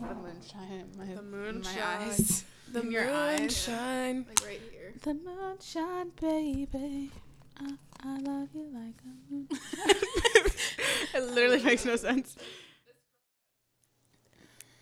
The 0.00 0.14
moonshine 0.14 0.92
my, 0.98 1.04
The 1.06 1.18
in 1.18 1.30
moonshine. 1.30 1.74
my 1.76 2.06
eyes. 2.06 2.44
The 2.72 2.80
In 2.80 2.90
your 2.90 3.08
eyes. 3.08 3.40
moonshine. 3.40 4.26
Like 4.28 4.44
right 4.44 4.60
here. 4.72 4.92
The 5.02 5.14
moonshine, 5.14 6.10
baby. 6.20 7.10
I, 7.58 7.72
I 8.02 8.18
love 8.18 8.48
you 8.54 8.68
like 8.74 8.94
a 9.04 9.32
moon. 9.32 9.48
it 11.14 11.22
literally 11.32 11.62
makes 11.62 11.84
no 11.84 11.94
sense. 11.96 12.36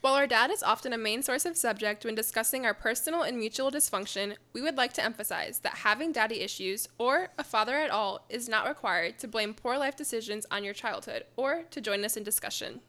While 0.01 0.15
our 0.15 0.27
dad 0.27 0.51
is 0.51 0.63
often 0.63 0.93
a 0.93 0.99
main 0.99 1.23
source 1.23 1.45
of 1.47 1.57
subject 1.57 2.05
when 2.05 2.15
discussing 2.15 2.67
our 2.67 2.75
personal 2.75 3.23
and 3.23 3.39
mutual 3.39 3.71
dysfunction, 3.71 4.37
we 4.53 4.61
would 4.61 4.77
like 4.77 4.93
to 4.95 5.05
emphasize 5.05 5.61
that 5.61 5.77
having 5.77 6.11
daddy 6.13 6.41
issues, 6.41 6.89
or 6.99 7.29
a 7.39 7.45
father 7.45 7.77
at 7.77 7.91
all, 7.91 8.25
is 8.29 8.49
not 8.49 8.67
required 8.69 9.19
to 9.21 9.29
blame 9.29 9.55
poor 9.55 9.79
life 9.79 9.97
decisions 9.97 10.47
on 10.51 10.65
your 10.65 10.75
childhood 10.75 11.25
or 11.37 11.63
to 11.71 11.81
join 11.81 12.05
us 12.05 12.17
in 12.17 12.23
discussion. 12.23 12.81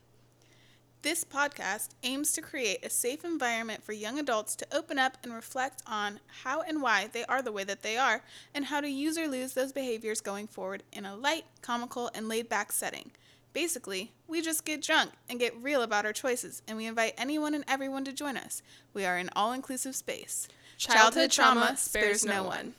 This 1.05 1.23
podcast 1.23 1.89
aims 2.01 2.31
to 2.31 2.41
create 2.41 2.83
a 2.83 2.89
safe 2.89 3.23
environment 3.23 3.83
for 3.83 3.93
young 3.93 4.17
adults 4.17 4.55
to 4.55 4.65
open 4.75 4.97
up 4.97 5.19
and 5.21 5.31
reflect 5.31 5.83
on 5.85 6.19
how 6.41 6.63
and 6.63 6.81
why 6.81 7.07
they 7.13 7.23
are 7.25 7.43
the 7.43 7.51
way 7.51 7.63
that 7.63 7.83
they 7.83 7.95
are, 7.95 8.23
and 8.55 8.65
how 8.65 8.81
to 8.81 8.89
use 8.89 9.15
or 9.15 9.27
lose 9.27 9.53
those 9.53 9.71
behaviors 9.71 10.19
going 10.19 10.47
forward 10.47 10.81
in 10.91 11.05
a 11.05 11.15
light, 11.15 11.45
comical, 11.61 12.09
and 12.15 12.27
laid 12.27 12.49
back 12.49 12.71
setting. 12.71 13.11
Basically, 13.53 14.13
we 14.27 14.41
just 14.41 14.65
get 14.65 14.81
drunk 14.81 15.11
and 15.29 15.39
get 15.39 15.55
real 15.61 15.83
about 15.83 16.07
our 16.07 16.11
choices, 16.11 16.63
and 16.67 16.75
we 16.75 16.87
invite 16.87 17.13
anyone 17.19 17.53
and 17.53 17.65
everyone 17.67 18.03
to 18.05 18.11
join 18.11 18.35
us. 18.35 18.63
We 18.95 19.05
are 19.05 19.17
an 19.17 19.29
all 19.35 19.53
inclusive 19.53 19.95
space. 19.95 20.47
Childhood 20.79 21.29
trauma 21.29 21.77
spares 21.77 22.25
no 22.25 22.45
one. 22.45 22.73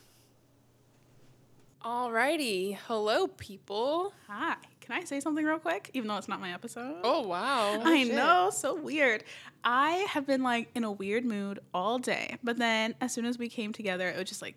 Alrighty. 1.85 2.77
Hello, 2.89 3.29
people. 3.29 4.15
Hi. 4.27 4.57
Can 4.87 4.97
I 4.97 5.05
say 5.05 5.19
something 5.19 5.45
real 5.45 5.59
quick? 5.59 5.91
Even 5.95 6.07
though 6.07 6.17
it's 6.17 6.29
not 6.29 6.41
my 6.41 6.55
episode. 6.55 6.99
Oh, 7.03 7.27
wow. 7.27 7.81
I 7.83 8.05
know, 8.05 8.51
so 8.51 8.75
weird. 8.77 9.25
I 9.65 10.07
have 10.11 10.29
been 10.29 10.45
like 10.45 10.69
in 10.77 10.85
a 10.85 10.93
weird 10.93 11.25
mood 11.25 11.59
all 11.75 11.99
day, 11.99 12.37
but 12.45 12.57
then 12.57 12.95
as 13.01 13.13
soon 13.13 13.25
as 13.25 13.37
we 13.37 13.49
came 13.49 13.73
together, 13.73 14.09
it 14.09 14.17
was 14.17 14.29
just 14.29 14.43
like 14.43 14.55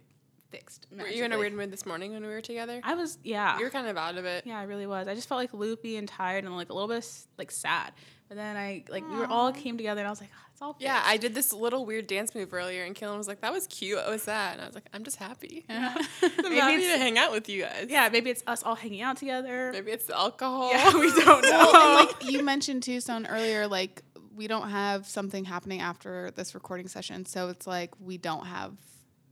fixed. 0.51 0.85
Were 0.95 1.07
you 1.07 1.25
in 1.25 1.31
a 1.31 1.37
weird 1.39 1.53
mood 1.53 1.71
this 1.71 1.83
morning 1.83 2.13
when 2.13 2.21
we 2.21 2.27
were 2.27 2.41
together? 2.41 2.79
I 2.83 2.93
was, 2.93 3.17
yeah. 3.23 3.57
You 3.57 3.63
were 3.63 3.71
kind 3.71 3.87
of 3.87 3.97
out 3.97 4.17
of 4.17 4.25
it. 4.25 4.45
Yeah, 4.45 4.59
I 4.59 4.63
really 4.63 4.85
was. 4.85 5.07
I 5.07 5.15
just 5.15 5.27
felt 5.27 5.39
like 5.39 5.51
loopy 5.51 5.97
and 5.97 6.07
tired 6.07 6.43
and 6.43 6.55
like 6.55 6.69
a 6.69 6.73
little 6.73 6.87
bit 6.87 7.07
like 7.39 7.49
sad. 7.49 7.93
But 8.29 8.37
then 8.37 8.55
I 8.55 8.83
like 8.89 9.03
we 9.09 9.17
were 9.17 9.27
all 9.27 9.51
came 9.51 9.75
together 9.75 9.99
and 10.01 10.07
I 10.07 10.11
was 10.11 10.21
like, 10.21 10.29
oh, 10.31 10.45
it's 10.53 10.61
all 10.61 10.75
Yeah. 10.79 11.01
I 11.03 11.17
did 11.17 11.33
this 11.33 11.51
little 11.51 11.83
weird 11.85 12.05
dance 12.07 12.33
move 12.35 12.53
earlier, 12.53 12.83
and 12.83 12.95
Kaylin 12.95 13.17
was 13.17 13.27
like, 13.27 13.41
"That 13.41 13.51
was 13.51 13.65
cute. 13.67 13.97
What 13.97 14.07
was 14.09 14.25
that?" 14.25 14.53
And 14.53 14.61
I 14.61 14.65
was 14.67 14.75
like, 14.75 14.85
"I'm 14.93 15.03
just 15.03 15.17
happy. 15.17 15.65
I'm 15.69 15.95
Maybe 16.21 16.55
happy 16.59 16.75
it's- 16.75 16.93
to 16.93 16.97
hang 16.99 17.17
out 17.17 17.31
with 17.31 17.49
you 17.49 17.63
guys. 17.63 17.87
yeah, 17.89 18.07
maybe 18.11 18.29
it's 18.29 18.43
us 18.45 18.61
all 18.63 18.75
hanging 18.75 19.01
out 19.01 19.17
together. 19.17 19.71
Maybe 19.73 19.91
it's 19.91 20.05
the 20.05 20.15
alcohol. 20.15 20.71
Yeah, 20.71 20.93
we 20.93 21.09
don't 21.25 21.41
know. 21.43 21.49
Well, 21.73 21.99
and 21.99 22.07
like 22.07 22.31
you 22.31 22.43
mentioned 22.43 22.83
too, 22.83 23.01
Stone, 23.01 23.25
earlier, 23.25 23.67
like 23.67 24.03
we 24.35 24.47
don't 24.47 24.69
have 24.69 25.07
something 25.07 25.43
happening 25.43 25.81
after 25.81 26.29
this 26.31 26.53
recording 26.53 26.87
session, 26.87 27.25
so 27.25 27.49
it's 27.49 27.65
like 27.65 27.91
we 27.99 28.17
don't 28.19 28.45
have 28.45 28.73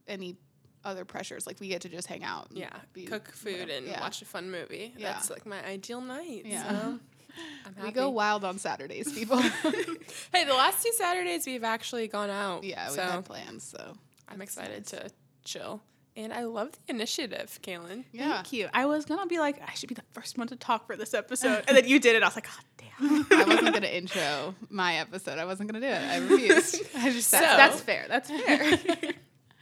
any 0.07 0.37
other 0.83 1.05
pressures. 1.05 1.45
Like 1.45 1.59
we 1.59 1.67
get 1.67 1.81
to 1.81 1.89
just 1.89 2.07
hang 2.07 2.23
out. 2.23 2.49
and 2.49 2.57
Yeah, 2.59 2.69
be 2.93 3.05
cook 3.05 3.31
food 3.31 3.59
whatever. 3.59 3.71
and 3.77 3.87
Yeah. 3.87 4.01
watch 4.01 4.21
a 4.21 4.25
fun 4.25 4.49
movie. 4.49 4.93
Yeah. 4.97 5.11
That's 5.13 5.29
like 5.29 5.45
my 5.45 5.63
ideal 5.65 6.01
night. 6.01 6.43
Yeah. 6.45 6.63
So 6.63 6.67
I'm 6.69 6.75
happy. 6.93 7.16
We 7.83 7.91
go 7.91 8.09
wild 8.09 8.43
on 8.43 8.57
Saturdays, 8.57 9.11
people. 9.15 9.39
hey, 9.39 10.43
the 10.45 10.53
last 10.53 10.83
two 10.83 10.91
Saturdays 10.93 11.45
we've 11.45 11.63
actually 11.63 12.07
gone 12.07 12.29
out. 12.29 12.63
yeah, 12.63 12.89
we 12.89 12.95
so 12.95 13.01
had 13.03 13.25
plans. 13.25 13.63
So 13.63 13.93
I'm 14.27 14.41
excited 14.41 14.85
to 14.87 15.09
chill. 15.45 15.81
And 16.15 16.33
I 16.33 16.45
love 16.45 16.71
the 16.71 16.79
initiative, 16.95 17.59
Kaylin. 17.61 18.05
yeah, 18.11 18.35
Thank 18.37 18.51
you. 18.53 18.69
I 18.73 18.87
was 18.87 19.05
gonna 19.05 19.27
be 19.27 19.37
like, 19.37 19.61
I 19.61 19.73
should 19.75 19.87
be 19.89 19.93
the 19.93 20.01
first 20.13 20.35
one 20.35 20.47
to 20.47 20.55
talk 20.55 20.87
for 20.87 20.95
this 20.95 21.13
episode, 21.13 21.63
and 21.67 21.77
then 21.77 21.87
you 21.87 21.99
did 21.99 22.15
it. 22.15 22.23
I 22.23 22.25
was 22.25 22.35
like, 22.35 22.47
God 22.47 22.63
damn. 22.99 23.27
I 23.39 23.43
wasn't 23.43 23.73
gonna 23.75 23.85
intro 23.85 24.55
my 24.69 24.95
episode. 24.95 25.37
I 25.37 25.45
wasn't 25.45 25.69
gonna 25.71 25.85
do 25.85 25.93
it. 25.93 26.01
I 26.01 26.17
refused. 26.17 26.81
I 26.97 27.11
just 27.11 27.29
So- 27.29 27.37
said 27.37 27.57
That's 27.57 27.79
fair. 27.81 28.05
That's 28.07 28.31
fair. 28.31 28.79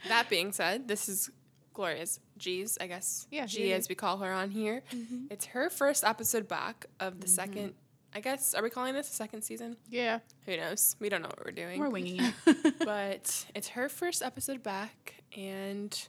That 0.08 0.30
being 0.30 0.52
said, 0.52 0.88
this 0.88 1.08
is 1.10 1.30
Gloria's 1.76 2.20
G's, 2.38 2.78
I 2.80 2.86
guess. 2.86 3.26
Yeah, 3.30 3.44
G 3.44 3.74
as 3.74 3.86
we 3.86 3.94
call 3.94 4.16
her 4.18 4.32
on 4.32 4.50
here. 4.50 4.82
Mm-hmm. 4.90 5.26
It's 5.30 5.44
her 5.46 5.68
first 5.68 6.04
episode 6.04 6.48
back 6.48 6.86
of 6.98 7.20
the 7.20 7.26
mm-hmm. 7.26 7.34
second. 7.34 7.74
I 8.14 8.20
guess 8.20 8.54
are 8.54 8.62
we 8.62 8.70
calling 8.70 8.94
this 8.94 9.10
the 9.10 9.14
second 9.14 9.42
season? 9.42 9.76
yeah. 9.90 10.20
Who 10.46 10.56
knows? 10.56 10.96
We 11.00 11.10
don't 11.10 11.20
know 11.20 11.28
what 11.28 11.44
we're 11.44 11.50
doing. 11.50 11.78
We're 11.78 11.90
winging 11.90 12.20
it. 12.22 12.78
but 12.84 13.44
it's 13.54 13.68
her 13.68 13.90
first 13.90 14.22
episode 14.22 14.62
back, 14.62 15.16
and 15.36 16.08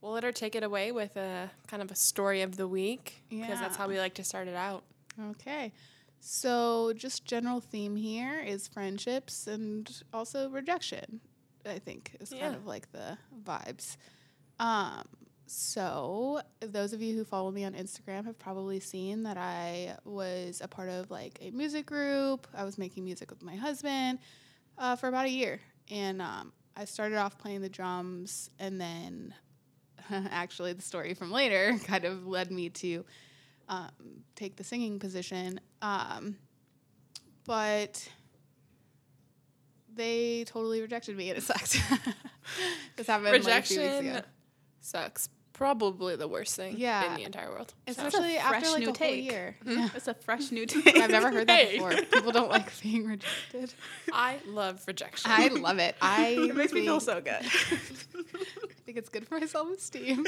we'll 0.00 0.12
let 0.12 0.22
her 0.22 0.30
take 0.30 0.54
it 0.54 0.62
away 0.62 0.92
with 0.92 1.16
a 1.16 1.50
kind 1.66 1.82
of 1.82 1.90
a 1.90 1.96
story 1.96 2.42
of 2.42 2.56
the 2.56 2.68
week 2.68 3.24
because 3.28 3.58
that's 3.58 3.76
how 3.76 3.88
we 3.88 3.98
like 3.98 4.14
to 4.14 4.24
start 4.24 4.46
it 4.46 4.54
out. 4.54 4.84
Okay. 5.30 5.72
So, 6.20 6.92
just 6.94 7.24
general 7.24 7.60
theme 7.60 7.96
here 7.96 8.40
is 8.40 8.68
friendships 8.68 9.48
and 9.48 9.90
also 10.12 10.48
rejection. 10.50 11.20
I 11.66 11.80
think 11.80 12.16
is 12.20 12.30
Yeah. 12.30 12.42
kind 12.42 12.54
of 12.54 12.64
like 12.66 12.92
the 12.92 13.18
vibes. 13.44 13.96
Um, 14.58 15.04
so 15.46 16.40
those 16.60 16.92
of 16.92 17.02
you 17.02 17.14
who 17.16 17.24
follow 17.24 17.50
me 17.50 17.64
on 17.64 17.74
Instagram 17.74 18.24
have 18.24 18.38
probably 18.38 18.80
seen 18.80 19.24
that 19.24 19.36
I 19.36 19.96
was 20.04 20.60
a 20.62 20.68
part 20.68 20.88
of 20.88 21.10
like 21.10 21.38
a 21.40 21.50
music 21.50 21.86
group. 21.86 22.46
I 22.54 22.64
was 22.64 22.78
making 22.78 23.04
music 23.04 23.30
with 23.30 23.42
my 23.42 23.54
husband 23.54 24.18
uh, 24.78 24.96
for 24.96 25.08
about 25.08 25.26
a 25.26 25.30
year, 25.30 25.60
and 25.90 26.22
um, 26.22 26.52
I 26.76 26.86
started 26.86 27.16
off 27.18 27.38
playing 27.38 27.60
the 27.60 27.68
drums, 27.68 28.50
and 28.58 28.80
then 28.80 29.34
actually 30.10 30.72
the 30.72 30.82
story 30.82 31.14
from 31.14 31.30
later 31.30 31.76
kind 31.84 32.04
of 32.04 32.26
led 32.26 32.50
me 32.50 32.70
to 32.70 33.04
um, 33.68 33.90
take 34.34 34.56
the 34.56 34.64
singing 34.64 34.98
position. 34.98 35.60
Um, 35.82 36.36
but 37.46 38.08
they 39.94 40.44
totally 40.44 40.80
rejected 40.80 41.16
me 41.16 41.28
and 41.28 41.38
it 41.38 41.42
sucked. 41.42 41.72
this 42.96 43.06
happened 43.06 43.26
like, 43.26 43.36
a 43.36 43.42
few 43.42 43.46
weeks 43.52 43.70
Rejection 43.70 44.16
ago. 44.16 44.20
Sucks. 44.84 45.28
Probably 45.52 46.16
the 46.16 46.26
worst 46.26 46.56
thing 46.56 46.74
Yeah. 46.78 47.06
in 47.10 47.14
the 47.14 47.22
entire 47.22 47.48
world. 47.48 47.72
Especially 47.86 48.36
after 48.38 48.70
like 48.70 48.78
new 48.80 48.84
a 48.84 48.86
whole 48.86 48.92
take. 48.94 49.24
year. 49.24 49.56
It's 49.64 50.08
a 50.08 50.14
fresh 50.14 50.50
new 50.50 50.66
take. 50.66 50.96
I've 50.96 51.10
never 51.10 51.30
heard 51.30 51.46
that 51.46 51.70
before. 51.70 51.92
People 51.94 52.32
don't 52.32 52.50
like 52.50 52.68
being 52.82 53.06
rejected. 53.06 53.72
I 54.12 54.38
love 54.48 54.82
rejection. 54.88 55.30
I 55.32 55.46
love 55.48 55.78
it. 55.78 55.94
I 56.02 56.30
It 56.48 56.56
makes 56.56 56.72
me 56.72 56.80
feel 56.84 56.98
so 56.98 57.20
good. 57.20 57.34
I 57.34 57.46
think 58.84 58.98
it's 58.98 59.08
good 59.08 59.28
for 59.28 59.38
my 59.38 59.46
self 59.46 59.70
esteem. 59.70 60.26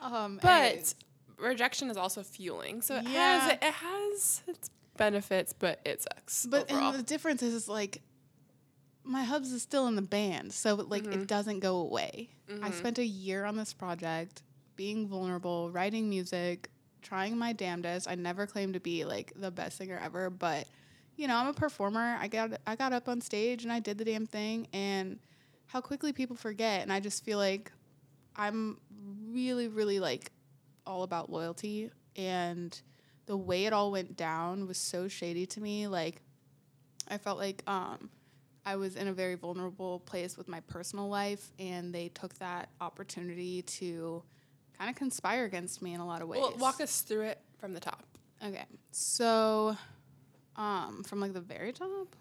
um, 0.00 0.38
but 0.42 0.48
anyways. 0.62 0.94
rejection 1.38 1.90
is 1.90 1.96
also 1.96 2.22
fueling. 2.22 2.82
So 2.82 2.96
it 2.98 3.08
Yeah. 3.08 3.40
has 3.40 3.52
it 3.52 3.64
has 3.64 4.42
its 4.46 4.70
benefits, 4.96 5.52
but 5.52 5.80
it 5.84 6.02
sucks. 6.02 6.46
But 6.46 6.70
overall. 6.70 6.90
and 6.90 6.98
the 6.98 7.02
difference 7.02 7.42
is, 7.42 7.54
is 7.54 7.68
like 7.68 8.00
my 9.06 9.24
hubs 9.24 9.52
is 9.52 9.62
still 9.62 9.86
in 9.86 9.94
the 9.94 10.02
band, 10.02 10.52
so 10.52 10.74
like 10.74 11.04
Mhm. 11.04 11.12
it 11.14 11.26
doesn't 11.26 11.60
go 11.60 11.76
away. 11.78 12.28
I 12.48 12.70
Mhm. 12.70 12.74
spent 12.78 12.98
a 12.98 13.04
year 13.06 13.44
on 13.44 13.56
this 13.56 13.72
project, 13.72 14.42
being 14.76 15.06
vulnerable, 15.08 15.70
writing 15.70 16.08
music, 16.08 16.70
trying 17.02 17.38
my 17.38 17.52
damnedest. 17.52 18.08
I 18.08 18.14
never 18.16 18.46
claimed 18.46 18.74
to 18.74 18.80
be 18.80 19.04
like 19.04 19.32
the 19.36 19.50
best 19.50 19.78
singer 19.78 19.98
ever, 19.98 20.28
but 20.30 20.66
you 21.16 21.26
know, 21.26 21.36
I'm 21.36 21.46
a 21.46 21.54
performer. 21.54 22.16
I 22.20 22.28
got 22.28 22.60
I 22.66 22.76
got 22.76 22.92
up 22.92 23.08
on 23.08 23.20
stage 23.22 23.62
and 23.64 23.72
I 23.72 23.80
did 23.80 23.96
the 23.96 24.04
damn 24.04 24.26
thing 24.26 24.66
and 24.72 25.18
how 25.66 25.80
quickly 25.80 26.12
people 26.12 26.36
forget 26.36 26.82
and 26.82 26.92
I 26.92 27.00
just 27.00 27.24
feel 27.24 27.38
like 27.38 27.72
I'm 28.36 28.78
really 29.30 29.68
really 29.68 29.98
like 29.98 30.30
all 30.86 31.02
about 31.04 31.30
loyalty 31.30 31.90
and 32.16 32.78
the 33.26 33.36
way 33.36 33.64
it 33.66 33.72
all 33.72 33.90
went 33.90 34.16
down 34.16 34.66
was 34.68 34.78
so 34.78 35.08
shady 35.08 35.46
to 35.46 35.60
me 35.60 35.86
like 35.88 36.22
I 37.08 37.18
felt 37.18 37.38
like 37.38 37.62
um 37.68 38.10
I 38.66 38.74
was 38.76 38.96
in 38.96 39.06
a 39.06 39.12
very 39.12 39.36
vulnerable 39.36 40.00
place 40.00 40.36
with 40.36 40.48
my 40.48 40.60
personal 40.60 41.08
life 41.08 41.52
and 41.58 41.94
they 41.94 42.08
took 42.08 42.34
that 42.40 42.68
opportunity 42.80 43.62
to 43.62 44.22
kind 44.76 44.90
of 44.90 44.96
conspire 44.96 45.44
against 45.44 45.80
me 45.80 45.94
in 45.94 46.00
a 46.00 46.06
lot 46.06 46.20
of 46.20 46.28
ways. 46.28 46.40
well, 46.42 46.52
walk 46.58 46.80
us 46.80 47.00
through 47.02 47.22
it 47.22 47.40
from 47.58 47.72
the 47.72 47.80
top. 47.80 48.04
Okay. 48.44 48.64
So 48.90 49.76
um 50.56 51.04
from 51.04 51.20
like 51.20 51.32
the 51.32 51.40
very 51.40 51.72
top? 51.72 52.16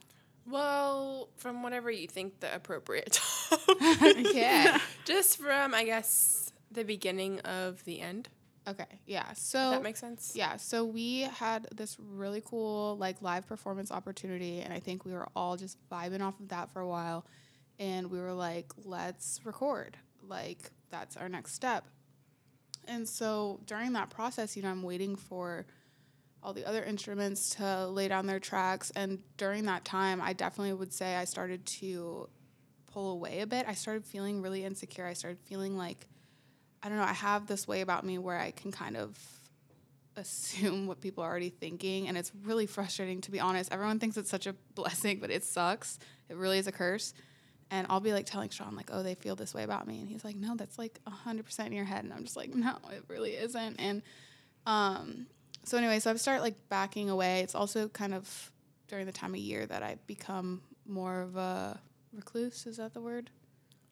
Well, 0.48 1.30
from 1.38 1.64
whatever 1.64 1.90
you 1.90 2.08
think 2.08 2.40
the 2.40 2.54
appropriate 2.54 3.12
top. 3.50 3.60
Yeah. 4.34 4.80
Just 5.06 5.38
from 5.40 5.74
I 5.74 5.84
guess 5.86 6.52
the 6.72 6.84
beginning 6.84 7.40
of 7.42 7.84
the 7.86 8.02
end. 8.02 8.30
Okay. 8.68 8.86
Yeah. 9.06 9.32
So 9.34 9.72
that 9.72 9.84
makes 9.84 10.00
sense? 10.00 10.32
Yeah, 10.36 10.58
so 10.58 10.86
we 10.86 11.22
had 11.22 11.68
this 11.76 11.98
really 12.00 12.42
cool 12.44 12.98
like 12.98 13.22
live 13.22 13.48
performance 13.48 13.92
opportunity 13.92 14.62
and 14.62 14.74
I 14.74 14.80
think 14.80 15.06
we 15.06 15.14
were 15.14 15.28
all 15.36 15.56
just 15.56 15.78
vibing 15.90 16.22
off 16.22 16.40
of 16.40 16.50
that 16.50 16.72
for 16.72 16.80
a 16.82 16.88
while 16.88 17.26
and 17.80 18.10
we 18.10 18.20
were 18.20 18.34
like 18.34 18.72
let's 18.84 19.40
record. 19.44 19.98
Like 20.28 20.72
that's 20.90 21.16
our 21.18 21.30
next 21.30 21.54
step. 21.54 21.86
And 22.88 23.08
so 23.08 23.60
during 23.66 23.94
that 23.94 24.10
process, 24.10 24.56
you 24.56 24.64
know, 24.64 24.70
I'm 24.70 24.84
waiting 24.84 25.16
for 25.16 25.66
all 26.42 26.54
the 26.54 26.66
other 26.68 26.84
instruments 26.84 27.56
to 27.56 27.88
lay 27.88 28.08
down 28.08 28.28
their 28.28 28.40
tracks 28.40 28.92
and 28.96 29.20
during 29.38 29.66
that 29.66 29.86
time, 29.86 30.22
I 30.22 30.34
definitely 30.34 30.74
would 30.74 30.94
say 30.94 31.16
I 31.16 31.26
started 31.26 31.66
to 31.68 32.30
pull 32.92 33.12
away 33.12 33.42
a 33.42 33.48
bit. 33.48 33.66
I 33.68 33.74
started 33.74 34.06
feeling 34.06 34.42
really 34.42 34.64
insecure. 34.64 35.06
I 35.06 35.14
started 35.14 35.40
feeling 35.40 35.78
like 35.78 36.08
I 36.86 36.90
don't 36.90 37.00
know, 37.00 37.04
I 37.04 37.14
have 37.14 37.48
this 37.48 37.68
way 37.68 37.82
about 37.82 38.06
me 38.06 38.20
where 38.20 38.38
I 38.38 38.52
can 38.52 38.72
kind 38.72 38.96
of 38.96 39.18
assume 40.16 40.86
what 40.86 41.02
people 41.02 41.24
are 41.24 41.30
already 41.30 41.50
thinking 41.50 42.08
and 42.08 42.16
it's 42.16 42.32
really 42.44 42.68
frustrating 42.68 43.22
to 43.22 43.32
be 43.32 43.40
honest. 43.40 43.74
Everyone 43.74 43.98
thinks 44.00 44.18
it's 44.18 44.30
such 44.30 44.46
a 44.46 44.54
blessing, 44.76 45.18
but 45.20 45.32
it 45.32 45.44
sucks. 45.44 45.98
It 46.30 46.38
really 46.38 46.60
is 46.60 46.68
a 46.68 46.72
curse. 46.72 47.16
And 47.72 47.88
I'll 47.90 48.00
be 48.00 48.14
like 48.14 48.28
telling 48.28 48.52
Sean 48.52 48.76
like, 48.76 48.92
"Oh, 48.94 49.02
they 49.02 49.16
feel 49.16 49.36
this 49.36 49.56
way 49.56 49.64
about 49.64 49.88
me." 49.88 50.00
And 50.00 50.08
he's 50.08 50.24
like, 50.24 50.36
"No, 50.36 50.56
that's 50.56 50.78
like 50.78 51.00
100% 51.08 51.66
in 51.66 51.74
your 51.74 51.86
head." 51.86 52.04
And 52.04 52.14
I'm 52.14 52.24
just 52.24 52.38
like, 52.38 52.54
"No, 52.54 52.78
it 52.92 53.04
really 53.08 53.32
isn't." 53.32 53.78
And 53.78 54.04
um 54.68 55.26
so 55.64 55.80
anyway, 55.80 55.98
so 55.98 56.12
I've 56.12 56.22
started 56.22 56.44
like 56.44 56.70
backing 56.70 57.10
away. 57.10 57.40
It's 57.42 57.56
also 57.56 57.90
kind 57.90 58.14
of 58.14 58.52
during 58.88 59.08
the 59.08 59.12
time 59.12 59.34
of 59.34 59.40
year 59.40 59.66
that 59.66 59.82
I 59.82 59.98
become 60.06 60.62
more 60.86 61.22
of 61.22 61.36
a 61.36 61.80
recluse, 62.14 62.68
is 62.68 62.78
that 62.78 62.94
the 62.94 63.02
word? 63.02 63.32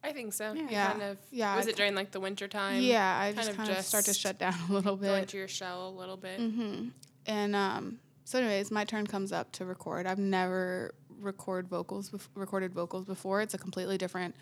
I 0.04 0.12
think 0.12 0.34
so. 0.34 0.54
Yeah. 0.54 0.68
Yeah. 0.70 0.88
Kind 0.92 1.02
of. 1.04 1.18
Yeah, 1.32 1.56
Was 1.56 1.68
it 1.68 1.76
during 1.78 1.96
like 1.96 2.12
the 2.12 2.20
winter 2.20 2.48
time? 2.48 2.82
yeah, 2.82 3.18
I 3.20 3.26
kind 3.32 3.38
just 3.38 3.50
of 3.52 3.58
kind 3.58 3.70
of 3.70 3.78
start 3.86 4.06
to 4.06 4.14
shut 4.14 4.38
down 4.38 4.54
a 4.70 4.74
little 4.74 4.98
bit. 4.98 5.08
Go 5.08 5.16
into 5.16 5.38
your 5.38 5.48
shell 5.48 5.88
a 5.88 5.94
little 5.98 6.18
bit. 6.18 6.40
hmm 6.40 6.90
And 7.26 7.56
um, 7.56 8.00
so, 8.26 8.40
anyways, 8.40 8.70
my 8.72 8.84
turn 8.86 9.08
comes 9.08 9.32
up 9.32 9.52
to 9.54 9.66
record. 9.66 10.06
I've 10.06 10.20
never 10.20 10.94
record 11.20 11.68
vocals, 11.70 12.10
bef- 12.10 12.28
recorded 12.36 12.74
vocals 12.74 13.06
before. 13.06 13.42
It's 13.42 13.54
a 13.54 13.58
completely 13.58 13.98
different 13.98 14.36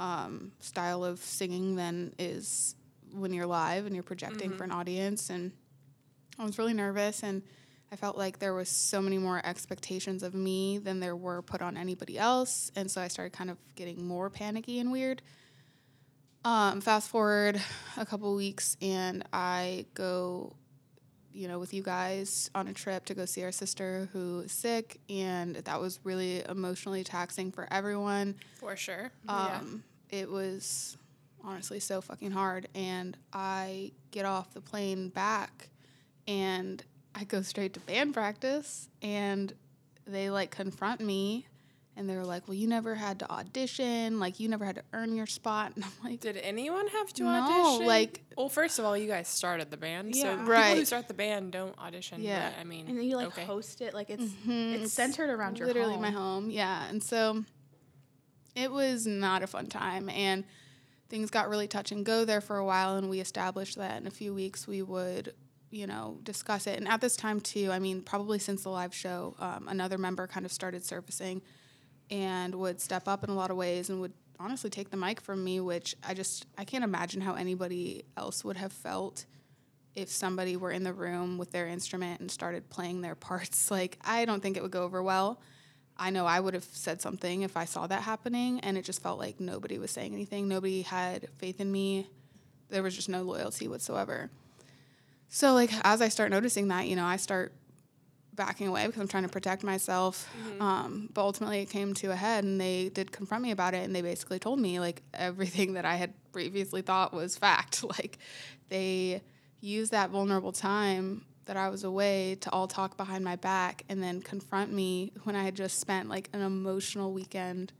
um, 0.00 0.52
style 0.60 1.04
of 1.04 1.18
singing 1.20 1.76
than 1.76 2.12
is 2.18 2.74
when 3.12 3.32
you're 3.32 3.46
live 3.46 3.86
and 3.86 3.94
you're 3.94 4.02
projecting 4.02 4.50
for 4.56 4.64
an 4.64 4.70
audience. 4.72 5.30
And 5.30 5.52
I 6.38 6.44
was 6.44 6.58
really 6.58 6.74
nervous, 6.74 7.22
and 7.22 7.42
I 7.90 7.96
felt 7.96 8.18
like 8.18 8.38
there 8.38 8.54
was 8.54 8.68
so 8.68 9.00
many 9.00 9.18
more 9.18 9.40
expectations 9.44 10.22
of 10.22 10.34
me 10.34 10.78
than 10.78 11.00
there 11.00 11.16
were 11.16 11.40
put 11.42 11.62
on 11.62 11.76
anybody 11.76 12.18
else. 12.18 12.70
And 12.76 12.90
so 12.90 13.00
I 13.00 13.08
started 13.08 13.32
kind 13.32 13.50
of 13.50 13.56
getting 13.76 14.06
more 14.06 14.28
panicky 14.28 14.78
and 14.78 14.92
weird. 14.92 15.22
Um, 16.44 16.80
fast 16.80 17.08
forward 17.08 17.60
a 17.96 18.06
couple 18.06 18.34
weeks, 18.34 18.76
and 18.80 19.24
I 19.32 19.86
go, 19.94 20.54
you 21.32 21.48
know, 21.48 21.58
with 21.58 21.74
you 21.74 21.82
guys 21.82 22.50
on 22.54 22.68
a 22.68 22.72
trip 22.72 23.04
to 23.06 23.14
go 23.14 23.24
see 23.24 23.42
our 23.42 23.52
sister 23.52 24.08
who 24.12 24.40
is 24.40 24.52
sick, 24.52 25.00
and 25.10 25.56
that 25.56 25.80
was 25.80 25.98
really 26.04 26.44
emotionally 26.48 27.04
taxing 27.04 27.50
for 27.50 27.66
everyone. 27.70 28.36
For 28.60 28.76
sure. 28.76 29.10
Um, 29.28 29.82
It 30.10 30.30
was 30.30 30.96
honestly 31.44 31.80
so 31.80 32.00
fucking 32.00 32.30
hard. 32.30 32.68
And 32.74 33.16
I 33.32 33.92
get 34.10 34.24
off 34.24 34.54
the 34.54 34.60
plane 34.60 35.08
back 35.08 35.68
and 36.26 36.82
I 37.14 37.24
go 37.24 37.42
straight 37.42 37.74
to 37.74 37.80
band 37.80 38.14
practice 38.14 38.88
and 39.02 39.52
they 40.06 40.30
like 40.30 40.50
confront 40.50 41.00
me 41.00 41.46
and 41.96 42.08
they're 42.08 42.24
like, 42.24 42.46
Well, 42.46 42.54
you 42.54 42.68
never 42.68 42.94
had 42.94 43.18
to 43.20 43.30
audition, 43.30 44.20
like 44.20 44.38
you 44.38 44.48
never 44.48 44.64
had 44.64 44.76
to 44.76 44.82
earn 44.92 45.16
your 45.16 45.26
spot. 45.26 45.72
And 45.76 45.84
I'm 45.84 45.90
like, 46.10 46.20
Did 46.20 46.36
anyone 46.36 46.86
have 46.86 47.12
to 47.14 47.24
No, 47.24 47.30
audition? 47.30 47.86
like- 47.86 48.22
well, 48.36 48.48
first 48.48 48.78
of 48.78 48.84
all, 48.84 48.96
you 48.96 49.08
guys 49.08 49.26
started 49.26 49.68
the 49.70 49.76
band, 49.76 50.14
so 50.14 50.22
Yeah. 50.22 50.36
people 50.36 50.76
who 50.76 50.84
start 50.84 51.08
the 51.08 51.14
band 51.14 51.50
don't 51.52 51.76
audition. 51.78 52.22
Yeah. 52.22 52.50
but, 52.50 52.60
I 52.60 52.64
mean, 52.64 52.86
And 52.86 52.96
then 52.96 53.04
you 53.04 53.16
like 53.16 53.26
okay. 53.28 53.44
host 53.44 53.80
it 53.80 53.94
like 53.94 54.10
it's 54.10 54.22
Mhm, 54.22 54.74
it's 54.82 54.92
centered 54.92 55.28
around 55.30 55.58
your 55.58 55.66
literally 55.66 55.94
home. 55.94 56.02
my 56.02 56.10
home. 56.10 56.50
Yeah, 56.50 56.86
and 56.88 57.02
so 57.02 57.44
it 58.54 58.70
was 58.70 59.06
not 59.06 59.42
a 59.42 59.46
fun 59.48 59.66
time, 59.66 60.08
and 60.08 60.44
things 61.08 61.30
got 61.30 61.48
really 61.48 61.66
touch 61.66 61.90
and 61.90 62.04
go 62.06 62.24
there 62.24 62.40
for 62.40 62.58
a 62.58 62.64
while, 62.64 62.96
and 62.96 63.10
we 63.10 63.18
established 63.18 63.76
that 63.76 64.00
in 64.00 64.06
a 64.06 64.10
few 64.10 64.32
weeks 64.32 64.68
we 64.68 64.82
would, 64.82 65.34
you 65.70 65.86
know, 65.86 66.18
discuss 66.22 66.66
it. 66.66 66.78
And 66.78 66.88
at 66.88 67.00
this 67.00 67.16
time 67.16 67.40
too, 67.40 67.70
I 67.70 67.78
mean, 67.78 68.02
probably 68.02 68.38
since 68.38 68.62
the 68.62 68.70
live 68.70 68.94
show, 68.94 69.36
um, 69.38 69.68
another 69.68 69.98
member 69.98 70.26
kind 70.26 70.46
of 70.46 70.52
started 70.52 70.84
surfacing, 70.84 71.42
and 72.10 72.54
would 72.54 72.80
step 72.80 73.06
up 73.06 73.22
in 73.24 73.30
a 73.30 73.34
lot 73.34 73.50
of 73.50 73.56
ways, 73.56 73.90
and 73.90 74.00
would 74.00 74.14
honestly 74.40 74.70
take 74.70 74.90
the 74.90 74.96
mic 74.96 75.20
from 75.20 75.44
me, 75.44 75.60
which 75.60 75.94
I 76.06 76.14
just 76.14 76.46
I 76.56 76.64
can't 76.64 76.84
imagine 76.84 77.20
how 77.20 77.34
anybody 77.34 78.04
else 78.16 78.44
would 78.44 78.56
have 78.56 78.72
felt 78.72 79.26
if 79.94 80.08
somebody 80.08 80.56
were 80.56 80.70
in 80.70 80.84
the 80.84 80.92
room 80.92 81.38
with 81.38 81.50
their 81.50 81.66
instrument 81.66 82.20
and 82.20 82.30
started 82.30 82.70
playing 82.70 83.00
their 83.00 83.14
parts. 83.28 83.70
Like, 83.70 83.98
I 84.04 84.24
don't 84.24 84.42
think 84.42 84.56
it 84.56 84.62
would 84.62 84.70
go 84.70 84.84
over 84.84 85.02
well. 85.02 85.40
I 86.00 86.10
know 86.10 86.26
I 86.26 86.38
would 86.38 86.54
have 86.54 86.64
said 86.64 87.02
something 87.02 87.42
if 87.42 87.56
I 87.56 87.64
saw 87.64 87.88
that 87.88 88.02
happening, 88.02 88.60
and 88.60 88.78
it 88.78 88.84
just 88.84 89.02
felt 89.02 89.18
like 89.18 89.40
nobody 89.40 89.78
was 89.78 89.90
saying 89.90 90.14
anything. 90.14 90.46
Nobody 90.46 90.82
had 90.82 91.28
faith 91.38 91.60
in 91.60 91.72
me. 91.72 92.06
There 92.68 92.84
was 92.84 92.94
just 92.94 93.08
no 93.08 93.22
loyalty 93.22 93.66
whatsoever. 93.66 94.30
So, 95.28 95.52
like, 95.52 95.70
as 95.84 96.00
I 96.00 96.08
start 96.08 96.30
noticing 96.30 96.68
that, 96.68 96.86
you 96.86 96.96
know, 96.96 97.04
I 97.04 97.16
start 97.16 97.52
backing 98.34 98.68
away 98.68 98.86
because 98.86 99.00
I'm 99.00 99.08
trying 99.08 99.24
to 99.24 99.28
protect 99.28 99.62
myself. 99.62 100.28
Um, 100.60 101.10
but 101.12 101.20
ultimately, 101.22 101.60
it 101.60 101.66
came 101.70 101.92
to 101.94 102.10
a 102.12 102.16
head, 102.16 102.44
and 102.44 102.60
they 102.60 102.88
did 102.88 103.12
confront 103.12 103.42
me 103.42 103.50
about 103.50 103.74
it, 103.74 103.84
and 103.84 103.94
they 103.94 104.00
basically 104.00 104.38
told 104.38 104.58
me 104.58 104.80
like 104.80 105.02
everything 105.12 105.74
that 105.74 105.84
I 105.84 105.96
had 105.96 106.14
previously 106.32 106.82
thought 106.82 107.12
was 107.12 107.36
fact. 107.36 107.84
Like, 107.98 108.18
they 108.68 109.22
used 109.60 109.92
that 109.92 110.10
vulnerable 110.10 110.52
time 110.52 111.24
that 111.46 111.56
I 111.56 111.68
was 111.68 111.82
away 111.82 112.36
to 112.42 112.50
all 112.50 112.68
talk 112.68 112.96
behind 112.96 113.24
my 113.24 113.36
back 113.36 113.82
and 113.88 114.02
then 114.02 114.20
confront 114.20 114.70
me 114.72 115.12
when 115.24 115.34
I 115.34 115.42
had 115.42 115.56
just 115.56 115.80
spent 115.80 116.08
like 116.08 116.28
an 116.32 116.42
emotional 116.42 117.12
weekend. 117.12 117.72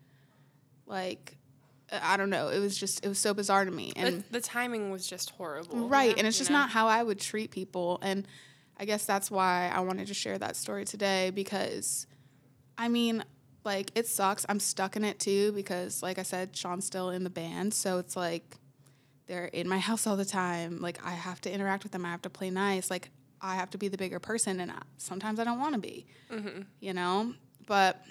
Like, 0.87 1.37
I 1.91 2.17
don't 2.17 2.31
know. 2.31 2.49
It 2.49 2.59
was 2.59 2.77
just, 2.77 3.05
it 3.05 3.09
was 3.09 3.19
so 3.19 3.33
bizarre 3.33 3.65
to 3.65 3.71
me. 3.71 3.93
And 3.97 4.25
the, 4.25 4.33
the 4.33 4.41
timing 4.41 4.91
was 4.91 5.07
just 5.07 5.31
horrible. 5.31 5.89
Right. 5.89 6.17
And 6.17 6.27
it's 6.27 6.39
just 6.39 6.51
know? 6.51 6.59
not 6.59 6.71
how 6.71 6.87
I 6.87 7.03
would 7.03 7.19
treat 7.19 7.51
people. 7.51 7.99
And 8.03 8.27
I 8.79 8.85
guess 8.85 9.05
that's 9.05 9.31
why 9.31 9.73
I 9.75 9.81
wanted 9.81 10.07
to 10.09 10.15
share 10.15 10.39
that 10.39 10.57
story 10.57 10.85
today 10.85 11.31
because 11.31 12.07
I 12.79 12.89
mean, 12.89 13.25
like, 13.65 13.91
it 13.97 14.07
sucks. 14.07 14.47
I'm 14.49 14.61
stuck 14.61 14.97
in 14.97 15.05
it 15.05 15.19
too 15.19 15.53
because, 15.53 16.03
like 16.03 16.19
I 16.19 16.23
said, 16.23 16.57
Sean's 16.57 16.87
still 16.87 17.11
in 17.11 17.25
the 17.25 17.31
band. 17.31 17.75
So 17.75 17.99
it's 17.99 18.17
like 18.17 18.57
they're 19.27 19.47
in 19.47 19.69
my 19.69 19.79
house 19.89 20.07
all 20.07 20.17
the 20.17 20.25
time. 20.25 20.81
Like, 20.81 21.05
I 21.05 21.11
have 21.11 21.41
to 21.43 21.53
interact 21.53 21.83
with 21.83 21.93
them, 21.93 22.07
I 22.07 22.11
have 22.11 22.23
to 22.23 22.31
play 22.31 22.51
nice. 22.51 22.91
Like, 22.91 23.11
I 23.41 23.57
have 23.57 23.71
to 23.71 23.79
be 23.79 23.89
the 23.89 23.99
bigger 23.99 24.21
person. 24.21 24.61
And 24.61 24.71
I, 24.71 24.79
sometimes 24.97 25.41
I 25.41 25.45
don't 25.45 25.59
want 25.59 25.75
to 25.75 25.81
be, 25.81 26.07
mm-hmm. 26.31 26.63
you 26.81 26.95
know? 26.95 27.35
But 27.67 28.03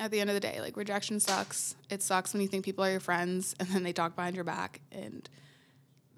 at 0.00 0.10
the 0.10 0.20
end 0.20 0.30
of 0.30 0.34
the 0.34 0.40
day, 0.40 0.60
like 0.60 0.76
rejection 0.76 1.20
sucks. 1.20 1.74
It 1.90 2.02
sucks 2.02 2.32
when 2.32 2.42
you 2.42 2.48
think 2.48 2.64
people 2.64 2.84
are 2.84 2.90
your 2.90 3.00
friends 3.00 3.54
and 3.60 3.68
then 3.68 3.82
they 3.82 3.92
talk 3.92 4.14
behind 4.16 4.34
your 4.36 4.44
back 4.44 4.80
and 4.92 5.28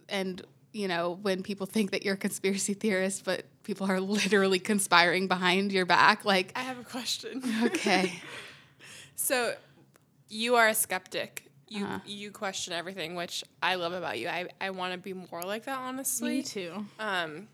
and 0.08 0.42
you 0.72 0.86
know, 0.86 1.18
when 1.22 1.42
people 1.42 1.66
think 1.66 1.90
that 1.90 2.04
you're 2.04 2.14
a 2.14 2.16
conspiracy 2.18 2.74
theorist, 2.74 3.24
but 3.24 3.44
people 3.64 3.90
are 3.90 3.98
literally 4.00 4.60
conspiring 4.60 5.26
behind 5.26 5.72
your 5.72 5.84
back, 5.84 6.24
like 6.24 6.52
I 6.54 6.60
have 6.60 6.78
a 6.78 6.84
question. 6.84 7.42
okay. 7.64 8.12
So, 9.16 9.54
you 10.30 10.56
are 10.56 10.68
a 10.68 10.74
skeptic. 10.74 11.50
You 11.68 11.84
Uh-huh. 11.84 11.98
you 12.06 12.30
question 12.30 12.72
everything, 12.72 13.16
which 13.16 13.44
I 13.62 13.74
love 13.74 13.92
about 13.92 14.18
you. 14.18 14.28
I, 14.28 14.46
I 14.60 14.70
want 14.70 14.92
to 14.94 14.98
be 14.98 15.12
more 15.12 15.42
like 15.42 15.64
that, 15.66 15.78
honestly. 15.78 16.36
Me 16.36 16.42
too. 16.42 16.86
Um, 16.98 17.48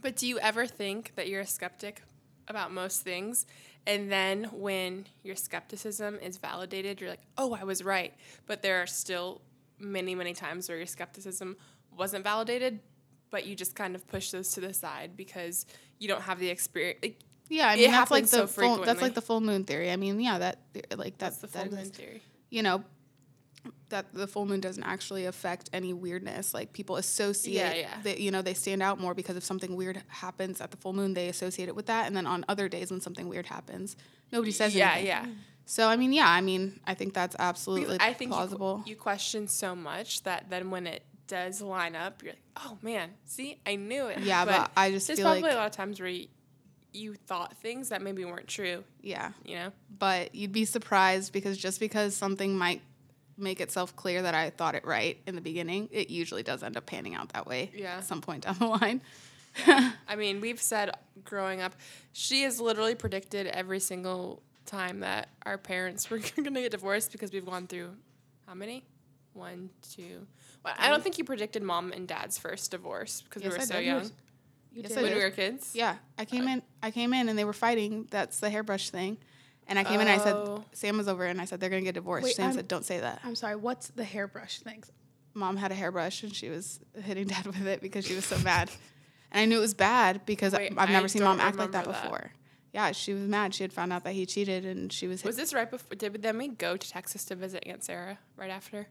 but 0.00 0.16
do 0.16 0.26
you 0.28 0.38
ever 0.38 0.66
think 0.66 1.14
that 1.16 1.28
you're 1.28 1.40
a 1.40 1.46
skeptic 1.46 2.02
about 2.48 2.70
most 2.72 3.02
things? 3.02 3.46
And 3.86 4.10
then 4.10 4.44
when 4.52 5.06
your 5.22 5.36
skepticism 5.36 6.18
is 6.22 6.36
validated, 6.38 7.00
you're 7.00 7.10
like, 7.10 7.20
oh, 7.36 7.54
I 7.54 7.64
was 7.64 7.84
right. 7.84 8.14
But 8.46 8.62
there 8.62 8.82
are 8.82 8.86
still 8.86 9.42
many, 9.78 10.14
many 10.14 10.32
times 10.32 10.68
where 10.68 10.78
your 10.78 10.86
skepticism 10.86 11.56
wasn't 11.96 12.24
validated, 12.24 12.80
but 13.30 13.46
you 13.46 13.54
just 13.54 13.74
kind 13.74 13.94
of 13.94 14.06
push 14.08 14.30
those 14.30 14.52
to 14.52 14.60
the 14.60 14.72
side 14.72 15.16
because 15.16 15.66
you 15.98 16.08
don't 16.08 16.22
have 16.22 16.38
the 16.38 16.48
experience. 16.48 16.98
Like, 17.02 17.18
Yeah, 17.50 17.68
I 17.68 17.74
It 17.74 17.78
mean 17.80 17.90
that's 17.90 18.10
like 18.10 18.22
the 18.24 18.28
so 18.28 18.46
full, 18.46 18.78
that's 18.78 19.02
like 19.02 19.14
the 19.14 19.20
full 19.22 19.40
moon 19.40 19.64
theory. 19.64 19.90
I 19.90 19.96
mean, 19.96 20.18
yeah, 20.20 20.38
that 20.38 20.58
like 20.96 21.18
that's 21.18 21.36
that's 21.38 21.52
the 21.52 21.58
full 21.58 21.64
that 21.64 21.70
moon 21.72 21.80
is- 21.80 21.90
theory. 21.90 22.22
you 22.50 22.62
know 22.62 22.84
that 23.90 24.12
the 24.12 24.26
full 24.26 24.46
moon 24.46 24.60
doesn't 24.60 24.82
actually 24.84 25.24
affect 25.26 25.70
any 25.72 25.92
weirdness 25.92 26.52
like 26.54 26.72
people 26.72 26.96
associate 26.96 27.54
Yeah, 27.54 27.74
yeah. 27.74 28.00
that 28.02 28.20
you 28.20 28.30
know 28.30 28.42
they 28.42 28.54
stand 28.54 28.82
out 28.82 29.00
more 29.00 29.14
because 29.14 29.36
if 29.36 29.44
something 29.44 29.76
weird 29.76 30.02
happens 30.08 30.60
at 30.60 30.70
the 30.70 30.76
full 30.76 30.92
moon 30.92 31.14
they 31.14 31.28
associate 31.28 31.68
it 31.68 31.76
with 31.76 31.86
that 31.86 32.06
and 32.06 32.16
then 32.16 32.26
on 32.26 32.44
other 32.48 32.68
days 32.68 32.90
when 32.90 33.00
something 33.00 33.28
weird 33.28 33.46
happens 33.46 33.96
nobody 34.32 34.50
says 34.52 34.74
Yeah, 34.74 34.90
anything 34.92 35.06
yeah. 35.06 35.26
yeah. 35.26 35.32
so 35.66 35.88
i 35.88 35.96
mean 35.96 36.12
yeah 36.12 36.28
i 36.28 36.40
mean 36.40 36.80
i 36.86 36.94
think 36.94 37.14
that's 37.14 37.36
absolutely 37.38 37.98
I 38.00 38.12
think 38.12 38.30
plausible 38.32 38.82
you 38.86 38.96
question 38.96 39.48
so 39.48 39.74
much 39.76 40.22
that 40.24 40.50
then 40.50 40.70
when 40.70 40.86
it 40.86 41.02
does 41.26 41.62
line 41.62 41.96
up, 41.96 42.22
you're 42.22 42.32
like, 42.32 42.42
oh 42.66 42.76
man, 42.82 43.08
see, 43.24 43.58
I 43.64 43.76
knew 43.76 44.08
it. 44.08 44.18
Yeah, 44.20 44.44
but 44.44 44.70
I 44.76 44.90
just 44.90 45.06
there's 45.06 45.20
probably 45.20 45.40
like- 45.40 45.52
a 45.52 45.56
lot 45.56 45.66
of 45.68 45.72
times 45.72 45.98
where 45.98 46.10
you, 46.10 46.26
you 46.92 47.14
thought 47.14 47.56
things 47.56 47.88
that 47.88 48.02
maybe 48.02 48.26
weren't 48.26 48.46
true. 48.46 48.84
yeah 49.00 49.32
You 49.42 49.54
know, 49.56 49.72
but 49.98 50.34
you'd 50.34 50.52
be 50.52 50.66
surprised 50.66 51.32
because 51.32 51.56
just 51.56 51.80
because 51.80 52.14
something 52.14 52.58
might 52.58 52.82
make 53.36 53.60
itself 53.60 53.94
clear 53.96 54.22
that 54.22 54.34
i 54.34 54.50
thought 54.50 54.74
it 54.74 54.84
right 54.86 55.18
in 55.26 55.34
the 55.34 55.40
beginning 55.40 55.88
it 55.92 56.08
usually 56.10 56.42
does 56.42 56.62
end 56.62 56.76
up 56.76 56.86
panning 56.86 57.14
out 57.14 57.28
that 57.32 57.46
way 57.46 57.70
Yeah. 57.74 57.96
at 57.98 58.04
some 58.04 58.20
point 58.20 58.44
down 58.44 58.56
the 58.58 58.66
line 58.66 59.00
I 60.08 60.16
mean, 60.16 60.40
we've 60.40 60.60
said 60.60 60.90
growing 61.22 61.60
up, 61.60 61.74
she 62.12 62.42
has 62.42 62.60
literally 62.60 62.96
predicted 62.96 63.46
every 63.46 63.78
single 63.78 64.42
time 64.66 64.98
that 65.00 65.28
our 65.46 65.58
parents 65.58 66.10
were 66.10 66.18
gonna 66.18 66.60
get 66.62 66.72
divorced 66.72 67.12
because 67.12 67.30
we've 67.32 67.46
gone 67.46 67.68
through 67.68 67.90
how 68.48 68.54
many? 68.54 68.82
One, 69.32 69.70
two. 69.94 70.26
Well, 70.64 70.74
I 70.76 70.88
don't 70.88 71.04
think 71.04 71.18
you 71.18 71.24
predicted 71.24 71.62
mom 71.62 71.92
and 71.92 72.08
dad's 72.08 72.36
first 72.36 72.72
divorce 72.72 73.22
because 73.22 73.42
Yes, 73.42 73.52
we 73.52 73.56
were 73.58 73.62
I 73.62 73.64
so 73.66 73.74
did. 73.74 73.84
young 73.86 74.00
Yes, 74.02 74.12
You 74.72 74.82
I 74.82 74.88
did. 74.88 74.96
when 75.04 75.14
we 75.14 75.20
were 75.24 75.30
kids. 75.30 75.70
Yeah, 75.72 75.96
I 76.18 76.24
came 76.24 76.48
uh, 76.48 76.52
in. 76.54 76.62
I 76.82 76.90
came 76.90 77.14
in 77.14 77.28
and 77.28 77.38
they 77.38 77.44
were 77.44 77.52
fighting. 77.52 78.08
That's 78.10 78.40
the 78.40 78.50
hairbrush 78.50 78.90
thing. 78.90 79.18
And 79.66 79.78
I 79.78 79.84
came 79.84 80.00
in 80.00 80.08
and 80.08 80.20
I 80.20 80.24
Oh. 80.30 80.56
said, 80.70 80.78
Sam 80.78 80.96
was 80.98 81.08
over 81.08 81.24
and 81.24 81.40
I 81.40 81.46
said, 81.46 81.58
they're 81.60 81.70
going 81.70 81.82
to 81.82 81.86
get 81.86 81.94
divorced. 81.94 82.24
Wait, 82.24 82.36
Sam 82.36 82.46
I'm- 82.46 82.54
said, 82.54 82.68
don't 82.68 82.84
say 82.84 83.00
that. 83.00 83.20
I'm 83.24 83.34
sorry. 83.34 83.56
What's 83.56 83.88
the 83.88 84.04
hairbrush 84.04 84.60
things? 84.60 84.90
Mom 85.32 85.56
had 85.56 85.72
a 85.72 85.74
hairbrush 85.74 86.22
and 86.22 86.34
she 86.34 86.48
was 86.50 86.80
hitting 87.02 87.26
dad 87.34 87.46
with 87.46 87.66
it 87.66 87.80
because 87.80 88.06
she 88.06 88.14
was 88.14 88.24
so 88.24 88.38
mad. 88.38 88.70
And 89.32 89.40
I 89.40 89.44
knew 89.46 89.58
it 89.58 89.62
was 89.62 89.74
bad 89.74 90.24
because 90.26 90.52
Wait, 90.52 90.72
I've 90.76 90.90
never 90.90 91.04
I 91.04 91.08
seen 91.08 91.24
mom 91.24 91.40
act 91.40 91.56
like 91.56 91.72
that 91.72 91.86
that. 91.86 92.02
before. 92.02 92.30
Yeah, 92.72 92.92
she 92.92 93.14
was 93.14 93.22
mad. 93.22 93.54
She 93.54 93.62
had 93.64 93.72
found 93.72 93.92
out 93.92 94.04
that 94.04 94.12
he 94.12 94.26
cheated 94.26 94.64
and 94.64 94.92
she 94.92 95.06
was, 95.08 95.22
Hit. 95.22 95.28
Was 95.28 95.36
this 95.36 95.54
right 95.54 95.70
before? 95.70 95.96
Did 95.96 96.22
then 96.22 96.38
we 96.38 96.48
go 96.48 96.76
to 96.76 96.88
Texas 96.88 97.24
to 97.26 97.34
visit 97.34 97.64
Aunt 97.66 97.82
Sarah 97.84 98.18
right 98.36 98.50
after? 98.50 98.88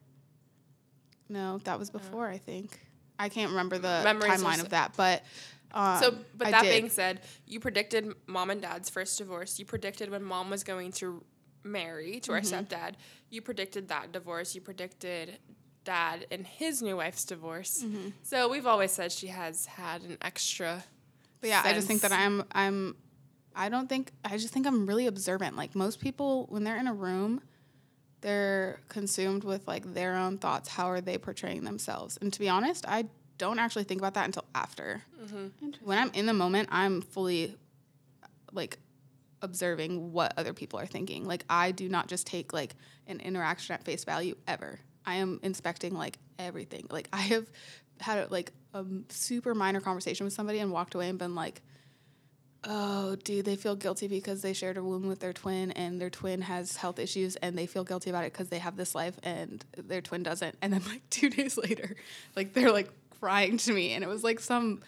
No, 1.30 1.60
that 1.60 1.80
was 1.80 1.90
uh-huh. 1.90 2.00
before, 2.00 2.28
I 2.28 2.38
think. 2.38 2.80
I 3.20 3.30
can't 3.30 3.52
remember 3.52 3.78
the 3.78 4.02
Memories 4.04 4.34
timeline 4.34 4.60
of 4.62 4.70
that, 4.70 4.94
but 4.98 5.24
um, 5.74 6.00
So, 6.02 6.16
but 6.36 6.48
I 6.48 6.52
that 6.52 6.64
did. 6.64 6.70
being 6.72 6.90
said, 6.90 7.22
you 7.46 7.60
predicted 7.60 8.14
mom 8.28 8.50
and 8.50 8.62
dad's 8.62 8.90
first 8.90 9.18
divorce. 9.18 9.60
You 9.60 9.66
predicted 9.66 10.10
when 10.10 10.24
mom 10.24 10.50
was 10.50 10.64
going 10.64 10.92
to 10.94 11.24
marry 11.64 12.20
to 12.22 12.34
our 12.34 12.42
Mm-hmm. 12.42 12.56
stepdad. 12.76 12.94
You 13.30 13.42
predicted 13.42 13.88
that 13.90 14.12
divorce. 14.12 14.54
You 14.56 14.62
predicted 14.62 15.40
dad 15.86 16.26
and 16.32 16.46
his 16.48 16.82
new 16.82 16.98
wife's 16.98 17.26
divorce. 17.26 17.84
Mm-hmm. 17.84 18.10
So 18.22 18.48
we've 18.50 18.68
always 18.68 18.92
said 18.92 19.12
she 19.12 19.28
has 19.28 19.66
had 19.66 20.02
an 20.04 20.18
extra. 20.22 20.84
But 21.42 21.50
yeah, 21.50 21.62
I 21.66 21.74
just 21.74 21.88
think 21.88 22.02
that. 22.02 22.12
I'm 22.12 22.44
I'm 22.54 22.96
I 23.56 23.70
don't 23.70 23.88
think 23.90 24.12
I 24.24 24.38
just 24.38 24.54
think 24.54 24.66
I'm 24.66 24.86
really 24.86 25.08
observant. 25.08 25.56
Like 25.58 25.76
most 25.76 26.00
people 26.00 26.46
when 26.50 26.64
they're 26.64 26.78
in 26.78 26.88
a 26.88 26.94
room, 26.94 27.42
they're 28.22 28.80
consumed 28.88 29.44
with 29.44 29.68
like 29.68 29.94
their 29.94 30.16
own 30.16 30.38
thoughts. 30.38 30.70
How 30.70 30.88
are 30.90 31.02
they 31.02 31.18
portraying 31.18 31.64
themselves? 31.66 32.18
And 32.22 32.32
to 32.32 32.40
be 32.40 32.48
honest, 32.50 32.86
I 32.88 33.06
don't 33.38 33.60
actually 33.60 33.84
think 33.84 34.02
about 34.02 34.14
that 34.16 34.26
until 34.26 34.46
after. 34.54 35.04
Mm-hmm. 35.22 35.48
When 35.84 35.98
I'm 35.98 36.12
in 36.14 36.26
the 36.26 36.34
moment, 36.34 36.70
I'm 36.72 37.02
fully 37.02 37.56
like 38.52 38.78
observing 39.42 40.14
what 40.14 40.34
other 40.38 40.54
people 40.54 40.80
are 40.80 40.86
thinking. 40.86 41.26
Like 41.26 41.46
I 41.50 41.72
do 41.72 41.90
not 41.90 42.08
just 42.08 42.26
take 42.26 42.54
like 42.54 42.76
an 43.08 43.20
interaction 43.20 43.74
at 43.74 43.84
face 43.84 44.04
value 44.06 44.36
ever. 44.48 44.80
I 45.06 45.16
am 45.16 45.40
inspecting 45.44 45.94
like 45.94 46.18
everything. 46.40 46.88
Like 46.90 47.10
I 47.12 47.22
have 47.22 47.46
had 48.00 48.32
like 48.32 48.54
a 48.74 48.86
super 49.10 49.54
minor 49.54 49.82
conversation 49.82 50.24
with 50.24 50.34
somebody 50.34 50.60
and 50.60 50.72
walked 50.72 50.96
away 50.96 51.10
and 51.10 51.20
been 51.20 51.36
like, 51.36 51.62
"Oh, 52.64 53.16
dude, 53.18 53.46
they 53.46 53.58
feel 53.58 53.76
guilty 53.76 54.08
because 54.08 54.42
they 54.42 54.54
shared 54.54 54.78
a 54.78 54.84
womb 54.84 55.08
with 55.08 55.20
their 55.20 55.34
twin 55.34 55.72
and 55.72 56.00
their 56.00 56.10
twin 56.10 56.42
has 56.42 56.78
health 56.78 56.98
issues 56.98 57.36
and 57.36 57.58
they 57.58 57.68
feel 57.68 57.84
guilty 57.84 58.10
about 58.10 58.24
it 58.24 58.32
because 58.32 58.50
they 58.50 58.60
have 58.60 58.78
this 58.78 58.96
life 58.96 59.20
and 59.24 59.64
their 59.78 60.02
twin 60.02 60.24
doesn't." 60.24 60.56
And 60.62 60.72
then 60.72 60.82
like 60.88 61.02
2 61.10 61.30
days 61.30 61.58
later, 61.58 61.96
like 62.36 62.54
they're 62.54 62.72
like 62.72 62.92
crying 63.24 63.56
to 63.56 63.72
me 63.72 63.94
and 63.94 64.04
it 64.04 64.08
was 64.08 64.22
like 64.22 64.38
some 64.42 64.82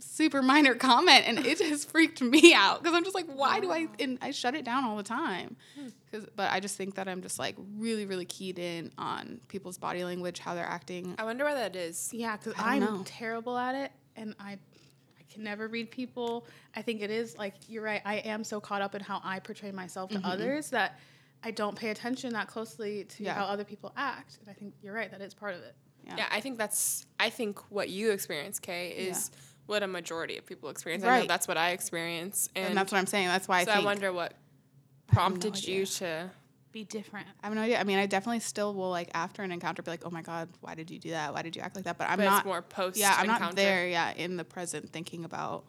super 0.00 0.42
minor 0.42 0.74
comment 0.74 1.22
and 1.24 1.38
it 1.46 1.58
just 1.58 1.88
freaked 1.92 2.20
me 2.20 2.52
out 2.52 2.82
because 2.82 2.96
I'm 2.96 3.04
just 3.04 3.14
like, 3.14 3.26
why 3.26 3.60
do 3.60 3.70
I? 3.70 3.86
And 4.00 4.18
I 4.20 4.32
shut 4.32 4.56
it 4.56 4.64
down 4.64 4.84
all 4.84 4.96
the 4.96 5.04
time. 5.04 5.56
Hmm. 5.78 5.88
Cause, 6.10 6.26
but 6.34 6.50
I 6.50 6.58
just 6.58 6.76
think 6.76 6.96
that 6.96 7.06
I'm 7.06 7.22
just 7.22 7.38
like 7.38 7.54
really, 7.76 8.04
really 8.04 8.24
keyed 8.24 8.58
in 8.58 8.90
on 8.98 9.40
people's 9.46 9.78
body 9.78 10.02
language, 10.02 10.40
how 10.40 10.56
they're 10.56 10.64
acting. 10.66 11.14
I 11.16 11.22
wonder 11.22 11.44
why 11.44 11.54
that 11.54 11.76
is. 11.76 12.10
Yeah, 12.12 12.36
because 12.36 12.54
I'm 12.58 12.80
know. 12.80 13.02
terrible 13.04 13.56
at 13.56 13.76
it, 13.76 13.92
and 14.16 14.34
I, 14.40 14.52
I 14.52 15.22
can 15.32 15.44
never 15.44 15.68
read 15.68 15.92
people. 15.92 16.44
I 16.74 16.82
think 16.82 17.02
it 17.02 17.12
is 17.12 17.38
like 17.38 17.54
you're 17.68 17.84
right. 17.84 18.02
I 18.04 18.16
am 18.16 18.42
so 18.42 18.60
caught 18.60 18.82
up 18.82 18.96
in 18.96 19.00
how 19.00 19.20
I 19.22 19.38
portray 19.38 19.70
myself 19.70 20.10
to 20.10 20.18
mm-hmm. 20.18 20.26
others 20.26 20.70
that 20.70 20.98
I 21.44 21.52
don't 21.52 21.76
pay 21.76 21.90
attention 21.90 22.32
that 22.32 22.48
closely 22.48 23.04
to 23.04 23.22
Yeah. 23.22 23.34
how 23.34 23.44
other 23.44 23.64
people 23.64 23.92
act. 23.96 24.38
And 24.40 24.50
I 24.50 24.54
think 24.54 24.74
you're 24.82 24.94
right. 24.94 25.08
That 25.08 25.20
is 25.20 25.34
part 25.34 25.54
of 25.54 25.62
it. 25.62 25.76
Yeah, 26.16 26.26
I 26.30 26.40
think 26.40 26.58
that's. 26.58 27.06
I 27.18 27.30
think 27.30 27.58
what 27.70 27.88
you 27.88 28.10
experience, 28.12 28.58
Kay, 28.58 28.90
is 28.90 29.30
what 29.66 29.82
a 29.82 29.86
majority 29.86 30.38
of 30.38 30.46
people 30.46 30.68
experience. 30.70 31.02
I 31.04 31.06
know 31.06 31.12
Right. 31.12 31.28
that's 31.28 31.48
what 31.48 31.56
I 31.56 31.70
experience, 31.70 32.48
and, 32.54 32.68
And, 32.68 32.78
that's 32.78 32.92
what 32.92 32.98
I'm 32.98 33.06
saying. 33.06 33.28
That's 33.28 33.48
why 33.48 33.64
so 33.64 33.70
I 33.70 33.74
I 33.74 33.76
think 33.78 33.86
wonder 33.86 34.12
what 34.12 34.32
no 34.32 35.14
prompted 35.14 35.66
you 35.66 35.86
to. 35.86 36.30
Be 36.72 36.84
different. 36.84 37.26
I 37.42 37.46
have 37.46 37.56
no 37.56 37.62
idea. 37.62 37.80
I 37.80 37.84
mean, 37.84 37.98
I 37.98 38.04
definitely 38.04 38.40
still 38.40 38.74
will 38.74 38.90
like 38.90 39.08
after 39.14 39.42
an 39.42 39.50
encounter 39.50 39.82
be 39.82 39.90
like, 39.90 40.02
oh 40.04 40.10
my 40.10 40.20
god, 40.20 40.48
why 40.60 40.74
did 40.74 40.90
you 40.90 40.98
do 40.98 41.10
that? 41.10 41.32
Why 41.32 41.40
did 41.40 41.56
you 41.56 41.62
act 41.62 41.74
like 41.74 41.86
that? 41.86 41.96
But 41.96 42.10
I'm 42.10 42.18
But 42.18 42.24
not. 42.24 42.38
it's 42.40 42.46
more 42.46 42.60
post. 42.60 42.98
yeah, 42.98 43.14
I'm 43.16 43.24
encounter. 43.24 43.44
not 43.46 43.56
there. 43.56 43.88
Yeah, 43.88 44.12
in 44.12 44.36
the 44.36 44.44
present, 44.44 44.92
thinking 44.92 45.24
about. 45.24 45.64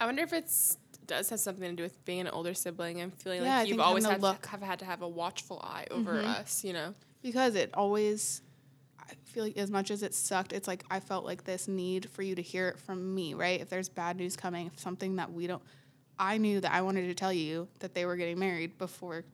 I 0.00 0.06
wonder 0.06 0.22
if 0.22 0.32
it's 0.32 0.78
does 1.08 1.30
have 1.30 1.40
something 1.40 1.70
to 1.70 1.74
do 1.74 1.82
with 1.82 2.04
being 2.04 2.20
an 2.20 2.28
older 2.28 2.54
sibling 2.54 3.00
and 3.00 3.12
feeling 3.14 3.42
Yeah, 3.42 3.56
I 3.56 3.58
like 3.60 3.68
you've 3.68 3.80
always 3.80 4.04
had 4.04 4.22
look- 4.22 4.42
to, 4.42 4.48
have 4.50 4.62
had 4.62 4.78
to 4.80 4.84
have 4.84 5.02
a 5.02 5.08
watchful 5.08 5.60
eye 5.64 5.86
over 5.90 6.14
mm-hmm. 6.14 6.28
us. 6.28 6.62
You 6.62 6.74
know. 6.74 6.94
because 7.20 7.56
it 7.56 7.70
always 7.74 8.42
i 8.44 8.47
feel 9.38 9.44
like 9.44 9.56
as 9.56 9.70
much 9.70 9.92
as 9.92 10.02
it 10.02 10.12
sucked 10.12 10.52
it's 10.52 10.66
like 10.66 10.82
i 10.90 10.98
felt 10.98 11.24
like 11.24 11.44
this 11.44 11.68
need 11.68 12.10
for 12.10 12.22
you 12.22 12.34
to 12.34 12.42
hear 12.42 12.66
it 12.66 12.76
from 12.76 13.14
me 13.14 13.34
right 13.34 13.60
if 13.60 13.68
there's 13.68 13.88
bad 13.88 14.16
news 14.16 14.36
coming 14.36 14.66
if 14.66 14.76
something 14.80 15.14
that 15.14 15.32
we 15.32 15.46
don't 15.46 15.62
i 16.18 16.36
knew 16.36 16.58
that 16.58 16.72
i 16.72 16.82
wanted 16.82 17.06
to 17.06 17.14
tell 17.14 17.32
you 17.32 17.68
that 17.78 17.94
they 17.94 18.04
were 18.04 18.16
getting 18.16 18.36
married 18.36 18.76
before 18.78 19.24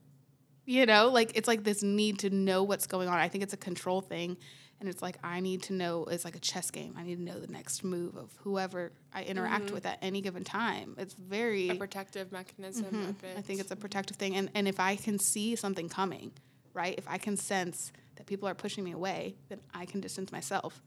you 0.67 0.85
know 0.85 1.09
like 1.09 1.33
it's 1.35 1.49
like 1.49 1.65
this 1.65 1.83
need 1.83 2.19
to 2.19 2.29
know 2.29 2.63
what's 2.63 2.87
going 2.87 3.09
on 3.09 3.15
i 3.15 3.29
think 3.29 3.43
it's 3.43 3.55
a 3.55 3.57
control 3.57 4.03
thing 4.03 4.37
and 4.79 4.91
it's 4.91 5.01
like 5.01 5.17
i 5.25 5.41
need 5.41 5.63
to 5.63 5.73
know 5.73 6.05
it's 6.11 6.27
like 6.27 6.37
a 6.37 6.41
chess 6.41 6.71
game 6.71 6.95
i 6.99 7.03
need 7.03 7.17
to 7.17 7.23
know 7.23 7.41
the 7.41 7.51
next 7.51 7.83
move 7.83 8.15
of 8.15 8.31
whoever 8.43 8.93
i 9.15 9.23
interact 9.23 9.71
with 9.71 9.87
at 9.87 9.97
any 10.03 10.21
given 10.21 10.45
time 10.45 10.95
it's 10.99 11.15
very 11.15 11.71
A 11.71 11.77
protective 11.77 12.31
mechanism. 12.31 12.85
Mm-hmm. 12.85 13.39
I 13.39 13.41
think 13.41 13.59
it's 13.59 13.71
a 13.71 13.77
protective 13.77 14.19
thing. 14.19 14.37
And, 14.37 14.51
and 14.55 14.69
if 14.69 14.79
I 14.79 14.97
can 14.97 15.19
see 15.19 15.57
something 15.57 15.89
coming, 15.89 16.33
right? 16.75 16.95
If 16.99 17.09
I 17.09 17.17
can 17.17 17.37
sense 17.39 17.91
that 18.17 18.27
people 18.27 18.49
are 18.49 18.55
pushing 18.55 18.85
me 18.85 18.93
away, 18.93 19.37
then 19.49 19.61
I 19.73 19.85
can 19.87 20.01
distance 20.01 20.33
myself. 20.33 20.83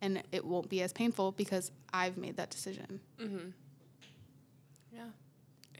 And 0.00 0.22
it 0.30 0.44
won't 0.44 0.68
be 0.68 0.82
as 0.82 0.92
painful 0.92 1.32
because 1.32 1.72
I've 1.92 2.16
made 2.16 2.36
that 2.36 2.50
decision. 2.50 3.00
Yeah. 4.92 5.00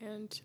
And 0.00 0.40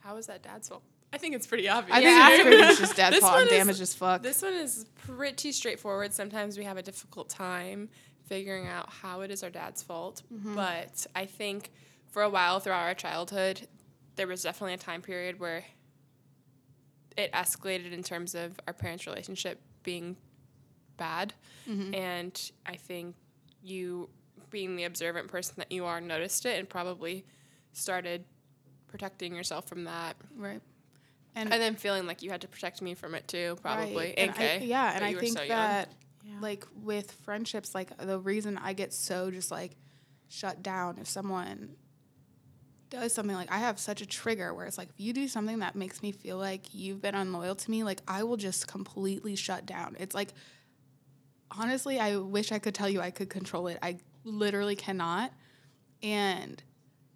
how 0.00 0.16
is 0.16 0.26
that 0.26 0.42
dad's 0.42 0.68
fault? 0.68 0.82
I 1.12 1.18
think 1.18 1.34
it's 1.34 1.46
pretty 1.46 1.68
obvious. 1.68 1.96
I 1.96 2.00
think 2.02 2.32
it's 2.34 2.42
pretty 2.42 2.62
much 2.62 2.78
just 2.78 2.96
dad's 2.96 3.16
This 3.16 3.20
fault 3.22 3.32
one 3.34 3.42
and 3.42 3.50
is- 3.50 3.56
damaged 3.56 3.80
as 3.80 3.94
fuck. 3.94 4.22
This 4.22 4.42
one 4.42 4.52
is 4.54 4.86
pretty 5.06 5.52
straightforward. 5.52 6.12
Sometimes 6.12 6.56
we 6.58 6.64
have 6.64 6.76
a 6.76 6.82
difficult 6.82 7.28
time 7.28 7.88
figuring 8.26 8.68
out 8.68 8.88
how 8.90 9.22
it 9.22 9.30
is 9.30 9.42
our 9.42 9.50
dad's 9.50 9.82
fault. 9.82 10.22
Mm-hmm. 10.32 10.54
But 10.54 11.06
I 11.16 11.24
think 11.26 11.70
for 12.10 12.22
a 12.22 12.30
while 12.30 12.60
throughout 12.60 12.84
our 12.84 12.94
childhood, 12.94 13.66
there 14.16 14.26
was 14.26 14.42
definitely 14.42 14.74
a 14.74 14.78
time 14.78 15.02
period 15.02 15.40
where 15.40 15.64
it 17.16 17.32
escalated 17.32 17.92
in 17.92 18.02
terms 18.02 18.34
of 18.34 18.58
our 18.66 18.72
parents' 18.72 19.06
relationship 19.06 19.60
being 19.82 20.16
bad. 20.96 21.34
Mm-hmm. 21.68 21.94
And 21.94 22.50
I 22.66 22.76
think 22.76 23.16
you, 23.62 24.08
being 24.50 24.76
the 24.76 24.84
observant 24.84 25.28
person 25.28 25.54
that 25.58 25.70
you 25.72 25.84
are, 25.84 26.00
noticed 26.00 26.46
it 26.46 26.58
and 26.58 26.68
probably 26.68 27.24
started 27.72 28.24
protecting 28.88 29.34
yourself 29.34 29.68
from 29.68 29.84
that. 29.84 30.16
right. 30.36 30.60
And, 31.36 31.52
And 31.52 31.62
then 31.62 31.76
feeling 31.76 32.06
like 32.08 32.22
you 32.22 32.30
had 32.30 32.40
to 32.40 32.48
protect 32.48 32.82
me 32.82 32.94
from 32.94 33.14
it 33.14 33.28
too, 33.28 33.56
probably. 33.62 33.94
Right. 33.96 34.14
And 34.18 34.30
And 34.36 34.62
I- 34.62 34.64
yeah, 34.64 34.92
and 34.96 35.04
I 35.04 35.14
think 35.14 35.38
so 35.38 35.46
that 35.46 35.92
Yeah. 36.24 36.40
like 36.40 36.66
with 36.82 37.12
friendships, 37.12 37.72
like 37.72 37.96
the 37.98 38.18
reason 38.18 38.58
I 38.58 38.72
get 38.72 38.92
so 38.92 39.30
just 39.30 39.50
like 39.52 39.76
shut 40.28 40.60
down 40.62 40.98
if 40.98 41.06
someone 41.08 41.76
does 42.90 43.14
something 43.14 43.36
like 43.36 43.50
I 43.50 43.58
have 43.58 43.78
such 43.78 44.02
a 44.02 44.06
trigger 44.06 44.52
where 44.52 44.66
it's 44.66 44.76
like 44.76 44.88
if 44.88 44.98
you 44.98 45.12
do 45.12 45.28
something 45.28 45.60
that 45.60 45.76
makes 45.76 46.02
me 46.02 46.12
feel 46.12 46.36
like 46.36 46.74
you've 46.74 47.00
been 47.00 47.14
unloyal 47.14 47.54
to 47.54 47.70
me, 47.70 47.84
like 47.84 48.00
I 48.06 48.24
will 48.24 48.36
just 48.36 48.66
completely 48.66 49.36
shut 49.36 49.64
down. 49.64 49.96
It's 49.98 50.14
like 50.14 50.34
honestly, 51.50 51.98
I 51.98 52.16
wish 52.16 52.52
I 52.52 52.58
could 52.58 52.74
tell 52.74 52.88
you 52.88 53.00
I 53.00 53.10
could 53.10 53.30
control 53.30 53.68
it. 53.68 53.78
I 53.82 53.98
literally 54.24 54.76
cannot. 54.76 55.32
And 56.02 56.62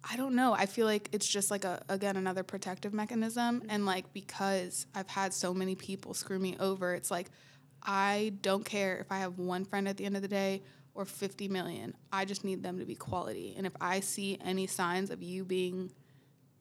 I 0.09 0.17
don't 0.17 0.35
know. 0.35 0.53
I 0.53 0.65
feel 0.65 0.85
like 0.85 1.09
it's 1.11 1.27
just 1.27 1.49
like 1.49 1.65
a 1.65 1.83
again 1.89 2.15
another 2.15 2.43
protective 2.43 2.93
mechanism 2.93 3.61
mm-hmm. 3.61 3.69
and 3.69 3.85
like 3.85 4.13
because 4.13 4.85
I've 4.93 5.09
had 5.09 5.33
so 5.33 5.53
many 5.53 5.75
people 5.75 6.13
screw 6.13 6.39
me 6.39 6.55
over, 6.59 6.93
it's 6.93 7.11
like 7.11 7.27
I 7.83 8.33
don't 8.41 8.65
care 8.65 8.97
if 8.97 9.11
I 9.11 9.19
have 9.19 9.37
one 9.37 9.65
friend 9.65 9.87
at 9.87 9.97
the 9.97 10.05
end 10.05 10.15
of 10.15 10.21
the 10.21 10.27
day 10.27 10.63
or 10.95 11.05
50 11.05 11.47
million. 11.49 11.93
I 12.11 12.25
just 12.25 12.43
need 12.43 12.63
them 12.63 12.79
to 12.79 12.85
be 12.85 12.95
quality. 12.95 13.53
And 13.57 13.65
if 13.67 13.73
I 13.79 13.99
see 13.99 14.39
any 14.43 14.65
signs 14.65 15.09
of 15.11 15.21
you 15.21 15.43
being 15.45 15.91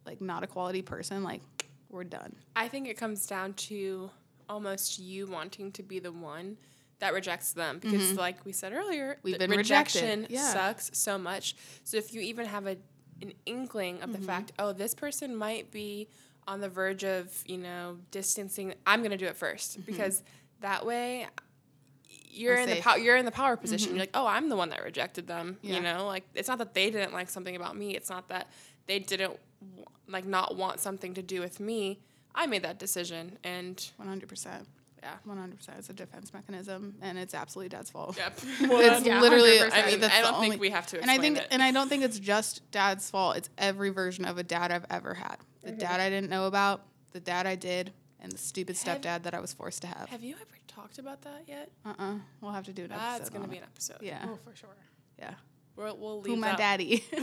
like 0.05 0.21
not 0.21 0.43
a 0.43 0.47
quality 0.47 0.83
person, 0.83 1.23
like 1.23 1.41
we're 1.88 2.05
done. 2.05 2.35
I 2.57 2.69
think 2.69 2.88
it 2.88 2.97
comes 2.99 3.26
down 3.26 3.55
to 3.55 4.11
almost 4.49 4.99
you 4.99 5.26
wanting 5.26 5.73
to 5.73 5.83
be 5.83 6.00
the 6.00 6.12
one 6.12 6.57
that 6.99 7.14
rejects 7.14 7.53
them 7.53 7.79
because, 7.79 8.14
like 8.17 8.45
we 8.45 8.53
said 8.53 8.73
earlier, 8.73 9.12
Mm-hmm. 9.14 9.21
We've 9.23 9.38
been 9.38 9.50
rejection 9.50 10.26
Yeah. 10.29 10.53
sucks 10.53 10.91
so 10.93 11.17
much. 11.17 11.55
So 11.85 11.97
if 11.97 12.12
you 12.12 12.21
even 12.21 12.47
have 12.47 12.67
a 12.67 12.76
an 13.23 13.33
inkling 13.47 14.03
of 14.03 14.11
Mm-hmm. 14.11 14.21
the 14.21 14.26
fact, 14.26 14.53
oh, 14.59 14.73
this 14.73 14.95
person 14.95 15.35
might 15.37 15.71
be 15.71 16.09
on 16.49 16.61
the 16.61 16.69
verge 16.69 17.05
of 17.05 17.33
you 17.47 17.57
know 17.59 17.99
distancing, 18.11 18.75
I'm 18.87 19.03
gonna 19.03 19.17
do 19.17 19.26
it 19.26 19.38
1st 19.38 19.87
because 19.87 20.23
that 20.61 20.85
way. 20.85 21.29
You're 22.35 22.57
Mm-hmm. 22.57 22.62
I'm 22.62 22.69
in 22.69 22.69
the 22.69 22.75
safe. 22.76 22.85
Mm-hmm. 22.85 22.91
power. 22.91 22.99
You're 22.99 23.17
in 23.17 23.25
the 23.25 23.31
power 23.31 23.57
position. 23.57 23.91
You're 23.91 24.00
like, 24.00 24.11
oh, 24.14 24.26
I'm 24.26 24.49
the 24.49 24.57
one 24.57 24.71
that 24.71 24.83
rejected 24.83 25.26
them. 25.26 25.59
Yeah. 25.62 25.76
You 25.76 25.81
know, 25.83 26.07
like 26.07 26.25
it's 26.35 26.49
not 26.49 26.59
that 26.59 26.75
they 26.75 26.91
didn't 26.91 27.12
like 27.12 27.29
something 27.31 27.57
about 27.57 27.76
me. 27.76 27.95
It's 27.97 28.11
not 28.11 28.29
that 28.29 28.49
they 28.87 28.99
didn't 28.99 29.38
like 30.09 30.25
not 30.26 30.57
want 30.57 30.81
something 30.81 31.14
to 31.14 31.23
do 31.23 31.41
with 31.41 31.61
me. 31.61 32.00
I 32.35 32.47
made 32.47 32.62
that 32.64 32.79
decision, 32.81 33.38
and 33.45 33.76
100%. 34.03 34.47
yeah, 35.03 35.11
100%. 35.29 35.79
It's 35.79 35.88
a 35.88 35.93
defense 35.93 36.35
mechanism 36.35 36.97
and 37.00 37.17
it's 37.17 37.33
absolutely 37.33 37.69
dad's 37.69 37.91
fault. 37.91 38.17
yep. 38.17 38.37
it's 38.61 39.07
yeah, 39.07 39.21
literally 39.21 39.59
100%. 39.59 39.71
I 39.73 39.87
mean, 39.87 40.00
that's 40.00 40.14
I 40.14 40.21
the 40.23 40.26
don't 40.26 40.35
only- 40.35 40.49
think 40.50 40.61
we 40.61 40.71
have 40.71 40.87
to 40.88 41.00
and 41.00 41.11
I 41.11 41.19
think 41.19 41.38
it. 41.38 41.47
and 41.53 41.62
I 41.62 41.71
don't 41.71 41.88
think 41.88 42.03
it's 42.03 42.19
just 42.19 42.69
dad's 42.73 43.09
fault. 43.11 43.37
It's 43.37 43.49
every 43.57 43.91
version 43.91 44.25
of 44.25 44.37
a 44.38 44.43
dad 44.43 44.73
I've 44.73 44.87
ever 44.91 45.14
had. 45.14 45.37
The 45.62 45.73
dad 45.73 46.00
I 46.00 46.11
didn't 46.11 46.29
know 46.29 46.47
about, 46.47 46.83
the 47.12 47.21
dad 47.21 47.47
I 47.47 47.55
did, 47.55 47.93
and 48.25 48.33
the 48.33 48.38
stupid 48.38 48.76
Have- 48.76 49.00
stepdad 49.00 49.23
that 49.23 49.35
I 49.35 49.40
was 49.40 49.52
forced 49.52 49.83
to 49.83 49.87
have. 49.87 50.09
have 50.09 50.25
you 50.25 50.35
ever 50.35 50.57
talked 50.66 50.99
about 50.99 51.23
that 51.23 51.43
yet? 51.47 51.71
Uh 51.85 51.90
uh-uh. 51.90 52.04
uh. 52.04 52.14
we 52.14 52.47
will 52.47 52.52
have 52.52 52.64
to 52.64 52.73
do 52.73 52.85
an 52.85 52.93
episode. 52.93 53.19
That's 53.19 53.31
gonna 53.31 53.47
be 53.49 53.57
it. 53.57 53.61
an 53.61 53.64
episode. 53.64 53.99
Yeah. 54.00 54.25
Oh, 54.26 54.38
for 54.45 54.57
sure. 54.57 54.71
Yeah. 55.19 55.35
We'll, 55.76 55.97
we'll 55.97 56.21
leave 56.21 56.35
Who 56.35 56.40
my 56.40 56.49
that, 56.49 56.59
daddy? 56.59 57.04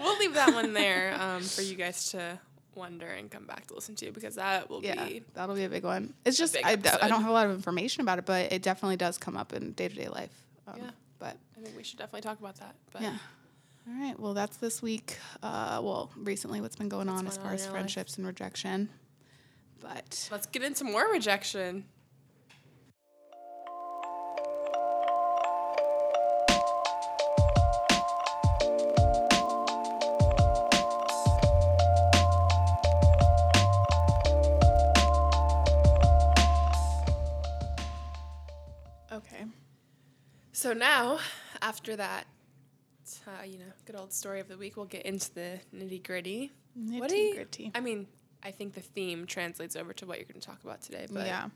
We'll 0.00 0.18
leave 0.18 0.34
that 0.34 0.54
one 0.54 0.72
there 0.72 1.14
um, 1.20 1.42
for 1.42 1.62
you 1.62 1.74
guys 1.74 2.10
to 2.12 2.38
wonder 2.74 3.06
and 3.06 3.30
come 3.30 3.44
back 3.46 3.66
to 3.68 3.74
listen 3.74 3.94
to 3.96 4.10
because 4.12 4.34
that 4.36 4.68
will 4.68 4.82
yeah, 4.82 5.04
be 5.04 5.22
that'll 5.34 5.54
be 5.54 5.64
a 5.64 5.68
big 5.68 5.84
one. 5.84 6.14
It's 6.24 6.36
just 6.36 6.54
big 6.54 6.64
I, 6.64 6.76
d- 6.76 6.88
I 6.88 7.08
don't 7.08 7.20
have 7.20 7.30
a 7.30 7.32
lot 7.32 7.46
of 7.46 7.52
information 7.52 8.02
about 8.02 8.18
it, 8.18 8.26
but 8.26 8.52
it 8.52 8.62
definitely 8.62 8.96
does 8.96 9.18
come 9.18 9.36
up 9.36 9.52
in 9.52 9.72
day 9.72 9.88
to 9.88 9.94
day 9.94 10.08
life. 10.08 10.32
Um, 10.66 10.74
Yeah. 10.78 10.90
But 11.18 11.36
I 11.56 11.62
think 11.62 11.76
we 11.76 11.82
should 11.82 11.98
definitely 11.98 12.22
talk 12.22 12.38
about 12.40 12.56
that. 12.56 12.74
But 12.92 13.02
yeah. 13.02 13.16
All 13.88 13.94
right. 14.00 14.18
Well, 14.18 14.34
that's 14.34 14.56
this 14.58 14.82
week. 14.82 15.16
Uh, 15.42 15.80
well, 15.82 16.10
recently, 16.16 16.60
what's 16.60 16.76
been 16.76 16.88
going 16.88 17.08
on 17.08 17.26
as 17.26 17.36
far 17.36 17.48
on 17.48 17.54
as 17.54 17.60
your 17.60 17.68
life? 17.68 17.72
friendships 17.80 18.18
and 18.18 18.26
rejection. 18.26 18.88
But 19.80 20.28
let's 20.30 20.46
get 20.46 20.62
into 20.62 20.84
more 20.84 21.10
rejection. 21.10 21.84
okay. 39.12 39.44
So 40.52 40.72
now, 40.72 41.18
after 41.62 41.96
that, 41.96 42.26
uh, 43.26 43.44
you 43.44 43.58
know, 43.58 43.64
good 43.84 43.96
old 43.96 44.12
story 44.12 44.40
of 44.40 44.48
the 44.48 44.56
week, 44.56 44.76
we'll 44.76 44.86
get 44.86 45.04
into 45.04 45.32
the 45.34 45.60
nitty 45.74 46.02
gritty. 46.02 46.52
You- 46.74 47.00
Nitty-gritty. 47.00 47.72
I 47.74 47.80
mean, 47.80 48.06
I 48.46 48.52
think 48.52 48.74
the 48.74 48.80
theme 48.80 49.26
translates 49.26 49.74
over 49.74 49.92
to 49.94 50.06
what 50.06 50.18
you're 50.18 50.26
going 50.26 50.40
to 50.40 50.46
talk 50.46 50.62
about 50.62 50.80
today, 50.80 51.06
but 51.10 51.26
yeah. 51.26 51.48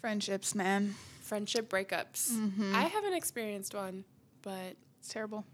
Friendships, 0.00 0.54
man. 0.54 0.94
friendship 1.22 1.68
breakups. 1.68 2.30
Mm-hmm. 2.30 2.74
I 2.74 2.82
haven't 2.82 3.14
experienced 3.14 3.74
one, 3.74 4.04
but 4.42 4.76
It's 5.00 5.08
terrible. 5.08 5.44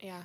yeah. 0.00 0.22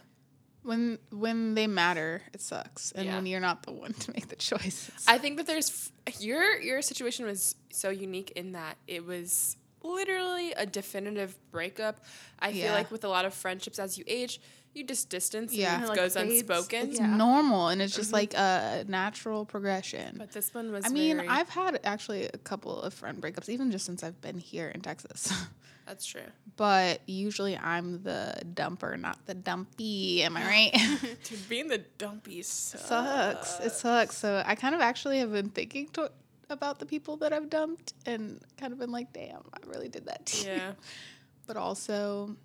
When 0.64 0.98
when 1.12 1.54
they 1.54 1.68
matter, 1.68 2.24
it 2.34 2.42
sucks, 2.42 2.92
and 2.92 3.06
Yeah. 3.06 3.16
when 3.16 3.28
you're 3.28 3.40
not 3.40 3.64
the 3.64 3.72
one 3.72 3.94
to 3.94 4.12
make 4.12 4.30
the 4.30 4.36
choice. 4.52 4.90
I 5.08 5.20
think 5.20 5.38
that 5.38 5.46
there's 5.46 5.92
f- 6.08 6.20
your 6.22 6.60
your 6.60 6.82
situation 6.82 7.26
was 7.26 7.56
so 7.72 7.90
unique 7.92 8.32
in 8.32 8.54
that 8.54 8.78
it 8.88 9.06
was 9.06 9.58
literally 9.84 10.54
a 10.54 10.66
definitive 10.66 11.38
breakup. 11.52 12.04
I 12.40 12.52
feel 12.52 12.72
like 12.74 12.90
with 12.90 13.04
a 13.04 13.08
lot 13.10 13.26
of 13.26 13.34
friendships 13.36 13.78
as 13.78 13.96
you 14.00 14.04
age, 14.08 14.42
you 14.76 14.84
just 14.84 15.10
distance 15.10 15.54
Yeah. 15.54 15.76
and 15.76 15.84
it 15.86 15.90
Like 15.90 15.98
goes 15.98 16.14
fades. 16.16 16.42
unspoken. 16.42 16.90
it's 16.90 17.00
Yeah. 17.00 17.16
normal, 17.16 17.70
and 17.70 17.82
it's 17.82 17.96
just 17.96 18.08
mm-hmm. 18.10 18.16
like 18.16 18.34
a 18.34 18.86
natural 18.88 19.46
progression. 19.46 20.16
But 20.18 20.32
this 20.32 20.54
one 20.54 20.72
was 20.72 20.86
I 20.86 20.90
mean, 20.90 21.18
very- 21.18 21.28
I've 21.30 21.50
had 21.50 21.80
actually 21.84 22.26
a 22.26 22.38
couple 22.38 22.82
of 22.82 22.94
friend 22.94 23.22
breakups, 23.22 23.50
even 23.50 23.72
just 23.72 23.86
since 23.86 24.04
I've 24.04 24.20
been 24.22 24.38
here 24.38 24.68
in 24.70 24.82
Texas. 24.82 25.32
that's 25.86 26.06
true. 26.06 26.22
but 26.58 27.02
usually 27.06 27.56
I'm 27.58 28.02
the 28.04 28.34
dumper, 28.54 29.00
not 29.00 29.24
the 29.26 29.34
dumpy. 29.36 30.24
Am 30.24 30.36
I 30.38 30.44
right? 30.46 30.72
Dude, 31.24 31.50
being 31.50 31.68
the 31.68 31.80
dumpy 31.98 32.42
sucks. 32.42 32.86
sucks. 32.86 33.60
It 33.60 33.72
sucks. 33.72 34.18
So 34.18 34.42
I 34.46 34.56
kind 34.56 34.74
of 34.76 34.82
actually 34.82 35.20
have 35.20 35.32
been 35.32 35.50
thinking 35.50 35.88
to, 35.94 36.12
about 36.50 36.80
the 36.80 36.86
people 36.86 37.18
that 37.18 37.34
I've 37.34 37.50
dumped 37.50 37.94
and 38.06 38.40
kind 38.58 38.72
of 38.74 38.80
been 38.80 38.92
like, 38.92 39.12
damn, 39.14 39.42
I 39.54 39.58
really 39.68 39.90
did 39.90 40.06
that 40.06 40.26
to 40.28 40.46
you. 40.46 40.52
Yeah. 40.54 40.72
But 41.48 41.58
also, 41.58 42.36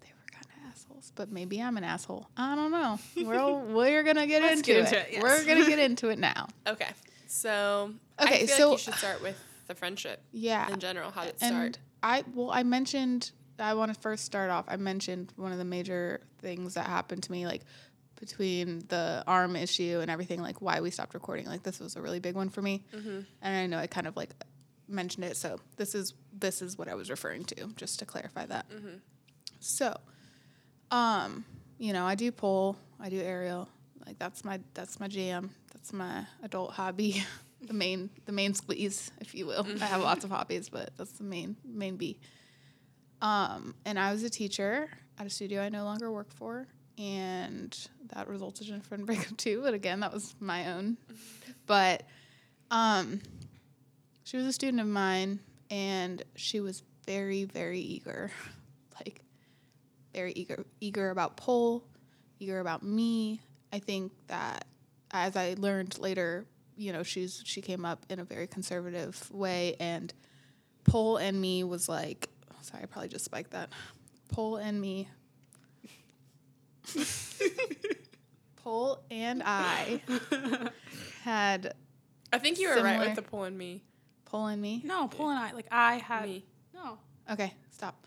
they 0.00 0.08
were 0.08 0.26
kind 0.32 0.46
of 0.46 0.59
assholes. 0.70 1.12
But 1.14 1.30
maybe 1.30 1.60
I'm 1.60 1.76
an 1.76 1.84
asshole. 1.84 2.28
I 2.36 2.54
don't 2.54 2.70
know. 2.70 2.98
We're 3.16 3.54
we're 3.74 4.02
gonna 4.02 4.26
get 4.26 4.42
into 4.50 4.62
get 4.64 4.76
it. 4.76 4.80
into 4.84 4.98
it, 5.00 5.08
yes. 5.12 5.22
We're 5.22 5.44
gonna 5.44 5.66
get 5.66 5.78
into 5.90 6.08
it 6.08 6.18
now. 6.18 6.48
Okay. 6.66 6.88
So 7.26 7.92
Okay, 8.20 8.42
I 8.42 8.46
feel 8.46 8.56
so- 8.56 8.68
like 8.70 8.78
you 8.78 8.84
should 8.84 8.94
start 8.94 9.22
with 9.22 9.36
the 9.66 9.74
friendship 9.74 10.22
Yeah. 10.32 10.70
in 10.72 10.78
general. 10.80 11.10
How 11.10 11.22
did 11.22 11.30
it 11.34 11.38
and 11.42 11.54
start? 11.54 11.78
I 12.02 12.24
well, 12.34 12.50
I 12.50 12.62
mentioned 12.62 13.30
I 13.58 13.74
want 13.74 13.92
to 13.94 14.00
first 14.00 14.24
start 14.24 14.50
off. 14.50 14.64
I 14.68 14.76
mentioned 14.76 15.32
one 15.36 15.52
of 15.52 15.58
the 15.58 15.64
major 15.64 16.20
things 16.40 16.74
that 16.74 16.86
happened 16.86 17.22
to 17.24 17.32
me, 17.32 17.46
like 17.46 17.62
between 18.18 18.84
the 18.88 19.22
arm 19.26 19.56
issue 19.56 19.98
and 20.00 20.10
everything, 20.10 20.40
like 20.42 20.60
why 20.60 20.80
we 20.80 20.90
stopped 20.90 21.14
recording. 21.14 21.46
Like 21.46 21.62
this 21.62 21.78
was 21.80 21.96
a 21.96 22.02
really 22.02 22.20
big 22.20 22.34
one 22.34 22.48
for 22.48 22.62
me, 22.62 22.84
Mm-hmm. 22.94 23.20
and 23.42 23.56
I 23.56 23.66
know 23.66 23.78
I 23.78 23.86
kind 23.86 24.06
of 24.06 24.16
like 24.16 24.30
mentioned 24.88 25.24
it. 25.24 25.36
So 25.36 25.58
this 25.76 25.94
is 25.94 26.14
this 26.32 26.62
is 26.62 26.76
what 26.78 26.88
I 26.88 26.94
was 26.94 27.10
referring 27.10 27.44
to, 27.44 27.68
just 27.76 27.98
to 28.00 28.06
clarify 28.06 28.46
that. 28.46 28.68
Mm-hmm. 28.70 28.96
So, 29.60 29.94
um, 30.90 31.44
you 31.78 31.92
know, 31.92 32.04
I 32.04 32.14
do 32.14 32.30
pole, 32.32 32.76
I 32.98 33.08
do 33.08 33.20
aerial. 33.20 33.68
Like 34.06 34.18
that's 34.18 34.44
my 34.44 34.60
that's 34.74 34.98
my 34.98 35.08
jam. 35.08 35.50
That's 35.72 35.92
my 35.92 36.26
adult 36.42 36.72
hobby. 36.72 37.24
the 37.62 37.74
main 37.74 38.10
the 38.26 38.32
main 38.32 38.54
squeeze, 38.54 39.10
if 39.20 39.34
you 39.34 39.46
will. 39.46 39.66
I 39.80 39.86
have 39.86 40.02
lots 40.02 40.24
of 40.24 40.30
hobbies, 40.30 40.68
but 40.68 40.90
that's 40.96 41.12
the 41.12 41.24
main 41.24 41.56
main 41.64 41.96
B. 41.96 42.18
Um, 43.22 43.74
and 43.84 43.98
I 43.98 44.12
was 44.12 44.22
a 44.22 44.30
teacher 44.30 44.88
at 45.18 45.26
a 45.26 45.30
studio 45.30 45.62
I 45.62 45.68
no 45.68 45.84
longer 45.84 46.10
work 46.10 46.32
for, 46.32 46.66
and 46.98 47.76
that 48.14 48.28
resulted 48.28 48.68
in 48.68 48.76
a 48.76 48.80
friend 48.80 49.06
breakup 49.06 49.36
too. 49.36 49.60
But 49.62 49.74
again, 49.74 50.00
that 50.00 50.12
was 50.12 50.34
my 50.40 50.72
own. 50.72 50.96
But 51.66 52.02
um, 52.70 53.20
she 54.24 54.36
was 54.36 54.46
a 54.46 54.52
student 54.52 54.80
of 54.80 54.86
mine, 54.86 55.40
and 55.70 56.22
she 56.36 56.60
was 56.60 56.82
very 57.06 57.44
very 57.44 57.80
eager, 57.80 58.30
like 58.94 59.22
very 60.14 60.32
eager 60.32 60.64
eager 60.80 61.10
about 61.10 61.36
pole, 61.36 61.84
eager 62.38 62.60
about 62.60 62.82
me. 62.82 63.40
I 63.72 63.78
think 63.78 64.12
that 64.26 64.66
as 65.10 65.36
I 65.36 65.54
learned 65.58 65.98
later, 65.98 66.46
you 66.76 66.92
know, 66.92 67.02
she's 67.02 67.42
she 67.44 67.60
came 67.60 67.84
up 67.84 68.04
in 68.08 68.18
a 68.18 68.24
very 68.24 68.46
conservative 68.46 69.30
way 69.30 69.76
and 69.80 70.12
Pole 70.84 71.18
and 71.18 71.40
me 71.40 71.62
was 71.64 71.88
like 71.88 72.28
sorry, 72.62 72.82
I 72.82 72.86
probably 72.86 73.08
just 73.08 73.24
spiked 73.24 73.52
that. 73.52 73.70
Pole 74.28 74.56
and 74.56 74.80
me. 74.80 75.08
Pole 78.56 79.02
and 79.10 79.42
I 79.44 80.00
had 81.22 81.74
I 82.32 82.38
think 82.38 82.58
you 82.58 82.68
were 82.68 82.82
right 82.82 83.00
with 83.00 83.16
the 83.16 83.22
pull 83.22 83.44
and 83.44 83.56
me. 83.56 83.82
Pole 84.24 84.46
and 84.46 84.62
me. 84.62 84.82
No, 84.84 85.08
Paul 85.08 85.30
and 85.30 85.38
I 85.38 85.52
like 85.52 85.66
I 85.70 85.96
had 85.96 86.26
Me. 86.26 86.44
no. 86.74 86.98
Okay, 87.30 87.52
stop. 87.70 88.06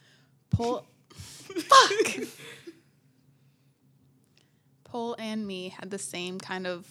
Pole 0.49 0.85
Fuck. 1.13 2.27
Pole 4.83 5.15
and 5.17 5.45
me 5.45 5.69
had 5.69 5.89
the 5.89 5.97
same 5.99 6.39
kind 6.39 6.67
of 6.67 6.87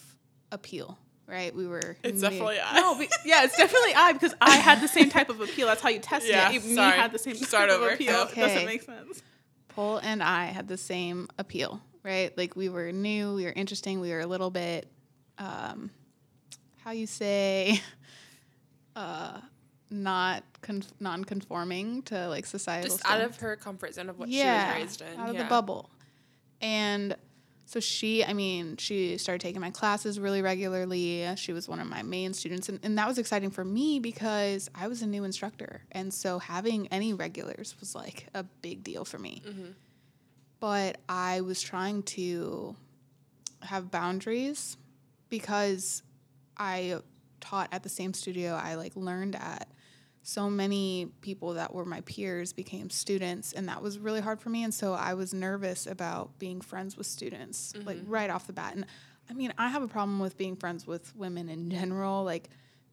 appeal, 0.51 0.99
right? 1.27 1.55
We 1.55 1.67
were 1.67 1.97
It's 2.03 2.21
new- 2.21 2.29
definitely 2.29 2.59
I. 2.61 2.75
No, 2.81 2.99
be, 2.99 3.09
yeah, 3.25 3.45
it's 3.45 3.57
definitely 3.57 3.95
I 3.95 4.13
because 4.13 4.35
I 4.41 4.57
had 4.57 4.81
the 4.81 4.89
same 4.89 5.09
type 5.09 5.29
of 5.31 5.41
appeal. 5.41 5.67
That's 5.69 5.81
how 5.83 5.89
you 5.89 6.01
test 6.01 6.27
Yeah, 6.29 6.51
it. 6.51 6.65
Me 6.65 6.75
sorry. 6.75 6.97
had 6.99 7.13
the 7.13 7.19
same 7.19 7.37
Start 7.37 7.69
type 7.69 7.79
over. 7.79 7.89
of 7.89 7.95
appeal. 7.95 8.15
Okay. 8.23 8.41
Doesn't 8.41 8.65
make 8.67 8.83
sense. 8.83 9.23
Pole 9.69 9.99
and 9.99 10.23
I 10.23 10.47
had 10.47 10.69
the 10.69 10.77
same 10.77 11.29
appeal, 11.39 11.81
right? 12.03 12.37
Like 12.37 12.57
we 12.57 12.69
were 12.69 12.91
new, 12.93 13.35
we 13.35 13.45
were 13.45 13.53
interesting, 13.53 14.01
we 14.01 14.11
were 14.11 14.21
a 14.21 14.27
little 14.27 14.51
bit, 14.51 14.91
um, 15.39 15.91
how 16.85 16.91
you 16.91 17.07
say, 17.07 17.81
uh, 18.97 19.39
not 19.93 20.43
con- 20.63 20.83
non-conforming 21.01 22.03
to 22.03 22.29
like 22.29 22.47
societal. 22.47 22.91
Just 22.91 23.09
out 23.09 23.21
of 23.21 23.37
her 23.37 23.57
comfort 23.57 23.95
zone 23.95 24.09
of 24.09 24.19
what 24.19 24.29
yeah, 24.29 24.75
she 24.75 24.83
was 24.83 24.83
raised 24.83 25.03
in. 25.03 25.21
out 25.21 25.29
of 25.29 25.35
yeah. 25.35 25.43
the 25.43 25.49
bubble, 25.49 25.91
and 26.61 27.17
so 27.67 27.81
she, 27.81 28.23
I 28.23 28.35
mean, 28.35 28.77
she 28.77 29.17
started 29.17 29.41
taking 29.41 29.61
my 29.61 29.71
classes 29.71 30.21
really 30.21 30.43
regularly. 30.43 31.27
She 31.37 31.53
was 31.53 31.69
one 31.69 31.81
of 31.81 31.87
my 31.87 32.03
main 32.03 32.35
students, 32.35 32.69
and, 32.69 32.79
and 32.83 32.99
that 32.99 33.09
was 33.09 33.17
exciting 33.17 33.51
for 33.51 33.65
me 33.65 33.99
because 33.99 34.69
I 34.75 34.89
was 34.89 35.01
a 35.01 35.07
new 35.07 35.25
instructor, 35.25 35.83
and 35.93 36.13
so 36.13 36.39
having 36.39 36.89
any 36.89 37.15
regulars 37.15 37.75
was 37.81 37.95
like 37.95 38.27
a 38.35 38.43
big 38.43 38.85
deal 38.85 39.05
for 39.05 39.19
me. 39.19 39.43
Mm-hmm. 39.47 39.71
But 40.61 40.99
I 41.09 41.41
was 41.41 41.63
trying 41.63 42.03
to 42.05 42.77
have 43.63 43.91
boundaries 43.91 44.77
because 45.29 46.03
I 46.57 46.99
taught 47.41 47.69
at 47.73 47.83
the 47.83 47.89
same 47.89 48.13
studio 48.13 48.53
I 48.53 48.75
like 48.75 48.95
learned 48.95 49.35
at 49.35 49.67
so 50.23 50.49
many 50.49 51.09
people 51.21 51.55
that 51.55 51.75
were 51.75 51.85
my 51.85 52.01
peers 52.03 52.53
became 52.53 52.89
students 52.91 53.53
and 53.53 53.69
that 53.69 53.83
was 53.83 53.99
really 53.99 54.21
hard 54.21 54.41
for 54.41 54.51
me 54.51 54.63
and 54.63 54.73
so 54.73 54.93
i 54.95 55.15
was 55.15 55.35
nervous 55.35 55.87
about 55.87 56.39
being 56.39 56.61
friends 56.61 56.97
with 56.97 57.07
students 57.07 57.75
like 57.85 57.99
right 58.07 58.31
off 58.31 58.47
the 58.47 58.53
bat 58.53 58.75
and 58.77 58.87
i 59.29 59.33
mean 59.33 59.53
i 59.59 59.69
have 59.69 59.83
a 59.83 59.89
problem 59.89 60.21
with 60.21 60.37
being 60.39 60.55
friends 60.55 60.87
with 60.87 61.15
women 61.17 61.49
in 61.49 61.69
general 61.71 62.23
like 62.23 62.49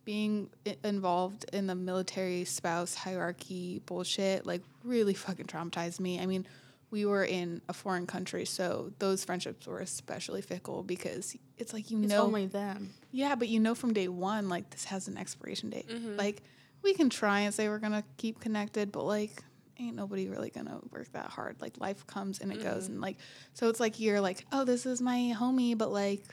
being 0.06 0.50
involved 0.84 1.46
in 1.54 1.68
the 1.68 1.76
military 1.76 2.44
spouse 2.46 2.96
hierarchy 2.96 3.80
bullshit 3.86 4.46
like 4.46 4.62
really 4.84 5.14
fucking 5.14 5.46
traumatized 5.46 6.00
me 6.00 6.20
i 6.20 6.26
mean 6.26 6.46
we 6.92 7.06
were 7.06 7.24
in 7.24 7.62
a 7.70 7.74
foreign 7.74 8.08
country 8.08 8.44
so 8.46 8.92
those 8.98 9.24
friendships 9.24 9.68
were 9.68 9.80
especially 9.80 10.42
fickle 10.42 10.82
because 10.82 11.38
it's 11.60 11.74
like 11.74 11.92
you 11.92 12.00
It's 12.02 12.10
know 12.12 12.24
only 12.24 12.48
them. 12.48 12.90
yeah, 13.12 13.36
but 13.36 13.48
you 13.50 13.60
know 13.60 13.76
from 13.76 13.94
day 13.94 14.08
one, 14.08 14.50
like 14.50 14.72
this 14.72 14.86
has 14.86 15.08
an 15.08 15.16
expiration 15.18 15.70
date. 15.70 15.88
Mm-hmm. 15.88 16.16
Like 16.18 16.42
we 16.84 16.94
can 16.94 17.10
try 17.10 17.42
and 17.42 17.54
say 17.54 17.68
we're 17.70 17.80
gonna 17.80 18.04
keep 18.18 18.40
connected, 18.40 18.92
but 18.92 19.04
like 19.06 19.32
ain't 19.80 19.96
nobody 19.96 20.28
really 20.28 20.50
gonna 20.50 20.80
work 20.92 21.12
that 21.14 21.28
hard. 21.28 21.56
Like 21.62 21.78
life 21.80 22.06
comes 22.08 22.40
and 22.40 22.52
it 22.52 22.62
goes, 22.62 22.84
Mm-hmm. 22.84 22.94
and 22.94 23.02
like 23.02 23.18
so 23.54 23.70
it's 23.70 23.80
like 23.80 24.00
you're 24.00 24.20
like, 24.22 24.46
oh, 24.52 24.66
this 24.66 24.86
is 24.86 25.02
my 25.02 25.34
homie, 25.38 25.78
but 25.78 25.92
like 25.92 26.24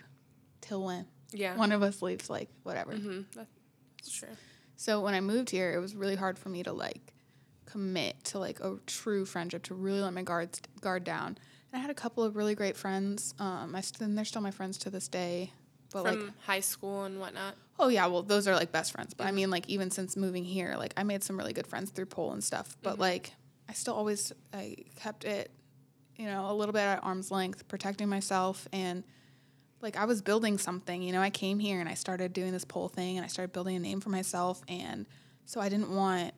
till 0.60 0.84
when 0.84 1.06
Yeah. 1.32 1.56
one 1.56 1.70
of 1.72 1.82
us 1.82 2.02
leaves, 2.02 2.28
like 2.30 2.48
whatever. 2.64 2.92
Mm-hmm. 2.92 3.20
That's 3.34 4.10
true. 4.10 4.28
So 4.76 5.00
when 5.00 5.14
I 5.14 5.20
moved 5.20 5.50
here, 5.50 5.72
it 5.74 5.78
was 5.78 5.94
really 5.94 6.16
hard 6.16 6.38
for 6.38 6.48
me 6.48 6.62
to 6.64 6.72
like 6.72 7.12
commit 7.66 8.22
to 8.24 8.38
like 8.38 8.60
a 8.60 8.76
true 8.86 9.24
friendship 9.24 9.62
to 9.64 9.74
really 9.74 10.00
let 10.00 10.12
my 10.12 10.22
guard 10.22 10.50
guard 10.80 11.04
down. 11.04 11.38
And 11.72 11.74
I 11.74 11.78
had 11.78 11.90
a 11.90 11.94
couple 11.94 12.22
of 12.24 12.36
really 12.36 12.54
great 12.54 12.76
friends. 12.76 13.34
Um, 13.38 13.74
I 13.74 13.80
st- 13.80 14.02
and 14.02 14.16
they're 14.16 14.24
still 14.24 14.42
my 14.42 14.50
friends 14.50 14.78
to 14.78 14.90
this 14.90 15.08
day. 15.08 15.52
But 15.92 16.04
From 16.04 16.20
like, 16.26 16.38
high 16.40 16.60
school 16.60 17.04
and 17.04 17.18
whatnot. 17.20 17.54
Oh 17.78 17.88
yeah, 17.88 18.06
well 18.06 18.22
those 18.22 18.48
are 18.48 18.54
like 18.54 18.72
best 18.72 18.92
friends. 18.92 19.14
But 19.14 19.24
I 19.24 19.28
mm-hmm. 19.28 19.36
mean, 19.36 19.50
like 19.50 19.68
even 19.68 19.90
since 19.90 20.16
moving 20.16 20.44
here, 20.44 20.74
like 20.76 20.94
I 20.96 21.02
made 21.02 21.22
some 21.22 21.36
really 21.36 21.52
good 21.52 21.66
friends 21.66 21.90
through 21.90 22.06
pole 22.06 22.32
and 22.32 22.42
stuff. 22.42 22.76
But 22.82 22.94
mm-hmm. 22.94 23.02
like 23.02 23.32
I 23.68 23.72
still 23.72 23.94
always 23.94 24.32
I 24.52 24.76
kept 24.96 25.24
it, 25.24 25.50
you 26.16 26.26
know, 26.26 26.50
a 26.50 26.54
little 26.54 26.72
bit 26.72 26.80
at 26.80 27.04
arm's 27.04 27.30
length, 27.30 27.68
protecting 27.68 28.08
myself 28.08 28.66
and 28.72 29.04
like 29.82 29.96
I 29.96 30.04
was 30.04 30.22
building 30.22 30.58
something. 30.58 31.02
You 31.02 31.12
know, 31.12 31.20
I 31.20 31.30
came 31.30 31.58
here 31.58 31.80
and 31.80 31.88
I 31.88 31.94
started 31.94 32.32
doing 32.32 32.52
this 32.52 32.64
pole 32.64 32.88
thing 32.88 33.16
and 33.16 33.24
I 33.24 33.28
started 33.28 33.52
building 33.52 33.76
a 33.76 33.78
name 33.78 34.00
for 34.00 34.08
myself. 34.08 34.62
And 34.68 35.06
so 35.44 35.60
I 35.60 35.68
didn't 35.68 35.90
want, 35.94 36.34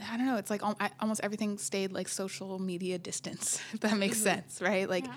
I 0.00 0.16
don't 0.16 0.26
know, 0.26 0.36
it's 0.36 0.50
like 0.50 0.62
I, 0.62 0.90
almost 1.00 1.20
everything 1.22 1.58
stayed 1.58 1.92
like 1.92 2.08
social 2.08 2.58
media 2.58 2.98
distance, 2.98 3.60
if 3.72 3.80
that 3.80 3.96
makes 3.96 4.16
mm-hmm. 4.18 4.24
sense, 4.24 4.62
right? 4.62 4.88
Like, 4.88 5.06
yeah. 5.06 5.14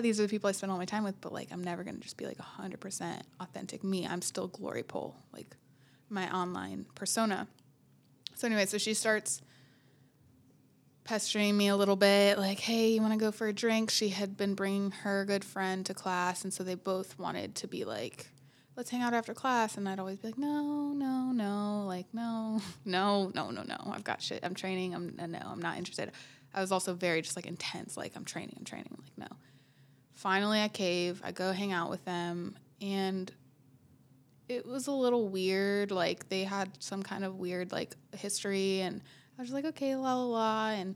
These 0.00 0.20
are 0.20 0.24
the 0.24 0.28
people 0.28 0.48
I 0.48 0.52
spend 0.52 0.70
all 0.70 0.78
my 0.78 0.84
time 0.84 1.04
with, 1.04 1.20
but 1.20 1.32
like 1.32 1.48
I'm 1.50 1.64
never 1.64 1.82
to 1.84 1.92
just 1.92 2.16
be 2.16 2.26
like 2.26 2.38
100% 2.38 3.22
authentic 3.40 3.82
me. 3.82 4.06
I'm 4.06 4.22
still 4.22 4.48
Glory 4.48 4.82
Pole, 4.82 5.16
like 5.32 5.56
my 6.10 6.30
online 6.34 6.86
persona. 6.94 7.48
So, 8.34 8.46
anyway, 8.46 8.66
so 8.66 8.78
she 8.78 8.94
starts 8.94 9.40
pestering 11.04 11.56
me 11.56 11.68
a 11.68 11.76
little 11.76 11.96
bit 11.96 12.38
like 12.38 12.60
hey 12.60 12.90
you 12.90 13.00
want 13.00 13.12
to 13.12 13.18
go 13.18 13.32
for 13.32 13.48
a 13.48 13.52
drink? 13.52 13.90
She 13.90 14.10
had 14.10 14.36
been 14.36 14.54
bringing 14.54 14.90
her 14.90 15.24
good 15.24 15.44
friend 15.44 15.84
to 15.86 15.94
class 15.94 16.44
and 16.44 16.52
so 16.52 16.62
they 16.62 16.74
both 16.74 17.18
wanted 17.18 17.54
to 17.56 17.66
be 17.66 17.84
like 17.84 18.28
let's 18.76 18.90
hang 18.90 19.02
out 19.02 19.14
after 19.14 19.34
class. 19.34 19.76
And 19.76 19.88
i'd 19.88 19.98
always 19.98 20.18
be 20.18 20.28
like 20.28 20.38
no 20.38 20.92
no 20.94 21.32
no 21.32 21.84
like 21.86 22.06
no 22.12 22.60
no 22.84 23.32
no 23.34 23.50
no 23.50 23.62
no. 23.62 23.92
I've 23.92 24.04
got 24.04 24.22
shit. 24.22 24.40
I'm 24.44 24.54
training. 24.54 24.94
I'm 24.94 25.16
no 25.16 25.40
i'm 25.44 25.62
not 25.62 25.78
interested. 25.78 26.12
I 26.54 26.60
was 26.60 26.70
also 26.70 26.94
very 26.94 27.22
just 27.22 27.36
like 27.36 27.46
intense 27.46 27.96
like 27.96 28.12
i'm 28.14 28.24
training 28.24 28.54
i'm 28.58 28.64
training 28.64 28.88
I'm 28.90 29.02
like 29.02 29.30
no 29.30 29.36
finally 30.20 30.60
i 30.60 30.68
cave 30.68 31.20
i 31.24 31.32
go 31.32 31.52
hang 31.52 31.72
out 31.72 31.90
with 31.90 32.04
them 32.04 32.56
and 32.80 33.32
it 34.48 34.66
was 34.66 34.86
a 34.86 34.92
little 34.92 35.28
weird 35.28 35.90
like 35.90 36.28
they 36.28 36.44
had 36.44 36.70
some 36.78 37.02
kind 37.02 37.24
of 37.24 37.36
weird 37.36 37.72
like 37.72 37.94
history 38.16 38.80
and 38.80 39.00
I 39.40 39.42
was 39.42 39.52
like, 39.52 39.64
okay, 39.64 39.96
la 39.96 40.16
la 40.16 40.24
la. 40.24 40.70
And 40.72 40.94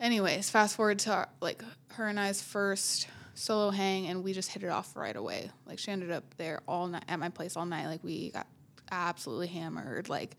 anyways, 0.00 0.50
fast 0.50 0.74
forward 0.74 0.98
to 1.00 1.12
our, 1.12 1.28
like 1.40 1.62
her 1.92 2.08
and 2.08 2.18
I's 2.18 2.42
first 2.42 3.06
solo 3.34 3.70
hang, 3.70 4.08
and 4.08 4.24
we 4.24 4.32
just 4.32 4.50
hit 4.50 4.64
it 4.64 4.68
off 4.68 4.96
right 4.96 5.14
away. 5.14 5.52
Like 5.64 5.78
she 5.78 5.92
ended 5.92 6.10
up 6.10 6.24
there 6.38 6.60
all 6.66 6.88
night 6.88 7.04
at 7.06 7.20
my 7.20 7.28
place 7.28 7.56
all 7.56 7.66
night. 7.66 7.86
Like 7.86 8.02
we 8.02 8.30
got 8.30 8.48
absolutely 8.90 9.46
hammered. 9.46 10.08
Like 10.08 10.36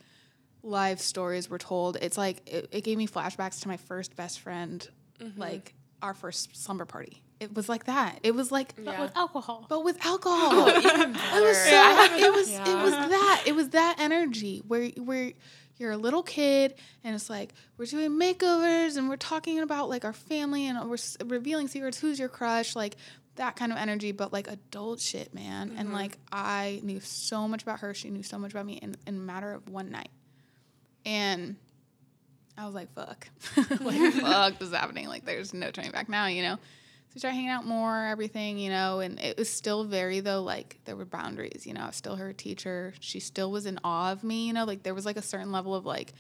live 0.64 1.00
stories 1.00 1.50
were 1.50 1.60
told. 1.60 1.96
It's 2.02 2.18
like 2.18 2.42
it, 2.46 2.68
it 2.74 2.84
gave 2.84 2.98
me 2.98 3.08
flashbacks 3.08 3.62
to 3.62 3.70
my 3.70 3.78
first 3.78 4.18
best 4.18 4.42
friend, 4.42 4.86
mm-hmm. 5.22 5.40
like 5.40 5.74
our 6.04 6.14
first 6.14 6.56
slumber 6.56 6.86
party. 6.86 7.24
It 7.40 7.56
was 7.56 7.68
like 7.68 7.86
that. 7.86 8.20
It 8.24 8.36
was 8.36 8.52
like 8.52 8.76
But 8.76 9.00
with 9.00 9.18
alcohol. 9.18 9.66
but 9.68 9.84
with 9.84 10.06
alcohol. 10.06 10.68
it 10.68 10.76
was 10.76 11.58
so 11.58 12.18
it 12.18 12.34
was 12.34 12.50
it 12.52 12.78
was 12.78 12.92
that 12.92 13.44
it 13.48 13.56
was 13.56 13.70
that 13.70 13.96
energy 14.00 14.62
where 14.68 14.90
where 14.90 15.32
you're 15.78 15.92
a 15.92 15.98
little 15.98 16.22
kid 16.22 16.76
and 17.04 17.16
it's 17.16 17.30
like 17.30 17.54
we're 17.78 17.86
doing 17.86 18.12
makeovers 18.12 18.98
and 18.98 19.10
we're 19.10 19.16
talking 19.16 19.60
about 19.60 19.90
like 19.90 20.06
our 20.06 20.14
family 20.14 20.68
and 20.68 20.88
we're 20.88 20.96
s- 20.96 21.18
revealing 21.26 21.68
secrets. 21.68 22.00
Who's 22.00 22.20
your 22.20 22.30
crush? 22.30 22.76
Like 22.76 22.98
that 23.36 23.56
kind 23.56 23.72
of 23.72 23.78
energy 23.80 24.12
but 24.12 24.32
like 24.32 24.48
adult 24.48 25.00
shit 25.00 25.34
man. 25.34 25.74
And 25.78 25.88
mm-hmm. 25.88 25.98
like 25.98 26.18
i 26.32 26.82
knew 26.84 27.00
so 27.00 27.48
much 27.48 27.64
about 27.64 27.80
her. 27.80 27.94
She 27.94 28.10
knew 28.10 28.24
so 28.24 28.38
much 28.38 28.52
about 28.52 28.66
me 28.66 28.74
in, 28.74 28.96
in 29.08 29.16
a 29.16 29.20
matter 29.20 29.54
of 29.54 29.70
one 29.70 29.90
night. 29.90 30.12
And 31.06 31.56
i 32.58 32.66
was 32.66 32.76
like 32.76 32.94
fuck. 32.94 33.28
Like 33.82 34.14
fuck 34.14 34.60
this 34.60 34.70
is 34.70 34.76
happening. 34.76 35.08
Like 35.08 35.26
there's 35.26 35.54
no 35.54 35.72
turning 35.72 35.92
back 35.92 36.10
now 36.10 36.28
you 36.28 36.42
know? 36.42 36.56
So 36.56 37.16
we 37.16 37.20
started 37.20 37.36
hanging 37.36 37.52
out 37.52 37.66
more, 37.66 38.06
everything, 38.06 38.58
you 38.58 38.72
know, 38.72 39.00
and 39.00 39.20
it 39.20 39.38
was 39.38 39.48
still 39.48 39.84
very 39.84 40.20
though, 40.20 40.42
like 40.42 40.80
there 40.86 40.96
were 40.96 41.06
boundaries, 41.06 41.68
you 41.68 41.74
know, 41.74 41.82
I 41.82 41.88
was 41.88 41.96
still 41.96 42.16
her 42.16 42.34
teacher. 42.34 42.94
She 43.00 43.20
still 43.20 43.52
was 43.52 43.68
in 43.68 43.80
awe 43.84 44.12
of 44.12 44.24
me, 44.24 44.48
you 44.48 44.54
know, 44.54 44.66
like 44.66 44.82
there 44.82 44.96
was 44.96 45.06
like 45.06 45.18
a 45.18 45.22
certain 45.22 45.52
level 45.52 45.76
of 45.76 45.86
like 45.86 46.14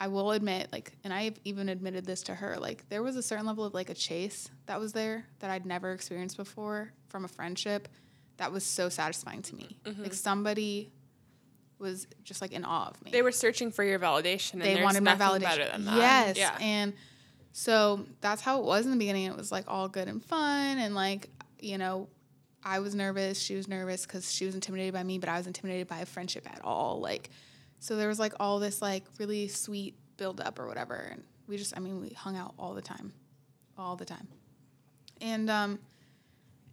I 0.00 0.08
will 0.08 0.32
admit, 0.32 0.68
like, 0.72 0.92
and 1.04 1.14
I've 1.14 1.38
even 1.44 1.68
admitted 1.68 2.04
this 2.04 2.24
to 2.24 2.34
her, 2.34 2.56
like 2.58 2.88
there 2.88 3.02
was 3.02 3.16
a 3.16 3.22
certain 3.22 3.46
level 3.46 3.64
of 3.64 3.74
like 3.74 3.90
a 3.90 3.94
chase 3.94 4.50
that 4.66 4.80
was 4.80 4.92
there 4.92 5.24
that 5.38 5.50
I'd 5.50 5.66
never 5.66 5.92
experienced 5.92 6.36
before 6.36 6.92
from 7.08 7.24
a 7.24 7.28
friendship 7.28 7.88
that 8.36 8.50
was 8.50 8.64
so 8.64 8.88
satisfying 8.88 9.42
to 9.42 9.54
me. 9.54 9.78
Mm-hmm. 9.84 10.02
Like 10.02 10.14
somebody 10.14 10.90
was 11.78 12.06
just 12.22 12.40
like 12.40 12.52
in 12.52 12.64
awe 12.64 12.88
of 12.88 13.02
me 13.04 13.10
They 13.10 13.22
were 13.22 13.32
searching 13.32 13.70
for 13.70 13.82
your 13.84 13.98
validation. 13.98 14.54
And 14.54 14.62
they 14.62 14.82
wanted 14.82 15.02
my 15.02 15.16
validation. 15.16 15.40
better 15.40 15.68
than 15.70 15.84
that. 15.86 15.96
Yes, 15.96 16.36
Yeah. 16.38 16.56
and 16.60 16.92
so 17.52 18.04
that's 18.20 18.42
how 18.42 18.58
it 18.60 18.64
was 18.64 18.84
in 18.84 18.90
the 18.90 18.96
beginning. 18.96 19.24
It 19.26 19.36
was 19.36 19.52
like 19.52 19.64
all 19.68 19.88
good 19.88 20.08
and 20.08 20.24
fun, 20.24 20.78
and 20.78 20.94
like 20.94 21.30
you 21.60 21.78
know, 21.78 22.08
I 22.62 22.80
was 22.80 22.94
nervous, 22.94 23.38
she 23.38 23.54
was 23.56 23.68
nervous 23.68 24.04
because 24.06 24.30
she 24.32 24.44
was 24.46 24.54
intimidated 24.54 24.92
by 24.94 25.02
me, 25.02 25.18
but 25.18 25.28
I 25.28 25.38
was 25.38 25.46
intimidated 25.46 25.86
by 25.88 25.98
a 25.98 26.06
friendship 26.06 26.46
at 26.50 26.60
all. 26.64 27.00
Like, 27.00 27.30
so 27.78 27.96
there 27.96 28.08
was 28.08 28.18
like 28.18 28.34
all 28.40 28.58
this 28.58 28.82
like 28.82 29.04
really 29.18 29.48
sweet 29.48 29.94
build 30.16 30.40
up 30.40 30.58
or 30.58 30.66
whatever, 30.66 30.94
and 30.94 31.22
we 31.46 31.56
just, 31.56 31.76
I 31.76 31.80
mean, 31.80 32.00
we 32.00 32.10
hung 32.10 32.36
out 32.36 32.54
all 32.58 32.74
the 32.74 32.82
time, 32.82 33.12
all 33.78 33.96
the 33.96 34.04
time, 34.04 34.28
and 35.20 35.48
um, 35.50 35.78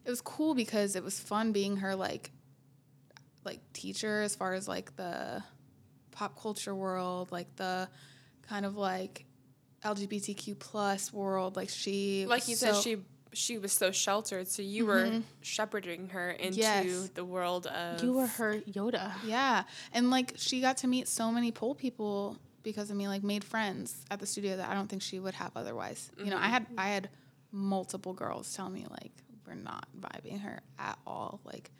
it 0.05 0.09
was 0.09 0.21
cool 0.21 0.55
because 0.55 0.95
it 0.95 1.03
was 1.03 1.19
fun 1.19 1.51
being 1.51 1.77
her 1.77 1.95
like 1.95 2.31
like 3.43 3.59
teacher 3.73 4.21
as 4.21 4.35
far 4.35 4.53
as 4.53 4.67
like 4.67 4.95
the 4.95 5.43
pop 6.11 6.39
culture 6.39 6.75
world, 6.75 7.31
like 7.31 7.55
the 7.55 7.87
kind 8.47 8.65
of 8.65 8.75
like 8.75 9.25
LGBTQ 9.83 10.59
plus 10.59 11.11
world. 11.11 11.55
Like 11.55 11.69
she, 11.69 12.25
Like 12.27 12.47
you 12.47 12.55
so- 12.55 12.73
said, 12.73 12.83
she 12.83 12.97
she 13.33 13.57
was 13.57 13.71
so 13.71 13.91
sheltered, 13.91 14.47
so 14.47 14.61
you 14.61 14.85
were 14.85 15.05
mm-hmm. 15.05 15.19
shepherding 15.41 16.09
her 16.09 16.31
into 16.31 16.59
Yes. 16.59 17.09
the 17.13 17.23
world 17.23 17.65
of. 17.67 18.03
You 18.03 18.13
were 18.13 18.27
her 18.27 18.59
Yoda. 18.59 19.13
yeah, 19.25 19.63
and 19.93 20.09
like 20.09 20.33
she 20.35 20.59
got 20.61 20.77
to 20.77 20.87
meet 20.87 21.07
so 21.07 21.31
many 21.31 21.51
pole 21.51 21.73
people 21.73 22.37
because 22.63 22.91
of 22.91 22.97
me, 22.97 23.07
like 23.07 23.23
made 23.23 23.43
friends 23.43 24.05
at 24.11 24.19
the 24.19 24.25
studio 24.25 24.57
that 24.57 24.69
I 24.69 24.73
don't 24.73 24.87
think 24.89 25.01
she 25.01 25.19
would 25.19 25.33
have 25.35 25.51
otherwise. 25.55 26.11
You 26.17 26.25
know, 26.25 26.37
I 26.37 26.41
mm-hmm. 26.41 26.51
had 26.51 26.65
I 26.77 26.87
had 26.89 27.09
multiple 27.53 28.13
girls 28.13 28.53
tell 28.53 28.69
me 28.69 28.85
like 28.89 29.11
we're 29.47 29.55
not 29.55 29.87
vibing 29.99 30.41
her 30.41 30.61
at 30.77 30.99
all, 31.07 31.39
like. 31.45 31.71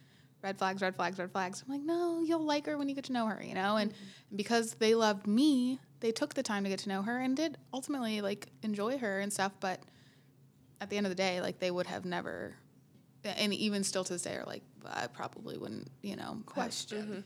Red 0.43 0.58
flags, 0.58 0.82
red 0.82 0.95
flags, 0.95 1.19
red 1.19 1.32
flags. 1.32 1.63
I'm 1.65 1.71
like, 1.71 1.84
no, 1.86 2.21
you'll 2.23 2.43
like 2.43 2.65
her 2.65 2.77
when 2.77 2.89
you 2.89 2.95
get 2.95 3.04
to 3.06 3.13
know 3.13 3.27
her, 3.27 3.43
you 3.43 3.54
know? 3.54 3.77
And 3.77 3.93
because 4.36 4.73
they 4.75 4.95
loved 4.95 5.27
me, 5.27 5.80
they 5.99 6.12
took 6.12 6.34
the 6.34 6.41
time 6.43 6.63
to 6.63 6.69
get 6.69 6.80
to 6.80 6.89
know 6.89 7.04
her 7.04 7.19
and 7.19 7.38
did 7.38 7.58
ultimately 7.73 8.21
like 8.21 8.47
enjoy 8.63 8.97
her 8.97 9.19
and 9.19 9.32
stuff. 9.32 9.51
But 9.60 9.82
at 10.80 10.89
the 10.89 10.97
end 10.97 11.06
of 11.06 11.12
the 11.12 11.15
day, 11.15 11.41
like 11.41 11.60
they 11.60 11.69
would 11.69 11.86
have 11.86 12.06
never, 12.06 12.56
and 13.23 13.54
even 13.54 13.84
still 13.84 14.04
to 14.04 14.13
this 14.13 14.23
day, 14.23 14.36
are 14.36 14.45
like, 14.45 14.63
I 14.84 15.06
probably 15.08 15.58
wouldn't, 15.60 15.91
you 16.01 16.15
know, 16.15 16.23
have- 16.38 16.45
Question. 16.47 17.23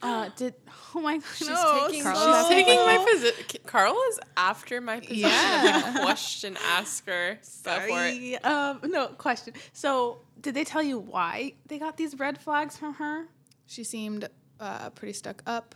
Uh, 0.00 0.30
did 0.36 0.54
oh 0.94 1.00
my 1.00 1.16
god, 1.16 1.24
She's 1.36 1.48
no, 1.48 1.86
taking, 1.88 2.04
Carl, 2.04 2.42
she's 2.42 2.48
taking 2.48 2.76
my 2.76 3.04
position. 3.12 3.60
Carl 3.66 3.96
is 4.10 4.20
after 4.36 4.80
my 4.80 5.00
position 5.00 5.18
Yeah. 5.18 6.02
question 6.04 6.56
asker. 6.70 7.34
Go 7.64 7.72
for. 7.80 7.88
Sorry. 7.88 8.38
Um, 8.38 8.78
no 8.84 9.08
question. 9.08 9.54
So, 9.72 10.20
did 10.40 10.54
they 10.54 10.64
tell 10.64 10.82
you 10.82 10.98
why 10.98 11.54
they 11.66 11.78
got 11.78 11.96
these 11.96 12.18
red 12.18 12.38
flags 12.38 12.76
from 12.76 12.94
her? 12.94 13.26
She 13.66 13.84
seemed 13.84 14.28
uh, 14.60 14.90
pretty 14.90 15.12
stuck 15.12 15.42
up. 15.46 15.74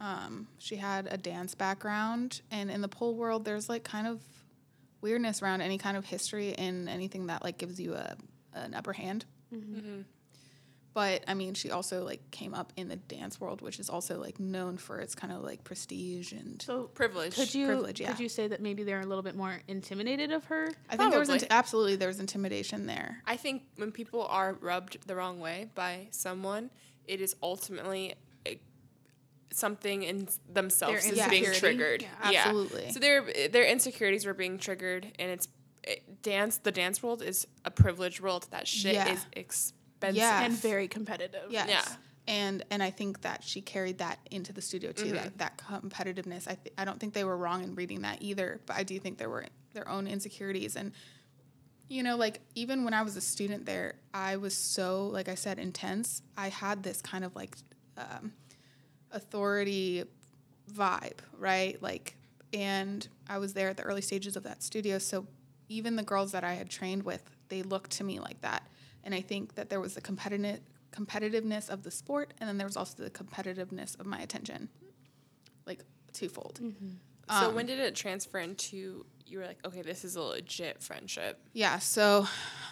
Um, 0.00 0.48
she 0.58 0.76
had 0.76 1.08
a 1.10 1.16
dance 1.16 1.54
background, 1.54 2.40
and 2.50 2.70
in 2.70 2.80
the 2.80 2.88
pole 2.88 3.14
world, 3.14 3.44
there's 3.44 3.68
like 3.68 3.84
kind 3.84 4.06
of 4.06 4.20
weirdness 5.02 5.42
around 5.42 5.60
any 5.60 5.78
kind 5.78 5.96
of 5.96 6.04
history 6.06 6.54
and 6.54 6.88
anything 6.88 7.26
that 7.26 7.42
like 7.42 7.58
gives 7.58 7.78
you 7.78 7.94
a 7.94 8.16
an 8.54 8.74
upper 8.74 8.92
hand. 8.92 9.24
But 10.92 11.22
I 11.28 11.34
mean, 11.34 11.54
she 11.54 11.70
also 11.70 12.04
like 12.04 12.30
came 12.32 12.52
up 12.52 12.72
in 12.76 12.88
the 12.88 12.96
dance 12.96 13.40
world, 13.40 13.62
which 13.62 13.78
is 13.78 13.88
also 13.88 14.18
like 14.20 14.40
known 14.40 14.76
for 14.76 14.98
its 14.98 15.14
kind 15.14 15.32
of 15.32 15.42
like 15.42 15.62
prestige 15.62 16.32
and. 16.32 16.60
So, 16.60 16.84
Privilege. 16.84 17.34
could 17.36 17.54
you 17.54 17.66
Privilege, 17.66 18.00
yeah. 18.00 18.10
could 18.10 18.18
you 18.20 18.28
say 18.28 18.48
that 18.48 18.60
maybe 18.60 18.82
they're 18.82 19.00
a 19.00 19.06
little 19.06 19.22
bit 19.22 19.36
more 19.36 19.60
intimidated 19.68 20.32
of 20.32 20.44
her? 20.46 20.68
I 20.88 20.96
think 20.96 21.10
there 21.10 21.20
was 21.20 21.28
Probably. 21.28 21.44
int- 21.44 21.52
absolutely 21.52 21.96
there 21.96 22.08
was 22.08 22.18
intimidation 22.18 22.86
there. 22.86 23.22
I 23.24 23.36
think 23.36 23.62
when 23.76 23.92
people 23.92 24.26
are 24.26 24.54
rubbed 24.54 25.06
the 25.06 25.14
wrong 25.14 25.38
way 25.38 25.70
by 25.76 26.08
someone, 26.10 26.70
it 27.06 27.20
is 27.20 27.36
ultimately 27.40 28.14
eh, 28.44 28.54
something 29.52 30.02
in 30.02 30.28
themselves 30.52 31.06
is 31.06 31.24
being 31.28 31.44
triggered. 31.52 32.02
Yeah. 32.02 32.46
Absolutely. 32.46 32.90
So 32.90 32.98
their 32.98 33.24
their 33.48 33.64
insecurities 33.64 34.26
were 34.26 34.34
being 34.34 34.58
triggered, 34.58 35.06
and 35.20 35.30
it's 35.30 35.46
it, 35.84 36.22
dance. 36.22 36.58
The 36.58 36.72
dance 36.72 37.00
world 37.02 37.22
is 37.22 37.46
a 37.64 37.70
privileged 37.70 38.20
world. 38.20 38.48
That 38.50 38.66
shit 38.66 38.94
Yeah. 38.94 39.12
is 39.12 39.24
expensive. 39.32 39.76
Yeah. 40.14 40.42
And 40.42 40.54
very 40.54 40.88
competitive. 40.88 41.50
Yes. 41.50 41.68
Yeah. 41.68 41.84
And 42.26 42.64
and 42.70 42.82
I 42.82 42.90
think 42.90 43.22
that 43.22 43.42
she 43.42 43.60
carried 43.60 43.98
that 43.98 44.18
into 44.30 44.52
the 44.52 44.62
studio 44.62 44.92
too. 44.92 45.12
That 45.12 45.38
that 45.38 45.58
competitiveness. 45.58 46.46
I 46.46 46.54
th- 46.54 46.74
I 46.78 46.84
don't 46.84 47.00
think 47.00 47.14
they 47.14 47.24
were 47.24 47.36
wrong 47.36 47.64
in 47.64 47.74
reading 47.74 48.02
that 48.02 48.18
either. 48.20 48.60
But 48.66 48.76
I 48.76 48.82
do 48.82 48.98
think 48.98 49.18
there 49.18 49.30
were 49.30 49.46
their 49.72 49.88
own 49.88 50.06
insecurities 50.06 50.76
and. 50.76 50.92
You 51.92 52.04
know, 52.04 52.16
like 52.16 52.38
even 52.54 52.84
when 52.84 52.94
I 52.94 53.02
was 53.02 53.16
a 53.16 53.20
student 53.20 53.66
there, 53.66 53.96
I 54.14 54.36
was 54.36 54.56
so, 54.56 55.08
like 55.08 55.28
I 55.28 55.34
said, 55.34 55.58
intense. 55.58 56.22
I 56.36 56.48
had 56.48 56.84
this 56.84 57.02
kind 57.02 57.24
of 57.24 57.34
like 57.34 57.56
um, 57.98 58.32
authority 59.10 60.04
vibe, 60.72 61.18
right? 61.36 61.82
Like, 61.82 62.16
and 62.52 63.06
I 63.28 63.38
was 63.38 63.54
there 63.54 63.68
at 63.68 63.76
the 63.76 63.82
early 63.82 64.02
stages 64.02 64.36
of 64.36 64.44
that 64.44 64.62
studio. 64.62 64.98
So 64.98 65.26
even 65.68 65.96
the 65.96 66.02
girls 66.02 66.30
that 66.32 66.44
I 66.44 66.54
had 66.54 66.70
trained 66.70 67.02
with, 67.02 67.22
they 67.48 67.62
looked 67.62 67.90
to 67.92 68.04
me 68.04 68.20
like 68.20 68.40
that. 68.42 68.66
And 69.04 69.14
I 69.14 69.20
think 69.20 69.54
that 69.54 69.70
there 69.70 69.80
was 69.80 69.94
the 69.94 70.00
competitive 70.00 70.60
competitiveness 70.92 71.70
of 71.70 71.84
the 71.84 71.90
sport, 71.90 72.34
and 72.38 72.48
then 72.48 72.58
there 72.58 72.66
was 72.66 72.76
also 72.76 73.02
the 73.02 73.10
competitiveness 73.10 73.98
of 74.00 74.06
my 74.06 74.20
attention, 74.20 74.68
like 75.66 75.84
twofold. 76.12 76.60
So 77.28 77.48
Um, 77.48 77.54
when 77.54 77.66
did 77.66 77.78
it 77.78 77.94
transfer 77.94 78.38
into 78.38 79.06
you 79.24 79.38
were 79.38 79.46
like, 79.46 79.64
okay, 79.64 79.82
this 79.82 80.04
is 80.04 80.16
a 80.16 80.22
legit 80.22 80.82
friendship? 80.82 81.40
Yeah. 81.52 81.78
So, 81.78 82.26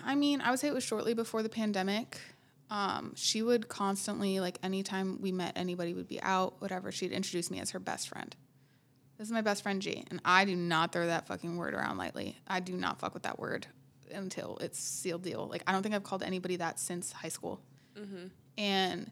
I 0.04 0.16
mean, 0.16 0.40
I 0.40 0.50
would 0.50 0.58
say 0.58 0.66
it 0.66 0.74
was 0.74 0.82
shortly 0.82 1.14
before 1.14 1.44
the 1.44 1.48
pandemic. 1.48 2.18
Um, 2.68 3.14
she 3.14 3.40
would 3.40 3.68
constantly, 3.68 4.40
like, 4.40 4.58
anytime 4.64 5.20
we 5.22 5.30
met 5.30 5.52
anybody 5.56 5.94
would 5.94 6.08
be 6.08 6.20
out, 6.20 6.60
whatever, 6.60 6.90
she'd 6.90 7.12
introduce 7.12 7.50
me 7.50 7.60
as 7.60 7.70
her 7.70 7.78
best 7.78 8.08
friend. 8.08 8.34
This 9.16 9.28
is 9.28 9.32
my 9.32 9.40
best 9.40 9.62
friend 9.62 9.80
G, 9.80 10.04
and 10.10 10.20
I 10.24 10.44
do 10.44 10.56
not 10.56 10.92
throw 10.92 11.06
that 11.06 11.26
fucking 11.28 11.56
word 11.56 11.74
around 11.74 11.96
lightly. 11.96 12.36
I 12.46 12.58
do 12.60 12.72
not 12.74 12.98
fuck 12.98 13.14
with 13.14 13.22
that 13.22 13.38
word 13.38 13.68
until 14.12 14.58
it's 14.60 14.78
sealed 14.78 15.22
deal. 15.22 15.46
Like, 15.48 15.62
I 15.66 15.72
don't 15.72 15.82
think 15.82 15.94
I've 15.94 16.02
called 16.04 16.22
anybody 16.22 16.56
that 16.56 16.78
since 16.80 17.12
high 17.12 17.28
school. 17.28 17.60
And 18.56 19.10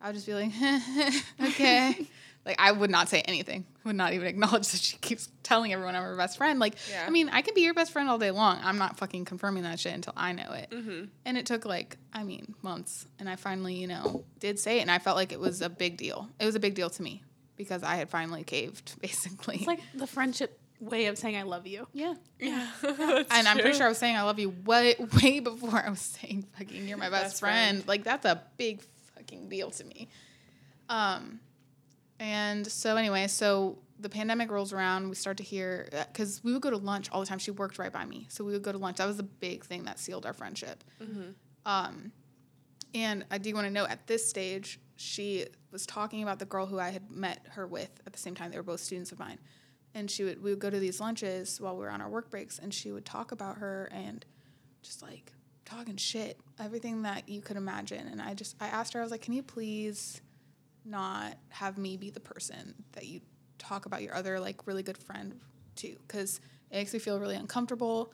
I 0.00 0.08
would 0.08 0.14
just 0.14 0.26
be 0.26 0.34
like, 0.34 0.52
okay. 1.50 2.06
like, 2.44 2.56
I 2.58 2.72
would 2.72 2.90
not 2.90 3.08
say 3.08 3.20
anything, 3.22 3.64
would 3.84 3.96
not 3.96 4.12
even 4.12 4.26
acknowledge 4.26 4.68
that 4.68 4.80
she 4.80 4.96
keeps 4.98 5.28
telling 5.42 5.72
everyone 5.72 5.94
I'm 5.94 6.02
her 6.02 6.16
best 6.16 6.36
friend. 6.36 6.58
Like, 6.58 6.74
Yeah. 6.90 7.04
I 7.06 7.10
mean, 7.10 7.28
I 7.30 7.42
can 7.42 7.54
be 7.54 7.62
your 7.62 7.74
best 7.74 7.92
friend 7.92 8.08
all 8.08 8.18
day 8.18 8.30
long. 8.30 8.58
I'm 8.62 8.78
not 8.78 8.98
fucking 8.98 9.24
confirming 9.24 9.62
that 9.62 9.80
shit 9.80 9.94
until 9.94 10.12
I 10.16 10.32
know 10.32 10.52
it. 10.52 10.70
Mm-hmm. 10.70 11.04
And 11.24 11.38
it 11.38 11.46
took 11.46 11.64
like, 11.64 11.96
I 12.12 12.24
mean, 12.24 12.54
months. 12.62 13.06
And 13.18 13.28
I 13.28 13.36
finally, 13.36 13.74
you 13.74 13.86
know, 13.86 14.24
did 14.40 14.58
say 14.58 14.78
it. 14.78 14.82
And 14.82 14.90
I 14.90 14.98
felt 14.98 15.16
like 15.16 15.32
it 15.32 15.40
was 15.40 15.62
a 15.62 15.70
big 15.70 15.96
deal. 15.96 16.28
It 16.38 16.44
was 16.46 16.54
a 16.54 16.60
big 16.60 16.74
deal 16.74 16.90
to 16.90 17.02
me 17.02 17.22
because 17.56 17.82
I 17.82 17.96
had 17.96 18.10
finally 18.10 18.44
caved, 18.44 18.98
basically. 19.00 19.56
It's 19.56 19.66
like 19.66 19.80
the 19.94 20.06
friendship 20.06 20.60
way 20.80 21.06
of 21.06 21.16
saying 21.18 21.36
I 21.36 21.42
love 21.42 21.66
you. 21.66 21.86
yeah. 21.92 22.14
Yeah. 22.40 22.68
And 23.30 23.48
I'm 23.48 23.58
pretty 23.58 23.76
sure 23.76 23.86
I 23.86 23.88
was 23.88 23.98
saying 23.98 24.16
I 24.16 24.22
love 24.22 24.38
you 24.38 24.50
way, 24.64 24.94
way 25.22 25.40
before 25.40 25.78
I 25.84 25.88
was 25.88 26.00
saying 26.00 26.46
fucking 26.58 26.86
you're 26.88 26.98
my 26.98 27.10
best, 27.10 27.24
Best 27.24 27.40
friend. 27.40 27.76
friend. 27.78 27.88
Like 27.88 28.04
that's 28.04 28.24
a 28.26 28.42
big 28.58 28.82
fucking 29.14 29.48
deal 29.48 29.70
to 29.70 29.84
me. 29.84 30.08
Um, 30.88 31.40
and 32.20 32.66
so 32.66 32.96
anyway, 32.96 33.26
so 33.28 33.78
the 33.98 34.08
pandemic 34.08 34.50
rolls 34.50 34.72
around. 34.72 35.08
We 35.08 35.14
start 35.14 35.36
to 35.38 35.42
hear 35.42 35.88
because 36.12 36.42
we 36.44 36.52
would 36.52 36.62
go 36.62 36.70
to 36.70 36.76
lunch 36.76 37.08
all 37.10 37.20
the 37.20 37.26
time. 37.26 37.38
She 37.38 37.50
worked 37.50 37.78
right 37.78 37.92
by 37.92 38.04
me, 38.04 38.26
so 38.28 38.44
we 38.44 38.52
would 38.52 38.62
go 38.62 38.72
to 38.72 38.78
lunch. 38.78 38.98
That 38.98 39.06
was 39.06 39.16
the 39.16 39.22
big 39.22 39.64
thing 39.64 39.84
that 39.84 39.98
sealed 39.98 40.26
our 40.26 40.32
friendship. 40.32 40.84
Um, 41.64 42.12
and 42.94 43.24
I 43.30 43.38
do 43.38 43.54
want 43.54 43.66
to 43.66 43.72
note 43.72 43.88
at 43.90 44.06
this 44.06 44.28
stage, 44.28 44.78
she 44.96 45.46
was 45.72 45.86
talking 45.86 46.22
about 46.22 46.38
the 46.38 46.44
girl 46.44 46.66
who 46.66 46.78
I 46.78 46.90
had 46.90 47.10
met 47.10 47.40
her 47.52 47.66
with 47.66 47.90
at 48.06 48.12
the 48.12 48.18
same 48.18 48.34
time. 48.34 48.50
They 48.50 48.56
were 48.58 48.62
both 48.62 48.80
students 48.80 49.10
of 49.12 49.18
mine. 49.18 49.38
And 49.94 50.10
she 50.10 50.24
would 50.24 50.42
we 50.42 50.50
would 50.50 50.58
go 50.58 50.70
to 50.70 50.78
these 50.78 51.00
lunches 51.00 51.60
while 51.60 51.76
we 51.76 51.82
were 51.84 51.90
on 51.90 52.00
our 52.00 52.08
work 52.08 52.30
breaks 52.30 52.58
and 52.58 52.74
she 52.74 52.90
would 52.90 53.04
talk 53.04 53.32
about 53.32 53.58
her 53.58 53.88
and 53.92 54.24
just 54.82 55.02
like 55.02 55.32
talking 55.64 55.96
shit, 55.96 56.38
everything 56.58 57.02
that 57.02 57.28
you 57.28 57.40
could 57.40 57.56
imagine. 57.56 58.08
And 58.08 58.20
I 58.20 58.34
just 58.34 58.56
I 58.60 58.66
asked 58.66 58.92
her, 58.94 59.00
I 59.00 59.02
was 59.02 59.12
like, 59.12 59.22
Can 59.22 59.34
you 59.34 59.42
please 59.42 60.20
not 60.84 61.38
have 61.48 61.78
me 61.78 61.96
be 61.96 62.10
the 62.10 62.20
person 62.20 62.74
that 62.92 63.06
you 63.06 63.20
talk 63.58 63.86
about 63.86 64.02
your 64.02 64.14
other 64.14 64.40
like 64.40 64.66
really 64.66 64.82
good 64.82 64.98
friend 64.98 65.40
to? 65.76 65.96
Because 66.06 66.40
it 66.70 66.76
makes 66.76 66.92
me 66.92 66.98
feel 66.98 67.20
really 67.20 67.36
uncomfortable 67.36 68.12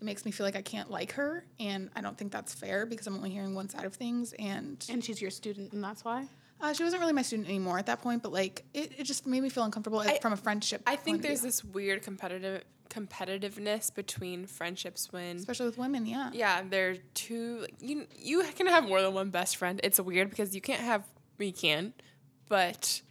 it 0.00 0.04
makes 0.04 0.24
me 0.24 0.30
feel 0.30 0.46
like 0.46 0.56
I 0.56 0.62
can't 0.62 0.90
like 0.90 1.12
her, 1.12 1.44
and 1.58 1.90
I 1.96 2.00
don't 2.00 2.16
think 2.16 2.30
that's 2.30 2.54
fair 2.54 2.86
because 2.86 3.06
I'm 3.06 3.16
only 3.16 3.30
hearing 3.30 3.54
one 3.54 3.68
side 3.68 3.84
of 3.84 3.94
things. 3.94 4.32
And 4.38 4.84
And 4.88 5.02
she's 5.02 5.20
your 5.20 5.30
student, 5.30 5.72
and 5.72 5.82
that's 5.82 6.04
why. 6.04 6.28
Uh, 6.60 6.72
she 6.72 6.82
wasn't 6.82 7.00
really 7.00 7.12
my 7.12 7.22
student 7.22 7.48
anymore 7.48 7.78
at 7.78 7.86
that 7.86 8.02
point, 8.02 8.22
but 8.22 8.32
like 8.32 8.64
it, 8.74 8.92
it 8.98 9.04
just 9.04 9.26
made 9.26 9.42
me 9.42 9.48
feel 9.48 9.64
uncomfortable 9.64 10.00
I- 10.00 10.18
from 10.18 10.32
a 10.32 10.36
friendship. 10.36 10.82
I 10.86 10.96
think 10.96 11.22
there's 11.22 11.42
this 11.42 11.64
weird 11.64 12.02
competitive 12.02 12.64
competitiveness 12.90 13.94
between 13.94 14.46
friendships 14.46 15.12
when 15.12 15.36
especially 15.36 15.66
with 15.66 15.76
women, 15.76 16.06
yeah. 16.06 16.30
yeah, 16.32 16.62
they're 16.68 16.96
two 17.14 17.60
like, 17.60 17.74
you 17.80 18.06
you 18.16 18.42
can 18.56 18.66
have 18.66 18.88
more 18.88 19.02
than 19.02 19.12
one 19.12 19.30
best 19.30 19.56
friend. 19.56 19.80
It's 19.84 20.00
weird 20.00 20.30
because 20.30 20.54
you 20.54 20.60
can't 20.60 20.80
have 20.80 21.04
you 21.38 21.52
can 21.52 21.92
but 22.48 23.02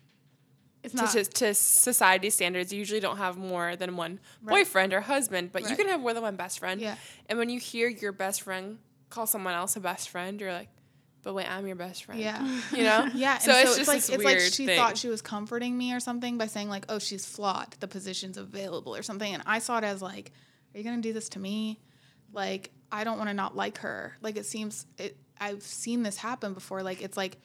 it's 0.83 0.93
not 0.93 1.11
to, 1.11 1.23
to 1.23 1.53
society 1.53 2.29
standards, 2.29 2.71
you 2.71 2.79
usually 2.79 2.99
don't 2.99 3.17
have 3.17 3.37
more 3.37 3.75
than 3.75 3.97
one 3.97 4.19
Right. 4.41 4.53
boyfriend 4.55 4.93
or 4.93 5.01
husband, 5.01 5.51
but 5.51 5.69
you 5.69 5.75
can 5.75 5.87
have 5.87 5.99
more 5.99 6.13
than 6.13 6.23
one 6.23 6.35
best 6.35 6.59
friend. 6.59 6.79
Yeah. 6.79 6.95
And 7.27 7.37
when 7.37 7.49
you 7.49 7.59
hear 7.59 7.87
your 7.87 8.11
best 8.11 8.41
friend 8.43 8.77
call 9.09 9.25
someone 9.27 9.53
else 9.53 9.75
a 9.75 9.79
best 9.79 10.09
friend, 10.09 10.39
you're 10.39 10.53
like, 10.53 10.69
but 11.23 11.33
wait, 11.33 11.49
I'm 11.51 11.65
your 11.67 11.75
best 11.75 12.05
friend. 12.05 12.21
Yeah. 12.21 12.61
You 12.71 12.83
know? 12.83 13.09
Yeah, 13.13 13.37
So, 13.39 13.51
and 13.51 13.61
it's 13.61 13.71
so 13.71 13.77
just 13.77 13.87
like 13.87 13.97
it's 13.97 14.09
weird 14.09 14.23
like 14.23 14.39
she 14.39 14.65
thing. 14.65 14.77
thought 14.77 14.97
she 14.97 15.09
was 15.09 15.21
comforting 15.21 15.77
me 15.77 15.93
or 15.93 15.99
something 15.99 16.37
by 16.37 16.47
saying 16.47 16.69
like, 16.69 16.85
"Oh, 16.89 16.99
she's 16.99 17.25
flawed. 17.25 17.75
The 17.79 17.87
position's 17.87 18.37
available 18.37 18.95
or 18.95 19.03
something." 19.03 19.33
And 19.33 19.43
I 19.45 19.59
saw 19.59 19.77
it 19.79 19.83
as 19.83 20.01
like, 20.01 20.31
"Are 20.73 20.77
you 20.77 20.83
gonna 20.83 21.01
do 21.01 21.13
this 21.13 21.29
to 21.29 21.39
me? 21.39 21.79
Like, 22.33 22.71
I 22.91 23.03
don't 23.03 23.17
want 23.17 23.29
to 23.29 23.33
not 23.33 23.55
like 23.55 23.79
her. 23.79 24.17
Like, 24.21 24.37
it 24.37 24.45
seems 24.45 24.85
it. 24.97 25.17
I've 25.39 25.63
seen 25.63 26.03
this 26.03 26.17
happen 26.17 26.53
before. 26.53 26.81
Like, 26.83 27.01
it's 27.01 27.17
like, 27.17 27.37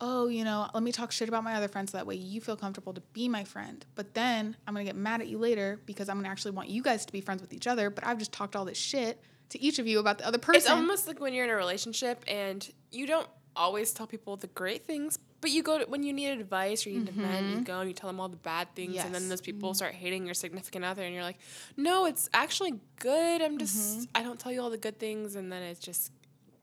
oh, 0.00 0.28
you 0.28 0.44
know, 0.44 0.68
let 0.74 0.82
me 0.82 0.92
talk 0.92 1.10
shit 1.12 1.28
about 1.28 1.44
my 1.44 1.54
other 1.54 1.68
friends 1.68 1.92
so 1.92 1.98
that 1.98 2.06
way 2.06 2.14
you 2.16 2.40
feel 2.40 2.56
comfortable 2.56 2.92
to 2.94 3.00
be 3.12 3.28
my 3.28 3.44
friend. 3.44 3.84
But 3.94 4.14
then 4.14 4.56
I'm 4.66 4.74
gonna 4.74 4.84
get 4.84 4.96
mad 4.96 5.20
at 5.20 5.28
you 5.28 5.38
later 5.38 5.80
because 5.86 6.08
I'm 6.08 6.16
gonna 6.16 6.28
actually 6.28 6.50
want 6.52 6.68
you 6.68 6.82
guys 6.82 7.06
to 7.06 7.12
be 7.12 7.20
friends 7.20 7.40
with 7.42 7.52
each 7.52 7.66
other. 7.66 7.90
But 7.90 8.06
I've 8.06 8.18
just 8.18 8.32
talked 8.32 8.56
all 8.56 8.64
this 8.64 8.78
shit 8.78 9.20
to 9.54 9.62
each 9.62 9.78
of 9.78 9.86
you 9.86 10.00
about 10.00 10.18
the 10.18 10.26
other 10.26 10.38
person. 10.38 10.56
It's 10.56 10.68
almost 10.68 11.06
like 11.06 11.20
when 11.20 11.32
you're 11.32 11.44
in 11.44 11.50
a 11.50 11.56
relationship 11.56 12.24
and 12.26 12.68
you 12.90 13.06
don't 13.06 13.28
always 13.54 13.92
tell 13.92 14.04
people 14.04 14.36
the 14.36 14.48
great 14.48 14.84
things, 14.84 15.16
but 15.40 15.50
you 15.52 15.62
go 15.62 15.78
to, 15.78 15.84
when 15.84 16.02
you 16.02 16.12
need 16.12 16.30
advice 16.30 16.84
or 16.84 16.90
you 16.90 16.98
need 16.98 17.06
to 17.06 17.12
vent, 17.12 17.46
you 17.46 17.54
mm-hmm. 17.54 17.62
go 17.62 17.78
and 17.78 17.88
you 17.88 17.94
tell 17.94 18.08
them 18.08 18.18
all 18.18 18.28
the 18.28 18.36
bad 18.36 18.66
things, 18.74 18.96
and 18.96 19.14
then 19.14 19.28
those 19.28 19.40
people 19.40 19.68
mm-hmm. 19.68 19.76
start 19.76 19.94
hating 19.94 20.24
your 20.24 20.34
significant 20.34 20.84
other, 20.84 21.04
and 21.04 21.14
you're 21.14 21.22
like, 21.22 21.38
no, 21.76 22.04
it's 22.04 22.28
actually 22.34 22.74
good. 22.98 23.42
I'm 23.42 23.58
just, 23.58 23.76
mm-hmm. 23.76 24.04
I 24.16 24.24
don't 24.24 24.40
tell 24.40 24.50
you 24.50 24.60
all 24.60 24.70
the 24.70 24.76
good 24.76 24.98
things, 24.98 25.36
and 25.36 25.52
then 25.52 25.62
it's 25.62 25.78
just 25.78 26.10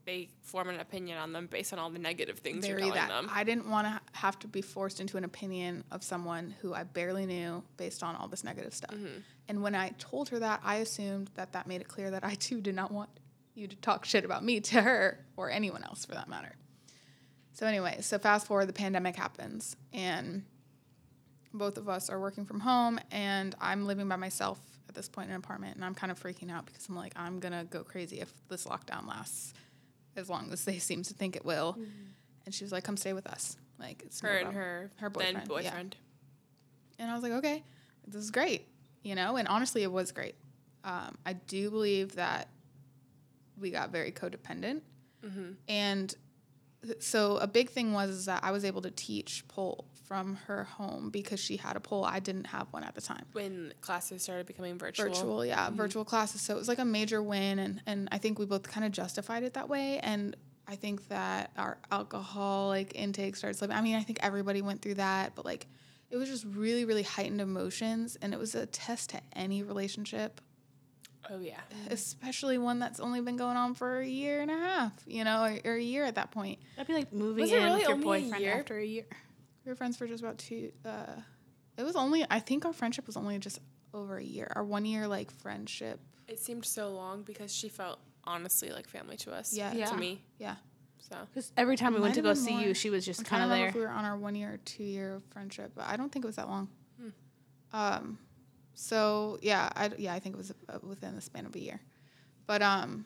they 0.06 0.30
form 0.42 0.70
an 0.70 0.80
opinion 0.80 1.18
on 1.18 1.32
them 1.34 1.48
based 1.48 1.74
on 1.74 1.80
all 1.80 1.90
the 1.90 2.00
negative 2.00 2.40
things 2.40 2.66
very 2.66 2.82
you're 2.82 2.92
telling 2.92 3.10
that. 3.10 3.10
them. 3.10 3.30
I 3.32 3.44
didn't 3.44 3.70
want 3.70 3.88
to 3.88 4.00
have 4.14 4.38
to 4.40 4.48
be 4.48 4.62
forced 4.62 5.00
into 5.00 5.18
an 5.18 5.24
opinion 5.24 5.84
of 5.92 6.04
someone 6.04 6.56
who 6.62 6.74
I 6.74 6.84
barely 6.84 7.26
knew 7.26 7.64
based 7.78 8.04
on 8.04 8.16
all 8.16 8.28
this 8.28 8.44
negative 8.44 8.74
stuff. 8.74 8.96
Mm-hmm. 8.96 9.20
And 9.48 9.62
when 9.62 9.76
I 9.76 9.90
told 10.00 10.30
her 10.30 10.40
that, 10.40 10.62
I 10.64 10.78
assumed 10.78 11.30
that 11.36 11.54
that 11.54 11.68
made 11.68 11.82
it 11.82 11.88
clear 11.88 12.12
that 12.12 12.24
I 12.24 12.36
too 12.36 12.62
did 12.62 12.76
not 12.76 12.92
want 12.92 13.10
you 13.54 13.68
to 13.68 13.76
talk 13.78 14.06
shit 14.06 14.26
about 14.26 14.44
me 14.44 14.60
to 14.62 14.82
her 14.82 15.20
or 15.38 15.52
anyone 15.52 15.84
else 15.84 16.06
for 16.06 16.14
that 16.14 16.28
matter. 16.28 16.56
So 17.54 17.66
anyway, 17.66 17.98
so 18.02 18.18
fast 18.18 18.48
forward, 18.48 18.68
the 18.68 18.74
pandemic 18.74 19.16
happens, 19.16 19.76
and 19.92 20.44
both 21.54 21.78
of 21.78 21.90
us 21.90 22.10
are 22.10 22.20
working 22.20 22.46
from 22.46 22.62
home, 22.62 22.98
and 23.12 23.54
I'm 23.60 23.86
living 23.86 24.08
by 24.08 24.16
myself 24.16 24.58
at 24.88 24.96
this 24.96 25.10
point 25.10 25.28
in 25.28 25.36
an 25.36 25.40
apartment, 25.40 25.76
and 25.76 25.84
I'm 25.84 25.94
kind 25.94 26.12
of 26.12 26.22
freaking 26.22 26.50
out 26.50 26.66
because 26.66 26.88
I'm 26.88 26.96
like, 26.96 27.14
I'm 27.18 27.40
gonna 27.40 27.66
go 27.66 27.84
crazy 27.84 28.22
if 28.22 28.34
this 28.48 28.66
lockdown 28.66 29.06
lasts 29.08 29.54
as 30.16 30.30
long 30.30 30.52
as 30.52 30.66
they 30.66 30.78
seem 30.90 31.04
to 31.04 31.14
think 31.14 31.36
it 31.36 31.46
will. 31.46 31.78
And 32.46 32.54
she 32.56 32.64
was 32.64 32.72
like, 32.72 32.84
"Come 32.84 32.98
stay 32.98 33.14
with 33.14 33.28
us." 33.28 33.58
Like 33.80 34.04
it's 34.06 34.22
no 34.22 34.30
her 34.30 34.36
and 34.36 34.44
problem. 34.46 34.64
her, 34.64 34.92
her 34.98 35.10
then 35.10 35.12
boyfriend, 35.12 35.36
yeah. 35.36 35.70
boyfriend. 35.72 35.96
And 37.00 37.10
I 37.10 37.14
was 37.16 37.24
like, 37.24 37.32
okay, 37.34 37.64
this 38.08 38.22
is 38.24 38.30
great, 38.32 38.68
you 39.04 39.16
know. 39.16 39.38
And 39.38 39.48
honestly, 39.48 39.82
it 39.84 39.92
was 39.92 40.12
great. 40.12 40.36
Um, 40.84 41.18
I 41.26 41.34
do 41.34 41.72
believe 41.72 42.16
that 42.16 42.48
we 43.60 43.72
got 43.72 43.92
very 43.92 44.12
codependent, 44.12 44.82
Mm-hmm. 45.26 45.52
and 45.68 46.10
th- 46.10 46.20
so 47.00 47.38
a 47.38 47.48
big 47.48 47.70
thing 47.70 47.94
was 47.94 48.10
is 48.10 48.26
that 48.26 48.44
I 48.44 48.52
was 48.52 48.66
able 48.66 48.82
to 48.82 48.92
teach 48.92 49.48
pole 49.48 49.86
from 50.12 50.36
her 50.48 50.66
home 50.66 51.10
because 51.10 51.40
she 51.40 51.58
had 51.58 51.76
a 51.76 51.80
pole. 51.80 52.04
I 52.04 52.20
didn't 52.20 52.48
have 52.48 52.68
one 52.72 52.84
at 52.84 52.96
the 52.96 53.02
time. 53.02 53.26
When 53.34 53.74
classes 53.82 54.24
started 54.24 54.46
becoming 54.46 54.78
virtual. 54.78 55.08
Virtual, 55.08 55.46
yeah, 55.46 55.68
mm-hmm. 55.68 55.76
virtual 55.76 56.04
classes. 56.04 56.42
So 56.42 56.54
it 56.56 56.58
was 56.58 56.68
like 56.68 56.80
a 56.80 56.86
major 56.86 57.22
win, 57.22 57.60
and 57.60 57.82
and 57.86 58.10
I 58.12 58.18
think 58.18 58.40
we 58.40 58.46
both 58.46 58.64
kind 58.64 58.86
of 58.86 58.92
justified 58.92 59.44
it 59.44 59.54
that 59.54 59.70
way. 59.70 60.00
And 60.00 60.36
I 60.68 60.76
think 60.76 61.08
that 61.10 61.52
our 61.58 61.78
alcohol 61.92 62.68
like 62.68 62.94
intake 62.96 63.36
started 63.36 63.58
slipping. 63.58 63.78
I 63.78 63.82
mean, 63.82 63.96
I 63.96 64.04
think 64.04 64.20
everybody 64.22 64.62
went 64.62 64.82
through 64.82 64.96
that, 64.96 65.36
but 65.36 65.46
like 65.46 65.68
it 66.10 66.18
was 66.18 66.30
just 66.30 66.46
really, 66.46 66.84
really 66.84 67.04
heightened 67.04 67.40
emotions, 67.40 68.18
and 68.22 68.34
it 68.34 68.40
was 68.40 68.56
a 68.56 68.66
test 68.66 69.12
to 69.12 69.22
any 69.34 69.64
relationship, 69.64 70.42
Oh 71.30 71.40
yeah. 71.40 71.60
especially 71.90 72.58
one 72.58 72.80
that's 72.80 73.00
only 73.00 73.22
been 73.22 73.38
going 73.38 73.56
on 73.58 73.74
for 73.76 74.00
a 74.00 74.06
year 74.08 74.42
and 74.42 74.50
a 74.52 74.58
half, 74.58 74.94
you 75.06 75.24
know, 75.24 75.44
or, 75.44 75.72
or 75.72 75.76
a 75.76 75.82
year 75.82 76.04
at 76.06 76.16
that 76.16 76.32
point. 76.32 76.60
That'd 76.76 76.88
be 76.88 76.94
like 76.94 77.14
moving 77.14 77.42
Was 77.44 77.52
it 77.52 77.58
in 77.58 77.64
really 77.64 77.76
with 77.80 77.84
your 77.84 77.92
only 77.94 78.04
a 78.04 78.22
boyfriend 78.24 78.44
year? 78.44 78.54
after 78.60 78.78
a 78.80 78.86
year. 78.86 79.06
We 79.66 79.70
were 79.72 79.76
friends 79.76 79.98
for 79.98 80.08
just 80.08 80.24
about 80.24 80.38
two. 80.40 80.72
Uh, 80.86 81.06
it 81.78 81.84
was 81.84 81.96
only, 81.96 82.26
I 82.30 82.40
think, 82.40 82.66
our 82.66 82.74
friendship 82.74 83.06
was 83.08 83.16
only 83.18 83.38
just 83.40 83.60
over 83.94 84.18
a 84.18 84.24
year. 84.24 84.52
Our 84.56 84.64
one 84.64 84.86
year 84.86 85.08
like 85.08 85.32
friendship, 85.32 86.00
It 86.28 86.40
seemed 86.40 86.66
so 86.66 86.90
long 86.90 87.22
because 87.24 87.54
she 87.54 87.70
felt 87.70 88.00
honestly 88.24 88.72
like 88.72 88.88
family 88.90 89.18
to 89.18 89.32
us. 89.32 89.54
Yeah. 89.54 89.72
To 89.86 89.96
me. 89.98 90.24
yeah. 90.40 90.56
So 91.10 91.16
Because 91.34 91.52
every 91.58 91.78
time 91.78 91.94
we 91.94 92.00
went 92.00 92.16
to 92.16 92.22
go 92.22 92.34
see 92.34 92.52
more. 92.54 92.62
you, 92.62 92.74
she 92.74 92.90
was 92.90 93.06
just 93.06 93.26
kind 93.26 93.44
of 93.44 93.50
to 93.50 93.56
there. 93.56 93.68
if 93.68 93.76
we 93.76 93.82
were 93.82 93.90
on 93.90 94.06
our 94.06 94.18
one 94.18 94.34
year 94.36 94.54
or 94.54 94.58
two 94.58 94.84
year 94.84 95.22
friendship, 95.32 95.72
but 95.76 95.86
I 95.88 95.98
don't 95.98 96.12
think 96.12 96.26
it 96.26 96.28
was 96.28 96.36
that 96.38 96.48
long. 96.50 96.68
Um, 97.74 98.18
so 98.82 99.38
yeah, 99.44 99.70
I 99.76 99.92
yeah 100.00 100.12
I 100.12 100.20
think 100.20 100.34
it 100.34 100.38
was 100.40 100.52
uh, 100.68 100.80
within 100.82 101.16
the 101.16 101.22
span 101.22 101.46
of 101.46 101.56
a 101.56 101.60
year, 101.60 101.80
but 102.48 102.64
um, 102.64 103.06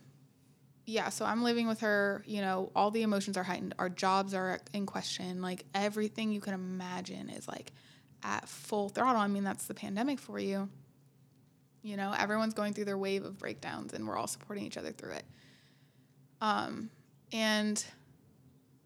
yeah. 0.86 1.10
So 1.10 1.26
I'm 1.26 1.44
living 1.44 1.68
with 1.68 1.82
her. 1.82 2.24
You 2.26 2.40
know, 2.40 2.72
all 2.74 2.92
the 2.92 3.02
emotions 3.02 3.36
are 3.36 3.44
heightened. 3.44 3.76
Our 3.78 3.90
jobs 3.90 4.34
are 4.34 4.62
in 4.74 4.86
question. 4.86 5.42
Like 5.42 5.66
everything 5.76 6.32
you 6.32 6.40
can 6.40 6.54
imagine 6.54 7.30
is 7.30 7.46
like 7.46 7.74
at 8.24 8.48
full 8.48 8.88
throttle, 8.88 9.20
I 9.20 9.28
mean, 9.28 9.44
that's 9.44 9.66
the 9.66 9.74
pandemic 9.74 10.18
for 10.18 10.40
you. 10.40 10.70
You 11.84 11.98
know, 11.98 12.16
everyone's 12.18 12.54
going 12.54 12.74
through 12.74 12.86
their 12.86 12.98
wave 12.98 13.26
of 13.26 13.38
breakdowns 13.38 13.94
and 13.94 14.08
we're 14.08 14.16
all 14.16 14.28
supporting 14.28 14.66
each 14.66 14.78
other 14.78 14.94
through 14.94 15.12
it. 15.12 15.26
Um, 16.40 16.90
and 17.34 17.84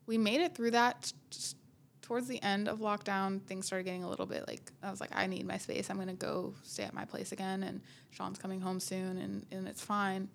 we 0.08 0.18
made 0.18 0.42
it 0.42 0.56
through 0.56 0.72
that 0.72 1.14
towards 2.10 2.28
the 2.28 2.42
end 2.42 2.68
of 2.68 2.80
lockdown. 2.80 3.40
Things 3.44 3.68
started 3.68 3.84
getting 3.84 4.04
a 4.04 4.10
little 4.10 4.26
bit 4.26 4.44
like, 4.48 4.72
I 4.82 4.90
was 4.90 5.00
like, 5.00 5.12
I 5.16 5.28
need 5.28 5.46
my 5.46 5.60
space. 5.60 5.92
I'm 5.92 5.98
going 5.98 6.08
to 6.08 6.16
go 6.16 6.56
stay 6.64 6.82
at 6.82 6.92
my 6.92 7.06
place 7.06 7.32
again. 7.32 7.62
And 7.62 7.82
Sean's 8.10 8.40
coming 8.40 8.60
home 8.60 8.80
soon 8.80 9.20
and, 9.20 9.46
and 9.52 9.68
it's 9.68 9.84
fine. 9.84 10.28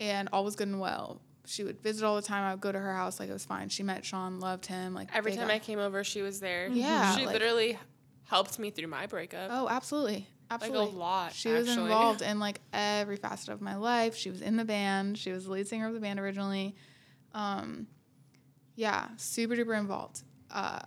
And 0.00 0.30
all 0.32 0.42
was 0.42 0.56
good 0.56 0.68
and 0.68 0.80
well. 0.80 1.20
She 1.44 1.64
would 1.64 1.82
visit 1.82 2.02
all 2.02 2.16
the 2.16 2.22
time. 2.22 2.44
I 2.44 2.52
would 2.52 2.62
go 2.62 2.72
to 2.72 2.78
her 2.78 2.94
house. 2.94 3.20
Like 3.20 3.28
it 3.28 3.32
was 3.34 3.44
fine. 3.44 3.68
She 3.68 3.82
met 3.82 4.06
Sean, 4.06 4.40
loved 4.40 4.64
him. 4.64 4.94
Like 4.94 5.14
Every 5.14 5.32
time 5.32 5.48
got- 5.48 5.54
I 5.56 5.58
came 5.58 5.78
over, 5.78 6.02
she 6.02 6.22
was 6.22 6.40
there. 6.40 6.68
Yeah, 6.68 7.14
She 7.14 7.26
like- 7.26 7.34
literally 7.34 7.78
helped 8.24 8.58
me 8.58 8.70
through 8.70 8.88
my 8.88 9.06
breakup. 9.06 9.50
Oh, 9.52 9.68
absolutely. 9.68 10.28
Absolutely. 10.50 10.86
like 10.86 10.94
a 10.94 10.96
lot. 10.96 11.32
She 11.34 11.50
was 11.50 11.68
involved 11.68 12.22
in 12.22 12.38
like 12.46 12.58
every 12.72 13.16
facet 13.16 13.50
of 13.50 13.60
my 13.60 13.76
life. 13.76 14.16
She 14.16 14.30
was 14.30 14.40
in 14.40 14.56
the 14.56 14.64
band. 14.64 15.18
She 15.18 15.30
was 15.30 15.44
the 15.44 15.52
lead 15.52 15.68
singer 15.68 15.88
of 15.88 15.92
the 15.92 16.00
band 16.00 16.18
originally. 16.18 16.74
Um, 17.34 17.86
yeah, 18.76 19.08
super 19.18 19.54
duper 19.54 19.78
involved. 19.78 20.22
Uh, 20.50 20.80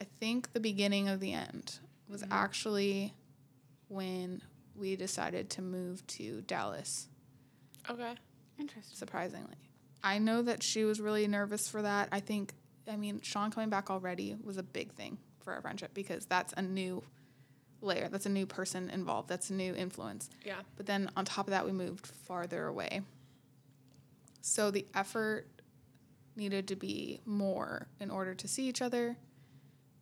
I 0.00 0.04
think 0.20 0.52
the 0.52 0.60
beginning 0.60 1.08
of 1.08 1.20
the 1.20 1.32
end 1.32 1.78
was 2.08 2.22
Mm-hmm. 2.22 2.32
actually 2.32 3.14
when 3.88 4.42
we 4.76 4.96
decided 4.96 5.50
to 5.50 5.62
move 5.62 6.06
to 6.08 6.42
Dallas. 6.42 7.08
Okay. 7.88 8.14
Interesting. 8.58 8.96
Surprisingly, 8.96 9.54
I 10.02 10.18
know 10.18 10.42
that 10.42 10.62
she 10.62 10.84
was 10.84 11.00
really 11.00 11.26
nervous 11.26 11.68
for 11.68 11.82
that. 11.82 12.08
I 12.12 12.20
think, 12.20 12.52
I 12.88 12.96
mean, 12.96 13.20
Sean 13.22 13.50
coming 13.50 13.68
back 13.70 13.90
already 13.90 14.36
was 14.44 14.56
a 14.58 14.62
big 14.62 14.92
thing 14.92 15.18
for 15.40 15.52
our 15.52 15.60
friendship 15.60 15.92
because 15.94 16.26
that's 16.26 16.52
a 16.56 16.62
new 16.62 17.02
layer. 17.80 18.08
That's 18.08 18.26
a 18.26 18.30
new 18.30 18.46
person 18.46 18.90
involved. 18.90 19.28
That's 19.28 19.50
a 19.50 19.54
new 19.54 19.74
influence. 19.74 20.30
Yeah. 20.44 20.60
But 20.76 20.86
then 20.86 21.10
on 21.16 21.24
top 21.24 21.46
of 21.46 21.50
that, 21.50 21.64
we 21.66 21.72
moved 21.72 22.06
farther 22.06 22.66
away. 22.66 23.02
So 24.40 24.70
the 24.70 24.86
effort 24.94 25.46
needed 26.36 26.68
to 26.68 26.76
be 26.76 27.20
more 27.24 27.88
in 28.00 28.10
order 28.10 28.34
to 28.34 28.48
see 28.48 28.68
each 28.68 28.82
other. 28.82 29.16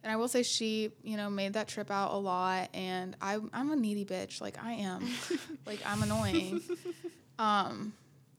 And 0.03 0.11
I 0.11 0.17
will 0.17 0.29
say 0.29 0.43
she, 0.43 0.91
you 1.03 1.17
know, 1.17 1.31
made 1.31 1.53
that 1.53 1.69
trip 1.69 1.91
out 1.91 2.13
a 2.13 2.17
lot 2.17 2.71
and 2.75 3.17
I 3.21 3.39
I'm 3.53 3.71
a 3.71 3.77
needy 3.77 4.05
bitch, 4.05 4.41
like 4.41 4.63
I 4.63 4.73
am. 4.73 5.09
like 5.67 5.81
I'm 5.87 6.03
annoying. 6.03 6.61
Um 7.39 7.93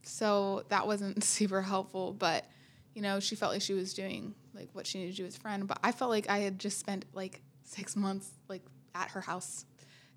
so 0.03 0.63
that 0.69 0.85
wasn't 0.85 1.23
super 1.23 1.61
helpful, 1.61 2.13
but 2.13 2.45
you 2.93 3.01
know, 3.01 3.19
she 3.19 3.35
felt 3.35 3.53
like 3.53 3.61
she 3.61 3.73
was 3.73 3.93
doing 3.93 4.35
like 4.53 4.69
what 4.73 4.85
she 4.85 4.99
needed 4.99 5.15
to 5.15 5.21
do 5.23 5.25
as 5.25 5.37
a 5.37 5.39
friend, 5.39 5.67
but 5.67 5.79
I 5.83 5.91
felt 5.91 6.11
like 6.11 6.29
I 6.29 6.39
had 6.39 6.59
just 6.59 6.79
spent 6.79 7.05
like 7.13 7.41
6 7.63 7.95
months 7.95 8.29
like 8.49 8.61
at 8.93 9.09
her 9.11 9.21
house 9.21 9.65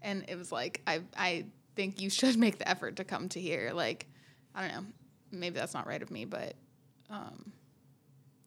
and 0.03 0.25
it 0.29 0.37
was 0.37 0.51
like 0.51 0.83
I 0.87 1.03
I 1.17 1.47
think 1.77 2.01
you 2.01 2.11
should 2.11 2.37
make 2.39 2.59
the 2.59 2.69
effort 2.69 2.97
to 2.97 3.05
come 3.05 3.29
to 3.31 3.41
here. 3.41 3.71
Like 3.73 4.09
I 4.55 4.63
don't 4.63 4.75
know, 4.75 4.87
maybe 5.31 5.59
that's 5.59 5.75
not 5.75 5.87
right 5.87 6.03
of 6.03 6.11
me, 6.11 6.25
but 6.25 6.55
um, 7.11 7.53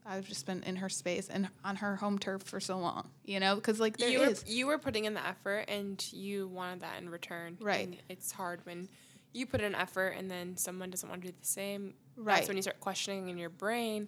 I've 0.06 0.28
just 0.28 0.46
been 0.46 0.64
in 0.64 0.78
her 0.78 0.90
space 0.90 1.30
and 1.30 1.50
on 1.64 1.76
her 1.78 1.96
home 1.96 2.18
turf 2.18 2.44
for 2.44 2.60
so 2.60 2.78
long, 2.80 3.10
you 3.26 3.40
know, 3.40 3.56
because 3.56 3.80
like 3.80 3.98
there 3.98 4.10
you 4.10 4.22
is 4.22 4.44
were 4.44 4.50
you 4.50 4.68
were 4.68 4.78
putting 4.78 5.06
in 5.06 5.14
the 5.14 5.26
effort 5.26 5.66
and 5.68 6.04
you 6.12 6.48
wanted 6.48 6.82
that 6.82 7.00
in 7.02 7.10
return. 7.10 7.58
Right. 7.62 7.86
And 7.88 7.98
it's 8.10 8.32
hard 8.32 8.66
when 8.66 8.90
you 9.34 9.46
put 9.46 9.62
in 9.62 9.76
effort 9.76 10.16
and 10.18 10.30
then 10.32 10.58
someone 10.58 10.90
doesn't 10.90 11.08
want 11.08 11.22
to 11.22 11.28
do 11.28 11.34
the 11.40 11.46
same. 11.46 11.94
Right. 12.18 12.36
That's 12.38 12.48
when 12.48 12.58
you 12.58 12.64
start 12.64 12.80
questioning 12.80 13.30
in 13.30 13.38
your 13.38 13.50
brain. 13.50 14.08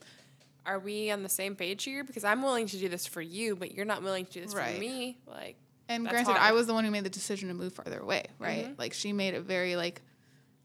Are 0.65 0.79
we 0.79 1.11
on 1.11 1.23
the 1.23 1.29
same 1.29 1.55
page 1.55 1.83
here? 1.83 2.03
Because 2.03 2.23
I'm 2.23 2.41
willing 2.41 2.67
to 2.67 2.77
do 2.77 2.87
this 2.89 3.05
for 3.07 3.21
you, 3.21 3.55
but 3.55 3.73
you're 3.73 3.85
not 3.85 4.01
willing 4.03 4.25
to 4.25 4.31
do 4.31 4.41
this 4.41 4.53
Right. 4.55 4.75
for 4.75 4.79
me. 4.79 5.17
Like, 5.27 5.57
and 5.89 6.05
that's 6.05 6.13
granted, 6.13 6.41
I 6.41 6.51
was 6.53 6.67
the 6.67 6.73
one 6.73 6.83
who 6.85 6.91
made 6.91 7.03
the 7.03 7.09
decision 7.09 7.49
to 7.49 7.53
move 7.53 7.73
farther 7.73 7.99
away, 7.99 8.25
right? 8.39 8.65
Mhm. 8.67 8.79
Like 8.79 8.93
she 8.93 9.11
made 9.13 9.33
it 9.33 9.41
very 9.41 9.75
like 9.75 10.01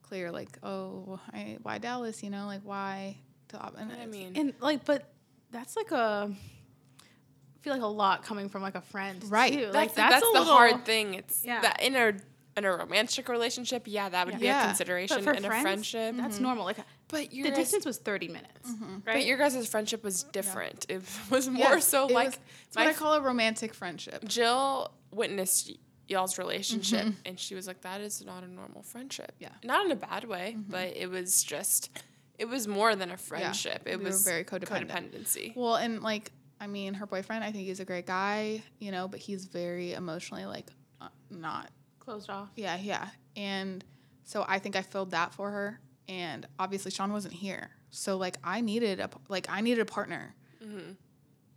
clear, 0.03 0.31
like 0.31 0.59
oh, 0.63 1.19
I, 1.33 1.59
why 1.63 1.79
Dallas? 1.79 2.23
You 2.23 2.31
know, 2.31 2.47
like 2.47 2.61
why? 2.63 3.19
To, 3.49 3.73
and 3.77 3.93
I 3.93 4.07
mean, 4.07 4.33
And 4.37 4.55
like, 4.61 4.85
but 4.85 5.09
that's 5.57 5.77
like 5.77 5.91
a. 5.93 6.31
I 6.31 7.59
feel 7.63 7.73
like 7.73 7.83
a 7.83 7.87
lot 7.87 8.23
coming 8.23 8.49
from 8.49 8.63
like 8.63 8.77
a 8.77 8.81
friend, 8.81 9.25
Right. 9.29 9.53
Too. 9.53 9.61
that's, 9.73 9.75
like 9.75 9.91
the, 9.91 9.97
that's 9.97 10.17
a 10.17 10.21
the 10.21 10.39
little- 10.39 10.45
hard 10.55 10.85
thing. 10.85 11.15
It's 11.15 11.45
Yeah. 11.45 11.61
that 11.63 11.83
in 11.83 11.97
a 11.97 12.13
in 12.57 12.65
a 12.65 12.71
romantic 12.75 13.29
relationship, 13.29 13.83
yeah, 13.87 14.09
that 14.09 14.27
would 14.27 14.39
be 14.39 14.47
Yeah. 14.47 14.63
a 14.63 14.67
consideration. 14.69 15.23
for 15.23 15.33
in 15.33 15.45
a 15.45 15.49
friends, 15.49 15.63
friendship, 15.63 16.17
That's 16.17 16.37
mm-hmm. 16.37 16.45
normal. 16.45 16.65
Like 16.65 16.79
but 17.09 17.33
your 17.33 17.45
the 17.45 17.51
guys- 17.51 17.59
distance 17.59 17.85
was 17.85 17.99
thirty 17.99 18.29
minutes, 18.29 18.71
mm-hmm. 18.71 18.93
right? 19.05 19.15
But 19.17 19.25
your 19.27 19.37
guys' 19.37 19.67
friendship 19.69 20.05
was 20.05 20.23
different. 20.23 20.87
It 20.89 21.03
was 21.31 21.49
more 21.49 21.59
Yes, 21.75 21.87
so 21.89 22.07
it 22.07 22.13
like 22.13 22.27
was- 22.29 22.39
it's 22.69 22.77
what 22.77 22.87
I 22.87 22.93
call 22.93 23.15
a 23.15 23.21
romantic 23.21 23.75
friendship. 23.75 24.25
Jill 24.27 24.91
witnessed 25.11 25.73
y'all's 26.09 26.39
relationship 26.39 27.01
mm-hmm. 27.05 27.27
and 27.27 27.41
she 27.41 27.55
was 27.57 27.67
like, 27.67 27.81
that 27.81 28.01
is 28.01 28.25
not 28.25 28.45
a 28.45 28.49
normal 28.49 28.83
friendship. 28.83 29.33
Yeah. 29.41 29.49
Not 29.65 29.87
in 29.87 29.91
a 29.91 29.97
bad 29.97 30.23
way, 30.25 30.57
but 30.69 30.97
it 30.97 31.11
was 31.11 31.43
just, 31.43 31.91
it 32.39 32.49
was 32.49 32.67
more 32.69 32.95
than 32.97 33.11
a 33.11 33.17
friendship. 33.17 33.83
It 33.87 33.99
we 33.99 34.05
were 34.05 34.11
was 34.11 34.25
very 34.25 34.45
codependent. 34.45 34.91
codependency. 34.91 35.57
Well, 35.57 35.77
and 35.77 36.03
like, 36.03 36.33
I 36.61 36.67
mean, 36.67 36.95
her 36.95 37.07
boyfriend, 37.07 37.45
I 37.45 37.53
think 37.53 37.67
he's 37.67 37.81
a 37.81 37.85
great 37.85 38.07
guy, 38.07 38.63
you 38.79 38.91
know, 38.91 39.09
but 39.09 39.21
he's 39.21 39.47
very 39.47 39.93
emotionally 39.95 40.45
like 40.47 40.71
uh, 41.01 41.09
not. 41.31 41.71
Closed 41.99 42.31
off. 42.31 42.51
Yeah, 42.57 42.77
yeah. 42.81 43.09
And 43.37 43.85
so 44.25 44.45
I 44.47 44.59
think 44.59 44.77
I 44.77 44.83
filled 44.83 45.11
that 45.13 45.33
for 45.35 45.51
her. 45.51 45.81
And 46.09 46.47
obviously, 46.59 46.91
Sean 46.93 47.13
wasn't 47.13 47.35
here, 47.35 47.71
so 47.91 48.17
like 48.17 48.37
I 48.45 48.61
needed 48.61 49.01
a 49.01 49.11
like 49.29 49.49
I 49.51 49.61
needed 49.61 49.81
a 49.81 49.85
partner, 49.85 50.37
hmm 50.63 50.93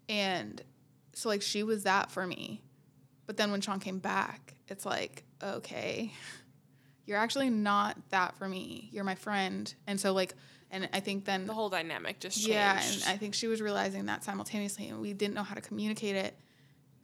and 0.07 0.59
so 1.13 1.29
like 1.29 1.43
she 1.43 1.61
was 1.61 1.83
that 1.83 2.09
for 2.09 2.25
me. 2.25 2.63
But 3.27 3.37
then 3.37 3.51
when 3.51 3.61
Sean 3.61 3.79
came 3.79 3.99
back, 3.99 4.55
it's 4.67 4.87
like 4.87 5.23
okay, 5.43 6.11
you're 7.05 7.19
actually 7.19 7.51
not 7.51 7.95
that 8.09 8.35
for 8.37 8.47
me. 8.49 8.89
You're 8.91 9.03
my 9.03 9.13
friend, 9.13 9.71
and 9.85 9.99
so 9.99 10.13
like, 10.13 10.33
and 10.71 10.89
I 10.93 10.99
think 10.99 11.25
then 11.25 11.45
The 11.45 11.53
whole 11.53 11.69
dynamic 11.69 12.19
just 12.19 12.37
changed. 12.37 12.49
yeah, 12.49 12.81
and 12.81 13.03
I 13.07 13.17
think 13.17 13.33
she 13.33 13.47
was 13.47 13.61
realizing 13.61 14.05
that 14.05 14.23
simultaneously, 14.23 14.87
and 14.89 14.99
we 15.01 15.13
didn't 15.13 15.33
know 15.33 15.43
how 15.43 15.55
to 15.55 15.61
communicate 15.61 16.15
it 16.15 16.37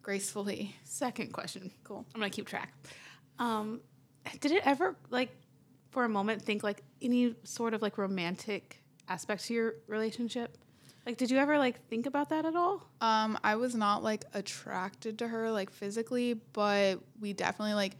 gracefully. 0.01 0.75
Second 0.83 1.33
question. 1.33 1.71
Cool. 1.83 2.05
I'm 2.13 2.21
gonna 2.21 2.29
keep 2.29 2.47
track. 2.47 2.73
Um, 3.39 3.81
did 4.39 4.51
it 4.51 4.61
ever 4.65 4.95
like, 5.09 5.29
for 5.91 6.03
a 6.03 6.09
moment, 6.09 6.41
think 6.41 6.63
like 6.63 6.83
any 7.01 7.35
sort 7.43 7.73
of 7.73 7.81
like 7.81 7.97
romantic 7.97 8.83
aspect 9.07 9.45
to 9.45 9.53
your 9.53 9.73
relationship? 9.87 10.57
Like, 11.05 11.17
did 11.17 11.29
you 11.29 11.37
ever 11.37 11.57
like 11.59 11.85
think 11.87 12.05
about 12.07 12.29
that 12.29 12.45
at 12.45 12.55
all? 12.55 12.87
Um, 13.01 13.37
I 13.43 13.55
was 13.57 13.75
not 13.75 14.03
like 14.03 14.25
attracted 14.33 15.19
to 15.19 15.27
her 15.27 15.51
like 15.51 15.69
physically, 15.69 16.33
but 16.53 16.99
we 17.19 17.33
definitely 17.33 17.75
like 17.75 17.95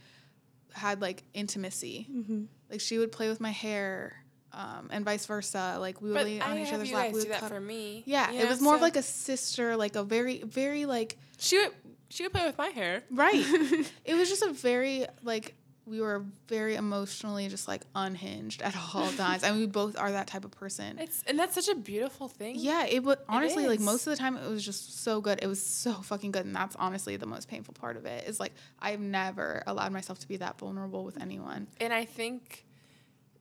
had 0.74 1.02
like 1.02 1.24
intimacy. 1.34 2.08
Mm-hmm. 2.12 2.44
Like 2.70 2.82
she 2.82 2.98
would 2.98 3.12
play 3.12 3.30
with 3.30 3.40
my 3.40 3.52
hair, 3.52 4.24
um, 4.56 4.90
and 4.92 5.06
vice 5.06 5.26
versa. 5.26 5.78
Like 5.80 6.02
we 6.02 6.10
would 6.10 6.16
but 6.16 6.26
lay 6.26 6.40
I 6.40 6.52
on 6.52 6.58
each 6.58 6.74
other's 6.74 6.92
lap. 6.92 7.08
We 7.08 7.12
do 7.12 7.18
would 7.20 7.30
that 7.30 7.50
for 7.50 7.60
me. 7.60 8.04
Yeah, 8.06 8.32
it 8.32 8.48
was 8.48 8.62
more 8.62 8.76
of 8.76 8.82
like 8.82 8.96
a 8.96 9.04
sister, 9.04 9.76
like 9.76 9.96
a 9.96 10.04
very, 10.04 10.42
very 10.44 10.86
like 10.86 11.18
she 11.38 11.58
would, 11.58 11.72
she 12.10 12.24
would 12.24 12.34
play 12.34 12.46
with 12.46 12.58
my 12.58 12.68
hair. 12.68 13.04
right. 13.12 13.36
it 14.06 14.16
was 14.16 14.30
just 14.30 14.42
a 14.42 14.52
very 14.52 15.06
like 15.24 15.56
we 15.86 16.02
were 16.02 16.26
very 16.48 16.76
emotionally 16.76 17.48
just 17.48 17.68
like 17.68 17.84
unhinged 17.94 18.62
at 18.62 18.76
all 18.94 19.12
times, 19.18 19.44
and 19.44 19.58
we 19.58 19.68
both 19.68 19.98
are 19.98 20.12
that 20.12 20.28
type 20.28 20.46
of 20.46 20.52
person. 20.52 20.98
It's, 21.00 21.24
and 21.28 21.38
that's 21.38 21.54
such 21.54 21.68
a 21.68 21.76
beautiful 21.76 22.28
thing. 22.28 22.56
Yeah, 22.58 22.86
it 22.86 23.04
was 23.04 23.18
honestly 23.30 23.68
like 23.68 23.80
most 23.80 24.08
of 24.08 24.12
the 24.12 24.18
time 24.18 24.38
it 24.38 24.50
was 24.50 24.66
just 24.66 25.04
so 25.04 25.22
good. 25.22 25.40
It 25.42 25.48
was 25.48 25.64
so 25.64 25.94
fucking 25.94 26.32
good, 26.32 26.46
and 26.46 26.56
that's 26.56 26.76
honestly 26.78 27.18
the 27.18 27.28
most 27.28 27.48
painful 27.48 27.74
part 27.74 27.98
of 27.98 28.06
it. 28.06 28.28
Is 28.28 28.40
like 28.40 28.54
I've 28.80 29.00
never 29.00 29.64
allowed 29.68 29.92
myself 29.92 30.20
to 30.20 30.28
be 30.28 30.38
that 30.38 30.58
vulnerable 30.58 31.04
with 31.04 31.22
anyone. 31.22 31.68
And 31.80 31.94
I 31.94 32.06
think, 32.06 32.65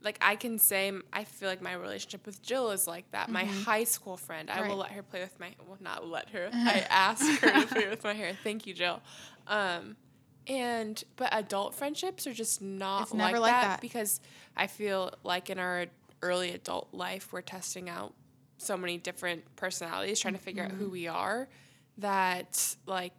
like, 0.04 0.18
I 0.20 0.36
can 0.36 0.58
say, 0.58 0.92
I 1.12 1.24
feel 1.24 1.48
like 1.48 1.62
my 1.62 1.72
relationship 1.72 2.26
with 2.26 2.42
Jill 2.42 2.70
is 2.70 2.86
like 2.86 3.10
that. 3.12 3.30
My 3.30 3.44
high 3.44 3.84
school 3.84 4.16
friend, 4.16 4.50
I 4.50 4.68
will 4.68 4.76
let 4.76 4.90
her 4.92 5.02
play 5.02 5.20
with 5.20 5.38
my, 5.40 5.54
well, 5.66 5.78
not 5.80 6.06
let 6.06 6.28
her, 6.30 6.50
I 6.52 6.84
ask 6.90 7.40
her 7.40 7.60
to 7.62 7.66
play 7.66 7.88
with 7.88 8.04
my 8.04 8.12
hair. 8.12 8.32
Thank 8.44 8.66
you, 8.66 8.74
Jill. 8.74 9.00
Um, 9.46 9.96
and, 10.46 11.02
but 11.16 11.32
adult 11.32 11.74
friendships 11.74 12.26
are 12.26 12.34
just 12.34 12.60
not 12.60 13.02
It's 13.04 13.14
never 13.14 13.38
like, 13.38 13.40
like 13.40 13.52
that, 13.52 13.68
that. 13.68 13.80
because 13.80 14.20
I 14.56 14.66
feel 14.66 15.12
like 15.24 15.48
in 15.48 15.58
our 15.58 15.86
early 16.22 16.50
adult 16.52 16.88
life, 16.92 17.32
we're 17.32 17.40
testing 17.40 17.88
out 17.88 18.12
so 18.58 18.76
many 18.76 18.98
different 18.98 19.56
personalities, 19.56 20.20
trying 20.20 20.34
to 20.34 20.40
figure 20.40 20.62
out 20.64 20.70
Mm-hmm. 20.70 20.78
who 20.80 20.90
we 20.90 21.08
are, 21.08 21.48
that, 21.98 22.76
like, 22.86 23.12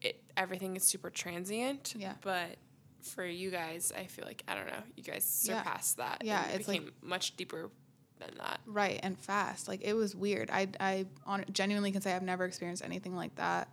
it, 0.00 0.22
everything 0.36 0.76
is 0.76 0.88
super 0.90 1.10
transient. 1.10 1.94
Yeah. 1.98 2.14
But 2.22 2.56
for 3.04 3.24
you 3.24 3.50
guys, 3.50 3.92
I 3.96 4.04
feel 4.06 4.24
like 4.24 4.42
I 4.48 4.54
don't 4.54 4.66
know. 4.66 4.82
You 4.96 5.02
guys 5.02 5.44
Yeah. 5.48 5.58
surpassed 5.62 5.96
that. 5.98 6.22
Yeah, 6.24 6.46
it 6.48 6.60
it's 6.60 6.68
like- 6.68 6.80
became 6.80 6.94
much 7.02 7.36
deeper 7.36 7.70
than 8.18 8.30
that. 8.38 8.60
Right 8.66 9.00
and 9.02 9.18
fast. 9.18 9.68
Like 9.68 9.82
it 9.82 9.94
was 9.94 10.14
weird. 10.14 10.50
I 10.50 10.68
I 10.80 11.06
on, 11.26 11.44
genuinely 11.52 11.92
can 11.92 12.00
say 12.00 12.12
I've 12.14 12.22
never 12.22 12.44
experienced 12.44 12.82
anything 12.84 13.14
like 13.16 13.34
that, 13.36 13.68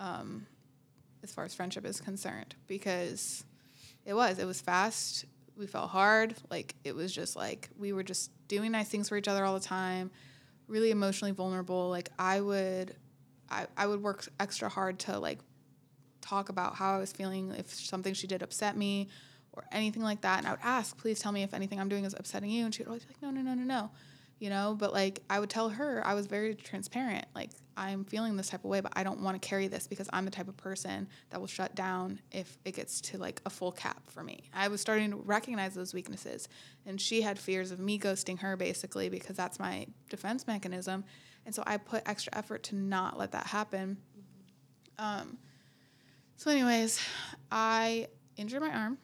um, 0.00 0.46
as 1.22 1.32
far 1.32 1.44
as 1.44 1.54
friendship 1.54 1.84
is 1.84 2.00
concerned. 2.00 2.54
Because 2.66 3.44
it 4.04 4.14
was 4.14 4.38
it 4.38 4.44
was 4.46 4.60
fast. 4.60 5.24
We 5.56 5.66
felt 5.66 5.90
hard. 5.90 6.34
Like 6.50 6.74
it 6.84 6.94
was 6.94 7.12
just 7.12 7.36
like 7.36 7.68
we 7.78 7.92
were 7.92 8.02
just 8.02 8.30
doing 8.48 8.72
nice 8.72 8.88
things 8.88 9.08
for 9.08 9.16
each 9.16 9.28
other 9.28 9.44
all 9.44 9.54
the 9.54 9.60
time. 9.60 10.10
Really 10.68 10.90
emotionally 10.90 11.32
vulnerable. 11.32 11.88
Like 11.90 12.10
I 12.18 12.40
would, 12.40 12.96
I 13.48 13.66
I 13.76 13.86
would 13.86 14.02
work 14.02 14.26
extra 14.40 14.68
hard 14.68 14.98
to 15.00 15.18
like 15.18 15.38
talk 16.26 16.48
about 16.48 16.74
how 16.76 16.94
I 16.94 16.98
was 16.98 17.12
feeling, 17.12 17.52
if 17.56 17.72
something 17.72 18.14
she 18.14 18.26
did 18.26 18.42
upset 18.42 18.76
me 18.76 19.08
or 19.52 19.64
anything 19.72 20.02
like 20.02 20.20
that. 20.22 20.38
And 20.38 20.46
I 20.46 20.50
would 20.50 20.60
ask, 20.62 20.96
please 20.98 21.20
tell 21.20 21.32
me 21.32 21.42
if 21.42 21.54
anything 21.54 21.80
I'm 21.80 21.88
doing 21.88 22.04
is 22.04 22.14
upsetting 22.16 22.50
you. 22.50 22.64
And 22.64 22.74
she 22.74 22.82
would 22.82 22.88
always 22.88 23.04
be 23.04 23.14
like, 23.14 23.22
no, 23.22 23.30
no, 23.30 23.40
no, 23.42 23.54
no, 23.54 23.62
no. 23.62 23.90
You 24.38 24.50
know, 24.50 24.76
but 24.78 24.92
like 24.92 25.22
I 25.30 25.40
would 25.40 25.48
tell 25.48 25.70
her, 25.70 26.02
I 26.04 26.12
was 26.12 26.26
very 26.26 26.54
transparent. 26.54 27.24
Like, 27.34 27.50
I'm 27.74 28.04
feeling 28.04 28.36
this 28.36 28.48
type 28.48 28.64
of 28.64 28.70
way, 28.70 28.80
but 28.80 28.92
I 28.94 29.02
don't 29.02 29.20
want 29.20 29.40
to 29.40 29.46
carry 29.46 29.66
this 29.66 29.86
because 29.86 30.08
I'm 30.12 30.26
the 30.26 30.30
type 30.30 30.48
of 30.48 30.56
person 30.58 31.08
that 31.30 31.40
will 31.40 31.46
shut 31.46 31.74
down 31.74 32.20
if 32.30 32.58
it 32.64 32.74
gets 32.74 33.00
to 33.02 33.18
like 33.18 33.40
a 33.46 33.50
full 33.50 33.72
cap 33.72 34.02
for 34.10 34.22
me. 34.22 34.50
I 34.54 34.68
was 34.68 34.80
starting 34.82 35.10
to 35.10 35.16
recognize 35.16 35.74
those 35.74 35.94
weaknesses. 35.94 36.48
And 36.84 37.00
she 37.00 37.22
had 37.22 37.38
fears 37.38 37.70
of 37.70 37.80
me 37.80 37.98
ghosting 37.98 38.40
her 38.40 38.56
basically 38.56 39.08
because 39.08 39.36
that's 39.36 39.58
my 39.58 39.86
defense 40.10 40.46
mechanism. 40.46 41.04
And 41.46 41.54
so 41.54 41.62
I 41.66 41.78
put 41.78 42.02
extra 42.06 42.36
effort 42.36 42.62
to 42.64 42.76
not 42.76 43.18
let 43.18 43.32
that 43.32 43.46
happen. 43.46 43.98
Um, 44.98 45.38
so, 46.36 46.50
anyways, 46.50 47.00
I 47.50 48.08
injured 48.36 48.62
my 48.62 48.70
arm. 48.70 48.98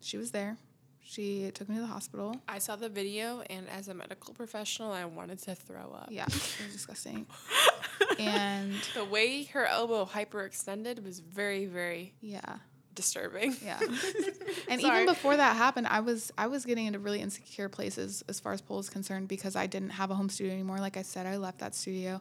She 0.00 0.16
was 0.16 0.30
there. 0.30 0.56
She 1.02 1.50
took 1.52 1.68
me 1.68 1.74
to 1.74 1.80
the 1.80 1.86
hospital. 1.88 2.36
I 2.46 2.58
saw 2.58 2.76
the 2.76 2.88
video, 2.88 3.42
and 3.50 3.68
as 3.68 3.88
a 3.88 3.94
medical 3.94 4.32
professional, 4.32 4.92
I 4.92 5.04
wanted 5.06 5.40
to 5.40 5.54
throw 5.56 5.92
up. 5.92 6.08
Yeah, 6.10 6.24
it 6.26 6.32
was 6.32 6.72
disgusting. 6.72 7.26
and 8.18 8.74
The 8.94 9.04
way 9.04 9.42
her 9.44 9.66
elbow 9.66 10.04
hyperextended 10.06 11.02
was 11.02 11.18
very, 11.18 11.66
very 11.66 12.14
yeah, 12.20 12.58
disturbing. 12.94 13.56
yeah. 13.64 13.80
and 14.68 14.80
Sorry. 14.80 15.02
even 15.02 15.06
before 15.12 15.36
that 15.36 15.56
happened, 15.56 15.88
I 15.88 15.98
was 16.00 16.30
I 16.38 16.46
was 16.46 16.64
getting 16.64 16.86
into 16.86 17.00
really 17.00 17.20
insecure 17.20 17.68
places 17.68 18.22
as 18.28 18.38
far 18.38 18.52
as 18.52 18.60
pole 18.60 18.78
is 18.78 18.88
concerned 18.88 19.26
because 19.26 19.56
I 19.56 19.66
didn't 19.66 19.90
have 19.90 20.12
a 20.12 20.14
home 20.14 20.28
studio 20.28 20.52
anymore. 20.52 20.78
Like 20.78 20.96
I 20.96 21.02
said, 21.02 21.26
I 21.26 21.38
left 21.38 21.58
that 21.58 21.74
studio, 21.74 22.20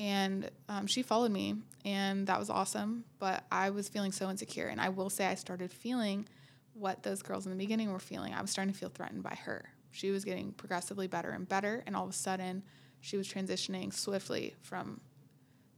and 0.00 0.50
um, 0.68 0.86
she 0.86 1.02
followed 1.02 1.30
me, 1.30 1.56
and 1.84 2.26
that 2.26 2.38
was 2.38 2.50
awesome. 2.50 3.04
But 3.18 3.44
I 3.50 3.70
was 3.70 3.88
feeling 3.88 4.12
so 4.12 4.30
insecure, 4.30 4.66
and 4.68 4.80
I 4.80 4.88
will 4.88 5.10
say 5.10 5.26
I 5.26 5.34
started 5.34 5.72
feeling 5.72 6.26
what 6.74 7.02
those 7.02 7.22
girls 7.22 7.46
in 7.46 7.52
the 7.52 7.58
beginning 7.58 7.92
were 7.92 7.98
feeling. 7.98 8.34
I 8.34 8.40
was 8.40 8.50
starting 8.50 8.72
to 8.72 8.78
feel 8.78 8.88
threatened 8.88 9.22
by 9.22 9.36
her. 9.44 9.70
She 9.90 10.10
was 10.10 10.24
getting 10.24 10.52
progressively 10.52 11.06
better 11.06 11.30
and 11.30 11.48
better, 11.48 11.82
and 11.86 11.94
all 11.94 12.04
of 12.04 12.10
a 12.10 12.14
sudden, 12.14 12.64
she 13.00 13.16
was 13.16 13.28
transitioning 13.28 13.92
swiftly 13.92 14.54
from 14.62 15.00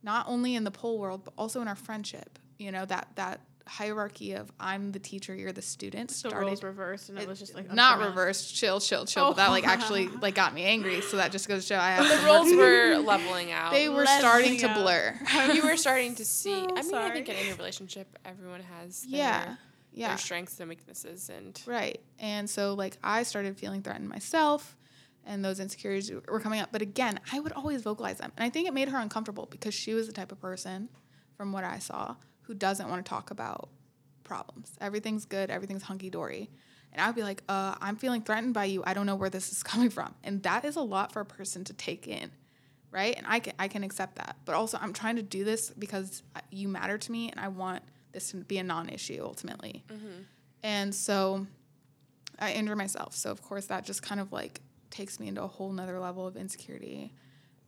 not 0.03 0.27
only 0.29 0.55
in 0.55 0.65
the 0.65 0.71
pole 0.71 0.99
world 0.99 1.25
but 1.25 1.35
also 1.37 1.61
in 1.61 1.69
our 1.69 1.75
friendship. 1.75 2.39
You 2.59 2.73
know 2.73 2.87
that 2.87 3.09
that 3.17 3.41
hierarchy 3.67 4.33
of 4.33 4.51
I'm 4.61 4.93
the 4.93 4.99
teacher, 4.99 5.35
you're 5.35 5.53
the 5.53 5.63
student 5.63 6.09
The 6.09 6.15
started 6.15 6.47
roles 6.47 6.63
reversed, 6.63 7.09
and 7.09 7.19
it, 7.19 7.27
was 7.27 7.39
just 7.39 7.55
like 7.55 7.73
not 7.73 7.95
unpronounced. 7.95 8.17
reversed, 8.17 8.57
chill, 8.57 8.81
chill, 8.81 9.05
chill. 9.05 9.25
Oh. 9.25 9.29
But 9.31 9.37
that 9.37 9.51
like 9.51 9.67
actually 9.67 10.09
oh. 10.13 10.19
like 10.23 10.35
got 10.35 10.55
me 10.55 10.65
angry. 10.65 11.01
So 11.01 11.17
that 11.17 11.33
just 11.33 11.49
goes 11.49 11.63
to 11.67 11.75
show 11.75 11.79
I 11.79 11.91
have 11.91 12.21
The 12.21 12.27
roles 12.27 12.55
were 12.55 12.97
leveling 13.05 13.53
out. 13.53 13.73
they 13.73 13.89
were 13.89 14.07
starting 14.07 14.53
leveling 14.53 14.75
to 14.75 14.81
blur. 14.81 15.15
Oh, 15.33 15.53
you 15.53 15.65
were 15.65 15.77
starting 15.77 16.15
to 16.17 16.25
see. 16.25 16.55
Oh, 16.55 16.77
I 16.77 16.83
mean, 16.83 16.95
I 16.95 17.11
think 17.11 17.29
in 17.29 17.37
any 17.37 17.53
relationship, 17.53 18.19
everyone 18.25 18.61
has 18.61 19.03
their, 19.03 19.19
yeah, 19.19 19.57
yeah, 19.93 20.09
their 20.09 20.19
strengths 20.19 20.61
and 20.61 20.69
weaknesses, 20.69 21.29
and 21.29 21.61
right. 21.67 22.01
And 22.19 22.49
so 22.49 22.75
like 22.75 22.99
I 23.03 23.25
started 23.25 23.59
feeling 23.59 23.83
threatened 23.83 24.09
myself, 24.09 24.77
and 25.25 25.45
those 25.45 25.59
insecurities 25.61 26.13
were 26.29 26.41
coming 26.41 26.61
up. 26.61 26.71
But 26.71 26.83
again, 26.83 27.21
I 27.33 27.41
would 27.41 27.53
always 27.53 27.83
vocalize 27.83 28.19
them, 28.19 28.33
and 28.37 28.45
I 28.45 28.51
think 28.51 28.69
it 28.69 28.75
made 28.75 28.89
her 28.89 28.99
uncomfortable 28.99 29.49
because 29.51 29.75
she 29.75 29.93
was 29.93 30.07
the 30.07 30.13
type 30.13 30.31
of 30.31 30.41
person, 30.41 30.89
from 31.37 31.53
what 31.53 31.65
I 31.65 31.79
saw, 31.79 32.17
who 32.47 32.55
doesn't 32.55 32.89
want 32.89 33.05
to 33.05 33.09
talk 33.09 33.31
about 33.31 33.69
problems. 34.25 34.73
Everything's 34.81 35.25
good, 35.25 35.51
everything's 35.51 35.83
hunky 35.83 36.11
dory. 36.11 36.51
And 36.93 37.01
I 37.01 37.07
would 37.07 37.17
be 37.17 37.23
like, 37.23 37.43
uh, 37.49 37.75
I'm 37.81 37.97
feeling 37.97 38.23
threatened 38.23 38.55
by 38.55 38.65
you. 38.65 38.83
I 38.87 38.95
don't 38.95 39.07
know 39.07 39.17
where 39.17 39.31
this 39.31 39.53
is 39.53 39.63
coming 39.73 39.91
from. 39.91 40.15
And 40.25 40.43
that 40.45 40.65
is 40.65 40.77
a 40.77 40.81
lot 40.81 41.13
for 41.13 41.21
a 41.21 41.25
person 41.27 41.65
to 41.65 41.73
take 41.73 42.07
in, 42.09 42.31
right? 42.91 43.15
And 43.17 43.27
I 43.29 43.41
can, 43.41 43.53
I 43.59 43.69
can 43.69 43.83
accept 43.85 44.17
that. 44.17 44.37
But 44.45 44.55
also, 44.55 44.79
I'm 44.81 44.93
trying 44.93 45.17
to 45.17 45.23
do 45.23 45.45
this 45.45 45.71
because 45.71 46.23
uh, 46.35 46.41
you 46.51 46.69
matter 46.69 46.99
to 46.99 47.13
me 47.13 47.31
and 47.31 47.41
I 47.41 47.49
want 47.49 47.83
this 48.13 48.31
to 48.31 48.39
be 48.39 48.59
a 48.59 48.63
non 48.65 48.89
issue 48.89 49.21
ultimately. 49.23 49.85
And 50.63 50.95
so 50.95 51.47
I 52.39 52.53
injure 52.53 52.77
myself. 52.77 53.15
So, 53.15 53.31
of 53.31 53.43
course, 53.43 53.67
that 53.67 53.85
just 53.85 54.03
kind 54.03 54.21
of 54.21 54.33
like 54.33 54.61
takes 54.91 55.21
me 55.21 55.29
into 55.29 55.43
a 55.43 55.47
whole 55.47 55.73
nother 55.73 55.99
level 55.99 56.27
of 56.27 56.37
insecurity. 56.37 57.13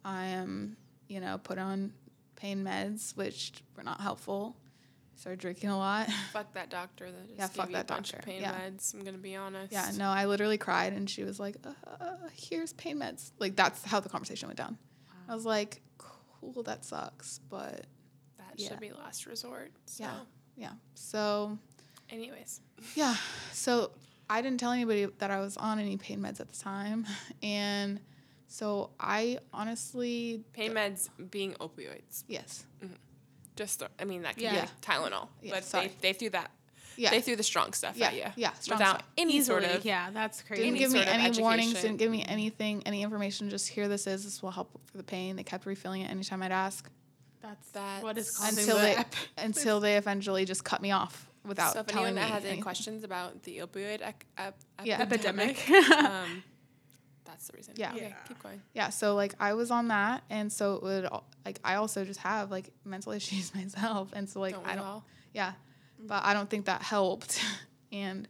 I 0.05 0.26
am, 0.26 0.76
you 1.09 1.20
know, 1.20 1.39
put 1.39 1.59
on 1.59 1.93
pain 2.37 2.64
meds, 2.64 3.16
which 3.16 3.53
were 3.76 3.83
not 3.83 4.01
helpful. 4.01 4.57
Started 5.19 5.41
drinking 5.41 5.71
a 5.71 5.77
lot. 5.77 6.09
fuck 6.33 6.53
that 6.55 6.71
doctor 6.71 7.11
that 7.11 7.27
just 7.27 7.39
Yeah, 7.39 7.47
gave 7.49 7.55
fuck 7.57 7.69
you 7.71 7.75
a 7.75 7.79
that 7.79 7.87
bunch 7.89 8.12
doctor. 8.12 8.19
of 8.21 8.25
pain 8.25 8.41
Yeah. 8.41 8.55
meds. 8.55 8.95
I'm 8.95 9.05
gonna 9.05 9.19
be 9.19 9.35
honest. 9.35 9.73
Yeah, 9.73 9.91
no, 9.97 10.09
I 10.11 10.27
literally 10.27 10.59
cried, 10.59 10.93
and 10.93 11.11
she 11.11 11.25
was 11.25 11.41
like, 11.41 11.57
uh, 11.64 12.16
"Here's 12.35 12.73
pain 12.75 12.99
meds." 12.99 13.33
Like 13.41 13.57
that's 13.57 13.85
how 13.85 13.99
the 14.01 14.09
conversation 14.09 14.49
went 14.49 14.59
down. 14.59 14.79
I 15.29 15.35
was 15.35 15.45
like, 15.45 15.83
"Cool, 15.99 16.62
that 16.62 16.85
sucks," 16.85 17.41
but 17.51 17.87
that 18.37 18.53
Yeah. 18.57 18.69
should 18.69 18.81
be 18.81 18.93
last 18.93 19.27
resort. 19.27 19.73
So. 19.87 20.05
Yeah. 20.05 20.21
yeah. 20.57 20.73
So 20.95 21.59
Anyways, 22.11 22.61
yeah, 22.95 23.16
so 23.53 23.91
I 24.31 24.41
didn't 24.41 24.61
tell 24.61 24.71
anybody 24.73 25.07
that 25.19 25.31
I 25.33 25.41
was 25.41 25.57
on 25.57 25.79
any 25.81 25.97
pain 25.97 26.21
meds 26.21 26.39
at 26.41 26.49
the 26.49 26.57
time, 26.57 27.07
and 27.43 28.01
so 28.47 28.91
I 29.01 29.41
honestly, 29.53 30.45
pain 30.53 30.73
meds 30.73 31.09
being 31.31 31.55
opioids. 31.55 32.23
yes, 32.29 32.64
Just, 33.59 33.81
th- 33.81 33.91
I 33.99 34.05
mean, 34.05 34.23
that 34.23 34.35
could 34.35 34.45
Yeah. 34.45 34.53
be 34.53 34.59
like 34.61 34.81
Tylenol, 34.81 35.29
Yeah, 35.43 35.51
but 35.55 35.65
sorry. 35.65 35.89
they, 35.89 35.95
they 36.01 36.13
threw 36.13 36.31
that. 36.31 36.51
yeah, 36.97 37.11
They 37.11 37.21
threw 37.21 37.35
the 37.37 37.43
strong 37.43 37.73
stuff 37.73 37.97
yeah, 37.97 38.07
at 38.07 38.15
you. 38.15 38.25
yeah, 38.37 38.53
strong 38.55 38.79
without 38.79 38.95
stuff. 39.01 39.09
any 39.19 39.35
Easily, 39.37 39.63
sort 39.65 39.77
of. 39.77 39.85
yeah, 39.85 40.11
that's 40.13 40.43
crazy. 40.43 40.63
Didn't 40.63 40.77
any 40.77 40.79
give 40.79 40.93
me 40.93 40.99
sort 41.05 41.09
of 41.09 41.21
any 41.23 41.41
warnings. 41.43 41.75
Didn't 41.75 41.97
give 41.97 42.11
me 42.11 42.25
anything, 42.27 42.83
any 42.87 43.03
information. 43.03 43.51
Just 43.51 43.69
here, 43.69 43.89
this 43.89 44.07
is. 44.07 44.25
This 44.25 44.43
will 44.43 44.51
help 44.53 44.71
for 44.87 44.97
the 44.97 45.03
pain. 45.03 45.37
They 45.37 45.43
kept 45.45 45.67
refilling 45.67 46.03
it 46.03 46.11
anytime 46.11 46.43
I'd 46.43 46.53
ask. 46.53 46.89
That's, 47.43 47.69
That's- 47.71 48.03
what 48.03 48.17
is 48.19 48.31
causing 48.37 48.59
until 48.61 48.77
the 48.77 48.83
they 48.83 49.05
until 49.45 49.81
they 49.81 49.97
eventually 49.97 50.45
just 50.45 50.65
cut 50.65 50.81
me 50.83 50.91
off 50.93 51.29
without 51.45 51.73
So 51.75 51.81
if 51.81 51.87
telling 51.87 52.09
anyone 52.09 52.25
me 52.25 52.31
that 52.31 52.43
has 52.43 52.45
any 52.45 52.61
questions 52.61 53.05
about 53.05 53.43
the 53.45 53.59
opioid 53.59 54.01
ec- 54.07 54.27
ep- 54.37 54.59
Yeah. 54.85 55.01
epidemic, 55.01 55.69
um, 55.71 56.43
that's 57.29 57.47
the 57.47 57.57
reason. 57.57 57.74
Yeah. 57.76 57.93
Okay, 57.95 58.09
Yeah. 58.09 58.14
keep 58.26 58.43
going. 58.43 58.61
Yeah, 58.74 58.89
so 58.89 59.14
like 59.14 59.35
I 59.39 59.55
was 59.55 59.70
on 59.70 59.89
that, 59.89 60.24
and 60.31 60.51
so 60.53 60.74
it 60.76 60.83
would 60.83 61.09
like 61.45 61.61
I 61.62 61.74
also 61.76 62.05
just 62.05 62.20
have 62.20 62.51
like 62.51 62.70
mental 62.85 63.12
issues 63.18 63.55
myself, 63.55 64.09
and 64.14 64.29
so 64.29 64.41
like 64.41 64.55
Don't 64.55 64.66
I 64.66 64.74
don't 64.74 64.85
all? 64.85 65.05
yeah, 65.33 65.53
but 65.99 66.24
I 66.24 66.33
don't 66.35 66.49
think 66.51 66.64
that 66.66 66.83
helped, 66.83 67.41
and 67.93 68.26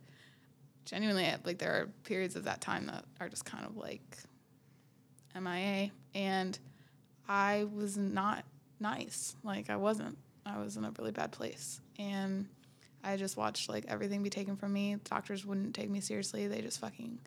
genuinely 0.84 1.26
like 1.44 1.58
there 1.58 1.72
are 1.72 1.86
periods 2.04 2.34
of 2.36 2.44
that 2.44 2.60
time 2.60 2.86
that 2.86 3.04
are 3.20 3.28
just 3.28 3.44
kind 3.44 3.64
of 3.64 3.76
like 3.76 4.18
MIA, 5.34 5.90
and 6.14 6.58
I 7.28 7.66
was 7.72 7.96
not 7.96 8.44
nice, 8.80 9.36
like 9.44 9.70
I 9.70 9.76
wasn't, 9.76 10.18
I 10.44 10.58
was 10.58 10.76
in 10.76 10.84
a 10.84 10.92
really 10.98 11.12
bad 11.12 11.30
place, 11.32 11.80
and 11.98 12.46
I 13.04 13.16
just 13.16 13.36
watched 13.36 13.68
like 13.68 13.84
everything 13.88 14.22
be 14.22 14.30
taken 14.30 14.56
from 14.56 14.72
me. 14.72 14.96
Doctors 15.04 15.44
wouldn't 15.46 15.74
take 15.74 15.88
me 15.90 16.00
seriously; 16.00 16.48
they 16.48 16.60
just 16.62 16.80
fucking 16.80 17.18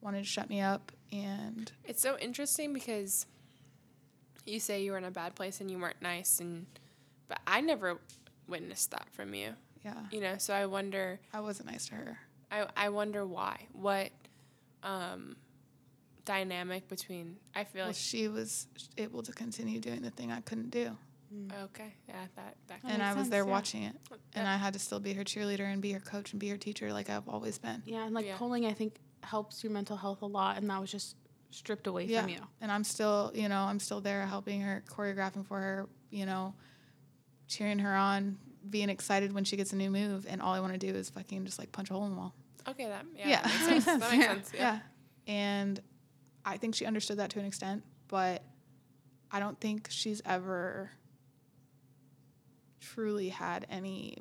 wanted 0.00 0.18
to 0.18 0.24
shut 0.24 0.48
me 0.48 0.60
up, 0.60 0.92
and 1.12 1.70
It's 1.84 2.00
so 2.02 2.16
interesting 2.18 2.72
because 2.72 3.26
you 4.46 4.58
say 4.60 4.82
you 4.82 4.92
were 4.92 4.98
in 4.98 5.04
a 5.04 5.10
bad 5.10 5.34
place 5.34 5.60
and 5.60 5.70
you 5.70 5.78
weren't 5.78 6.00
nice, 6.02 6.40
and 6.40 6.66
but 7.28 7.40
I 7.46 7.60
never 7.60 8.00
witnessed 8.48 8.90
that 8.92 9.08
from 9.12 9.34
you. 9.34 9.54
yeah, 9.84 9.94
You 10.10 10.20
know, 10.20 10.34
so 10.38 10.52
I 10.54 10.66
wonder. 10.66 11.20
I 11.32 11.40
wasn't 11.40 11.70
nice 11.70 11.86
to 11.88 11.94
her. 11.94 12.18
I 12.50 12.66
I 12.76 12.88
wonder 12.88 13.24
why. 13.26 13.66
What 13.72 14.10
um, 14.82 15.36
dynamic 16.24 16.88
between? 16.88 17.36
I 17.54 17.64
feel 17.64 17.80
Well, 17.82 17.88
like 17.88 17.96
she 17.96 18.28
was 18.28 18.66
able 18.98 19.22
to 19.22 19.32
continue 19.32 19.80
doing 19.80 20.02
the 20.02 20.10
thing 20.10 20.32
I 20.32 20.40
couldn't 20.40 20.70
do. 20.70 20.96
okay, 21.64 21.94
yeah, 22.08 22.14
that 22.36 22.56
that. 22.66 22.80
That 22.82 22.92
and 22.92 23.02
I 23.02 23.10
was 23.10 23.22
sense, 23.24 23.28
there 23.28 23.44
yeah. 23.44 23.50
watching 23.50 23.82
it. 23.84 23.94
And 24.34 24.48
I 24.48 24.56
had 24.56 24.72
to 24.72 24.78
still 24.78 24.98
be 25.00 25.12
her 25.12 25.22
cheerleader 25.24 25.70
and 25.72 25.80
be 25.80 25.92
her 25.92 26.00
coach 26.00 26.32
and 26.32 26.40
be 26.40 26.48
her 26.48 26.56
teacher 26.56 26.92
like 26.92 27.08
I've 27.10 27.28
always 27.28 27.58
been. 27.58 27.82
Yeah, 27.86 28.04
and 28.04 28.14
like 28.14 28.26
Yeah. 28.26 28.36
poling, 28.36 28.66
I 28.66 28.72
think 28.72 28.94
helps 29.22 29.62
your 29.62 29.72
mental 29.72 29.96
health 29.96 30.22
a 30.22 30.26
lot, 30.26 30.56
and 30.58 30.68
that 30.70 30.80
was 30.80 30.90
just 30.90 31.16
stripped 31.50 31.86
away 31.86 32.04
Yeah. 32.04 32.20
from 32.22 32.30
you. 32.30 32.40
And 32.60 32.70
I'm 32.70 32.84
still, 32.84 33.32
you 33.34 33.48
know, 33.48 33.62
I'm 33.62 33.80
still 33.80 34.00
there 34.00 34.24
helping 34.26 34.60
her, 34.62 34.82
choreographing 34.88 35.46
for 35.46 35.58
her, 35.58 35.88
you 36.10 36.26
know, 36.26 36.54
cheering 37.48 37.80
her 37.80 37.94
on, 37.94 38.38
being 38.68 38.88
excited 38.90 39.32
when 39.32 39.44
she 39.44 39.56
gets 39.56 39.72
a 39.72 39.76
new 39.76 39.90
move. 39.90 40.26
And 40.28 40.40
all 40.40 40.54
I 40.54 40.60
want 40.60 40.72
to 40.74 40.78
do 40.78 40.88
is 40.94 41.10
fucking 41.10 41.44
just 41.46 41.58
like 41.58 41.72
punch 41.72 41.90
a 41.90 41.94
hole 41.94 42.04
in 42.04 42.10
the 42.12 42.16
wall. 42.16 42.34
Okay, 42.68 42.86
that 42.86 43.04
yeah, 43.16 43.28
Yeah. 43.28 43.42
That 43.42 43.70
makes 43.70 43.84
sense. 43.84 44.00
That 44.02 44.12
makes 44.12 44.26
sense. 44.32 44.50
Yeah. 44.54 44.60
Yeah. 45.26 45.32
And 45.34 45.80
I 46.44 46.56
think 46.56 46.74
she 46.74 46.86
understood 46.86 47.18
that 47.18 47.30
to 47.30 47.38
an 47.40 47.46
extent, 47.46 47.82
but 48.08 48.42
I 49.32 49.40
don't 49.40 49.58
think 49.60 49.88
she's 49.90 50.22
ever 50.24 50.90
truly 52.80 53.28
had 53.28 53.66
any 53.70 54.16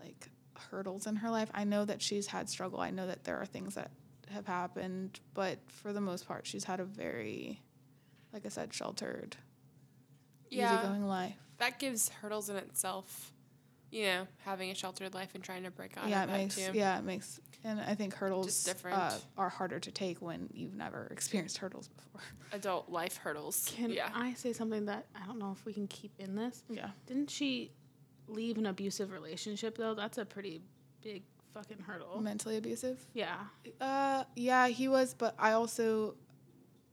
like 0.00 0.28
hurdles 0.72 1.06
in 1.06 1.16
her 1.16 1.30
life. 1.30 1.50
I 1.54 1.64
know 1.64 1.84
that 1.84 2.02
she's 2.02 2.26
had 2.26 2.48
struggle. 2.48 2.80
I 2.80 2.90
know 2.90 3.06
that 3.06 3.24
there 3.24 3.36
are 3.36 3.46
things 3.46 3.74
that 3.76 3.90
have 4.30 4.46
happened, 4.46 5.20
but 5.34 5.58
for 5.68 5.92
the 5.92 6.00
most 6.00 6.26
part, 6.26 6.46
she's 6.46 6.64
had 6.64 6.80
a 6.80 6.84
very, 6.84 7.60
like 8.32 8.46
I 8.46 8.48
said, 8.48 8.72
sheltered, 8.72 9.36
Yeah. 10.50 10.78
easygoing 10.80 11.06
life. 11.06 11.36
That 11.58 11.78
gives 11.78 12.08
hurdles 12.08 12.48
in 12.48 12.56
itself. 12.56 13.32
You 13.90 14.04
know, 14.04 14.28
having 14.38 14.70
a 14.70 14.74
sheltered 14.74 15.12
life 15.12 15.34
and 15.34 15.44
trying 15.44 15.64
to 15.64 15.70
break 15.70 15.98
out 15.98 16.08
yeah, 16.08 16.24
of 16.24 16.30
it 16.30 16.32
makes 16.32 16.54
too. 16.56 16.70
yeah, 16.72 16.98
it 16.98 17.04
makes, 17.04 17.38
and 17.62 17.78
I 17.78 17.94
think 17.94 18.14
hurdles 18.14 18.64
different. 18.64 18.96
Uh, 18.96 19.12
are 19.36 19.50
harder 19.50 19.78
to 19.80 19.90
take 19.90 20.22
when 20.22 20.48
you've 20.54 20.74
never 20.74 21.08
experienced 21.10 21.58
hurdles 21.58 21.88
before. 21.88 22.22
Adult 22.54 22.88
life 22.88 23.18
hurdles. 23.18 23.70
Can 23.76 23.90
yeah. 23.90 24.08
I 24.14 24.32
say 24.32 24.54
something 24.54 24.86
that 24.86 25.08
I 25.14 25.26
don't 25.26 25.38
know 25.38 25.52
if 25.52 25.66
we 25.66 25.74
can 25.74 25.86
keep 25.88 26.12
in 26.18 26.34
this? 26.36 26.64
Yeah. 26.70 26.88
Didn't 27.04 27.28
she 27.28 27.72
leave 28.28 28.58
an 28.58 28.66
abusive 28.66 29.10
relationship 29.12 29.76
though, 29.76 29.94
that's 29.94 30.18
a 30.18 30.24
pretty 30.24 30.60
big 31.02 31.22
fucking 31.54 31.78
hurdle. 31.86 32.20
Mentally 32.20 32.56
abusive. 32.56 33.04
Yeah. 33.12 33.36
Uh, 33.80 34.24
yeah, 34.36 34.68
he 34.68 34.88
was, 34.88 35.14
but 35.14 35.34
I 35.38 35.52
also, 35.52 36.14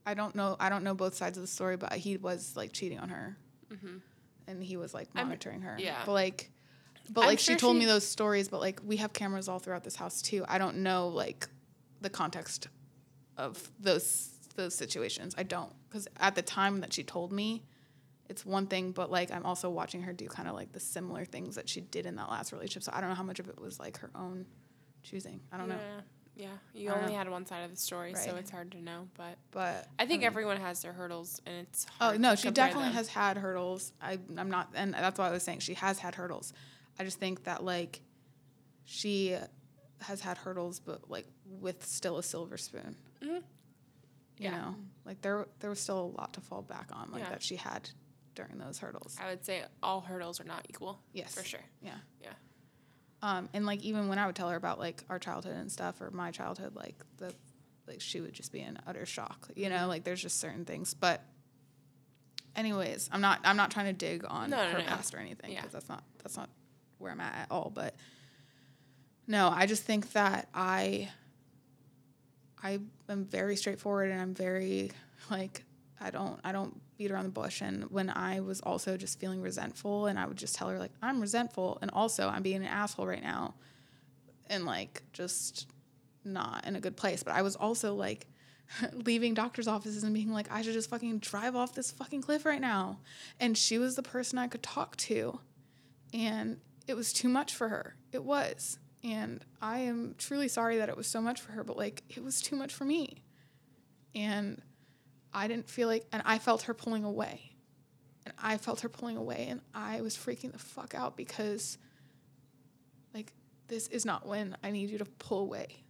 I 0.05 0.13
don't 0.13 0.35
know, 0.35 0.55
I 0.59 0.69
don't 0.69 0.83
know 0.83 0.93
both 0.93 1.15
sides 1.15 1.37
of 1.37 1.41
the 1.43 1.47
story, 1.47 1.77
but 1.77 1.93
he 1.93 2.17
was 2.17 2.55
like 2.55 2.71
cheating 2.73 2.99
on 2.99 3.09
her, 3.09 3.37
and 4.47 4.63
he 4.63 4.77
was 4.77 4.93
like 4.93 5.07
I'm- 5.15 5.27
monitoring 5.27 5.61
her. 5.61 5.77
yeah. 5.79 6.01
but 6.05 6.13
like, 6.13 6.51
but 7.11 7.21
I'm 7.21 7.27
like 7.27 7.39
she 7.39 7.55
told 7.55 7.77
me 7.77 7.85
those 7.85 8.05
stories, 8.05 8.49
but 8.49 8.59
like 8.59 8.81
we 8.85 8.97
have 8.97 9.13
cameras 9.13 9.47
all 9.47 9.59
throughout 9.59 9.83
this 9.83 9.95
house 9.95 10.21
too. 10.21 10.43
I 10.47 10.57
don't 10.57 10.77
know 10.77 11.07
like 11.07 11.47
the 12.01 12.09
context 12.09 12.67
of 13.37 13.69
those 13.79 14.29
those 14.55 14.75
situations. 14.75 15.33
I 15.37 15.43
don't 15.43 15.71
because 15.87 16.07
at 16.19 16.35
the 16.35 16.41
time 16.41 16.81
that 16.81 16.93
she 16.93 17.03
told 17.03 17.31
me. 17.31 17.63
It's 18.29 18.45
one 18.45 18.67
thing, 18.67 18.91
but 18.91 19.09
like 19.11 19.31
I'm 19.31 19.45
also 19.45 19.69
watching 19.69 20.03
her 20.03 20.13
do 20.13 20.27
kind 20.27 20.47
of 20.47 20.55
like 20.55 20.71
the 20.71 20.79
similar 20.79 21.25
things 21.25 21.55
that 21.55 21.67
she 21.67 21.81
did 21.81 22.05
in 22.05 22.15
that 22.17 22.29
last 22.29 22.51
relationship. 22.53 22.83
So 22.83 22.91
I 22.93 23.01
don't 23.01 23.09
know 23.09 23.15
how 23.15 23.23
much 23.23 23.39
of 23.39 23.49
it 23.49 23.59
was 23.59 23.79
like 23.79 23.97
her 23.99 24.11
own 24.15 24.45
choosing. 25.03 25.41
I 25.51 25.57
don't 25.57 25.67
know. 25.69 25.75
Yeah. 25.75 26.01
Yeah. 26.35 26.47
You 26.73 26.91
I 26.91 26.99
only 26.99 27.11
know. 27.11 27.17
had 27.17 27.29
one 27.29 27.45
side 27.45 27.63
of 27.65 27.71
the 27.71 27.75
story, 27.75 28.13
so 28.15 28.35
it's 28.37 28.49
hard 28.51 28.71
to 28.71 28.81
know. 28.81 29.07
But 29.17 29.37
But 29.51 29.87
I 29.97 30.05
think 30.05 30.19
mean- 30.21 30.27
everyone 30.27 30.57
has 30.57 30.81
their 30.81 30.93
hurdles, 30.93 31.41
and 31.45 31.55
it's 31.67 31.85
Oh 31.99 32.15
no, 32.17 32.35
she 32.35 32.49
definitely 32.51 32.85
them. 32.85 32.93
has 32.93 33.07
had 33.09 33.35
hurdles. 33.37 33.91
I 34.01 34.19
I'm 34.37 34.49
not, 34.49 34.69
and 34.75 34.93
that's 34.93 35.17
why 35.19 35.27
I 35.27 35.31
was 35.31 35.43
saying 35.43 35.59
she 35.59 35.73
has 35.73 35.99
had 35.99 36.15
hurdles. 36.15 36.53
I 36.99 37.03
just 37.03 37.19
think 37.19 37.43
that 37.45 37.63
like 37.63 37.99
she 38.85 39.35
has 40.01 40.21
had 40.21 40.37
hurdles, 40.37 40.79
but 40.79 41.09
like 41.09 41.27
with 41.45 41.85
still 41.85 42.17
a 42.19 42.23
silver 42.23 42.57
spoon. 42.57 42.95
Mhm. 43.21 43.27
You 43.27 43.43
Yeah. 44.37 44.51
know, 44.61 44.75
like 45.03 45.21
there 45.21 45.47
there 45.59 45.69
was 45.69 45.79
still 45.81 45.99
a 45.99 46.11
lot 46.21 46.33
to 46.33 46.41
fall 46.41 46.61
back 46.61 46.89
on, 46.93 47.11
like 47.11 47.23
Yeah. 47.23 47.29
that 47.31 47.43
she 47.43 47.57
had 47.57 47.89
during 48.39 48.57
those 48.57 48.79
hurdles. 48.79 49.17
I 49.21 49.29
would 49.29 49.43
say 49.45 49.63
all 49.83 49.99
hurdles 50.01 50.39
are 50.39 50.45
not 50.45 50.65
equal. 50.69 50.99
Yes, 51.13 51.35
For 51.35 51.43
sure. 51.43 51.59
Yeah. 51.81 51.91
Yeah. 52.21 52.29
Um, 53.21 53.49
and 53.53 53.65
like 53.65 53.81
even 53.83 54.07
when 54.07 54.17
I 54.17 54.25
would 54.27 54.35
tell 54.35 54.49
her 54.49 54.55
about 54.55 54.79
like 54.79 55.03
our 55.09 55.19
childhood 55.19 55.55
and 55.57 55.69
stuff 55.71 55.99
or 55.99 56.09
my 56.11 56.31
childhood, 56.31 56.73
like 56.75 56.95
the 57.17 57.33
like 57.85 57.99
she 58.01 58.21
would 58.21 58.31
just 58.33 58.51
be 58.53 58.61
in 58.61 58.77
utter 58.87 59.05
shock. 59.05 59.49
You 59.55 59.69
know, 59.69 59.87
like 59.87 60.03
there's 60.05 60.21
just 60.21 60.39
certain 60.39 60.63
things. 60.63 60.93
But 60.93 61.21
anyways, 62.55 63.09
I'm 63.11 63.19
not 63.21 63.41
I'm 63.43 63.57
not 63.57 63.71
trying 63.71 63.87
to 63.87 63.93
dig 63.93 64.23
on 64.27 64.49
No, 64.51 64.57
no, 64.57 64.71
her 64.71 64.77
no. 64.79 64.85
past 64.85 65.13
or 65.13 65.17
anything 65.17 65.51
Yeah. 65.51 65.59
because 65.61 65.73
that's 65.73 65.89
not 65.89 66.03
that's 66.23 66.37
not 66.37 66.49
where 66.97 67.11
I'm 67.11 67.19
at 67.19 67.33
at 67.35 67.47
all. 67.51 67.71
But 67.75 67.95
no, 69.27 69.49
I 69.49 69.65
just 69.65 69.83
think 69.83 70.13
that 70.13 70.47
I 70.53 71.09
I 72.63 72.79
am 73.09 73.25
very 73.25 73.55
straightforward 73.57 74.11
and 74.11 74.21
I'm 74.21 74.33
very 74.33 74.91
like 75.29 75.63
I 76.01 76.11
don't 76.11 76.39
I 76.43 76.51
don't 76.51 76.79
beat 76.97 77.11
around 77.11 77.25
the 77.25 77.29
bush. 77.29 77.61
And 77.61 77.89
when 77.91 78.09
I 78.09 78.39
was 78.39 78.61
also 78.61 78.97
just 78.97 79.19
feeling 79.19 79.41
resentful 79.41 80.07
and 80.07 80.17
I 80.17 80.25
would 80.25 80.37
just 80.37 80.55
tell 80.55 80.69
her 80.69 80.79
like 80.79 80.91
I'm 81.01 81.19
resentful. 81.19 81.77
And 81.81 81.91
also 81.91 82.27
I'm 82.27 82.41
being 82.41 82.57
an 82.57 82.63
asshole 82.63 83.07
right 83.07 83.23
now 83.23 83.55
and 84.47 84.65
like 84.65 85.03
just 85.13 85.67
not 86.23 86.65
in 86.65 86.75
a 86.75 86.79
good 86.79 86.97
place. 86.97 87.23
But 87.23 87.33
I 87.33 87.41
was 87.41 87.55
also 87.55 87.93
like 87.95 88.27
leaving 88.93 89.33
doctors 89.33 89.67
offices 89.67 90.03
and 90.03 90.13
being 90.13 90.31
like 90.31 90.51
I 90.51 90.61
should 90.61 90.73
just 90.73 90.89
fucking 90.89 91.19
drive 91.19 91.55
off 91.55 91.73
this 91.73 91.91
fucking 91.91 92.21
cliff 92.21 92.45
right 92.45 92.61
now. 92.61 92.99
And 93.39 93.57
she 93.57 93.77
was 93.77 93.95
the 93.95 94.03
person 94.03 94.39
I 94.39 94.47
could 94.47 94.63
talk 94.63 94.95
to. 94.97 95.39
And 96.13 96.59
it 96.87 96.95
was 96.95 97.13
too 97.13 97.29
much 97.29 97.53
for 97.53 97.69
her. 97.69 97.95
It 98.11 98.23
was. 98.23 98.79
And 99.03 99.45
I 99.61 99.79
am 99.79 100.15
truly 100.17 100.47
sorry 100.47 100.77
that 100.77 100.89
it 100.89 100.97
was 100.97 101.07
so 101.07 101.21
much 101.21 101.39
for 101.39 101.53
her 101.53 101.63
but 101.63 101.77
like 101.77 102.03
it 102.09 102.23
was 102.23 102.41
too 102.41 102.55
much 102.55 102.73
for 102.73 102.85
me. 102.85 103.23
And 104.15 104.61
I 105.33 105.47
didn't 105.47 105.69
feel 105.69 105.87
like, 105.87 106.05
and 106.11 106.21
I 106.25 106.39
felt 106.39 106.63
her 106.63 106.73
pulling 106.73 107.03
away. 107.03 107.51
And 108.25 108.33
I 108.41 108.57
felt 108.57 108.81
her 108.81 108.89
pulling 108.89 109.17
away, 109.17 109.47
and 109.49 109.61
I 109.73 110.01
was 110.01 110.15
freaking 110.15 110.51
the 110.51 110.59
fuck 110.59 110.93
out 110.93 111.15
because, 111.15 111.77
like, 113.13 113.31
this 113.67 113.87
is 113.87 114.05
not 114.05 114.27
when 114.27 114.57
I 114.63 114.71
need 114.71 114.89
you 114.89 114.97
to 114.97 115.05
pull 115.05 115.41
away. 115.41 115.83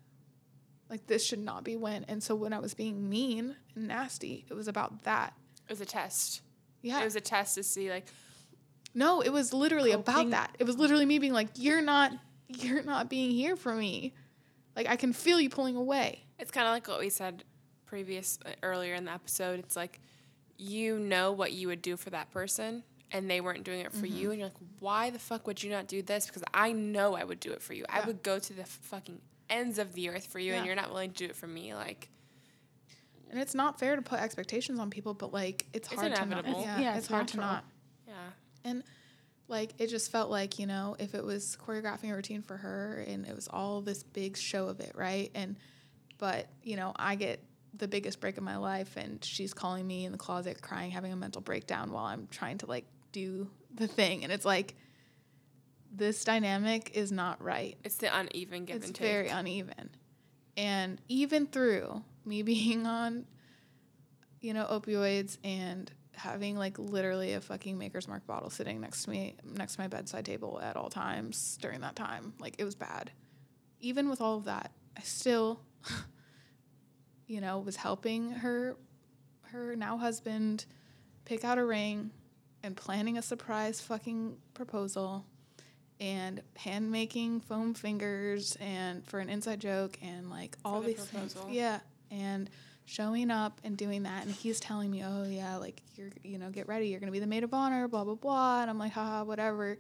Like, 0.90 1.08
this 1.08 1.26
should 1.26 1.40
not 1.40 1.64
be 1.64 1.76
when. 1.76 2.04
And 2.06 2.22
so, 2.22 2.36
when 2.36 2.54
I 2.54 2.60
was 2.60 2.74
being 2.74 3.10
mean 3.10 3.56
and 3.76 3.88
nasty, 3.88 4.46
it 4.50 4.54
was 4.54 4.68
about 4.68 5.04
that. 5.04 5.34
It 5.68 5.72
was 5.72 5.82
a 5.82 5.86
test. 5.86 6.42
Yeah. 6.82 7.02
It 7.02 7.06
was 7.06 7.16
a 7.16 7.22
test 7.22 7.56
to 7.56 7.64
see, 7.64 7.90
like, 7.90 8.06
no, 8.94 9.22
it 9.22 9.30
was 9.30 9.54
literally 9.54 9.92
about 9.92 10.30
that. 10.32 10.56
It 10.60 10.66
was 10.66 10.78
literally 10.78 11.06
me 11.06 11.20
being 11.20 11.34
like, 11.34 11.50
you're 11.56 11.82
not, 11.82 12.12
you're 12.48 12.84
not 12.84 13.10
being 13.10 13.32
here 13.32 13.56
for 13.56 13.74
me. 13.74 14.14
Like, 14.76 14.88
I 14.88 14.96
can 14.96 15.14
feel 15.14 15.40
you 15.40 15.50
pulling 15.50 15.76
away. 15.76 16.24
it's 16.40 16.52
kind 16.52 16.68
of 16.68 16.74
like 16.74 16.88
what 16.88 17.00
we 17.00 17.10
said 17.10 17.44
previous 17.90 18.38
uh, 18.46 18.50
earlier 18.64 18.94
in 18.96 19.06
the 19.06 19.12
episode. 19.12 19.60
It's 19.60 19.76
like 19.76 20.00
you 20.58 21.00
know 21.00 21.32
what 21.32 21.52
you 21.54 21.68
would 21.70 21.82
do 21.82 21.96
for 21.98 22.10
that 22.12 22.30
person, 22.32 22.84
and 23.12 23.30
they 23.30 23.40
weren't 23.42 23.64
doing 23.64 23.80
it 23.82 23.92
for 23.92 24.06
Mm-hmm. 24.06 24.18
you, 24.18 24.30
and 24.32 24.40
you're 24.40 24.48
like, 24.50 24.58
why 24.80 25.10
the 25.10 25.20
fuck 25.20 25.48
would 25.48 25.64
you 25.64 25.70
not 25.72 25.88
do 25.88 26.02
this? 26.02 26.26
Because 26.28 26.44
I 26.54 26.72
know 26.74 27.16
I 27.16 27.24
would 27.24 27.40
do 27.40 27.52
it 27.52 27.62
for 27.62 27.74
you. 27.74 27.86
I 27.90 28.02
would 28.06 28.22
go 28.24 28.40
to 28.40 28.54
the 28.54 28.66
fucking 28.66 29.20
ends 29.50 29.80
of 29.80 29.94
the 29.94 30.10
earth 30.10 30.28
for 30.28 30.38
you, 30.40 30.54
and 30.54 30.66
you're 30.66 30.76
not 30.76 30.90
willing 30.90 31.12
to 31.12 31.18
do 31.18 31.26
it 31.26 31.36
for 31.36 31.48
me. 31.48 31.74
Like, 31.74 32.10
And 33.32 33.40
it's 33.40 33.56
not 33.56 33.80
fair 33.80 33.96
to 33.96 34.02
put 34.02 34.20
expectations 34.20 34.80
on 34.80 34.90
people, 34.90 35.14
but 35.14 35.32
like, 35.34 35.66
it's 35.74 35.88
It's 35.92 36.00
hard 36.02 36.14
to 36.16 36.22
inevitable. 36.24 36.60
not. 36.60 36.68
Yeah, 36.68 36.80
Yeah, 36.80 36.90
it's, 36.92 37.00
it's 37.00 37.08
hard 37.08 37.28
to 37.30 37.38
not. 37.38 37.64
yeah, 38.08 38.14
And 38.66 38.84
like 39.48 39.74
it 39.80 39.88
just 39.88 40.12
felt 40.12 40.30
like, 40.30 40.60
you 40.60 40.66
know, 40.68 40.96
if 41.00 41.16
it 41.16 41.24
was 41.24 41.58
choreographing 41.66 42.12
a 42.12 42.16
routine 42.16 42.42
for 42.42 42.58
her 42.58 43.04
and 43.08 43.26
it 43.26 43.34
was 43.36 43.48
all 43.48 43.82
this 43.82 44.04
big 44.04 44.36
show 44.38 44.68
of 44.68 44.80
it, 44.82 44.92
right? 44.96 45.32
And 45.36 45.56
but, 46.18 46.48
you 46.64 46.76
know, 46.76 46.92
I 46.98 47.16
get 47.16 47.42
the 47.74 47.88
biggest 47.88 48.20
break 48.20 48.38
of 48.38 48.44
my 48.44 48.58
life 48.58 48.98
and 48.98 49.24
she's 49.24 49.54
calling 49.54 49.86
me 49.86 50.06
in 50.06 50.12
the 50.12 50.18
closet 50.18 50.62
crying, 50.62 50.92
having 50.92 51.14
a 51.14 51.16
mental 51.16 51.42
breakdown 51.42 51.92
while 51.92 52.06
I'm 52.06 52.28
trying 52.32 52.58
to 52.60 52.66
like 52.66 52.86
do 53.12 53.50
the 53.74 53.88
thing. 53.88 54.24
And 54.24 54.32
it's 54.34 54.46
like 54.46 54.76
this 55.92 56.24
dynamic 56.24 56.92
is 56.94 57.12
not 57.12 57.44
right. 57.44 57.78
It's 57.84 57.98
the 57.98 58.16
uneven 58.16 58.66
give 58.66 58.78
it's 58.78 58.98
very 58.98 59.30
uneven. 59.30 59.90
And 60.58 61.00
even 61.08 61.48
through 61.48 62.04
me 62.26 62.42
being 62.44 62.86
on 62.86 63.26
you 64.42 64.54
know 64.54 64.66
opioids 64.66 65.38
and 65.44 65.92
having 66.14 66.58
like 66.58 66.78
literally 66.78 67.34
a 67.34 67.42
fucking 67.42 67.78
maker's 67.78 68.08
mark 68.08 68.26
bottle 68.28 68.50
sitting 68.50 68.82
next 68.82 69.04
to 69.04 69.10
me 69.10 69.36
next 69.44 69.76
to 69.76 69.82
my 69.82 69.88
bedside 69.88 70.26
table 70.26 70.60
at 70.62 70.76
all 70.76 70.90
times 70.90 71.58
during 71.62 71.82
that 71.82 71.96
time 71.96 72.34
like 72.40 72.56
it 72.58 72.64
was 72.64 72.76
bad. 72.76 73.12
Even 73.82 74.10
with 74.10 74.20
all 74.20 74.38
of 74.38 74.46
that 74.46 74.72
i 74.98 75.02
still 75.02 75.62
you 77.30 77.40
know 77.40 77.60
was 77.60 77.78
helping 77.78 78.32
her 78.32 78.76
her 79.44 79.76
now 79.76 79.98
husband 79.98 80.66
pick 81.24 81.46
out 81.46 81.58
a 81.58 81.64
ring 81.64 82.12
and 82.64 82.76
planning 82.76 83.18
a 83.18 83.22
surprise 83.22 83.80
fucking 83.80 84.36
proposal 84.54 85.26
and 86.00 86.42
hand 86.56 86.92
making 86.92 87.42
foam 87.42 87.74
fingers 87.74 88.58
and 88.60 89.06
for 89.06 89.20
an 89.20 89.30
inside 89.30 89.60
joke 89.60 89.98
and 90.02 90.30
like 90.30 90.58
all 90.64 90.82
the 90.82 90.88
these 90.88 91.06
things. 91.06 91.36
Yeah. 91.50 91.80
And 92.10 92.50
showing 92.86 93.30
up 93.30 93.62
and 93.64 93.78
doing 93.78 94.04
that 94.04 94.26
and 94.26 94.34
he's 94.34 94.60
telling 94.60 94.90
me, 94.90 95.04
Oh 95.06 95.26
yeah, 95.26 95.58
like 95.58 95.82
you're 95.96 96.10
you 96.24 96.38
know, 96.38 96.50
get 96.50 96.68
ready, 96.68 96.88
you're 96.88 97.00
gonna 97.00 97.12
be 97.12 97.20
the 97.20 97.28
maid 97.28 97.44
of 97.44 97.54
honor, 97.54 97.88
blah 97.88 98.04
blah 98.04 98.16
blah 98.16 98.62
and 98.62 98.70
I'm 98.70 98.80
like, 98.80 98.94
haha, 98.94 99.24
whatever. 99.24 99.78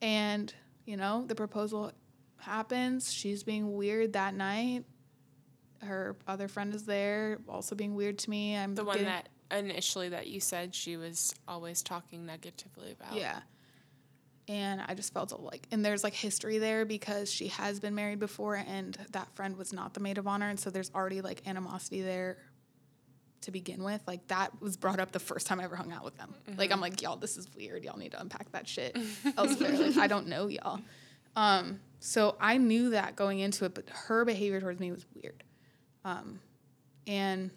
And, 0.00 0.52
you 0.86 0.96
know, 0.96 1.24
the 1.26 1.34
proposal 1.34 1.92
happens, 2.38 3.12
she's 3.12 3.42
being 3.42 3.74
weird 3.74 4.12
that 4.12 4.34
night. 4.34 4.84
Her 5.82 6.16
other 6.26 6.48
friend 6.48 6.74
is 6.74 6.84
there, 6.84 7.38
also 7.48 7.74
being 7.74 7.94
weird 7.94 8.18
to 8.18 8.30
me. 8.30 8.56
I'm 8.56 8.74
The 8.74 8.84
one 8.84 8.98
getting- 8.98 9.06
that 9.12 9.28
initially 9.50 10.10
that 10.10 10.26
you 10.26 10.40
said 10.40 10.74
she 10.74 10.96
was 10.96 11.34
always 11.46 11.82
talking 11.82 12.26
negatively 12.26 12.92
about. 12.92 13.14
Yeah. 13.14 13.40
And 14.48 14.80
I 14.86 14.94
just 14.94 15.12
felt 15.12 15.32
like, 15.40 15.66
and 15.70 15.84
there's 15.84 16.02
like 16.02 16.14
history 16.14 16.58
there 16.58 16.84
because 16.84 17.30
she 17.30 17.48
has 17.48 17.80
been 17.80 17.94
married 17.94 18.18
before 18.18 18.56
and 18.56 18.96
that 19.12 19.28
friend 19.34 19.56
was 19.56 19.72
not 19.72 19.94
the 19.94 20.00
maid 20.00 20.16
of 20.18 20.26
honor. 20.26 20.48
And 20.48 20.58
so 20.58 20.70
there's 20.70 20.90
already 20.94 21.20
like 21.20 21.46
animosity 21.46 22.00
there 22.02 22.38
to 23.42 23.50
begin 23.50 23.84
with. 23.84 24.00
Like 24.06 24.26
that 24.28 24.60
was 24.60 24.76
brought 24.76 25.00
up 25.00 25.12
the 25.12 25.18
first 25.20 25.46
time 25.46 25.60
I 25.60 25.64
ever 25.64 25.76
hung 25.76 25.92
out 25.92 26.02
with 26.04 26.16
them. 26.16 26.34
Like 26.56 26.72
I'm 26.72 26.80
like, 26.80 27.00
y'all, 27.02 27.16
this 27.16 27.36
is 27.36 27.46
weird. 27.54 27.84
Y'all 27.84 27.98
need 27.98 28.12
to 28.12 28.20
unpack 28.20 28.50
that 28.52 28.66
shit 28.66 28.96
elsewhere. 29.36 29.72
like 29.78 29.96
I 29.98 30.06
don't 30.06 30.26
know 30.28 30.46
y'all. 30.48 30.80
Um, 31.36 31.80
so 32.00 32.36
I 32.40 32.56
knew 32.56 32.90
that 32.90 33.16
going 33.16 33.38
into 33.40 33.64
it, 33.66 33.74
but 33.74 33.88
her 33.90 34.24
behavior 34.24 34.60
towards 34.60 34.80
me 34.80 34.90
was 34.92 35.04
weird. 35.14 35.44
Um, 36.08 36.40
and 37.06 37.50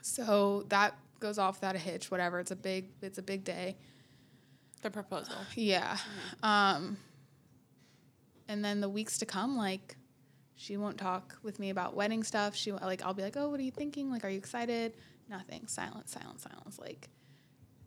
so 0.00 0.64
that 0.68 0.94
goes 1.20 1.38
off 1.38 1.56
without 1.56 1.74
a 1.74 1.78
hitch, 1.78 2.10
whatever. 2.10 2.40
It's 2.40 2.50
a 2.50 2.56
big, 2.56 2.88
it's 3.02 3.18
a 3.18 3.22
big 3.22 3.44
day. 3.44 3.76
The 4.82 4.90
proposal. 4.90 5.36
Yeah. 5.54 5.96
Um, 6.42 6.96
and 8.48 8.64
then 8.64 8.80
the 8.80 8.88
weeks 8.88 9.18
to 9.18 9.26
come, 9.26 9.56
like, 9.56 9.96
she 10.54 10.76
won't 10.76 10.98
talk 10.98 11.38
with 11.42 11.58
me 11.58 11.70
about 11.70 11.94
wedding 11.94 12.22
stuff. 12.22 12.54
She 12.54 12.72
like, 12.72 13.04
I'll 13.04 13.14
be 13.14 13.22
like, 13.22 13.36
oh, 13.36 13.48
what 13.48 13.60
are 13.60 13.64
you 13.64 13.70
thinking? 13.70 14.10
Like, 14.10 14.24
are 14.24 14.28
you 14.28 14.38
excited? 14.38 14.94
Nothing. 15.28 15.66
Silence. 15.66 16.12
Silence. 16.12 16.42
Silence. 16.42 16.78
Like, 16.78 17.08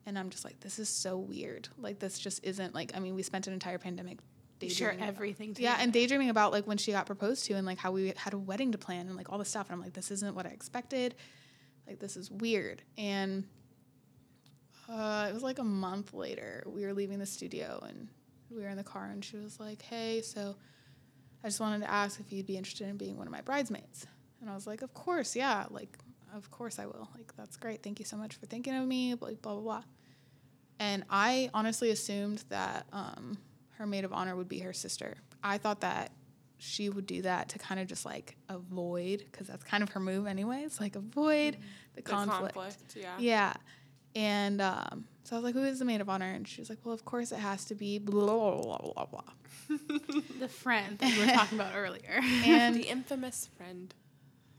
and 0.05 0.18
I'm 0.18 0.30
just 0.30 0.45
like, 0.45 0.59
this 0.59 0.80
is 0.80 0.89
so 0.89 1.18
weird. 1.18 1.68
Like, 1.78 1.99
this 1.99 2.20
just 2.20 2.43
isn't 2.43 2.74
like. 2.76 2.91
I 2.95 2.99
mean, 2.99 3.16
we 3.16 3.24
spent 3.24 3.47
an 3.47 3.53
entire 3.53 3.78
pandemic. 3.78 4.20
Share 4.62 4.70
daydreaming 4.91 4.97
about- 4.99 5.08
everything 5.08 5.56
Yeah, 5.60 5.78
and 5.80 5.91
daydreaming 5.91 6.30
about 6.30 6.51
like 6.51 6.66
when 6.66 6.78
she 6.78 6.91
got 6.91 7.06
proposed 7.06 7.45
to 7.45 7.53
and 7.53 7.66
like 7.66 7.78
how 7.78 7.91
we 7.91 8.14
had 8.16 8.34
a 8.34 8.38
wedding 8.38 8.72
to 8.72 8.78
plan 8.78 9.08
and 9.08 9.16
like 9.16 9.32
all 9.32 9.38
this 9.38 9.49
stuff. 9.49 9.68
And 9.68 9.74
I'm 9.76 9.82
like, 9.82 9.93
this 9.93 10.12
isn't 10.12 10.36
what 10.36 10.45
I 10.45 10.49
expected. 10.49 11.16
Like, 11.88 11.99
this 11.99 12.16
is 12.16 12.32
weird. 12.32 12.82
And 12.97 13.43
uh, 14.89 15.28
it 15.30 15.34
was 15.34 15.43
like 15.43 15.60
a 15.60 15.64
month 15.64 16.14
later. 16.14 16.64
We 16.66 16.86
were 16.86 16.93
leaving 16.93 17.20
the 17.20 17.26
studio 17.26 17.84
and 17.88 18.08
we 18.49 18.62
were 18.62 18.70
in 18.70 18.78
the 18.78 18.84
car, 18.84 19.06
and 19.12 19.26
she 19.26 19.38
was 19.38 19.60
like, 19.60 19.82
"Hey, 19.82 20.22
so 20.22 20.56
I 21.43 21.47
just 21.47 21.60
wanted 21.60 21.82
to 21.82 21.89
ask 21.91 22.20
if 22.20 22.32
you'd 22.32 22.45
be 22.45 22.58
interested 22.58 22.88
in 22.88 22.95
being 22.97 23.18
one 23.18 23.28
of 23.28 23.34
my 23.34 23.41
bridesmaids." 23.41 24.06
And 24.39 24.49
I 24.49 24.53
was 24.53 24.68
like, 24.68 24.82
"Of 24.84 24.93
course, 24.93 25.36
yeah. 25.36 25.66
Like, 25.70 25.97
of 26.34 26.51
course 26.51 26.78
I 26.80 26.86
will. 26.86 27.10
Like, 27.16 27.36
that's 27.36 27.58
great. 27.58 27.82
Thank 27.82 27.99
you 27.99 28.06
so 28.06 28.16
much 28.18 28.36
for 28.36 28.45
thinking 28.45 28.76
of 28.76 28.88
me. 28.88 29.16
Blah 29.16 29.32
blah 29.41 29.53
blah." 29.56 29.62
blah. 29.62 29.84
And 30.80 31.03
I 31.10 31.49
honestly 31.53 31.89
assumed 31.89 32.43
that 32.49 32.86
um, 32.93 33.38
her 33.78 33.86
maid 33.88 34.06
of 34.06 34.14
honor 34.14 34.36
would 34.36 34.50
be 34.50 34.60
her 34.60 34.74
sister. 34.74 35.16
I 35.44 35.58
thought 35.58 35.82
that 35.82 36.12
she 36.58 36.90
would 36.90 37.06
do 37.06 37.22
that 37.24 37.50
to 37.50 37.60
kind 37.60 37.80
of 37.80 37.88
just 37.88 38.06
like 38.06 38.38
avoid, 38.50 39.24
because 39.32 39.48
that's 39.48 39.64
kind 39.64 39.84
of 39.84 39.90
her 39.90 40.00
move, 40.00 40.26
anyways. 40.28 40.80
Like 40.80 40.96
avoid 40.96 41.58
the 41.96 42.02
The 42.02 42.02
conflict. 42.02 42.54
conflict. 42.56 42.96
Yeah. 42.96 43.16
Yeah. 43.20 43.54
And 44.16 44.62
um, 44.62 45.06
so 45.26 45.36
I 45.36 45.40
was 45.40 45.44
like, 45.44 45.54
who 45.56 45.64
is 45.66 45.80
the 45.80 45.86
maid 45.86 46.00
of 46.00 46.08
honor? 46.10 46.32
And 46.32 46.48
she 46.48 46.62
was 46.62 46.70
like, 46.70 46.80
well, 46.86 46.94
of 46.94 47.04
course 47.04 47.34
it 47.34 47.40
has 47.40 47.66
to 47.66 47.76
be 47.76 48.00
blah, 48.00 48.26
blah, 48.26 48.62
blah, 48.78 48.78
blah, 48.94 49.06
blah. 49.06 49.78
The 50.40 50.48
friend 50.48 50.98
that 51.00 51.14
we 51.18 51.26
were 51.26 51.32
talking 51.34 51.60
about 51.60 51.74
earlier. 51.76 52.22
And 52.46 52.76
the 52.82 52.84
infamous 52.88 53.50
friend. 53.58 53.94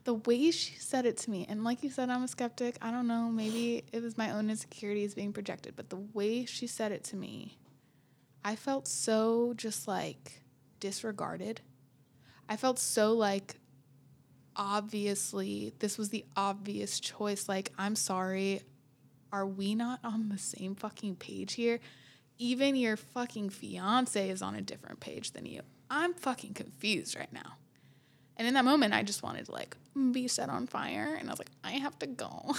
the 0.05 0.14
way 0.14 0.51
she 0.51 0.75
said 0.79 1.07
it 1.07 1.17
to 1.19 1.31
me, 1.31 1.47
and 1.49 1.64
like 1.64 1.83
you 1.83 1.91
said, 1.91 2.11
I'm 2.11 2.23
a 2.23 2.29
skeptic. 2.29 2.77
I 2.83 2.91
don't 2.91 3.07
know. 3.09 3.31
Maybe 3.31 3.85
it 3.93 4.03
was 4.03 4.17
my 4.19 4.31
own 4.31 4.51
insecurities 4.51 5.14
being 5.14 5.33
projected, 5.33 5.75
but 5.77 5.89
the 5.91 5.97
way 6.12 6.45
she 6.45 6.67
said 6.67 6.93
it 6.93 7.03
to 7.05 7.17
me, 7.17 7.57
I 8.47 8.55
felt 8.55 8.86
so 8.86 9.55
just 9.57 9.88
like 9.88 10.40
disregarded. 10.78 11.62
I 12.49 12.57
felt 12.57 12.78
so 12.78 13.12
like 13.12 13.57
obviously 14.55 15.74
this 15.80 15.99
was 15.99 16.11
the 16.11 16.24
obvious 16.36 17.01
choice. 17.01 17.49
Like, 17.49 17.72
I'm 17.76 17.97
sorry. 17.97 18.62
Are 19.32 19.49
we 19.49 19.74
not 19.74 19.99
on 20.05 20.28
the 20.28 20.38
same 20.38 20.76
fucking 20.76 21.16
page 21.16 21.55
here? 21.55 21.80
Even 22.38 22.76
your 22.76 22.97
fucking 22.97 23.51
fiance 23.51 24.30
is 24.30 24.42
on 24.42 24.55
a 24.55 24.62
different 24.62 25.01
page 25.01 25.32
than 25.32 25.44
you. 25.44 25.62
I'm 25.90 26.14
fucking 26.14 26.55
confused 26.55 27.16
right 27.16 27.32
now. 27.32 27.57
And 28.39 28.47
in 28.47 28.55
that 28.55 28.64
moment, 28.64 28.93
I 28.93 29.03
just 29.03 29.22
wanted 29.22 29.47
to 29.47 29.53
like 29.53 29.76
be 30.12 30.28
set 30.28 30.51
on 30.51 30.66
fire, 30.66 31.16
and 31.18 31.28
I 31.28 31.32
was 31.32 31.39
like, 31.39 31.51
I 31.64 31.72
have 31.72 31.99
to 32.01 32.07
go. 32.07 32.55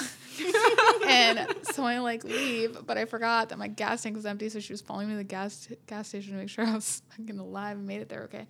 and 1.08 1.48
so 1.72 1.84
I 1.84 2.00
like 2.00 2.24
leave, 2.24 2.78
but 2.86 2.98
I 2.98 3.06
forgot 3.06 3.50
that 3.50 3.60
my 3.60 3.68
gas 3.68 4.02
tank 4.02 4.16
was 4.16 4.26
empty, 4.26 4.50
so 4.50 4.60
she 4.60 4.74
was 4.74 4.82
following 4.82 5.08
me 5.08 5.14
to 5.14 5.18
the 5.18 5.24
gas 5.24 5.68
gas 5.86 6.08
station 6.08 6.34
to 6.34 6.40
make 6.40 6.50
sure 6.50 6.66
I 6.66 6.74
was 6.74 7.02
fucking 7.12 7.38
alive 7.38 7.78
and 7.78 7.88
made 7.88 8.02
it 8.02 8.10
there 8.10 8.24
okay. 8.24 8.48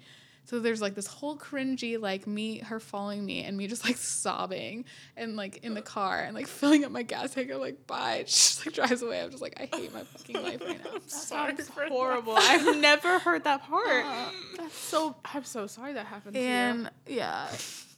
So 0.48 0.62
there's 0.62 0.82
like 0.82 0.96
this 0.96 1.08
whole 1.08 1.38
cringy 1.38 2.00
like 2.00 2.26
me, 2.26 2.60
her 2.60 2.80
following 2.80 3.26
me, 3.26 3.44
and 3.44 3.58
me 3.58 3.68
just 3.68 3.84
like 3.84 3.98
sobbing 3.98 4.86
and 5.18 5.36
like 5.36 5.58
in 5.58 5.74
the 5.74 5.82
car 5.82 6.22
and 6.22 6.34
like 6.34 6.48
filling 6.60 6.86
up 6.86 6.92
my 6.92 7.04
gas 7.04 7.34
tank. 7.34 7.52
I'm 7.52 7.60
like, 7.60 7.86
bye. 7.86 8.24
She 8.28 8.34
just 8.34 8.66
like 8.66 8.76
drives 8.76 9.02
away. 9.02 9.22
I'm 9.22 9.30
just 9.30 9.42
like, 9.42 9.60
I 9.60 9.76
hate 9.76 9.94
my 9.94 10.04
fucking 10.04 10.42
life 10.42 10.62
right 10.66 10.82
now. 10.86 11.00
Sorry 11.08 11.54
Sounds 11.58 11.70
for 11.70 11.88
horrible. 11.88 12.36
I've 12.38 12.78
never 12.78 13.20
heard 13.20 13.44
that 13.44 13.64
part. 13.64 14.06
Uh, 14.06 14.30
that's 14.56 14.74
so. 14.74 15.18
I'm 15.26 15.44
so 15.44 15.68
sorry 15.68 15.94
that 15.94 16.06
happened 16.06 16.36
to 16.36 16.40
you. 16.40 16.46
And 16.46 16.92
yeah, 17.06 17.50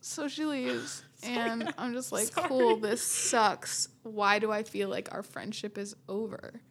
so 0.01 0.27
she 0.27 0.45
leaves, 0.45 1.03
and 1.21 1.71
I'm 1.77 1.93
just 1.93 2.11
like, 2.11 2.31
cool, 2.33 2.77
this 2.77 3.03
sucks. 3.03 3.89
Why 4.01 4.39
do 4.39 4.51
I 4.51 4.63
feel 4.63 4.89
like 4.89 5.09
our 5.11 5.21
friendship 5.21 5.77
is 5.77 5.95
over? 6.07 6.61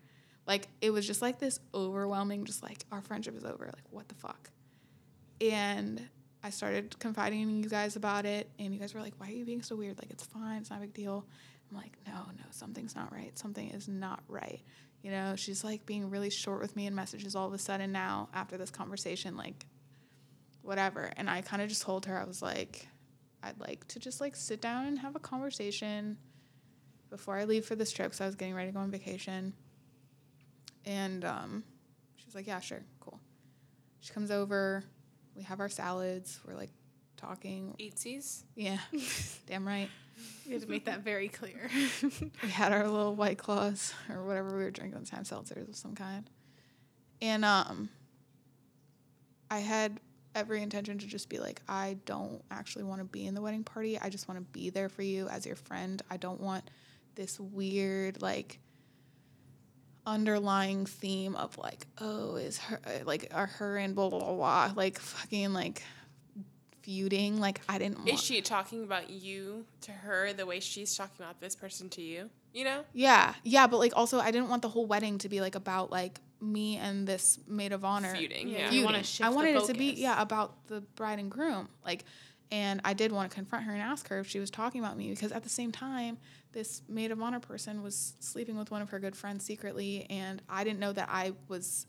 Like, 0.45 0.67
it 0.81 0.91
was 0.91 1.07
just 1.07 1.23
like 1.23 1.39
this 1.39 1.61
overwhelming, 1.73 2.47
just 2.47 2.65
like, 2.65 2.85
our 2.91 3.01
friendship 3.01 3.37
is 3.37 3.45
over. 3.45 3.67
Like, 3.67 3.85
what 3.91 4.09
the 4.09 4.17
fuck? 4.17 4.51
And 5.41 6.09
I 6.43 6.51
started 6.51 6.99
confiding 6.99 7.43
in 7.43 7.63
you 7.63 7.69
guys 7.69 7.97
about 7.97 8.27
it, 8.27 8.51
and 8.59 8.73
you 8.73 8.81
guys 8.81 8.95
were 8.95 9.01
like, 9.01 9.15
why 9.19 9.29
are 9.29 9.33
you 9.33 9.45
being 9.45 9.63
so 9.63 9.77
weird? 9.77 9.99
Like, 9.99 10.11
it's 10.11 10.25
fine, 10.25 10.61
it's 10.61 10.71
not 10.71 10.79
a 10.79 10.83
big 10.83 10.95
deal. 10.95 11.27
I'm 11.71 11.77
like, 11.77 11.97
no, 12.07 12.15
no, 12.37 12.45
something's 12.51 12.97
not 12.97 13.13
right. 13.13 13.37
Something 13.39 13.71
is 13.71 13.89
not 13.89 14.23
right. 14.29 14.61
You 15.03 15.11
know, 15.11 15.37
she's 15.37 15.63
like 15.63 15.85
being 15.87 16.11
really 16.11 16.31
short 16.31 16.61
with 16.61 16.75
me 16.75 16.87
in 16.87 16.95
messages 16.95 17.37
all 17.37 17.47
of 17.47 17.53
a 17.53 17.59
sudden 17.59 17.93
now 17.93 18.29
after 18.33 18.57
this 18.57 18.71
conversation. 18.71 19.37
Like, 19.37 19.67
whatever. 20.63 21.11
And 21.17 21.29
I 21.29 21.41
kind 21.43 21.63
of 21.63 21.69
just 21.69 21.83
told 21.83 22.07
her, 22.07 22.19
I 22.19 22.25
was 22.25 22.43
like, 22.43 22.89
I'd 23.43 23.59
like 23.61 23.87
to 23.89 23.99
just 23.99 24.21
like 24.21 24.35
sit 24.35 24.61
down 24.61 24.87
and 24.87 24.99
have 24.99 25.15
a 25.17 25.21
conversation 25.21 26.19
before 27.11 27.37
I 27.37 27.45
leave 27.45 27.65
for 27.65 27.75
this 27.75 27.93
trip. 27.93 28.15
So 28.15 28.25
I 28.25 28.27
was 28.27 28.35
getting 28.35 28.55
ready 28.55 28.69
to 28.69 28.75
go 28.75 28.81
on 28.81 28.91
vacation. 28.91 29.53
And 30.85 31.25
um, 31.25 31.65
she 32.17 32.27
was 32.27 32.35
like, 32.35 32.47
yeah, 32.47 32.61
sure, 32.61 32.83
cool. 33.01 33.21
She 34.01 34.13
comes 34.13 34.31
over. 34.31 34.85
We 35.39 35.45
have 35.45 35.61
our 35.61 35.69
salads. 35.69 36.41
We're 36.45 36.57
like 36.57 36.71
talking. 37.17 37.77
Eatsies. 37.79 38.43
Yeah, 38.57 38.79
damn 39.47 39.67
right. 39.67 39.89
you 40.45 40.55
had 40.55 40.63
to 40.63 40.69
make 40.69 40.87
that 40.87 41.01
very 41.01 41.29
clear. 41.29 41.71
we 42.43 42.49
had 42.49 42.73
our 42.73 42.89
little 42.89 43.15
white 43.15 43.39
claws 43.39 43.95
or 44.11 44.25
whatever 44.25 44.49
we 44.57 44.65
were 44.65 44.71
drinking 44.73 44.99
at 45.01 45.07
time, 45.07 45.23
seltzers 45.23 45.69
of 45.69 45.77
some 45.77 45.95
kind. 45.95 46.29
And 47.23 47.45
um 47.45 47.89
I 49.51 49.61
had 49.61 50.01
every 50.35 50.61
intention 50.61 50.99
to 50.99 51.07
just 51.07 51.29
be 51.29 51.39
like, 51.39 51.63
I 51.69 51.97
don't 52.05 52.43
actually 52.51 52.85
want 52.85 53.01
to 53.01 53.05
be 53.05 53.27
in 53.27 53.35
the 53.35 53.41
wedding 53.41 53.65
party. 53.65 53.99
I 53.99 54.09
just 54.09 54.29
want 54.29 54.39
to 54.39 54.47
be 54.53 54.71
there 54.71 54.89
for 54.89 55.03
you 55.03 55.29
as 55.29 55.47
your 55.47 55.57
friend. 55.57 56.03
I 56.11 56.17
don't 56.17 56.41
want 56.41 56.71
this 57.15 57.39
weird 57.41 58.21
like 58.23 58.59
underlying 60.09 60.87
theme 60.87 61.37
of 61.37 61.57
like, 61.59 61.87
oh, 62.01 62.37
is 62.37 62.59
her 62.59 62.81
like 63.05 63.29
are 63.33 63.47
her 63.47 63.77
and 63.77 63.95
blah 63.95 64.09
blah 64.09 64.19
blah, 64.21 64.35
blah 64.35 64.73
like 64.75 64.99
fucking 64.99 65.53
like 65.53 65.83
feuding. 66.83 67.39
Like 67.39 67.61
I 67.69 67.79
didn't 67.79 67.99
want 67.99 68.11
Is 68.11 68.23
she 68.23 68.41
talking 68.41 68.83
about 68.85 69.11
you 69.11 69.65
to 69.83 69.93
her 69.93 70.33
the 70.33 70.47
way 70.47 70.61
she's 70.61 70.97
talking 70.97 71.25
about 71.25 71.41
this 71.41 71.55
person 71.55 71.89
to 71.91 72.03
you? 72.03 72.31
You 72.55 72.65
know? 72.65 72.85
Yeah, 72.95 73.35
yeah, 73.45 73.67
but 73.67 73.79
like 73.79 73.93
also 73.95 74.19
I 74.19 74.31
didn't 74.31 74.49
want 74.49 74.63
the 74.63 74.69
whole 74.71 74.87
wedding 74.87 75.19
to 75.19 75.29
be 75.29 75.41
like 75.41 75.55
about 75.55 75.91
like 75.91 76.19
me 76.41 76.77
and 76.77 77.07
this 77.07 77.39
maid 77.47 77.73
of 77.73 77.85
honor 77.85 78.15
Feuding. 78.15 78.49
Yeah, 78.49 78.59
Yeah. 78.59 78.71
feuding. 78.71 78.85
wanna 78.85 79.03
shift 79.03 79.27
I 79.27 79.31
the 79.31 79.37
wanted 79.37 79.57
it 79.57 79.65
to 79.67 79.75
be 79.75 79.93
yeah 79.97 80.21
about 80.23 80.67
the 80.69 80.81
bride 80.81 81.19
and 81.19 81.31
groom, 81.31 81.69
like, 81.85 82.05
and 82.51 82.81
I 82.85 82.95
did 82.95 83.13
want 83.13 83.31
to 83.31 83.35
confront 83.35 83.65
her 83.67 83.73
and 83.73 83.83
ask 83.83 84.09
her 84.09 84.21
if 84.21 84.29
she 84.29 84.39
was 84.39 84.51
talking 84.51 84.81
about 84.81 84.97
me 84.97 85.11
because 85.11 85.33
at 85.33 85.43
the 85.43 85.49
same 85.51 85.73
time 85.73 86.17
this 86.53 86.83
maid 86.89 87.11
of 87.11 87.21
honor 87.21 87.41
person 87.41 87.83
was 87.83 88.15
sleeping 88.21 88.57
with 88.57 88.71
one 88.71 88.83
of 88.83 88.91
her 88.91 88.99
good 88.99 89.17
friends 89.17 89.45
secretly, 89.45 90.07
and 90.11 90.43
I 90.49 90.65
didn't 90.65 90.81
know 90.81 90.93
that 90.93 91.09
I 91.11 91.33
was 91.49 91.87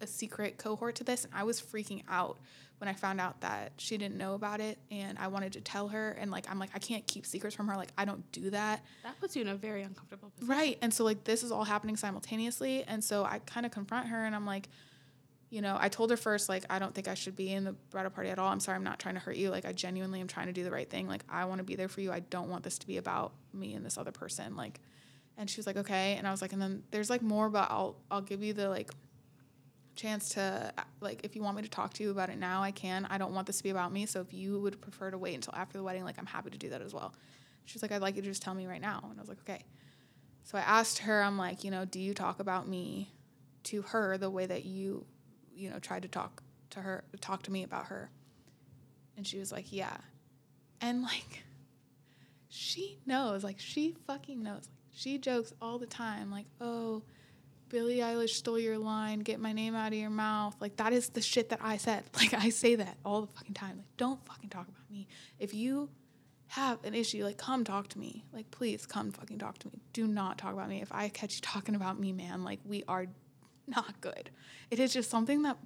a 0.00 0.06
secret 0.06 0.58
cohort 0.58 0.96
to 0.96 1.04
this, 1.04 1.24
and 1.24 1.32
I 1.34 1.44
was 1.44 1.60
freaking 1.60 2.02
out 2.08 2.38
when 2.78 2.88
I 2.88 2.94
found 2.94 3.20
out 3.20 3.40
that 3.42 3.72
she 3.76 3.96
didn't 3.96 4.18
know 4.18 4.34
about 4.34 4.60
it, 4.60 4.78
and 4.90 5.16
I 5.18 5.28
wanted 5.28 5.52
to 5.52 5.60
tell 5.60 5.88
her, 5.88 6.10
and 6.20 6.30
like 6.30 6.50
I'm 6.50 6.58
like 6.58 6.70
I 6.74 6.78
can't 6.78 7.06
keep 7.06 7.24
secrets 7.24 7.54
from 7.54 7.68
her, 7.68 7.76
like 7.76 7.92
I 7.96 8.04
don't 8.04 8.30
do 8.32 8.50
that. 8.50 8.84
that 9.04 9.20
puts 9.20 9.36
you 9.36 9.42
in 9.42 9.48
a 9.48 9.54
very 9.54 9.82
uncomfortable 9.82 10.30
position. 10.30 10.56
Right. 10.56 10.78
And 10.82 10.92
so 10.92 11.04
like 11.04 11.24
this 11.24 11.42
is 11.42 11.52
all 11.52 11.64
happening 11.64 11.96
simultaneously. 11.96 12.82
And 12.84 13.02
so 13.02 13.24
I 13.24 13.38
kind 13.46 13.64
of 13.64 13.72
confront 13.72 14.08
her 14.08 14.24
and 14.24 14.34
I'm 14.34 14.46
like, 14.46 14.68
you 15.52 15.60
know, 15.60 15.76
I 15.78 15.90
told 15.90 16.08
her 16.10 16.16
first, 16.16 16.48
like, 16.48 16.64
I 16.70 16.78
don't 16.78 16.94
think 16.94 17.08
I 17.08 17.14
should 17.14 17.36
be 17.36 17.52
in 17.52 17.64
the 17.64 17.72
bridal 17.90 18.10
party 18.10 18.30
at 18.30 18.38
all. 18.38 18.48
I'm 18.48 18.58
sorry, 18.58 18.76
I'm 18.76 18.84
not 18.84 18.98
trying 18.98 19.16
to 19.16 19.20
hurt 19.20 19.36
you. 19.36 19.50
Like, 19.50 19.66
I 19.66 19.72
genuinely 19.72 20.18
am 20.18 20.26
trying 20.26 20.46
to 20.46 20.52
do 20.54 20.64
the 20.64 20.70
right 20.70 20.88
thing. 20.88 21.06
Like, 21.06 21.24
I 21.28 21.44
want 21.44 21.58
to 21.58 21.62
be 21.62 21.76
there 21.76 21.88
for 21.88 22.00
you. 22.00 22.10
I 22.10 22.20
don't 22.20 22.48
want 22.48 22.64
this 22.64 22.78
to 22.78 22.86
be 22.86 22.96
about 22.96 23.32
me 23.52 23.74
and 23.74 23.84
this 23.84 23.98
other 23.98 24.12
person. 24.12 24.56
Like, 24.56 24.80
and 25.36 25.50
she 25.50 25.58
was 25.58 25.66
like, 25.66 25.76
okay. 25.76 26.14
And 26.16 26.26
I 26.26 26.30
was 26.30 26.40
like, 26.40 26.54
and 26.54 26.62
then 26.62 26.84
there's 26.90 27.10
like 27.10 27.20
more, 27.20 27.50
but 27.50 27.70
I'll 27.70 27.96
I'll 28.10 28.22
give 28.22 28.42
you 28.42 28.54
the 28.54 28.70
like 28.70 28.90
chance 29.94 30.30
to 30.30 30.72
like 31.00 31.20
if 31.22 31.36
you 31.36 31.42
want 31.42 31.56
me 31.56 31.62
to 31.62 31.68
talk 31.68 31.92
to 31.94 32.02
you 32.02 32.10
about 32.10 32.30
it 32.30 32.38
now, 32.38 32.62
I 32.62 32.70
can. 32.70 33.06
I 33.10 33.18
don't 33.18 33.34
want 33.34 33.46
this 33.46 33.58
to 33.58 33.62
be 33.62 33.70
about 33.70 33.92
me. 33.92 34.06
So 34.06 34.20
if 34.20 34.32
you 34.32 34.58
would 34.60 34.80
prefer 34.80 35.10
to 35.10 35.18
wait 35.18 35.34
until 35.34 35.54
after 35.54 35.76
the 35.76 35.84
wedding, 35.84 36.04
like 36.04 36.18
I'm 36.18 36.26
happy 36.26 36.48
to 36.50 36.58
do 36.58 36.70
that 36.70 36.80
as 36.80 36.94
well. 36.94 37.14
She 37.66 37.74
was 37.74 37.82
like, 37.82 37.92
I'd 37.92 38.02
like 38.02 38.16
you 38.16 38.22
to 38.22 38.28
just 38.28 38.42
tell 38.42 38.54
me 38.54 38.66
right 38.66 38.80
now. 38.80 39.00
And 39.10 39.18
I 39.18 39.22
was 39.22 39.28
like, 39.28 39.40
okay. 39.40 39.64
So 40.44 40.56
I 40.58 40.62
asked 40.62 41.00
her, 41.00 41.22
I'm 41.22 41.38
like, 41.38 41.62
you 41.62 41.70
know, 41.70 41.84
do 41.84 42.00
you 42.00 42.14
talk 42.14 42.40
about 42.40 42.66
me 42.66 43.12
to 43.64 43.82
her 43.82 44.18
the 44.18 44.30
way 44.30 44.46
that 44.46 44.64
you, 44.64 45.06
you 45.54 45.70
know, 45.70 45.78
tried 45.78 46.02
to 46.02 46.08
talk 46.08 46.42
to 46.70 46.80
her, 46.80 47.04
talk 47.20 47.42
to 47.44 47.52
me 47.52 47.62
about 47.62 47.86
her? 47.86 48.10
And 49.16 49.26
she 49.26 49.38
was 49.38 49.52
like, 49.52 49.72
yeah. 49.72 49.96
And 50.80 51.02
like, 51.02 51.44
she 52.48 52.98
knows, 53.06 53.44
like, 53.44 53.60
she 53.60 53.94
fucking 54.06 54.42
knows. 54.42 54.68
Like, 54.68 54.92
she 54.92 55.18
jokes 55.18 55.52
all 55.60 55.78
the 55.78 55.86
time, 55.86 56.30
like, 56.30 56.46
oh, 56.60 57.02
Billie 57.68 57.98
Eilish 57.98 58.30
stole 58.30 58.58
your 58.58 58.76
line, 58.76 59.20
get 59.20 59.40
my 59.40 59.52
name 59.52 59.74
out 59.74 59.92
of 59.92 59.98
your 59.98 60.10
mouth. 60.10 60.54
Like, 60.60 60.76
that 60.76 60.92
is 60.92 61.08
the 61.08 61.22
shit 61.22 61.48
that 61.48 61.60
I 61.62 61.78
said. 61.78 62.04
Like, 62.16 62.34
I 62.34 62.50
say 62.50 62.74
that 62.74 62.98
all 63.04 63.22
the 63.22 63.32
fucking 63.32 63.54
time. 63.54 63.78
Like, 63.78 63.96
don't 63.96 64.24
fucking 64.26 64.50
talk 64.50 64.68
about 64.68 64.90
me. 64.90 65.08
If 65.38 65.54
you 65.54 65.88
have 66.52 66.84
an 66.84 66.94
issue, 66.94 67.24
like 67.24 67.38
come 67.38 67.64
talk 67.64 67.88
to 67.88 67.98
me. 67.98 68.26
Like 68.30 68.50
please 68.50 68.84
come 68.84 69.10
fucking 69.10 69.38
talk 69.38 69.56
to 69.60 69.68
me. 69.68 69.80
Do 69.94 70.06
not 70.06 70.36
talk 70.36 70.52
about 70.52 70.68
me. 70.68 70.82
If 70.82 70.92
I 70.92 71.08
catch 71.08 71.36
you 71.36 71.40
talking 71.40 71.74
about 71.74 71.98
me, 71.98 72.12
man, 72.12 72.44
like 72.44 72.60
we 72.66 72.84
are 72.86 73.06
not 73.66 74.00
good. 74.00 74.30
It 74.70 74.78
is 74.78 74.92
just 74.92 75.10
something 75.10 75.42
that 75.42 75.56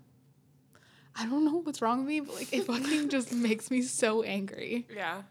I 1.19 1.25
don't 1.27 1.45
know 1.45 1.61
what's 1.63 1.81
wrong 1.81 2.01
with 2.01 2.09
me, 2.09 2.21
but 2.21 2.35
like 2.35 2.53
it 2.53 2.65
fucking 2.67 3.09
just 3.09 3.33
makes 3.33 3.71
me 3.71 3.83
so 3.83 4.23
angry. 4.23 4.87
Yeah. 4.95 5.23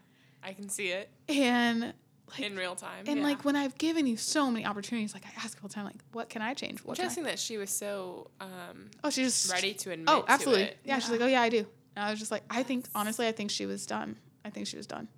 I 0.42 0.52
can 0.52 0.68
see 0.68 0.88
it 0.88 1.10
And 1.28 1.92
like 2.28 2.40
in 2.40 2.56
real 2.56 2.74
time. 2.76 3.04
and 3.06 3.18
yeah. 3.18 3.24
like 3.24 3.44
when 3.44 3.56
I've 3.56 3.76
given 3.78 4.06
you 4.06 4.16
so 4.16 4.50
many 4.50 4.64
opportunities, 4.64 5.14
like 5.14 5.24
I 5.26 5.30
ask 5.44 5.58
all 5.62 5.68
the 5.68 5.74
time, 5.74 5.84
like 5.84 6.00
what 6.12 6.28
can 6.28 6.42
I 6.42 6.54
change? 6.54 6.80
What? 6.84 6.98
Interesting 6.98 7.24
that 7.24 7.38
she 7.38 7.56
was 7.56 7.70
so 7.70 8.30
um, 8.40 8.90
Oh, 9.04 9.10
she 9.10 9.22
just 9.22 9.50
ready 9.52 9.74
to 9.74 9.90
admit 9.92 10.08
Oh, 10.08 10.24
absolutely. 10.26 10.64
it. 10.64 10.78
Yeah, 10.84 10.98
she's 10.98 11.10
like, 11.10 11.20
oh 11.20 11.26
yeah, 11.26 11.42
I 11.42 11.48
do. 11.48 11.66
And 11.94 12.04
I 12.04 12.10
was 12.10 12.18
just 12.18 12.30
like, 12.30 12.42
I 12.50 12.62
think 12.62 12.86
honestly, 12.94 13.26
I 13.26 13.32
think 13.32 13.50
she 13.50 13.66
was 13.66 13.86
done. 13.86 14.16
I 14.44 14.50
think 14.50 14.66
she 14.68 14.76
was 14.76 14.86
done, 14.86 15.08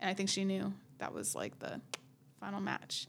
and 0.00 0.10
I 0.10 0.14
think 0.14 0.28
she 0.28 0.44
knew 0.44 0.72
that 0.98 1.14
was 1.14 1.34
like 1.34 1.58
the 1.60 1.80
final 2.40 2.60
match. 2.60 3.06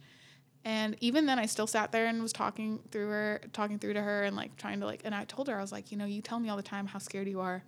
And 0.66 0.97
even 0.99 1.28
then 1.28 1.38
I 1.38 1.45
still 1.45 1.68
sat 1.68 1.91
there 1.91 2.07
and 2.07 2.24
was 2.24 2.34
talking 2.34 2.80
through 2.91 3.07
her 3.09 3.41
talking 3.53 3.78
through 3.78 3.93
to 3.93 4.01
her 4.01 4.24
and 4.24 4.36
like 4.36 4.57
trying 4.57 4.80
to 4.80 4.88
like 4.88 5.01
and 5.05 5.13
I 5.13 5.24
told 5.26 5.47
her 5.47 5.57
I 5.57 5.61
was 5.61 5.72
like, 5.72 5.91
you 5.91 5.97
know, 5.97 6.05
you 6.05 6.24
tell 6.24 6.39
me 6.39 6.49
all 6.49 6.57
the 6.57 6.63
time 6.63 6.88
how 6.88 6.97
scared 6.97 7.30
you 7.30 7.39
are 7.39 7.63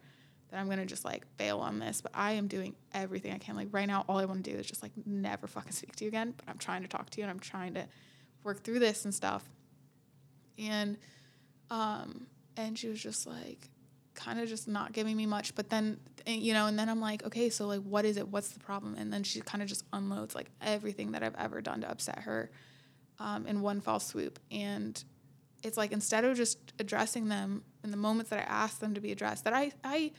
that 0.49 0.59
I'm 0.59 0.67
gonna 0.67 0.85
just 0.85 1.05
like 1.05 1.23
bail 1.37 1.59
on 1.59 1.77
this, 1.77 2.01
but 2.01 2.11
I 2.15 2.31
am 2.31 2.47
doing 2.47 2.75
everything 2.93 3.33
I 3.33 3.37
can. 3.37 3.55
Like 3.55 3.67
right 3.71 3.87
now, 3.87 4.03
all 4.09 4.17
I 4.17 4.25
want 4.25 4.43
to 4.43 4.51
do 4.51 4.57
is 4.57 4.65
just 4.65 4.81
like 4.81 4.93
never 5.05 5.45
fucking 5.45 5.73
speak 5.73 5.95
to 5.97 6.05
you 6.05 6.07
again. 6.07 6.33
But 6.35 6.49
I'm 6.49 6.57
trying 6.57 6.81
to 6.81 6.87
talk 6.87 7.11
to 7.11 7.19
you 7.19 7.25
and 7.25 7.31
I'm 7.31 7.39
trying 7.39 7.75
to 7.75 7.85
work 8.43 8.63
through 8.63 8.79
this 8.79 9.05
and 9.05 9.13
stuff. 9.13 9.47
And 10.57 10.97
um, 11.69 12.25
and 12.55 12.79
she 12.79 12.87
was 12.87 12.99
just 12.99 13.27
like 13.27 13.69
kind 14.15 14.39
of 14.39 14.49
just 14.49 14.67
not 14.67 14.93
giving 14.93 15.15
me 15.15 15.27
much. 15.27 15.53
But 15.53 15.69
then 15.69 15.99
you 16.25 16.53
know, 16.53 16.65
and 16.65 16.79
then 16.79 16.89
I'm 16.89 16.99
like, 16.99 17.23
okay, 17.25 17.51
so 17.51 17.67
like, 17.67 17.81
what 17.81 18.05
is 18.05 18.17
it? 18.17 18.27
What's 18.27 18.49
the 18.49 18.59
problem? 18.59 18.95
And 18.97 19.13
then 19.13 19.21
she 19.21 19.41
kind 19.41 19.61
of 19.61 19.69
just 19.69 19.85
unloads 19.93 20.33
like 20.33 20.47
everything 20.61 21.11
that 21.11 21.21
I've 21.21 21.35
ever 21.35 21.61
done 21.61 21.81
to 21.81 21.91
upset 21.91 22.19
her 22.21 22.49
um, 23.20 23.45
in 23.47 23.61
one 23.61 23.82
fell 23.82 23.99
swoop. 23.99 24.39
And 24.51 25.01
it's 25.63 25.78
like 25.78 25.91
instead 25.91 26.24
of 26.26 26.38
just 26.38 26.74
addressing 26.80 27.30
them 27.30 27.63
in 27.84 27.91
the 27.91 27.97
moments 27.97 28.30
that 28.30 28.39
I 28.39 28.43
asked 28.43 28.80
them 28.80 28.93
to 28.93 29.01
be 29.01 29.11
addressed, 29.11 29.43
that 29.45 29.53
I 29.53 29.72
I 29.84 30.11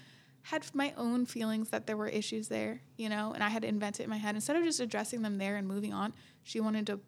had 0.43 0.65
my 0.75 0.95
own 0.97 1.27
feelings 1.27 1.71
that 1.71 1.87
there 1.87 1.97
were 1.97 2.09
issues 2.09 2.49
there, 2.49 2.81
you 2.97 3.09
know, 3.09 3.33
and 3.35 3.43
I 3.43 3.49
had 3.49 3.63
to 3.63 3.69
invent 3.69 4.01
it 4.01 4.05
in 4.05 4.11
my 4.11 4.17
head. 4.17 4.35
Instead 4.35 4.57
of 4.57 4.65
just 4.65 4.81
addressing 4.81 5.21
them 5.23 5.37
there 5.39 5.57
and 5.57 5.69
moving 5.69 5.93
on, 5.93 6.15
she 6.43 6.61
wanted 6.61 6.87
to 6.87 7.01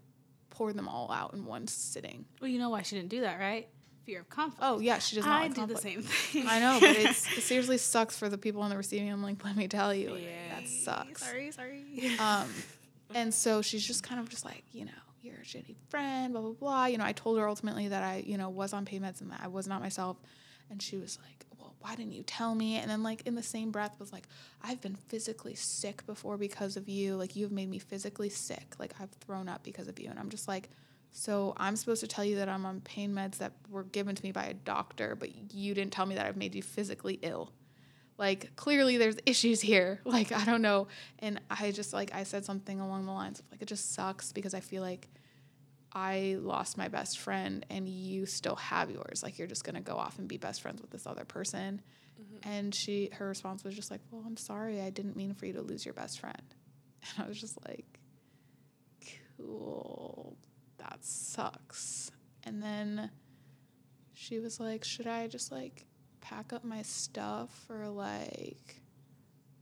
pour 0.51 0.72
them 0.72 0.88
all 0.88 1.11
out 1.11 1.32
in 1.32 1.47
one 1.47 1.66
sitting. 1.66 2.26
Well, 2.41 2.51
you 2.51 2.59
know 2.59 2.68
why 2.70 2.82
she 2.82 2.97
didn't 2.97 3.09
do 3.09 3.20
that, 3.22 3.38
right? 3.41 3.68
Fear 4.05 4.20
of 4.20 4.28
conflict. 4.28 4.62
Oh 4.62 4.78
yeah, 4.80 4.99
she 4.99 5.16
does 5.16 5.24
not. 5.24 5.41
I 5.41 5.43
like 5.47 5.55
do 5.55 5.66
the 5.66 5.76
same 5.76 6.03
thing. 6.03 6.45
I 6.49 6.59
know, 6.61 6.78
but 6.80 6.97
it's, 6.97 7.36
it 7.38 7.43
seriously 7.43 7.78
sucks 7.78 8.18
for 8.18 8.28
the 8.28 8.36
people 8.38 8.62
on 8.62 8.70
the 8.70 8.76
receiving 8.76 9.09
end. 9.09 9.22
Like, 9.22 9.43
let 9.45 9.57
me 9.57 9.68
tell 9.68 9.95
you, 9.95 10.16
Yeah. 10.16 10.57
that 10.61 10.68
sucks. 10.68 11.24
Sorry, 11.24 11.51
sorry. 11.53 12.16
Um, 12.18 12.49
and 13.14 13.32
so 13.32 13.62
she's 13.62 13.86
just 13.86 14.03
kind 14.03 14.20
of 14.20 14.28
just 14.28 14.45
like, 14.45 14.64
you 14.72 14.84
know, 14.84 14.91
you're 15.22 15.36
a 15.36 15.44
shitty 15.44 15.76
friend, 15.88 16.32
blah 16.32 16.42
blah 16.42 16.52
blah. 16.52 16.86
You 16.86 16.98
know, 16.98 17.04
I 17.04 17.12
told 17.12 17.38
her 17.38 17.48
ultimately 17.48 17.88
that 17.88 18.02
I, 18.02 18.22
you 18.26 18.36
know, 18.36 18.48
was 18.48 18.72
on 18.72 18.84
pain 18.84 19.02
meds 19.02 19.20
and 19.20 19.30
that 19.32 19.40
I 19.42 19.48
was 19.48 19.66
not 19.68 19.80
myself, 19.80 20.16
and 20.70 20.80
she 20.80 20.96
was 20.96 21.18
like, 21.24 21.46
well, 21.58 21.74
why 21.80 21.94
didn't 21.94 22.12
you 22.12 22.22
tell 22.22 22.54
me? 22.54 22.76
And 22.76 22.90
then 22.90 23.02
like 23.02 23.26
in 23.26 23.34
the 23.34 23.42
same 23.42 23.70
breath 23.70 23.98
was 23.98 24.12
like, 24.12 24.26
I've 24.62 24.80
been 24.80 24.96
physically 24.96 25.54
sick 25.54 26.06
before 26.06 26.36
because 26.36 26.76
of 26.76 26.88
you. 26.88 27.16
Like 27.16 27.36
you've 27.36 27.52
made 27.52 27.68
me 27.68 27.78
physically 27.78 28.30
sick. 28.30 28.74
Like 28.78 28.94
I've 29.00 29.12
thrown 29.12 29.48
up 29.48 29.62
because 29.62 29.88
of 29.88 29.98
you. 30.00 30.10
And 30.10 30.18
I'm 30.18 30.30
just 30.30 30.48
like. 30.48 30.70
So 31.12 31.54
I'm 31.56 31.74
supposed 31.74 32.02
to 32.02 32.06
tell 32.06 32.24
you 32.24 32.36
that 32.36 32.48
I'm 32.48 32.64
on 32.64 32.82
pain 32.82 33.12
meds 33.12 33.38
that 33.38 33.50
were 33.68 33.82
given 33.82 34.14
to 34.14 34.22
me 34.22 34.30
by 34.30 34.44
a 34.44 34.54
doctor, 34.54 35.16
but 35.16 35.52
you 35.52 35.74
didn't 35.74 35.92
tell 35.92 36.06
me 36.06 36.14
that 36.14 36.24
I've 36.24 36.36
made 36.36 36.54
you 36.54 36.62
physically 36.62 37.18
ill 37.22 37.50
like 38.20 38.54
clearly 38.54 38.98
there's 38.98 39.16
issues 39.26 39.60
here. 39.60 40.00
Like 40.04 40.30
i 40.30 40.44
don't 40.44 40.62
know. 40.62 40.86
And 41.18 41.40
i 41.50 41.72
just 41.72 41.92
like 41.92 42.14
i 42.14 42.22
said 42.22 42.44
something 42.44 42.78
along 42.78 43.06
the 43.06 43.12
lines 43.12 43.40
of 43.40 43.46
like 43.50 43.62
it 43.62 43.66
just 43.66 43.94
sucks 43.94 44.32
because 44.32 44.54
i 44.54 44.60
feel 44.60 44.82
like 44.82 45.08
i 45.92 46.36
lost 46.38 46.78
my 46.78 46.86
best 46.86 47.18
friend 47.18 47.66
and 47.70 47.88
you 47.88 48.26
still 48.26 48.56
have 48.56 48.90
yours. 48.90 49.22
Like 49.24 49.38
you're 49.38 49.48
just 49.48 49.64
going 49.64 49.74
to 49.74 49.80
go 49.80 49.96
off 49.96 50.18
and 50.18 50.28
be 50.28 50.36
best 50.36 50.62
friends 50.62 50.80
with 50.80 50.90
this 50.90 51.06
other 51.06 51.24
person. 51.24 51.80
Mm-hmm. 52.20 52.48
And 52.48 52.74
she 52.74 53.08
her 53.14 53.26
response 53.26 53.64
was 53.64 53.74
just 53.74 53.90
like 53.90 54.02
well 54.10 54.22
i'm 54.24 54.36
sorry. 54.36 54.80
I 54.80 54.90
didn't 54.90 55.16
mean 55.16 55.34
for 55.34 55.46
you 55.46 55.54
to 55.54 55.62
lose 55.62 55.84
your 55.84 55.94
best 55.94 56.20
friend. 56.20 56.36
And 57.16 57.24
i 57.24 57.28
was 57.28 57.40
just 57.40 57.58
like 57.66 57.98
cool. 59.38 60.36
That 60.76 60.98
sucks. 61.00 62.12
And 62.44 62.62
then 62.62 63.10
she 64.12 64.38
was 64.38 64.60
like 64.60 64.84
should 64.84 65.06
i 65.06 65.26
just 65.26 65.50
like 65.50 65.86
pack 66.20 66.52
up 66.52 66.64
my 66.64 66.82
stuff 66.82 67.66
or 67.68 67.88
like 67.88 68.80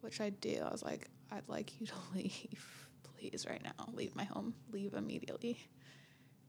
which 0.00 0.20
I 0.20 0.30
do. 0.30 0.62
I 0.64 0.70
was 0.70 0.82
like, 0.82 1.08
I'd 1.30 1.48
like 1.48 1.80
you 1.80 1.86
to 1.88 1.94
leave, 2.14 2.86
please, 3.02 3.46
right 3.48 3.62
now. 3.62 3.88
Leave 3.92 4.14
my 4.14 4.24
home. 4.24 4.54
Leave 4.72 4.94
immediately. 4.94 5.58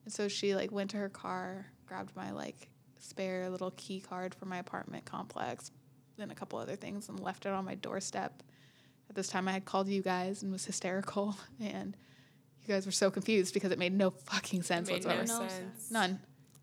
And 0.06 0.14
so 0.14 0.28
she 0.28 0.56
like 0.56 0.72
went 0.72 0.92
to 0.92 0.98
her 0.98 1.10
car, 1.10 1.66
grabbed 1.86 2.16
my 2.16 2.32
like 2.32 2.70
spare 3.00 3.50
little 3.50 3.72
key 3.72 4.00
card 4.00 4.36
for 4.36 4.46
my 4.46 4.58
apartment 4.58 5.06
complex, 5.06 5.72
then 6.18 6.32
a 6.32 6.36
couple 6.36 6.60
other 6.60 6.76
things, 6.76 7.10
and 7.10 7.20
left 7.20 7.46
it 7.46 7.52
on 7.52 7.66
my 7.66 7.76
doorstep. 7.76 8.44
At 9.10 9.16
this 9.16 9.28
time, 9.28 9.48
I 9.48 9.52
had 9.54 9.66
called 9.66 9.88
you 9.88 10.02
guys 10.04 10.44
and 10.44 10.52
was 10.52 10.66
hysterical, 10.66 11.36
and 11.60 11.98
you 12.62 12.74
guys 12.74 12.86
were 12.86 12.92
so 12.92 13.10
confused 13.10 13.54
because 13.54 13.72
it 13.72 13.80
made 13.80 13.94
no 13.94 14.12
fucking 14.12 14.62
sense 14.64 14.90
made 14.90 15.04
no 15.06 15.16
whatsoever. 15.16 15.50
sense. 15.50 15.92
None. 15.92 16.20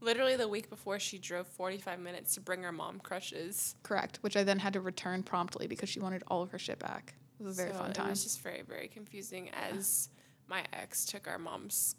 Literally 0.06 0.36
the 0.36 0.46
week 0.46 0.70
before, 0.70 1.00
she 1.00 1.18
drove 1.18 1.48
45 1.48 1.98
minutes 1.98 2.34
to 2.34 2.40
bring 2.40 2.62
her 2.62 2.70
mom 2.70 3.00
crushes. 3.00 3.74
Correct. 3.82 4.18
Which 4.22 4.36
I 4.36 4.44
then 4.44 4.60
had 4.60 4.72
to 4.74 4.80
return 4.80 5.24
promptly 5.24 5.66
because 5.66 5.88
she 5.88 5.98
wanted 5.98 6.22
all 6.28 6.42
of 6.42 6.50
her 6.52 6.60
shit 6.60 6.78
back. 6.78 7.14
It 7.40 7.42
was 7.42 7.58
a 7.58 7.62
very 7.62 7.72
So 7.74 7.78
fun 7.80 7.90
It 7.90 7.94
time. 7.94 8.10
was 8.10 8.22
just 8.22 8.40
very, 8.40 8.62
very 8.62 8.86
confusing 8.86 9.50
as 9.50 10.08
my 10.46 10.64
ex 10.72 11.04
took 11.06 11.26
our 11.26 11.38
mom's 11.38 11.96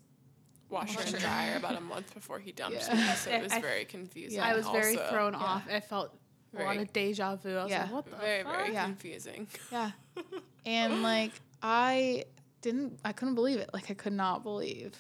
washer 0.70 1.02
and 1.02 1.18
dryer 1.20 1.58
about 1.58 1.76
a 1.76 1.82
month 1.82 2.14
before 2.14 2.40
he 2.40 2.54
dumped 2.54 2.78
Yeah. 2.88 2.96
me. 2.96 3.02
So 3.16 3.30
it 3.32 3.44
was 3.48 3.52
I- 3.52 3.60
very 3.62 3.84
confusing. 3.84 4.38
Yeah. 4.40 4.46
I 4.48 4.56
was 4.56 4.66
very 4.70 4.96
thrown 4.96 5.34
Yeah. 5.34 5.40
off. 5.40 5.64
I 5.70 5.82
felt 5.82 6.18
a 6.58 6.64
lot 6.64 6.78
of 6.78 6.94
deja 6.94 7.36
vu. 7.36 7.58
I 7.58 7.64
was 7.64 7.72
Yeah. 7.72 7.82
like, 7.84 7.92
what 7.92 8.06
the 8.06 8.16
Very, 8.16 8.44
fuck? 8.44 8.56
very 8.56 8.72
Yeah. 8.74 8.86
confusing. 8.86 9.48
Yeah. 9.70 9.92
And 10.66 11.04
like 11.04 11.34
I 11.62 12.24
didn't 12.62 13.00
I 13.04 13.12
couldn't 13.12 13.36
believe 13.36 13.60
it. 13.60 13.70
Like 13.74 13.92
I 13.92 13.94
could 13.96 14.14
not 14.14 14.44
believe. 14.44 14.96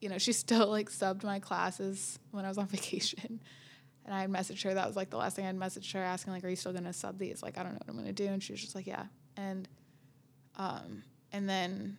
You 0.00 0.08
know, 0.08 0.18
she 0.18 0.32
still 0.32 0.68
like 0.68 0.90
subbed 0.90 1.24
my 1.24 1.38
classes 1.40 2.18
when 2.30 2.44
I 2.44 2.48
was 2.48 2.58
on 2.58 2.66
vacation. 2.68 3.40
And 4.04 4.14
I 4.14 4.22
had 4.22 4.30
messaged 4.30 4.62
her. 4.62 4.72
That 4.72 4.86
was 4.86 4.96
like 4.96 5.10
the 5.10 5.18
last 5.18 5.36
thing 5.36 5.44
I'd 5.44 5.58
messaged 5.58 5.92
her 5.92 6.02
asking, 6.02 6.32
like, 6.32 6.42
are 6.44 6.48
you 6.48 6.56
still 6.56 6.72
gonna 6.72 6.92
sub 6.92 7.18
these? 7.18 7.42
Like, 7.42 7.58
I 7.58 7.62
don't 7.62 7.72
know 7.72 7.80
what 7.84 7.90
I'm 7.90 7.96
gonna 7.96 8.12
do. 8.12 8.26
And 8.26 8.42
she 8.42 8.52
was 8.52 8.60
just 8.60 8.74
like, 8.74 8.86
Yeah. 8.86 9.04
And 9.36 9.68
um 10.56 11.02
and 11.32 11.48
then 11.48 11.98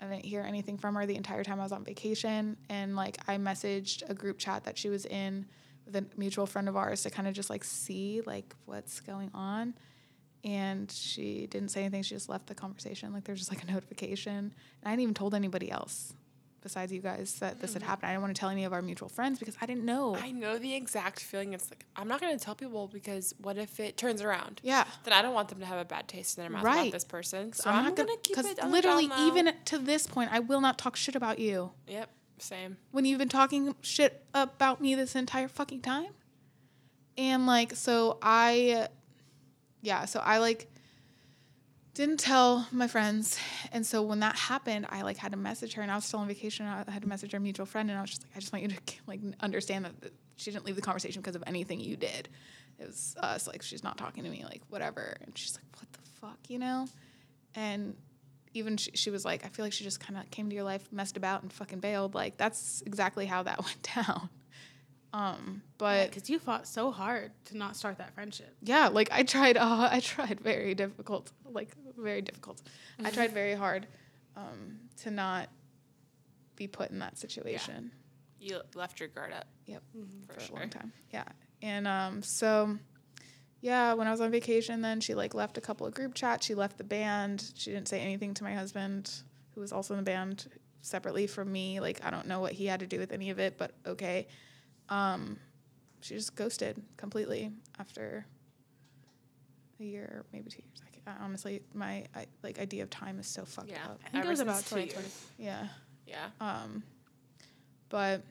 I 0.00 0.06
didn't 0.06 0.24
hear 0.24 0.42
anything 0.42 0.78
from 0.78 0.96
her 0.96 1.06
the 1.06 1.16
entire 1.16 1.44
time 1.44 1.60
I 1.60 1.62
was 1.62 1.72
on 1.72 1.84
vacation. 1.84 2.56
And 2.68 2.96
like 2.96 3.18
I 3.28 3.38
messaged 3.38 4.08
a 4.08 4.14
group 4.14 4.38
chat 4.38 4.64
that 4.64 4.76
she 4.76 4.88
was 4.88 5.06
in 5.06 5.46
with 5.86 5.96
a 5.96 6.04
mutual 6.16 6.46
friend 6.46 6.68
of 6.68 6.76
ours 6.76 7.02
to 7.02 7.10
kind 7.10 7.28
of 7.28 7.34
just 7.34 7.50
like 7.50 7.64
see 7.64 8.22
like 8.26 8.54
what's 8.64 9.00
going 9.00 9.30
on 9.34 9.74
and 10.44 10.90
she 10.90 11.46
didn't 11.46 11.70
say 11.70 11.80
anything. 11.80 12.02
She 12.02 12.14
just 12.14 12.28
left 12.28 12.46
the 12.46 12.54
conversation. 12.54 13.12
Like 13.12 13.24
there's 13.24 13.38
just 13.38 13.50
like 13.50 13.62
a 13.62 13.72
notification. 13.72 14.36
And 14.36 14.52
I 14.84 14.90
hadn't 14.90 15.02
even 15.02 15.14
told 15.14 15.34
anybody 15.34 15.70
else 15.70 16.12
besides 16.64 16.92
you 16.92 17.00
guys 17.00 17.34
that 17.34 17.60
this 17.60 17.74
had 17.74 17.82
mm-hmm. 17.82 17.90
happened. 17.90 18.08
I 18.08 18.12
didn't 18.14 18.22
want 18.22 18.34
to 18.34 18.40
tell 18.40 18.48
any 18.48 18.64
of 18.64 18.72
our 18.72 18.82
mutual 18.82 19.08
friends 19.08 19.38
because 19.38 19.56
I 19.60 19.66
didn't 19.66 19.84
know. 19.84 20.16
I 20.16 20.32
know 20.32 20.58
the 20.58 20.74
exact 20.74 21.20
feeling. 21.20 21.52
It's 21.52 21.70
like, 21.70 21.84
I'm 21.94 22.08
not 22.08 22.20
going 22.20 22.36
to 22.36 22.42
tell 22.42 22.56
people 22.56 22.88
because 22.88 23.34
what 23.38 23.56
if 23.58 23.78
it 23.78 23.96
turns 23.96 24.20
around? 24.20 24.60
yeah. 24.64 24.84
Then 25.04 25.12
I 25.12 25.22
don't 25.22 25.34
want 25.34 25.50
them 25.50 25.60
to 25.60 25.66
have 25.66 25.78
a 25.78 25.84
bad 25.84 26.08
taste 26.08 26.36
in 26.38 26.42
their 26.42 26.50
mouth 26.50 26.64
Right. 26.64 26.80
about 26.80 26.92
this 26.92 27.04
person. 27.04 27.52
So 27.52 27.70
I'm, 27.70 27.76
I'm, 27.76 27.84
not 27.84 27.96
going 27.96 28.08
gonna 28.08 28.18
keep 28.22 28.36
because 28.36 28.50
it 28.50 28.60
on 28.60 28.72
literally 28.72 29.10
even 29.20 29.52
to 29.66 29.78
this 29.78 30.06
point, 30.06 30.30
I 30.32 30.40
will 30.40 30.60
not 30.60 30.78
talk 30.78 30.96
shit 30.96 31.14
about 31.14 31.38
you 31.38 31.70
Yep, 31.86 32.10
same. 32.38 32.78
when 32.90 33.04
you've 33.04 33.18
been 33.18 33.28
talking 33.28 33.74
shit 33.82 34.24
about 34.32 34.80
me 34.80 34.94
this 34.94 35.14
entire 35.14 35.48
fucking 35.48 35.82
time. 35.82 36.08
And 37.18 37.46
like, 37.46 37.76
so 37.76 38.18
I, 38.22 38.88
yeah, 39.82 40.06
so 40.06 40.20
I 40.20 40.38
like 40.38 40.70
didn't 41.94 42.18
tell 42.18 42.66
my 42.72 42.88
friends. 42.88 43.38
And 43.72 43.86
so 43.86 44.02
when 44.02 44.20
that 44.20 44.36
happened, 44.36 44.86
I 44.90 45.02
like 45.02 45.16
had 45.16 45.32
to 45.32 45.38
message 45.38 45.74
her 45.74 45.82
and 45.82 45.90
I 45.90 45.94
was 45.94 46.04
still 46.04 46.20
on 46.20 46.28
vacation. 46.28 46.66
I 46.66 46.90
had 46.90 47.02
to 47.02 47.08
message 47.08 47.32
our 47.34 47.40
mutual 47.40 47.66
friend 47.66 47.88
and 47.88 47.98
I 47.98 48.02
was 48.02 48.10
just 48.10 48.24
like, 48.24 48.36
I 48.36 48.40
just 48.40 48.52
want 48.52 48.62
you 48.64 48.68
to 48.68 48.76
like 49.06 49.20
understand 49.40 49.84
that 49.84 50.12
she 50.36 50.50
didn't 50.50 50.66
leave 50.66 50.76
the 50.76 50.82
conversation 50.82 51.22
because 51.22 51.36
of 51.36 51.44
anything 51.46 51.80
you 51.80 51.96
did. 51.96 52.28
It 52.78 52.88
was 52.88 53.14
us, 53.20 53.46
like, 53.46 53.62
she's 53.62 53.84
not 53.84 53.96
talking 53.96 54.24
to 54.24 54.30
me, 54.30 54.44
like, 54.44 54.62
whatever. 54.68 55.16
And 55.20 55.38
she's 55.38 55.54
like, 55.54 55.64
what 55.80 55.92
the 55.92 56.00
fuck, 56.20 56.38
you 56.48 56.58
know? 56.58 56.88
And 57.54 57.94
even 58.52 58.76
she, 58.76 58.90
she 58.94 59.10
was 59.10 59.24
like, 59.24 59.44
I 59.44 59.48
feel 59.48 59.64
like 59.64 59.72
she 59.72 59.84
just 59.84 60.00
kind 60.00 60.18
of 60.18 60.28
came 60.32 60.48
to 60.48 60.54
your 60.54 60.64
life, 60.64 60.88
messed 60.90 61.16
about, 61.16 61.42
and 61.42 61.52
fucking 61.52 61.78
bailed. 61.78 62.14
Like 62.14 62.36
that's 62.36 62.82
exactly 62.86 63.26
how 63.26 63.44
that 63.44 63.58
went 63.64 63.88
down. 63.94 64.28
Um, 65.14 65.62
but 65.78 66.10
Because 66.10 66.28
you 66.28 66.40
fought 66.40 66.66
so 66.66 66.90
hard 66.90 67.30
to 67.46 67.56
not 67.56 67.76
start 67.76 67.98
that 67.98 68.12
friendship. 68.14 68.52
yeah, 68.60 68.88
like 68.88 69.08
I 69.12 69.22
tried. 69.22 69.56
Uh, 69.64 69.88
I 69.90 70.00
tried 70.00 70.40
very 70.40 70.74
difficult, 70.74 71.30
like 71.48 71.70
very 71.96 72.20
difficult. 72.20 72.60
I 73.02 73.10
tried 73.10 73.32
very 73.42 73.54
hard 73.54 73.86
um, 74.36 74.80
to 75.02 75.12
not 75.12 75.48
be 76.56 76.66
put 76.66 76.90
in 76.90 76.98
that 76.98 77.16
situation. 77.16 77.92
You 78.40 78.60
left 78.74 78.98
your 78.98 79.08
guard 79.08 79.32
up. 79.32 79.46
Yep, 79.66 79.82
For 80.26 80.34
for, 80.34 80.40
sure. 80.40 80.56
a 80.56 80.60
long 80.60 80.68
time. 80.70 80.92
Yeah, 81.12 81.24
and 81.62 81.86
um, 81.86 82.22
so 82.22 82.76
yeah, 83.60 83.94
when 83.94 84.08
I 84.08 84.10
was 84.10 84.20
on 84.20 84.32
vacation, 84.32 84.82
then 84.82 85.00
she 85.00 85.14
like 85.14 85.32
left 85.32 85.56
a 85.58 85.60
couple 85.60 85.86
of 85.86 85.94
group 85.94 86.14
chats. 86.14 86.44
She 86.44 86.56
left 86.56 86.76
the 86.76 86.84
band. 86.84 87.52
She 87.54 87.70
didn't 87.70 87.86
say 87.88 88.00
anything 88.00 88.34
to 88.34 88.42
my 88.44 88.52
husband, 88.54 89.12
who 89.54 89.60
was 89.60 89.72
also 89.72 89.94
in 89.94 89.98
the 90.00 90.04
band 90.10 90.46
separately 90.82 91.28
from 91.28 91.52
me. 91.52 91.78
Like 91.78 92.04
I 92.04 92.10
don't 92.10 92.26
know 92.26 92.40
what 92.40 92.52
he 92.52 92.66
had 92.66 92.80
to 92.80 92.86
do 92.88 92.98
with 92.98 93.12
any 93.12 93.30
of 93.30 93.38
it, 93.38 93.56
but 93.56 93.70
okay. 93.86 94.26
Um, 94.88 95.38
she 96.00 96.14
just 96.14 96.34
ghosted 96.36 96.82
completely 96.96 97.50
after 97.78 98.26
a 99.80 99.84
year, 99.84 100.24
maybe 100.32 100.50
two 100.50 100.62
years. 100.62 100.82
I 100.86 101.10
can't, 101.10 101.20
honestly, 101.22 101.62
my 101.72 102.04
I, 102.14 102.26
like 102.42 102.58
idea 102.58 102.82
of 102.82 102.90
time 102.90 103.18
is 103.18 103.26
so 103.26 103.44
fucked 103.44 103.70
Yeah. 103.70 103.84
up. 103.86 104.00
I 104.06 104.10
think 104.10 104.24
it 104.24 104.28
was 104.28 104.40
about 104.40 104.64
two 104.66 104.80
years. 104.80 105.26
Yeah. 105.38 105.68
Yeah. 106.06 106.28
Um, 106.40 106.82
but 107.88 108.22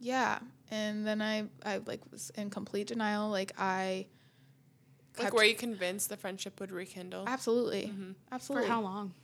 yeah, 0.00 0.38
and 0.70 1.06
then 1.06 1.20
I 1.20 1.48
I 1.64 1.78
like 1.78 2.00
was 2.12 2.30
in 2.36 2.50
complete 2.50 2.86
denial. 2.86 3.28
Like 3.30 3.52
I 3.58 4.06
Like, 5.16 5.24
kept- 5.24 5.34
were 5.34 5.42
you 5.44 5.56
convinced 5.56 6.08
the 6.08 6.16
friendship 6.16 6.60
would 6.60 6.70
rekindle? 6.70 7.24
absolutely 7.26 7.86
Mhm. 7.88 8.14
absolutely 8.30 8.66
For 8.68 8.72
how 8.72 8.80
long? 8.82 9.14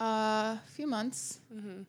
Uh, 0.00 0.58
a 0.58 0.62
few 0.68 0.86
months. 0.86 1.40
Mm-hmm. 1.52 1.82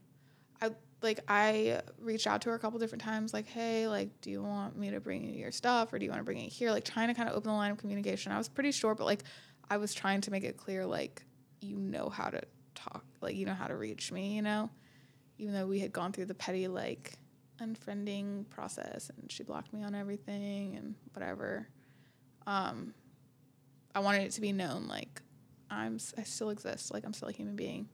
I 0.62 0.72
like 1.04 1.20
I 1.28 1.82
reached 2.00 2.28
out 2.28 2.42
to 2.42 2.50
her 2.50 2.56
a 2.56 2.60
couple 2.60 2.80
different 2.80 3.04
times, 3.04 3.34
like, 3.34 3.48
hey, 3.48 3.88
like, 3.88 4.22
do 4.22 4.32
you 4.32 4.42
want 4.42 4.78
me 4.78 4.92
to 4.92 5.00
bring 5.00 5.24
you 5.24 5.34
your 5.34 5.52
stuff 5.52 5.94
or 5.94 6.00
do 6.00 6.06
you 6.06 6.12
want 6.12 6.22
to 6.22 6.26
bring 6.26 6.40
it 6.40 6.52
here? 6.52 6.72
Like 6.72 6.86
trying 6.86 7.10
to 7.10 7.14
kind 7.14 7.30
of 7.30 7.36
open 7.36 7.50
the 7.50 7.56
line 7.56 7.72
of 7.72 7.78
communication. 7.78 8.32
I 8.32 8.38
was 8.38 8.48
pretty 8.48 8.72
sure, 8.72 8.96
but 8.96 9.06
like 9.06 9.24
I 9.70 9.78
was 9.78 9.94
trying 9.94 10.22
to 10.22 10.32
make 10.32 10.44
it 10.44 10.58
clear, 10.58 10.86
like, 10.86 11.24
you 11.62 11.78
know 11.78 12.10
how 12.10 12.30
to 12.30 12.42
talk, 12.76 13.04
like 13.22 13.36
you 13.36 13.46
know 13.46 13.54
how 13.54 13.68
to 13.68 13.76
reach 13.76 14.12
me, 14.12 14.36
you 14.36 14.42
know? 14.42 14.70
Even 15.38 15.54
though 15.54 15.68
we 15.68 15.80
had 15.80 15.92
gone 15.92 16.12
through 16.12 16.26
the 16.26 16.34
petty 16.34 16.68
like 16.68 17.14
unfriending 17.62 18.50
process 18.50 19.10
and 19.18 19.32
she 19.32 19.44
blocked 19.44 19.74
me 19.74 19.84
on 19.84 19.96
everything 19.96 20.76
and 20.76 20.96
whatever. 21.14 21.68
Um 22.48 22.94
I 23.96 24.00
wanted 24.00 24.24
it 24.24 24.32
to 24.32 24.42
be 24.42 24.52
known 24.52 24.88
like 24.88 25.22
I'm 25.70 26.00
I 26.18 26.24
still 26.24 26.50
exist, 26.50 26.94
like 26.94 27.06
I'm 27.06 27.14
still 27.14 27.30
a 27.30 27.32
human 27.32 27.56
being. 27.56 27.88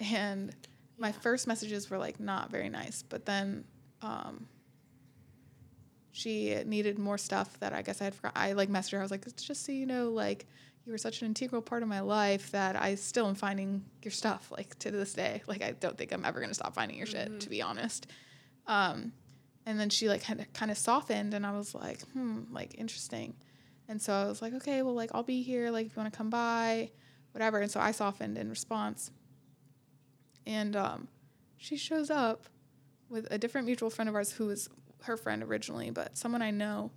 And 0.00 0.54
my 0.98 1.12
first 1.12 1.46
messages 1.46 1.90
were 1.90 1.98
like 1.98 2.20
not 2.20 2.50
very 2.50 2.68
nice, 2.68 3.02
but 3.02 3.24
then 3.26 3.64
um 4.02 4.46
she 6.12 6.54
needed 6.64 6.96
more 6.96 7.18
stuff 7.18 7.58
that 7.58 7.72
I 7.72 7.82
guess 7.82 8.00
I 8.00 8.04
had 8.04 8.14
forgot. 8.14 8.32
I 8.36 8.52
like 8.52 8.68
messaged 8.68 8.92
her. 8.92 9.00
I 9.00 9.02
was 9.02 9.10
like, 9.10 9.24
just 9.36 9.64
so 9.64 9.72
you 9.72 9.84
know, 9.84 10.10
like 10.10 10.46
you 10.86 10.92
were 10.92 10.98
such 10.98 11.22
an 11.22 11.26
integral 11.26 11.60
part 11.62 11.82
of 11.82 11.88
my 11.88 12.00
life 12.00 12.52
that 12.52 12.76
I 12.76 12.94
still 12.94 13.26
am 13.26 13.34
finding 13.34 13.84
your 14.02 14.12
stuff 14.12 14.52
like 14.56 14.78
to 14.80 14.90
this 14.92 15.12
day. 15.14 15.42
Like 15.46 15.62
I 15.62 15.72
don't 15.72 15.98
think 15.98 16.12
I'm 16.12 16.24
ever 16.24 16.40
gonna 16.40 16.54
stop 16.54 16.74
finding 16.74 16.96
your 16.98 17.06
shit, 17.06 17.40
to 17.40 17.48
be 17.50 17.62
honest. 17.62 18.06
Um, 18.66 19.12
and 19.66 19.80
then 19.80 19.90
she 19.90 20.08
like 20.08 20.22
had 20.22 20.46
kind 20.52 20.70
of 20.70 20.78
softened, 20.78 21.34
and 21.34 21.44
I 21.46 21.56
was 21.56 21.74
like, 21.74 22.00
hmm, 22.12 22.42
like 22.52 22.74
interesting. 22.78 23.34
And 23.88 24.00
so 24.00 24.12
I 24.12 24.26
was 24.26 24.40
like, 24.40 24.54
okay, 24.54 24.82
well, 24.82 24.94
like 24.94 25.10
I'll 25.14 25.22
be 25.22 25.42
here. 25.42 25.70
Like 25.70 25.86
if 25.86 25.96
you 25.96 26.00
want 26.02 26.12
to 26.12 26.16
come 26.16 26.30
by, 26.30 26.90
whatever. 27.32 27.58
And 27.58 27.70
so 27.70 27.80
I 27.80 27.90
softened 27.90 28.38
in 28.38 28.48
response. 28.50 29.10
And 30.46 30.76
um, 30.76 31.08
she 31.56 31.76
shows 31.76 32.10
up 32.10 32.44
with 33.08 33.26
a 33.30 33.38
different 33.38 33.66
mutual 33.66 33.90
friend 33.90 34.08
of 34.08 34.14
ours 34.14 34.32
who 34.32 34.46
was 34.46 34.68
her 35.02 35.16
friend 35.16 35.42
originally, 35.42 35.90
but 35.90 36.16
someone 36.16 36.42
I 36.42 36.50
know. 36.50 36.90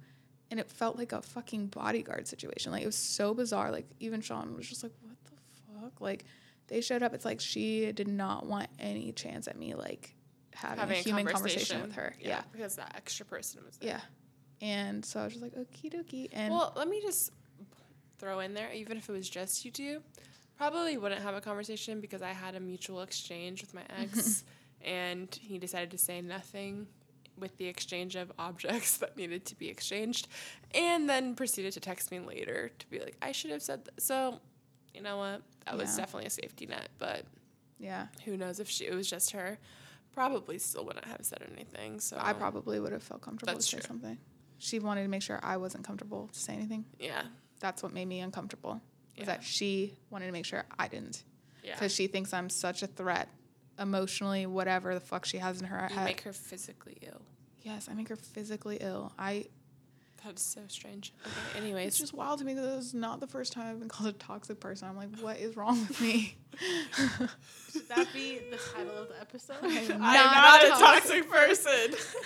And 0.50 0.60
it 0.62 0.70
felt 0.70 0.98
like 0.98 1.12
a 1.12 1.22
fucking 1.22 1.68
bodyguard 1.68 2.28
situation. 2.28 2.72
Like 2.72 2.84
it 2.84 2.86
was 2.86 2.96
so 2.96 3.34
bizarre. 3.34 3.70
Like 3.72 3.86
even 4.00 4.22
Sean 4.22 4.56
was 4.56 4.68
just 4.68 4.82
like, 4.84 4.94
what 5.02 5.16
the 5.26 5.82
fuck? 5.82 6.00
Like 6.02 6.24
they 6.68 6.80
showed 6.82 7.04
up. 7.04 7.14
It's 7.14 7.26
like 7.26 7.42
she 7.42 7.92
did 7.92 8.08
not 8.08 8.46
want 8.46 8.70
any 8.80 9.12
chance 9.12 9.48
at 9.50 9.58
me 9.58 9.74
like 9.74 10.16
having, 10.54 10.80
Having 10.80 10.98
a 10.98 11.02
human 11.02 11.26
conversation. 11.28 11.82
with 11.82 11.94
her. 11.96 12.16
Yeah. 12.20 12.42
Because 12.54 12.78
that 12.78 12.94
extra 12.96 13.26
person 13.26 13.62
was 13.66 13.78
there. 13.78 13.90
Yeah. 13.90 14.00
And 14.60 15.06
so 15.06 15.20
I 15.20 15.26
was 15.26 15.34
just 15.34 15.44
like, 15.44 15.54
okie 15.56 15.94
dokie. 15.94 16.30
And 16.32 16.54
Well, 16.54 16.72
let 16.78 16.88
me 16.88 17.02
just 17.02 17.32
throw 18.18 18.40
in 18.40 18.54
there, 18.54 18.72
even 18.74 18.98
if 18.98 19.08
it 19.10 19.12
was 19.12 19.30
just 19.30 19.64
you 19.66 19.72
two, 19.72 20.02
probably 20.58 20.98
wouldn't 20.98 21.22
have 21.22 21.36
a 21.36 21.42
conversation 21.42 22.02
because 22.02 22.22
I 22.22 22.32
had 22.32 22.56
a 22.56 22.60
mutual 22.60 23.02
exchange 23.02 23.62
with 23.62 23.74
my 23.74 23.84
ex 24.02 24.44
and 24.82 25.34
he 25.42 25.58
decided 25.58 25.92
to 25.92 25.98
say 25.98 26.22
nothing 26.22 26.88
with 27.38 27.56
the 27.58 27.68
exchange 27.68 28.16
of 28.16 28.32
objects 28.40 28.98
that 29.00 29.16
needed 29.16 29.46
to 29.46 29.56
be 29.56 29.70
exchanged 29.70 30.28
and 30.74 31.10
then 31.10 31.36
proceeded 31.36 31.74
to 31.74 31.80
text 31.80 32.12
me 32.12 32.20
later 32.20 32.72
to 32.80 32.90
be 32.90 33.00
like, 33.00 33.16
I 33.22 33.32
should 33.32 33.52
have 33.52 33.62
said 33.62 33.86
that. 33.86 34.02
So, 34.02 34.40
you 34.94 35.02
know 35.02 35.18
what? 35.18 35.42
That 35.66 35.78
was 35.78 35.96
definitely 35.96 36.28
a 36.28 36.32
safety 36.32 36.66
net, 36.66 36.90
but 36.98 37.24
yeah, 37.80 38.08
who 38.26 38.38
knows 38.38 38.60
if 38.60 38.70
she, 38.70 38.86
it 38.86 38.96
was 38.96 39.10
just 39.10 39.32
her. 39.32 39.60
Probably 40.14 40.58
still 40.58 40.84
wouldn't 40.86 41.06
have 41.06 41.20
said 41.22 41.44
anything. 41.54 42.00
So 42.00 42.18
I 42.20 42.34
probably 42.34 42.80
would 42.80 42.92
have 42.92 43.04
felt 43.04 43.22
comfortable 43.22 43.54
to 43.54 43.62
say 43.62 43.78
true. 43.78 43.88
something. 43.88 44.18
She 44.58 44.80
wanted 44.80 45.04
to 45.04 45.10
make 45.10 45.22
sure 45.22 45.40
I 45.44 45.58
wasn't 45.58 45.84
comfortable 45.84 46.30
to 46.34 46.40
say 46.40 46.54
anything. 46.54 46.86
yeah, 47.00 47.24
That's 47.60 47.84
what 47.84 47.94
made 47.94 48.08
me 48.08 48.22
uncomfortable. 48.22 48.82
Was 49.18 49.28
Yeah. 49.28 49.36
that 49.36 49.44
she 49.44 49.96
wanted 50.10 50.28
to 50.28 50.32
make 50.32 50.46
sure 50.46 50.64
I 50.78 50.88
didn't, 50.88 51.24
yeah. 51.64 51.74
because 51.74 51.94
she 51.94 52.08
thinks 52.08 52.34
I'm 52.34 52.50
such 52.50 52.84
a 52.84 52.88
threat, 52.88 53.30
emotionally, 53.80 54.46
whatever 54.46 54.94
the 54.94 55.00
fuck 55.00 55.26
she 55.26 55.38
has 55.38 55.60
in 55.60 55.68
her 55.68 55.88
You 55.90 55.96
head. 55.96 56.06
make 56.06 56.22
her 56.22 56.34
physically 56.34 56.98
ill. 57.02 57.22
yes, 57.64 57.88
I 57.90 57.94
make 57.94 58.10
her 58.10 58.16
physically 58.16 58.78
ill. 58.82 59.12
I. 59.18 59.46
That's 60.26 60.42
so 60.42 60.62
strange. 60.68 61.14
Okay, 61.26 61.60
anyways, 61.64 61.88
It's 61.90 62.00
just 62.00 62.14
wild 62.14 62.40
to 62.40 62.46
me 62.46 62.54
that 62.56 62.62
this 62.62 62.86
is 62.88 62.94
not 62.96 63.20
the 63.20 63.28
first 63.28 63.54
time 63.54 63.68
I've 63.68 63.80
been 63.80 63.88
called 63.88 64.10
a 64.10 64.18
toxic 64.18 64.60
person. 64.60 64.88
I'm 64.90 64.98
like, 64.98 65.16
what 65.20 65.38
is 65.38 65.56
wrong 65.56 65.80
with 65.88 66.02
me? 66.02 66.36
Should 67.72 67.88
that 67.90 68.08
be 68.14 68.40
the 68.50 68.58
title 68.58 68.98
of 68.98 69.10
the 69.10 69.22
episode? 69.22 69.58
I'm 69.64 69.92
I'm 69.92 70.00
not 70.00 70.02
not, 70.02 70.64
a 70.64 70.68
a 70.68 70.70
toxic 70.80 71.30
person. 71.30 71.94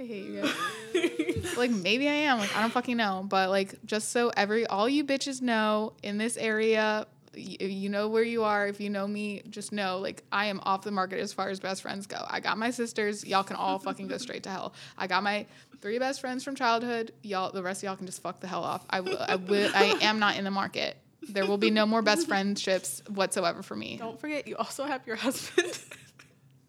I 0.00 0.04
hate 0.06 0.24
you 0.24 0.42
guys. 0.42 1.56
like 1.56 1.70
maybe 1.70 2.08
I 2.08 2.12
am. 2.12 2.38
Like 2.38 2.56
I 2.56 2.60
don't 2.62 2.72
fucking 2.72 2.96
know. 2.96 3.24
But 3.28 3.50
like 3.50 3.74
just 3.84 4.10
so 4.12 4.30
every 4.36 4.66
all 4.66 4.88
you 4.88 5.04
bitches 5.04 5.42
know 5.42 5.92
in 6.02 6.16
this 6.18 6.36
area, 6.36 7.06
y- 7.34 7.56
you 7.60 7.88
know 7.90 8.08
where 8.08 8.22
you 8.22 8.44
are. 8.44 8.66
If 8.66 8.80
you 8.80 8.88
know 8.90 9.06
me, 9.06 9.42
just 9.50 9.72
know 9.72 9.98
like 9.98 10.22
I 10.32 10.46
am 10.46 10.60
off 10.64 10.82
the 10.82 10.90
market 10.90 11.20
as 11.20 11.32
far 11.32 11.50
as 11.50 11.60
best 11.60 11.82
friends 11.82 12.06
go. 12.06 12.24
I 12.26 12.40
got 12.40 12.56
my 12.58 12.70
sisters. 12.70 13.24
Y'all 13.26 13.44
can 13.44 13.56
all 13.56 13.78
fucking 13.78 14.08
go 14.08 14.16
straight 14.16 14.44
to 14.44 14.50
hell. 14.50 14.72
I 14.96 15.06
got 15.06 15.22
my 15.22 15.46
three 15.82 15.98
best 15.98 16.20
friends 16.20 16.44
from 16.44 16.54
childhood. 16.54 17.12
Y'all, 17.22 17.52
the 17.52 17.62
rest 17.62 17.82
of 17.82 17.88
y'all 17.88 17.96
can 17.96 18.06
just 18.06 18.22
fuck 18.22 18.40
the 18.40 18.46
hell 18.46 18.64
off. 18.64 18.84
I 18.88 19.00
will. 19.00 19.18
I 19.20 19.36
will. 19.36 19.70
I 19.74 19.96
am 20.00 20.18
not 20.18 20.36
in 20.36 20.44
the 20.44 20.50
market. 20.50 20.96
There 21.28 21.46
will 21.46 21.58
be 21.58 21.70
no 21.70 21.84
more 21.84 22.00
best 22.00 22.26
friendships 22.26 23.02
whatsoever 23.08 23.62
for 23.62 23.76
me. 23.76 23.98
Don't 23.98 24.18
forget, 24.18 24.48
you 24.48 24.56
also 24.56 24.84
have 24.84 25.06
your 25.06 25.16
husband. 25.16 25.78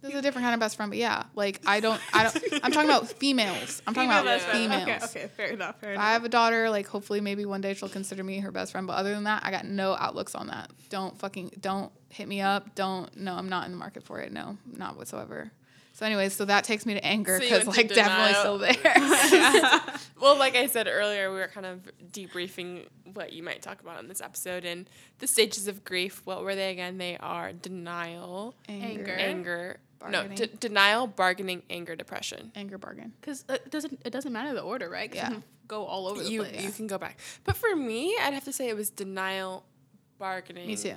This 0.01 0.13
is 0.13 0.19
a 0.19 0.21
different 0.21 0.45
kind 0.45 0.53
of 0.55 0.59
best 0.59 0.75
friend, 0.75 0.89
but 0.89 0.97
yeah, 0.97 1.23
like 1.35 1.61
I 1.65 1.79
don't. 1.79 2.01
I 2.11 2.23
don't. 2.23 2.35
I'm 2.63 2.71
talking 2.71 2.89
about 2.89 3.07
females. 3.07 3.81
I'm 3.85 3.93
talking 3.93 4.09
Female 4.09 4.23
about 4.23 4.25
best 4.39 4.45
friend. 4.47 4.71
females. 4.71 5.03
Okay, 5.03 5.19
okay, 5.23 5.27
fair 5.35 5.47
enough. 5.47 5.79
Fair 5.79 5.93
enough. 5.93 6.03
I 6.03 6.13
have 6.13 6.23
a 6.23 6.29
daughter, 6.29 6.69
like 6.69 6.87
hopefully 6.87 7.21
maybe 7.21 7.45
one 7.45 7.61
day 7.61 7.73
she'll 7.75 7.89
consider 7.89 8.23
me 8.23 8.39
her 8.39 8.51
best 8.51 8.71
friend. 8.71 8.87
But 8.87 8.93
other 8.93 9.13
than 9.13 9.25
that, 9.25 9.43
I 9.45 9.51
got 9.51 9.65
no 9.65 9.95
outlooks 9.95 10.33
on 10.33 10.47
that. 10.47 10.71
Don't 10.89 11.17
fucking 11.19 11.51
don't 11.61 11.91
hit 12.09 12.27
me 12.27 12.41
up. 12.41 12.73
Don't 12.73 13.15
no, 13.15 13.35
I'm 13.35 13.47
not 13.49 13.65
in 13.65 13.71
the 13.71 13.77
market 13.77 14.03
for 14.03 14.19
it. 14.19 14.31
No, 14.31 14.57
not 14.65 14.97
whatsoever. 14.97 15.51
So 15.93 16.05
anyways, 16.05 16.33
so 16.33 16.45
that 16.45 16.63
takes 16.63 16.85
me 16.85 16.95
to 16.95 17.05
anger 17.05 17.37
because 17.39 17.65
went 17.67 17.75
to 17.75 17.81
like 17.81 17.93
definitely 17.93 18.33
still 18.33 18.57
denial. 18.57 19.29
there. 19.29 19.81
well, 20.21 20.37
like 20.37 20.55
I 20.55 20.65
said 20.67 20.87
earlier, 20.89 21.31
we 21.31 21.37
were 21.37 21.47
kind 21.47 21.65
of 21.65 21.91
debriefing 22.11 22.87
what 23.13 23.33
you 23.33 23.43
might 23.43 23.61
talk 23.61 23.81
about 23.81 23.99
in 23.99 24.07
this 24.07 24.21
episode 24.21 24.65
and 24.65 24.89
the 25.19 25.27
stages 25.27 25.67
of 25.67 25.83
grief. 25.83 26.21
What 26.23 26.43
were 26.43 26.55
they 26.55 26.71
again? 26.71 26.97
They 26.97 27.17
are 27.17 27.51
denial, 27.53 28.55
Anger. 28.69 29.11
anger, 29.11 29.77
no, 29.79 29.90
Bargaining. 30.01 30.37
d- 30.37 30.49
denial, 30.59 31.07
bargaining, 31.07 31.63
anger, 31.69 31.95
depression. 31.95 32.51
anger 32.55 32.77
bargain. 32.77 33.13
Because 33.21 33.45
uh, 33.47 33.53
it 33.53 33.69
doesn't 33.71 34.01
it 34.05 34.09
doesn't 34.11 34.33
matter 34.33 34.53
the 34.53 34.61
order, 34.61 34.89
right? 34.89 35.13
Yeah. 35.13 35.27
you 35.29 35.33
can 35.35 35.43
go 35.67 35.85
all 35.85 36.07
over 36.07 36.21
the 36.23 36.29
You 36.29 36.43
place. 36.43 36.61
you 36.63 36.71
can 36.71 36.87
go 36.87 36.97
back, 36.97 37.19
but 37.43 37.55
for 37.55 37.75
me, 37.75 38.15
I'd 38.21 38.33
have 38.33 38.43
to 38.45 38.53
say 38.53 38.67
it 38.69 38.75
was 38.75 38.89
denial, 38.89 39.63
bargaining. 40.19 40.67
Me 40.67 40.75
too. 40.75 40.95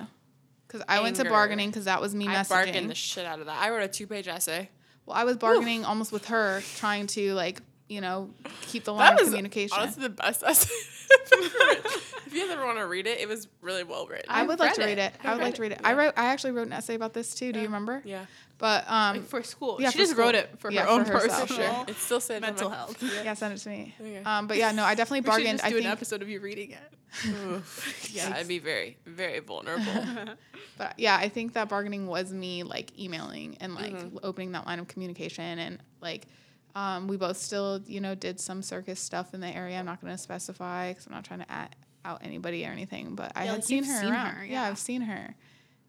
Because 0.67 0.83
I 0.89 0.99
went 1.01 1.15
to 1.17 1.25
bargaining 1.25 1.69
because 1.69 1.85
that 1.85 2.01
was 2.01 2.15
me 2.15 2.27
I 2.27 2.43
bargained 2.43 2.75
messaging. 2.75 2.87
the 2.89 2.95
shit 2.95 3.25
out 3.25 3.39
of 3.39 3.45
that. 3.45 3.61
I 3.61 3.69
wrote 3.69 3.83
a 3.83 3.87
two 3.87 4.07
page 4.07 4.27
essay. 4.27 4.69
well, 5.05 5.15
I 5.15 5.23
was 5.23 5.37
bargaining 5.37 5.85
almost 5.85 6.11
with 6.11 6.25
her, 6.27 6.61
trying 6.77 7.07
to 7.07 7.33
like 7.35 7.61
you 7.87 8.01
know 8.01 8.31
keep 8.63 8.83
the 8.83 8.93
line 8.93 9.11
That 9.11 9.13
of 9.13 9.19
was 9.21 9.29
communication. 9.29 9.77
honestly 9.79 10.01
the 10.03 10.09
best 10.09 10.43
essay. 10.47 10.73
I've 11.11 11.33
ever 11.45 11.57
written. 11.59 11.91
if 12.25 12.33
you 12.33 12.51
ever 12.51 12.65
want 12.65 12.77
to 12.79 12.85
read 12.87 13.07
it, 13.07 13.19
it 13.19 13.27
was 13.27 13.47
really 13.61 13.83
well 13.83 14.07
written. 14.07 14.25
I 14.29 14.41
I've 14.41 14.47
would 14.47 14.59
like 14.59 14.73
to 14.73 14.81
read 14.81 14.87
read 14.89 14.97
it. 14.99 15.13
it. 15.15 15.25
I 15.25 15.33
would 15.33 15.41
like 15.43 15.55
to 15.55 15.61
read 15.61 15.71
it. 15.73 15.81
I 15.83 15.93
wrote. 15.93 16.13
I 16.17 16.25
actually 16.25 16.51
wrote 16.51 16.67
an 16.67 16.73
essay 16.73 16.95
about 16.95 17.13
this 17.13 17.33
too. 17.35 17.51
Do 17.53 17.59
you 17.59 17.65
remember? 17.65 18.01
yeah, 18.05 18.25
But 18.57 18.89
um, 18.89 19.17
Like, 19.17 19.25
for 19.25 19.43
school. 19.43 19.77
Yeah, 19.79 19.89
she 19.89 19.93
for 19.93 19.97
just 19.99 20.11
school. 20.11 20.25
wrote 20.25 20.35
it 20.35 20.59
for 20.59 20.71
Yeah, 20.71 20.83
her 20.83 20.89
own 20.89 21.05
for 21.05 21.11
personal 21.13 21.45
sure. 21.47 21.85
it's 21.87 22.01
still 22.01 22.19
said 22.19 22.41
mental 22.41 22.69
health. 22.69 23.01
yeah, 23.23 23.33
send 23.33 23.53
it 23.53 23.57
to 23.57 23.69
me. 23.69 23.95
Okay. 23.99 24.23
Um, 24.23 24.47
but 24.47 24.57
yeah, 24.57 24.71
no, 24.71 24.83
I 24.83 24.95
definitely 24.95 25.21
bargained. 25.21 25.59
just 25.59 25.65
I 25.65 25.69
do 25.69 25.75
think, 25.75 25.85
an 25.85 25.91
episode 25.91 26.21
of 26.21 26.29
you 26.29 26.39
reading 26.39 26.71
it. 26.71 26.91
yeah, 28.11 28.33
I'd 28.35 28.47
be 28.47 28.59
very, 28.59 28.97
very 29.05 29.39
vulnerable. 29.39 29.83
but 30.77 30.93
yeah, 30.97 31.15
I 31.15 31.29
think 31.29 31.53
that 31.53 31.69
bargaining 31.69 32.07
was 32.07 32.33
me 32.33 32.63
like 32.63 32.97
emailing 32.99 33.57
and 33.61 33.75
like 33.75 33.95
opening 34.23 34.51
that 34.53 34.65
line 34.65 34.79
of 34.79 34.87
communication 34.87 35.59
and 35.59 35.79
like. 36.01 36.27
Um, 36.75 37.07
we 37.07 37.15
both 37.15 37.37
still, 37.37 37.81
you 37.85 38.01
know, 38.01 38.15
did 38.15 38.39
some 38.39 38.61
circus 38.61 38.99
stuff 38.99 39.33
in 39.33 39.39
the 39.39 39.47
area. 39.47 39.79
I'm 39.79 39.85
not 39.85 40.01
going 40.01 40.13
to 40.13 40.17
specify 40.17 40.89
because 40.89 41.07
I'm 41.07 41.13
not 41.13 41.23
trying 41.23 41.39
to 41.39 41.51
at, 41.51 41.75
out 42.03 42.21
anybody 42.21 42.65
or 42.65 42.69
anything. 42.69 43.15
But 43.15 43.31
I 43.35 43.45
had 43.45 43.55
like, 43.55 43.63
seen 43.63 43.83
her 43.85 44.01
seen 44.01 44.11
around. 44.11 44.35
her, 44.35 44.45
yeah. 44.45 44.63
yeah. 44.63 44.69
I've 44.69 44.77
seen 44.77 45.01
her. 45.01 45.35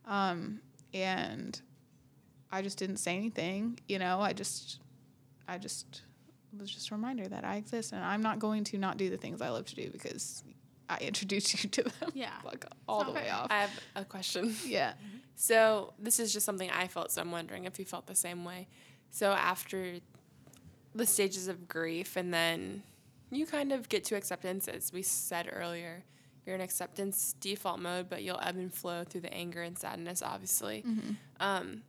Um, 0.07 0.61
and 0.95 1.61
I 2.53 2.63
just 2.63 2.79
didn't 2.79 2.99
say 2.99 3.17
anything. 3.17 3.81
You 3.89 3.99
know, 3.99 4.21
I 4.21 4.33
just, 4.33 4.79
I 5.49 5.59
just 5.59 6.03
it 6.57 6.61
was 6.61 6.71
just 6.71 6.91
a 6.91 6.95
reminder 6.95 7.29
that 7.29 7.45
I 7.45 7.57
exist 7.57 7.93
and 7.93 8.03
I'm 8.03 8.23
not 8.23 8.39
going 8.39 8.65
to 8.65 8.79
not 8.79 8.97
do 8.97 9.11
the 9.11 9.17
things 9.17 9.43
I 9.43 9.51
love 9.51 9.67
to 9.67 9.75
do 9.75 9.91
because 9.91 10.43
I 10.89 10.99
introduced 10.99 11.63
you 11.65 11.71
to 11.71 11.83
them. 11.83 12.13
Yeah. 12.15 12.31
like 12.45 12.65
all 12.89 13.01
the 13.01 13.13
not 13.13 13.15
way 13.15 13.31
off. 13.31 13.49
I 13.51 13.61
have 13.61 13.81
a 13.95 14.05
question. 14.05 14.55
yeah. 14.65 14.95
So 15.35 15.93
this 15.99 16.19
is 16.19 16.33
just 16.33 16.47
something 16.47 16.71
I 16.71 16.87
felt, 16.87 17.11
so 17.11 17.21
I'm 17.21 17.31
wondering 17.31 17.65
if 17.65 17.79
you 17.79 17.85
felt 17.85 18.07
the 18.07 18.15
same 18.15 18.45
way. 18.45 18.69
So 19.11 19.33
after 19.33 19.97
the 20.97 21.07
stages 21.07 21.49
of 21.49 21.69
grief, 21.69 22.17
and 22.17 22.33
then 22.33 22.83
you 23.31 23.47
kind 23.47 23.73
of 23.73 23.89
get 23.89 24.05
to 24.05 24.17
acceptance, 24.17 24.69
as 24.69 24.93
we 24.93 25.03
said 25.03 25.49
earlier. 25.53 26.05
You're 26.45 26.55
in 26.55 26.61
acceptance 26.61 27.35
default 27.41 27.81
mode, 27.81 28.09
but 28.09 28.23
you'll 28.23 28.39
ebb 28.41 28.57
and 28.57 28.73
flow 28.73 29.03
through 29.03 29.23
the 29.23 29.35
anger 29.35 29.63
and 29.63 29.77
sadness, 29.77 30.23
obviously. 30.23 30.85
Um, 31.41 31.83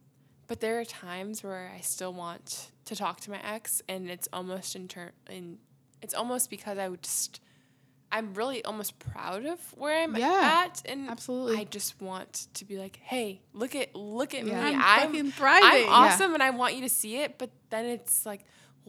but 0.48 0.62
there 0.62 0.80
are 0.80 0.86
times 0.86 1.44
where 1.44 1.72
I 1.76 1.82
still 1.82 2.12
want 2.14 2.72
to 2.86 2.96
talk 2.96 3.20
to 3.22 3.32
my 3.32 3.40
ex, 3.44 3.82
and 3.88 4.10
it's 4.10 4.28
almost 4.34 4.76
in 4.76 4.88
turn, 4.88 5.12
in 5.30 5.60
it's 6.02 6.14
almost 6.16 6.50
because 6.50 6.78
I 6.80 6.88
would 6.90 7.04
just 7.04 7.40
I'm 8.12 8.34
really 8.36 8.64
almost 8.64 8.98
proud 9.00 9.46
of 9.46 9.60
where 9.78 10.02
I'm 10.04 10.16
Yeah, 10.16 10.64
at, 10.66 10.82
and 10.86 11.10
absolutely. 11.10 11.58
I 11.58 11.66
just 11.66 12.02
want 12.02 12.48
to 12.56 12.64
be 12.66 12.78
like, 12.78 12.98
hey, 13.04 13.42
look 13.54 13.76
at 13.76 13.94
look 13.96 14.34
at 14.34 14.46
Yeah. 14.46 14.54
me. 14.72 14.76
I'm 14.76 14.82
I'm. 14.82 15.12
I'm 15.64 15.90
awesome, 15.90 16.34
and 16.34 16.42
I 16.42 16.50
want 16.52 16.74
you 16.76 16.82
to 16.82 16.90
see 16.90 17.18
it. 17.18 17.38
But 17.38 17.50
then 17.70 17.86
it's 17.86 18.26
like, 18.26 18.46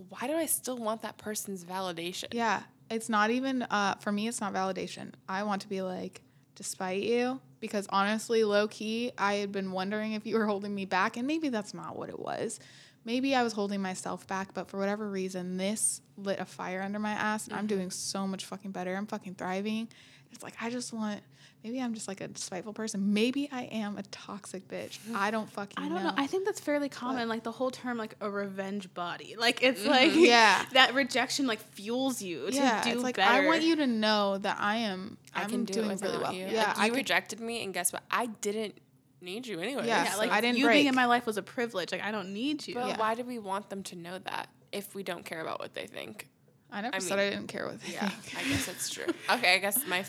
why 0.08 0.26
do 0.26 0.34
I 0.34 0.46
still 0.46 0.76
want 0.76 1.02
that 1.02 1.18
person's 1.18 1.64
validation? 1.64 2.26
Yeah, 2.32 2.62
it's 2.90 3.08
not 3.08 3.30
even 3.30 3.62
uh, 3.62 3.94
for 3.96 4.12
me. 4.12 4.28
It's 4.28 4.40
not 4.40 4.54
validation. 4.54 5.12
I 5.28 5.42
want 5.42 5.62
to 5.62 5.68
be 5.68 5.82
like, 5.82 6.22
despite 6.54 7.02
you, 7.02 7.40
because 7.60 7.86
honestly, 7.90 8.44
low 8.44 8.68
key, 8.68 9.12
I 9.18 9.34
had 9.34 9.52
been 9.52 9.72
wondering 9.72 10.12
if 10.12 10.26
you 10.26 10.36
were 10.36 10.46
holding 10.46 10.74
me 10.74 10.84
back, 10.84 11.16
and 11.16 11.26
maybe 11.26 11.48
that's 11.48 11.74
not 11.74 11.96
what 11.96 12.08
it 12.08 12.18
was. 12.18 12.60
Maybe 13.04 13.34
I 13.34 13.42
was 13.42 13.52
holding 13.52 13.80
myself 13.80 14.26
back, 14.26 14.52
but 14.54 14.68
for 14.68 14.78
whatever 14.78 15.08
reason, 15.08 15.56
this 15.56 16.02
lit 16.16 16.40
a 16.40 16.44
fire 16.44 16.82
under 16.82 16.98
my 16.98 17.12
ass, 17.12 17.46
and 17.46 17.56
I'm 17.56 17.66
doing 17.66 17.90
so 17.90 18.26
much 18.26 18.44
fucking 18.44 18.72
better. 18.72 18.94
I'm 18.94 19.06
fucking 19.06 19.36
thriving. 19.36 19.88
It's 20.32 20.42
like 20.42 20.54
I 20.60 20.70
just 20.70 20.92
want. 20.92 21.20
Maybe 21.64 21.80
I'm 21.82 21.92
just 21.92 22.06
like 22.06 22.20
a 22.20 22.30
spiteful 22.38 22.72
person. 22.72 23.12
Maybe 23.14 23.48
I 23.50 23.62
am 23.64 23.98
a 23.98 24.04
toxic 24.04 24.68
bitch. 24.68 24.96
I 25.12 25.32
don't 25.32 25.50
fucking. 25.52 25.74
I 25.76 25.88
don't 25.88 26.04
know. 26.04 26.12
I 26.16 26.28
think 26.28 26.44
that's 26.44 26.60
fairly 26.60 26.88
common. 26.88 27.28
Like 27.28 27.42
the 27.42 27.50
whole 27.50 27.72
term, 27.72 27.98
like 27.98 28.14
a 28.20 28.30
revenge 28.30 28.94
body. 28.94 29.34
Like 29.36 29.60
it's 29.64 29.84
like 29.84 30.12
Mm-hmm. 30.12 30.20
Yeah. 30.20 30.64
that 30.74 30.94
rejection 30.94 31.48
like 31.48 31.58
fuels 31.58 32.22
you 32.22 32.46
to 32.48 32.54
yeah, 32.54 32.84
do 32.84 32.90
it's 32.90 33.02
like 33.02 33.16
better. 33.16 33.42
I 33.42 33.46
want 33.46 33.62
you 33.62 33.74
to 33.76 33.88
know 33.88 34.38
that 34.38 34.58
I 34.60 34.76
am. 34.76 35.18
I 35.34 35.42
I'm 35.42 35.50
can 35.50 35.64
do 35.64 35.74
doing 35.74 35.90
it 35.90 36.00
really 36.00 36.18
without 36.18 36.30
well. 36.30 36.32
you. 36.32 36.46
Yeah, 36.46 36.68
Like, 36.68 36.78
I 36.78 36.84
you 36.86 36.90
could- 36.92 36.96
rejected 36.98 37.40
me, 37.40 37.64
and 37.64 37.74
guess 37.74 37.92
what? 37.92 38.04
I 38.08 38.26
didn't 38.26 38.78
need 39.20 39.44
you 39.48 39.58
anyway. 39.58 39.84
Yeah, 39.88 40.04
Yeah, 40.04 40.14
like 40.14 40.30
I 40.30 40.40
didn't 40.40 40.58
you 40.58 40.68
being 40.68 40.86
in 40.86 40.94
my 40.94 41.06
life 41.06 41.26
was 41.26 41.38
a 41.38 41.42
privilege. 41.42 41.90
Like 41.90 42.04
I 42.04 42.12
don't 42.12 42.32
need 42.32 42.68
you. 42.68 42.74
But 42.74 42.86
Yeah. 42.86 42.98
why 42.98 43.16
do 43.16 43.24
we 43.24 43.40
want 43.40 43.68
them 43.68 43.82
to 43.82 43.96
know 43.96 44.16
that 44.20 44.48
if 44.70 44.94
we 44.94 45.02
don't 45.02 45.24
care 45.24 45.40
about 45.40 45.58
what 45.58 45.74
they 45.74 45.88
think? 45.88 46.28
I 46.70 46.80
never 46.82 46.96
I 46.96 46.98
said 46.98 47.18
mean, 47.18 47.26
I 47.26 47.30
didn't 47.30 47.48
care 47.48 47.66
what 47.66 47.80
they 47.82 47.92
Yeah, 47.92 48.08
think. 48.08 48.36
I 48.44 48.48
guess 48.48 48.66
that's 48.66 48.90
true. 48.90 49.06
Okay, 49.30 49.54
I 49.54 49.58
guess 49.58 49.86
my 49.86 50.04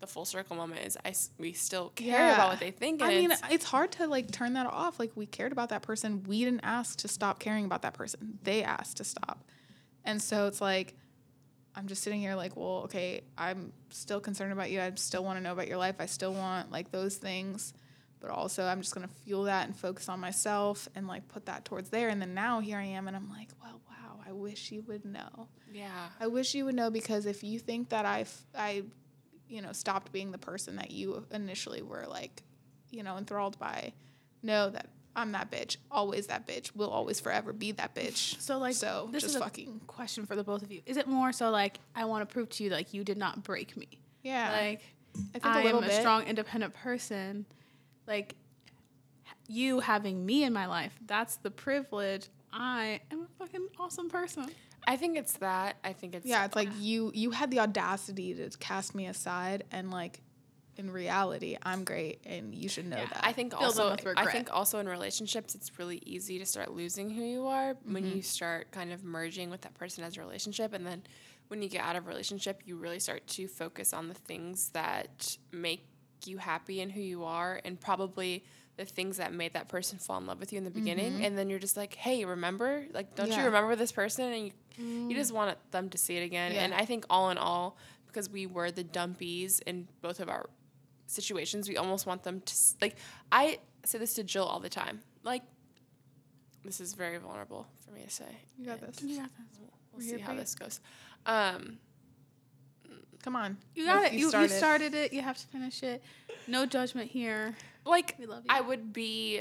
the 0.00 0.06
full 0.08 0.24
circle 0.24 0.56
moment 0.56 0.84
is 0.84 0.98
I 1.04 1.14
we 1.38 1.52
still 1.52 1.90
care 1.90 2.18
Yeah. 2.18 2.34
about 2.34 2.50
what 2.50 2.60
they 2.60 2.70
think. 2.72 3.02
I 3.02 3.08
mean, 3.08 3.30
it's- 3.30 3.52
it's 3.52 3.64
hard 3.64 3.92
to 3.92 4.06
like 4.08 4.30
turn 4.32 4.54
that 4.54 4.66
off. 4.66 4.98
Like 4.98 5.12
we 5.14 5.26
cared 5.26 5.52
about 5.52 5.68
that 5.70 5.82
person. 5.82 6.24
We 6.24 6.44
didn't 6.44 6.62
ask 6.64 6.98
to 6.98 7.08
stop 7.08 7.38
caring 7.38 7.64
about 7.64 7.82
that 7.82 7.94
person. 7.94 8.38
They 8.42 8.62
asked 8.64 8.96
to 8.98 9.04
stop. 9.04 9.44
And 10.04 10.20
so 10.20 10.46
it's 10.48 10.60
like 10.60 10.96
I'm 11.74 11.86
just 11.86 12.02
sitting 12.02 12.20
here 12.20 12.34
like, 12.34 12.54
well, 12.56 12.82
okay, 12.84 13.22
I'm 13.38 13.72
still 13.90 14.20
concerned 14.20 14.52
about 14.52 14.70
you. 14.70 14.80
I 14.82 14.92
still 14.96 15.24
want 15.24 15.38
to 15.38 15.42
know 15.42 15.52
about 15.52 15.68
your 15.68 15.78
life. 15.78 15.96
I 16.00 16.06
still 16.06 16.34
want 16.34 16.70
like 16.70 16.90
those 16.90 17.16
things. 17.16 17.72
But 18.20 18.30
also 18.30 18.64
I'm 18.64 18.80
just 18.82 18.94
going 18.94 19.06
to 19.08 19.12
fuel 19.24 19.44
that 19.44 19.66
and 19.66 19.76
focus 19.76 20.08
on 20.08 20.20
myself 20.20 20.88
and 20.94 21.08
like 21.08 21.26
put 21.28 21.46
that 21.46 21.64
towards 21.64 21.88
there. 21.90 22.08
And 22.08 22.20
then 22.20 22.34
now 22.34 22.60
here 22.60 22.76
I 22.78 22.84
am 22.84 23.08
and 23.08 23.16
I'm 23.16 23.30
like, 23.30 23.48
well, 23.62 23.80
I 24.32 24.34
wish 24.34 24.72
you 24.72 24.82
would 24.88 25.04
know. 25.04 25.48
yeah, 25.72 26.08
I 26.18 26.26
wish 26.26 26.54
you 26.54 26.64
would 26.64 26.74
know 26.74 26.90
because 26.90 27.26
if 27.26 27.44
you 27.44 27.58
think 27.58 27.90
that 27.90 28.06
I've 28.06 28.34
I, 28.56 28.84
you 29.46 29.60
know, 29.60 29.72
stopped 29.72 30.10
being 30.10 30.30
the 30.30 30.38
person 30.38 30.76
that 30.76 30.90
you 30.90 31.26
initially 31.30 31.82
were 31.82 32.06
like, 32.08 32.42
you 32.90 33.02
know, 33.02 33.18
enthralled 33.18 33.58
by, 33.58 33.92
know 34.42 34.70
that 34.70 34.88
I'm 35.14 35.32
that 35.32 35.50
bitch, 35.50 35.76
always 35.90 36.28
that 36.28 36.46
bitch, 36.46 36.74
will 36.74 36.88
always 36.88 37.20
forever 37.20 37.52
be 37.52 37.72
that 37.72 37.94
bitch. 37.94 38.36
So 38.40 38.58
like 38.58 38.74
so 38.74 39.08
this 39.12 39.22
just 39.22 39.34
is 39.34 39.40
a 39.40 39.44
fucking 39.44 39.82
question 39.86 40.24
for 40.24 40.34
the 40.34 40.42
both 40.44 40.62
of 40.62 40.72
you. 40.72 40.80
Is 40.86 40.96
it 40.96 41.06
more 41.06 41.32
so 41.32 41.50
like 41.50 41.78
I 41.94 42.06
want 42.06 42.26
to 42.26 42.32
prove 42.32 42.48
to 42.50 42.64
you 42.64 42.70
like 42.70 42.94
you 42.94 43.04
did 43.04 43.18
not 43.18 43.42
break 43.42 43.76
me? 43.76 43.88
yeah. 44.22 44.50
Like 44.52 44.80
I 45.34 45.38
think 45.38 45.44
I 45.44 45.60
a 45.60 45.64
little 45.64 45.80
am 45.80 45.84
a 45.84 45.88
bit. 45.88 46.00
strong, 46.00 46.24
independent 46.24 46.72
person. 46.72 47.44
Like 48.06 48.34
you 49.46 49.80
having 49.80 50.24
me 50.24 50.44
in 50.44 50.54
my 50.54 50.66
life, 50.66 50.98
that's 51.06 51.36
the 51.36 51.50
privilege. 51.50 52.28
I 52.52 53.00
am 53.10 53.22
a 53.22 53.38
fucking 53.38 53.68
awesome 53.78 54.08
person. 54.08 54.50
I 54.86 54.96
think 54.96 55.16
it's 55.16 55.34
that. 55.34 55.76
I 55.84 55.92
think 55.92 56.14
it's 56.14 56.26
yeah, 56.26 56.44
it's 56.44 56.56
like 56.56 56.68
you 56.78 57.10
you 57.14 57.30
had 57.30 57.50
the 57.50 57.60
audacity 57.60 58.34
to 58.34 58.50
cast 58.58 58.94
me 58.94 59.06
aside 59.06 59.64
and 59.70 59.90
like 59.90 60.20
in 60.76 60.90
reality, 60.90 61.56
I'm 61.62 61.84
great 61.84 62.20
and 62.24 62.54
you 62.54 62.68
should 62.68 62.86
know 62.86 62.96
Yeah, 62.96 63.06
that. 63.06 63.20
I 63.22 63.32
think 63.32 63.54
also 63.54 63.94
I 64.16 64.26
think 64.30 64.48
also 64.52 64.78
in 64.78 64.88
relationships 64.88 65.54
it's 65.54 65.78
really 65.78 66.02
easy 66.04 66.38
to 66.38 66.46
start 66.46 66.72
losing 66.72 67.10
who 67.10 67.22
you 67.22 67.46
are 67.46 67.76
when 67.84 68.04
mm-hmm. 68.04 68.16
you 68.16 68.22
start 68.22 68.70
kind 68.72 68.92
of 68.92 69.04
merging 69.04 69.50
with 69.50 69.60
that 69.62 69.74
person 69.74 70.02
as 70.04 70.16
a 70.16 70.20
relationship 70.20 70.72
and 70.72 70.86
then 70.86 71.02
when 71.48 71.60
you 71.62 71.68
get 71.68 71.82
out 71.82 71.96
of 71.96 72.06
a 72.06 72.08
relationship 72.08 72.62
you 72.64 72.76
really 72.76 72.98
start 72.98 73.26
to 73.26 73.46
focus 73.46 73.92
on 73.92 74.08
the 74.08 74.14
things 74.14 74.70
that 74.70 75.36
make 75.52 75.86
you 76.24 76.38
happy 76.38 76.80
and 76.80 76.90
who 76.90 77.00
you 77.00 77.24
are 77.24 77.60
and 77.64 77.80
probably 77.80 78.44
the 78.76 78.84
things 78.84 79.18
that 79.18 79.32
made 79.34 79.52
that 79.52 79.68
person 79.68 79.98
fall 79.98 80.18
in 80.18 80.26
love 80.26 80.40
with 80.40 80.52
you 80.52 80.58
in 80.58 80.64
the 80.64 80.70
beginning 80.70 81.24
and 81.24 81.36
then 81.36 81.50
you're 81.50 81.58
just 81.58 81.76
like 81.76 81.94
hey 81.94 82.24
remember 82.24 82.84
like 82.94 83.14
don't 83.14 83.28
Yeah. 83.28 83.40
you 83.40 83.44
remember 83.46 83.76
this 83.76 83.92
person 83.92 84.32
and 84.32 84.46
you, 84.78 85.08
you 85.08 85.14
just 85.14 85.32
want 85.32 85.56
them 85.72 85.90
to 85.90 85.98
see 85.98 86.16
it 86.16 86.22
again 86.24 86.52
Yeah. 86.54 86.64
and 86.64 86.72
i 86.74 86.84
think 86.86 87.04
all 87.10 87.30
in 87.30 87.36
all 87.38 87.76
because 88.06 88.30
we 88.30 88.46
were 88.46 88.70
the 88.70 88.84
dumpies 88.84 89.60
in 89.66 89.88
both 90.00 90.20
of 90.20 90.28
our 90.30 90.48
situations 91.06 91.68
we 91.68 91.76
almost 91.76 92.06
want 92.06 92.22
them 92.22 92.40
to 92.40 92.54
like 92.80 92.96
i 93.30 93.58
say 93.84 93.98
this 93.98 94.14
to 94.14 94.24
jill 94.24 94.44
all 94.44 94.60
the 94.60 94.70
time 94.70 95.02
like 95.22 95.42
this 96.64 96.80
is 96.80 96.94
very 96.94 97.18
vulnerable 97.18 97.66
for 97.84 97.90
me 97.92 98.02
to 98.04 98.10
say 98.10 98.24
you 98.58 98.64
got 98.64 98.78
and 98.80 98.88
this. 98.94 99.02
You 99.02 99.16
got 99.18 99.28
this. 99.36 99.58
we'll 99.60 99.70
We're 100.06 100.16
see 100.16 100.22
how 100.22 100.34
this 100.34 100.54
goes 100.54 100.80
um 101.26 101.78
Come 103.22 103.36
on. 103.36 103.56
You 103.76 103.86
got 103.86 104.06
it. 104.06 104.14
You, 104.14 104.32
you 104.36 104.48
started 104.48 104.94
it. 104.94 105.12
You 105.12 105.20
have 105.22 105.38
to 105.38 105.46
finish 105.46 105.84
it. 105.84 106.02
No 106.48 106.66
judgment 106.66 107.08
here. 107.08 107.54
Like 107.84 108.16
We 108.18 108.26
love 108.26 108.40
you. 108.44 108.48
I 108.48 108.60
would 108.60 108.92
be 108.92 109.40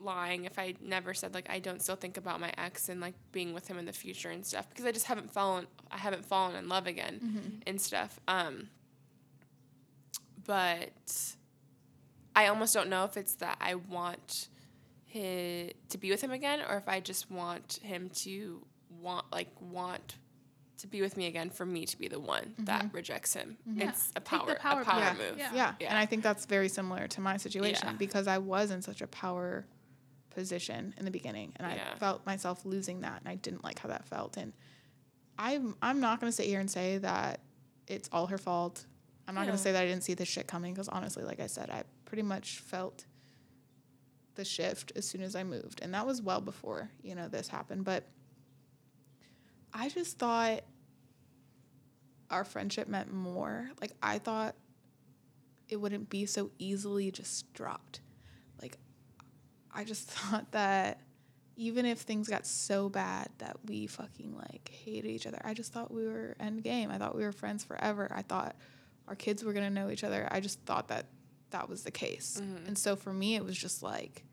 lying 0.00 0.46
if 0.46 0.58
I 0.58 0.74
never 0.82 1.14
said 1.14 1.32
like 1.34 1.48
I 1.48 1.60
don't 1.60 1.80
still 1.80 1.94
think 1.96 2.16
about 2.16 2.40
my 2.40 2.52
ex 2.58 2.88
and 2.88 3.00
like 3.00 3.14
being 3.30 3.54
with 3.54 3.68
him 3.68 3.78
in 3.78 3.84
the 3.84 3.92
future 3.92 4.30
and 4.30 4.44
stuff 4.44 4.68
because 4.68 4.84
I 4.84 4.90
just 4.92 5.06
haven't 5.06 5.30
fallen 5.32 5.66
I 5.90 5.96
haven't 5.98 6.24
fallen 6.24 6.56
in 6.56 6.68
love 6.68 6.86
again 6.88 7.20
Mm-hmm. 7.24 7.48
and 7.68 7.80
stuff. 7.80 8.18
Um 8.26 8.68
but 10.44 11.34
I 12.34 12.46
almost 12.48 12.74
don't 12.74 12.88
know 12.88 13.04
if 13.04 13.16
it's 13.16 13.34
that 13.36 13.58
I 13.60 13.74
want 13.76 14.48
him 15.04 15.70
to 15.90 15.98
be 15.98 16.10
with 16.10 16.22
him 16.22 16.30
again 16.32 16.60
or 16.68 16.76
if 16.76 16.88
I 16.88 17.00
just 17.00 17.30
want 17.30 17.78
him 17.82 18.08
to 18.16 18.64
want 19.00 19.26
like 19.30 19.50
want 19.60 20.16
to 20.82 20.88
be 20.88 21.00
with 21.00 21.16
me 21.16 21.26
again 21.26 21.48
for 21.48 21.64
me 21.64 21.86
to 21.86 21.96
be 21.96 22.08
the 22.08 22.18
one 22.18 22.54
that 22.58 22.82
mm-hmm. 22.86 22.96
rejects 22.96 23.34
him. 23.34 23.56
It's 23.76 24.10
a 24.16 24.20
Take 24.20 24.24
power, 24.24 24.46
the 24.48 24.54
power 24.56 24.82
a 24.82 24.84
power 24.84 25.14
play. 25.14 25.28
move. 25.30 25.38
Yeah. 25.38 25.50
Yeah. 25.54 25.74
Yeah. 25.78 25.88
And 25.88 25.96
I 25.96 26.06
think 26.06 26.24
that's 26.24 26.44
very 26.44 26.68
similar 26.68 27.06
to 27.06 27.20
my 27.20 27.36
situation 27.36 27.86
Yeah. 27.86 27.96
because 27.96 28.26
I 28.26 28.38
was 28.38 28.72
in 28.72 28.82
such 28.82 29.00
a 29.00 29.06
power 29.06 29.64
position 30.30 30.92
in 30.98 31.04
the 31.04 31.12
beginning 31.12 31.52
and 31.56 31.70
Yeah. 31.70 31.92
I 31.94 31.98
felt 31.98 32.26
myself 32.26 32.64
losing 32.64 33.02
that 33.02 33.20
and 33.20 33.28
I 33.28 33.36
didn't 33.36 33.62
like 33.62 33.78
how 33.78 33.90
that 33.90 34.06
felt. 34.06 34.36
And 34.36 34.52
I'm 35.38 35.76
I'm 35.80 36.00
not 36.00 36.18
gonna 36.18 36.32
sit 36.32 36.46
here 36.46 36.58
and 36.58 36.70
say 36.70 36.98
that 36.98 37.40
it's 37.86 38.08
all 38.10 38.26
her 38.26 38.38
fault. 38.38 38.84
I'm 39.28 39.36
not 39.36 39.42
Yeah. 39.42 39.46
gonna 39.48 39.58
say 39.58 39.70
that 39.70 39.82
I 39.82 39.86
didn't 39.86 40.02
see 40.02 40.14
this 40.14 40.28
shit 40.28 40.48
coming 40.48 40.74
because 40.74 40.88
honestly, 40.88 41.22
like 41.22 41.38
I 41.38 41.46
said, 41.46 41.70
I 41.70 41.84
pretty 42.06 42.22
much 42.22 42.58
felt 42.58 43.04
the 44.34 44.44
shift 44.44 44.90
as 44.96 45.06
soon 45.06 45.22
as 45.22 45.36
I 45.36 45.44
moved. 45.44 45.80
And 45.80 45.94
that 45.94 46.06
was 46.06 46.20
well 46.20 46.40
before, 46.40 46.90
you 47.02 47.14
know, 47.14 47.28
this 47.28 47.46
happened. 47.46 47.84
But 47.84 48.08
I 49.72 49.88
just 49.88 50.18
thought 50.18 50.64
our 52.32 52.44
friendship 52.44 52.88
meant 52.88 53.12
more. 53.12 53.70
Like 53.80 53.92
I 54.02 54.18
thought 54.18 54.56
it 55.68 55.76
wouldn't 55.76 56.08
be 56.10 56.26
so 56.26 56.50
easily 56.58 57.10
just 57.10 57.52
dropped. 57.52 58.00
Like 58.60 58.78
I 59.70 59.84
just 59.84 60.08
thought 60.10 60.50
that 60.52 61.00
even 61.56 61.84
if 61.84 62.00
things 62.00 62.28
got 62.28 62.46
so 62.46 62.88
bad 62.88 63.28
that 63.38 63.56
we 63.66 63.86
fucking 63.86 64.36
like 64.36 64.70
hated 64.84 65.08
each 65.08 65.26
other, 65.26 65.40
I 65.44 65.54
just 65.54 65.72
thought 65.72 65.92
we 65.92 66.04
were 66.06 66.34
end 66.40 66.64
game. 66.64 66.90
I 66.90 66.98
thought 66.98 67.14
we 67.14 67.24
were 67.24 67.32
friends 67.32 67.62
forever. 67.62 68.10
I 68.14 68.22
thought 68.22 68.56
our 69.06 69.14
kids 69.14 69.44
were 69.44 69.52
gonna 69.52 69.70
know 69.70 69.90
each 69.90 70.04
other. 70.04 70.26
I 70.30 70.40
just 70.40 70.60
thought 70.62 70.88
that 70.88 71.06
that 71.50 71.68
was 71.68 71.84
the 71.84 71.90
case. 71.90 72.40
Mm-hmm. 72.42 72.66
And 72.66 72.78
so 72.78 72.96
for 72.96 73.12
me, 73.12 73.36
it 73.36 73.44
was 73.44 73.56
just 73.56 73.82
like 73.82 74.24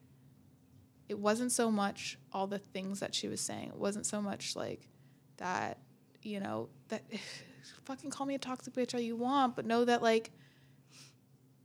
it 1.09 1.17
wasn't 1.17 1.51
so 1.51 1.71
much 1.71 2.17
all 2.31 2.47
the 2.47 2.59
things 2.59 2.99
that 3.01 3.13
she 3.13 3.27
was 3.27 3.41
saying. 3.41 3.69
It 3.69 3.77
wasn't 3.77 4.05
so 4.05 4.21
much 4.21 4.55
like 4.55 4.87
that, 5.37 5.79
you 6.21 6.39
know, 6.39 6.69
that 6.89 7.03
fucking 7.85 8.09
call 8.11 8.25
me 8.25 8.35
a 8.35 8.39
toxic 8.39 8.73
bitch 8.73 8.93
all 8.93 8.99
you 8.99 9.15
want, 9.15 9.55
but 9.55 9.65
know 9.65 9.85
that 9.85 10.01
like 10.01 10.31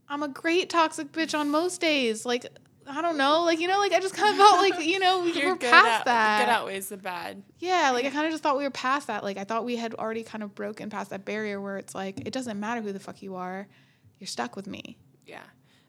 I'm 0.09 0.23
a 0.23 0.29
great 0.29 0.69
toxic 0.71 1.13
bitch 1.13 1.39
on 1.39 1.51
most 1.51 1.81
days. 1.81 2.27
Like 2.27 2.47
I 2.87 3.01
don't 3.01 3.17
know, 3.17 3.45
like 3.45 3.61
you 3.61 3.69
know, 3.69 3.79
like 3.79 3.93
I 3.93 4.01
just 4.01 4.15
kind 4.15 4.31
of 4.31 4.37
felt 4.37 4.59
like 4.59 4.85
you 4.87 4.99
know 4.99 5.21
we 5.21 5.33
were 5.47 5.57
past 5.57 6.01
out- 6.01 6.05
that. 6.05 6.45
Good 6.45 6.51
outweighs 6.53 6.89
the 6.91 6.97
bad. 6.99 7.43
Yeah, 7.59 7.91
like 7.93 8.05
I 8.05 8.11
kind 8.11 8.27
of 8.27 8.33
just 8.33 8.43
thought 8.43 8.59
we 8.59 8.65
were 8.65 8.71
past 8.71 9.07
that. 9.07 9.25
Like 9.25 9.39
I 9.39 9.45
thought 9.45 9.65
we 9.65 9.77
had 9.77 9.95
already 9.95 10.23
kind 10.23 10.43
of 10.45 10.55
broken 10.55 10.91
past 10.91 11.11
that 11.11 11.25
barrier 11.25 11.61
where 11.61 11.79
it's 11.79 11.95
like 11.95 12.21
it 12.27 12.33
doesn't 12.33 12.61
matter 12.61 12.83
who 12.83 12.93
the 12.93 13.01
fuck 13.01 13.23
you 13.23 13.37
are, 13.37 13.67
you're 14.19 14.27
stuck 14.27 14.57
with 14.57 14.67
me. 14.67 14.99
Yeah. 15.27 15.41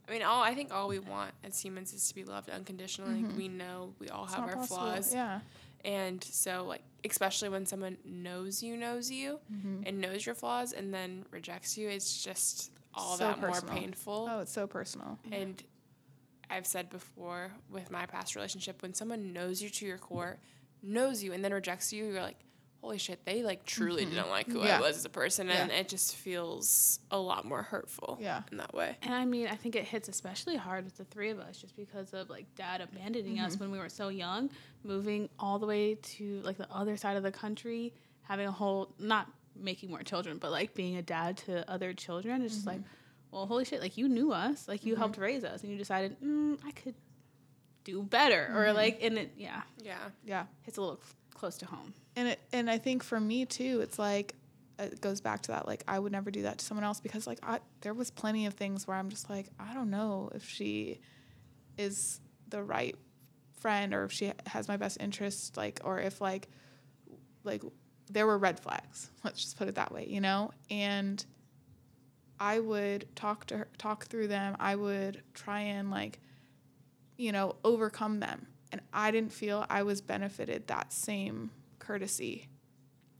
I 0.07 0.11
mean, 0.11 0.21
all 0.21 0.43
I 0.43 0.53
think 0.55 0.71
all 0.71 0.87
we 0.87 0.99
want 0.99 1.31
as 1.43 1.59
humans 1.59 1.91
is 1.91 2.07
to 2.09 2.15
be 2.15 2.23
loved 2.23 2.49
unconditionally. 2.49 3.15
Like, 3.15 3.25
mm-hmm. 3.25 3.37
we 3.37 3.47
know 3.47 3.93
we 3.99 4.07
all 4.09 4.25
It's 4.25 4.35
have 4.35 4.43
our 4.43 4.55
possible. 4.55 4.77
flaws, 4.77 5.13
Yeah. 5.13 5.39
and 5.83 6.23
so 6.23 6.63
like, 6.65 6.83
especially 7.05 7.49
when 7.49 7.65
someone 7.65 7.97
knows 8.05 8.61
you, 8.63 8.75
knows 8.77 9.09
you, 9.11 9.39
Mm-hmm. 9.53 9.83
and 9.85 9.99
knows 10.01 10.25
your 10.25 10.35
flaws, 10.35 10.73
and 10.73 10.93
then 10.93 11.25
rejects 11.31 11.77
you, 11.77 11.89
it's 11.89 12.23
just 12.23 12.71
all 12.93 13.17
So 13.17 13.25
that 13.25 13.39
personal. 13.39 13.73
more 13.73 13.81
painful. 13.81 14.27
Oh, 14.29 14.39
it's 14.39 14.51
so 14.51 14.67
personal. 14.67 15.19
And 15.31 15.61
I've 16.49 16.65
said 16.67 16.89
before 16.89 17.51
with 17.69 17.91
my 17.91 18.05
past 18.05 18.35
relationship, 18.35 18.81
when 18.81 18.93
someone 18.93 19.33
knows 19.33 19.61
you 19.61 19.69
to 19.69 19.85
your 19.85 19.97
core, 19.97 20.37
knows 20.83 21.23
you, 21.23 21.33
and 21.33 21.43
then 21.43 21.51
rejects 21.53 21.91
you, 21.91 22.05
you're 22.05 22.21
like, 22.21 22.37
holy 22.85 22.99
shit, 22.99 23.25
they 23.25 23.41
like 23.41 23.65
truly 23.65 24.03
mm-hmm. 24.03 24.13
didn't 24.13 24.29
like 24.29 24.45
who 24.47 24.63
Yeah. 24.63 24.77
I 24.77 24.81
was 24.81 24.95
as 24.95 25.05
a 25.05 25.09
person, 25.09 25.49
and 25.49 25.71
Yeah. 25.71 25.77
it 25.77 25.89
just 25.89 26.15
feels 26.15 26.99
a 27.09 27.17
lot 27.17 27.43
more 27.43 27.63
hurtful. 27.63 28.19
Yeah. 28.21 28.43
in 28.51 28.57
that 28.57 28.75
way. 28.75 28.95
And 29.01 29.11
I 29.11 29.25
mean, 29.25 29.47
I 29.47 29.55
think 29.55 29.75
it 29.75 29.85
hits 29.85 30.07
especially 30.07 30.55
hard 30.55 30.85
with 30.85 30.95
the 30.95 31.03
three 31.05 31.31
of 31.31 31.39
us 31.39 31.57
just 31.57 31.75
because 31.75 32.13
of 32.13 32.29
like 32.29 32.45
dad 32.55 32.81
abandoning 32.81 33.39
us 33.39 33.53
mm-hmm. 33.53 33.63
when 33.63 33.71
we 33.71 33.79
were 33.79 33.89
so 33.89 34.09
young, 34.09 34.51
moving 34.83 35.29
all 35.39 35.57
the 35.57 35.65
way 35.65 35.95
to 35.95 36.41
like 36.43 36.57
the 36.57 36.71
other 36.71 36.95
side 36.95 37.17
of 37.17 37.23
the 37.23 37.31
country, 37.31 37.91
having 38.21 38.45
a 38.45 38.51
whole, 38.51 38.93
not 38.99 39.31
making 39.55 39.89
more 39.89 40.03
children, 40.03 40.37
but 40.37 40.51
like 40.51 40.75
being 40.75 40.97
a 40.97 41.01
dad 41.01 41.37
to 41.37 41.67
other 41.69 41.91
children. 41.93 42.43
It's 42.43 42.53
just 42.53 42.67
like, 42.67 42.77
mm-hmm. 42.77 43.31
well, 43.31 43.47
holy 43.47 43.65
shit, 43.65 43.81
like 43.81 43.97
you 43.97 44.07
knew 44.07 44.31
us, 44.31 44.67
like 44.67 44.85
you 44.85 44.95
helped 44.95 45.17
raise 45.17 45.43
us, 45.43 45.63
and 45.63 45.71
you 45.71 45.77
decided, 45.79 46.17
mm, 46.21 46.59
I 46.63 46.69
could 46.69 46.93
do 47.83 48.03
better. 48.03 48.51
Or 48.55 48.73
like, 48.73 48.99
and 49.01 49.17
it, 49.17 49.31
yeah, 49.37 49.63
Yeah, 49.81 49.97
Yeah. 50.23 50.45
it's 50.65 50.77
a 50.77 50.81
little 50.81 50.99
close 51.33 51.57
to 51.57 51.65
home. 51.65 51.93
And 52.15 52.29
it, 52.29 52.39
and 52.53 52.69
I 52.69 52.77
think 52.77 53.03
for 53.03 53.19
me 53.19 53.45
too, 53.45 53.79
it's 53.81 53.99
like 53.99 54.35
it 54.79 55.01
goes 55.01 55.21
back 55.21 55.41
to 55.43 55.51
that. 55.51 55.67
Like 55.67 55.83
I 55.87 55.99
would 55.99 56.11
never 56.11 56.31
do 56.31 56.43
that 56.43 56.59
to 56.59 56.65
someone 56.65 56.83
else 56.83 56.99
because 56.99 57.27
like 57.27 57.39
I 57.43 57.59
there 57.81 57.93
was 57.93 58.11
plenty 58.11 58.45
of 58.45 58.53
things 58.53 58.87
where 58.87 58.97
I'm 58.97 59.09
just 59.09 59.29
like 59.29 59.47
I 59.59 59.73
don't 59.73 59.89
know 59.89 60.29
if 60.33 60.47
she 60.47 60.99
is 61.77 62.19
the 62.49 62.63
right 62.63 62.95
friend 63.59 63.93
or 63.93 64.03
if 64.03 64.11
she 64.11 64.31
has 64.45 64.67
my 64.67 64.77
best 64.77 64.97
interest 64.99 65.57
like 65.57 65.79
or 65.83 65.99
if 65.99 66.21
like 66.21 66.47
like 67.43 67.63
there 68.11 68.27
were 68.27 68.37
red 68.37 68.59
flags. 68.59 69.09
Let's 69.23 69.41
just 69.41 69.57
put 69.57 69.67
it 69.67 69.75
that 69.75 69.91
way, 69.91 70.05
you 70.07 70.21
know. 70.21 70.51
And 70.69 71.23
I 72.39 72.59
would 72.59 73.15
talk 73.15 73.45
to 73.47 73.57
her, 73.57 73.67
talk 73.77 74.05
through 74.05 74.27
them. 74.27 74.55
I 74.59 74.75
would 74.75 75.23
try 75.33 75.61
and 75.61 75.89
like, 75.89 76.19
you 77.17 77.31
know, 77.31 77.55
overcome 77.63 78.19
them. 78.19 78.47
And 78.71 78.81
I 78.93 79.11
didn't 79.11 79.31
feel 79.31 79.65
I 79.69 79.83
was 79.83 80.01
benefited 80.01 80.67
that 80.67 80.91
same 80.91 81.51
courtesy, 81.85 82.47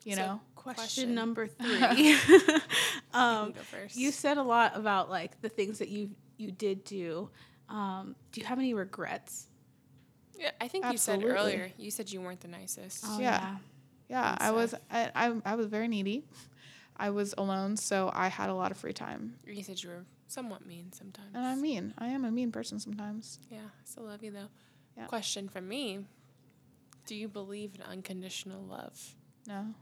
you 0.04 0.16
So- 0.16 0.22
know. 0.26 0.42
Question, 0.56 0.82
Question. 0.84 1.16
number 1.16 1.46
three. 1.60 1.70
you 1.96 2.18
um, 3.14 3.46
can 3.46 3.52
go 3.52 3.62
first. 3.62 3.96
You 3.96 4.12
said 4.12 4.38
a 4.38 4.44
lot 4.44 4.76
about 4.76 5.10
like 5.12 5.40
the 5.42 5.50
things 5.50 5.78
that 5.80 5.90
you 5.90 6.10
you 6.38 6.52
did 6.52 6.84
do. 6.84 7.30
Um, 7.70 8.16
do 8.32 8.42
you 8.42 8.48
have 8.48 8.58
any 8.58 8.74
regrets? 8.74 9.48
yeah, 10.40 10.52
I 10.60 10.68
think 10.68 10.86
you 10.92 10.98
said 10.98 11.24
earlier. 11.24 11.72
You 11.78 11.92
said 11.92 12.12
you 12.12 12.20
weren't 12.20 12.42
the 12.42 12.48
nicest. 12.48 13.06
Oh, 13.08 13.20
Yeah. 13.20 13.58
Yeah, 14.10 14.32
And 14.34 14.42
I 14.42 14.52
was. 14.52 14.74
I, 14.92 15.12
I 15.16 15.34
I 15.46 15.56
was 15.56 15.68
very 15.68 15.88
needy. 15.88 16.26
I 16.98 17.10
was 17.12 17.34
alone, 17.38 17.78
so 17.78 18.10
I 18.14 18.28
had 18.28 18.50
a 18.50 18.54
lot 18.54 18.72
of 18.72 18.78
free 18.78 18.94
time. 18.94 19.36
You 19.46 19.62
said 19.64 19.82
you 19.84 19.90
were 19.90 20.06
somewhat 20.28 20.66
mean 20.66 20.92
sometimes. 20.94 21.30
And 21.36 21.46
I'm 21.46 21.62
mean. 21.62 21.94
I 22.00 22.08
am 22.08 22.24
a 22.26 22.32
mean 22.32 22.52
person 22.52 22.80
sometimes. 22.80 23.40
Yeah, 23.52 23.60
I 23.66 23.84
still 23.84 24.04
love 24.06 24.24
you 24.24 24.32
though. 24.32 24.50
Yeah. 24.98 25.06
Question 25.08 25.48
from 25.50 25.68
me: 25.68 26.06
Do 27.06 27.16
you 27.16 27.28
believe 27.28 27.76
in 27.76 27.82
unconditional 27.82 28.64
love? 28.64 29.16
No. 29.48 29.74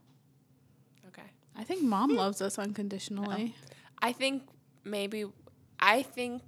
Okay. 1.07 1.27
I 1.55 1.63
think 1.63 1.83
mom 1.83 2.15
loves 2.15 2.41
us 2.41 2.57
unconditionally. 2.59 3.55
Oh. 3.55 3.61
I 4.01 4.11
think 4.11 4.43
maybe 4.83 5.25
I 5.79 6.01
think 6.01 6.41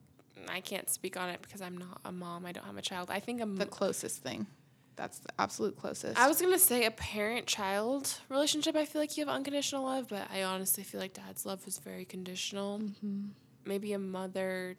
I 0.49 0.59
can't 0.61 0.89
speak 0.89 1.15
on 1.17 1.29
it 1.29 1.41
because 1.41 1.61
I'm 1.61 1.77
not 1.77 2.01
a 2.03 2.11
mom. 2.11 2.45
I 2.45 2.51
don't 2.51 2.65
have 2.65 2.77
a 2.77 2.81
child. 2.81 3.09
I 3.09 3.19
think 3.19 3.41
I'm 3.41 3.55
The 3.55 3.65
closest 3.65 4.21
thing. 4.21 4.47
That's 4.95 5.19
the 5.19 5.29
absolute 5.39 5.77
closest. 5.77 6.17
I 6.19 6.27
was 6.27 6.41
gonna 6.41 6.59
say 6.59 6.85
a 6.85 6.91
parent-child 6.91 8.21
relationship. 8.29 8.75
I 8.77 8.85
feel 8.85 9.01
like 9.01 9.17
you 9.17 9.25
have 9.25 9.33
unconditional 9.33 9.83
love, 9.83 10.07
but 10.07 10.29
I 10.31 10.43
honestly 10.43 10.83
feel 10.83 11.01
like 11.01 11.13
dad's 11.13 11.45
love 11.45 11.65
was 11.65 11.79
very 11.79 12.05
conditional. 12.05 12.79
Mm-hmm. 12.79 13.25
Maybe 13.65 13.91
a 13.93 13.99
mother-child, 13.99 14.77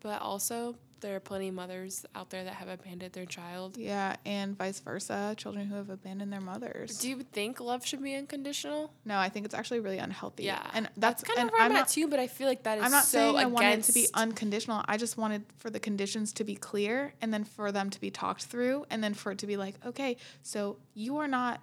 but 0.00 0.22
also 0.22 0.76
there 1.00 1.16
are 1.16 1.20
plenty 1.20 1.48
of 1.48 1.54
mothers 1.54 2.04
out 2.14 2.30
there 2.30 2.44
that 2.44 2.54
have 2.54 2.68
abandoned 2.68 3.12
their 3.12 3.26
child. 3.26 3.76
yeah, 3.76 4.16
and 4.24 4.56
vice 4.56 4.80
versa. 4.80 5.34
Children 5.36 5.66
who 5.66 5.76
have 5.76 5.90
abandoned 5.90 6.32
their 6.32 6.40
mothers. 6.40 6.98
Do 6.98 7.08
you 7.08 7.22
think 7.22 7.60
love 7.60 7.84
should 7.86 8.02
be 8.02 8.14
unconditional? 8.14 8.92
no, 9.04 9.18
I 9.18 9.28
think 9.28 9.46
it's 9.46 9.54
actually 9.54 9.80
really 9.80 9.98
unhealthy. 9.98 10.44
Yeah, 10.44 10.62
and 10.74 10.88
that's, 10.96 11.22
kind 11.22 11.38
and 11.38 11.48
of 11.48 11.52
where 11.52 11.62
I'm, 11.62 11.72
at 11.72 11.88
too. 11.88 12.08
But 12.08 12.18
I 12.18 12.26
feel 12.26 12.48
like 12.48 12.62
that 12.64 12.78
is 12.78 12.84
I'm 12.84 12.90
not 12.90 13.04
so 13.04 13.18
saying 13.18 13.36
I 13.36 13.46
wanted 13.46 13.80
it 13.80 13.84
to 13.84 13.92
be 13.92 14.08
unconditional. 14.14 14.84
I 14.86 14.96
just 14.96 15.16
wanted 15.16 15.44
for 15.56 15.70
the 15.70 15.80
conditions 15.80 16.32
to 16.34 16.44
be 16.44 16.54
clear 16.54 17.14
and 17.20 17.32
then 17.32 17.44
for 17.44 17.72
them 17.72 17.90
to 17.90 18.00
be 18.00 18.10
talked 18.10 18.44
through 18.44 18.86
and 18.90 19.02
then 19.02 19.14
for 19.14 19.32
it 19.32 19.38
to 19.38 19.46
be 19.46 19.56
like, 19.56 19.74
okay, 19.86 20.16
so 20.42 20.76
you 20.94 21.18
are 21.18 21.28
not 21.28 21.60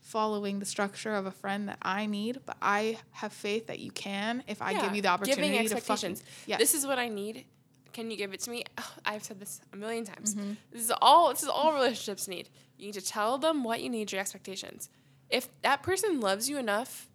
following 0.00 0.58
the 0.58 0.66
structure 0.66 1.14
of 1.14 1.26
a 1.26 1.30
friend 1.30 1.68
that 1.68 1.78
I 1.80 2.06
need, 2.06 2.40
but 2.44 2.56
I 2.60 2.98
have 3.12 3.32
faith 3.32 3.68
that 3.68 3.78
you 3.78 3.90
can 3.90 4.42
if 4.46 4.60
I 4.60 4.74
give 4.74 4.94
you 4.94 5.02
the 5.02 5.08
opportunity 5.08 5.42
giving 5.42 5.68
to 5.68 5.74
fucking 5.74 5.76
expectations. 5.76 6.24
yes. 6.46 6.58
This 6.58 6.74
is 6.74 6.86
what 6.86 6.98
I 6.98 7.08
need. 7.08 7.44
Can 7.92 8.10
you 8.10 8.16
give 8.16 8.32
it 8.32 8.40
to 8.40 8.50
me? 8.50 8.64
Ugh, 8.78 8.84
I've 9.04 9.24
said 9.24 9.40
this 9.40 9.60
a 9.72 9.76
million 9.76 10.04
times. 10.04 10.34
Mm-hmm. 10.34 10.52
This 10.70 10.82
is 10.82 10.92
all. 11.00 11.30
This 11.30 11.42
is 11.42 11.48
all 11.48 11.72
relationships 11.74 12.28
need. 12.28 12.48
You 12.78 12.86
need 12.86 12.94
to 12.94 13.04
tell 13.04 13.38
them 13.38 13.64
what 13.64 13.82
you 13.82 13.90
need, 13.90 14.12
your 14.12 14.20
expectations. 14.20 14.90
If 15.30 15.48
that 15.62 15.82
person 15.82 16.20
loves 16.20 16.48
you 16.48 16.58
enough, 16.58 17.08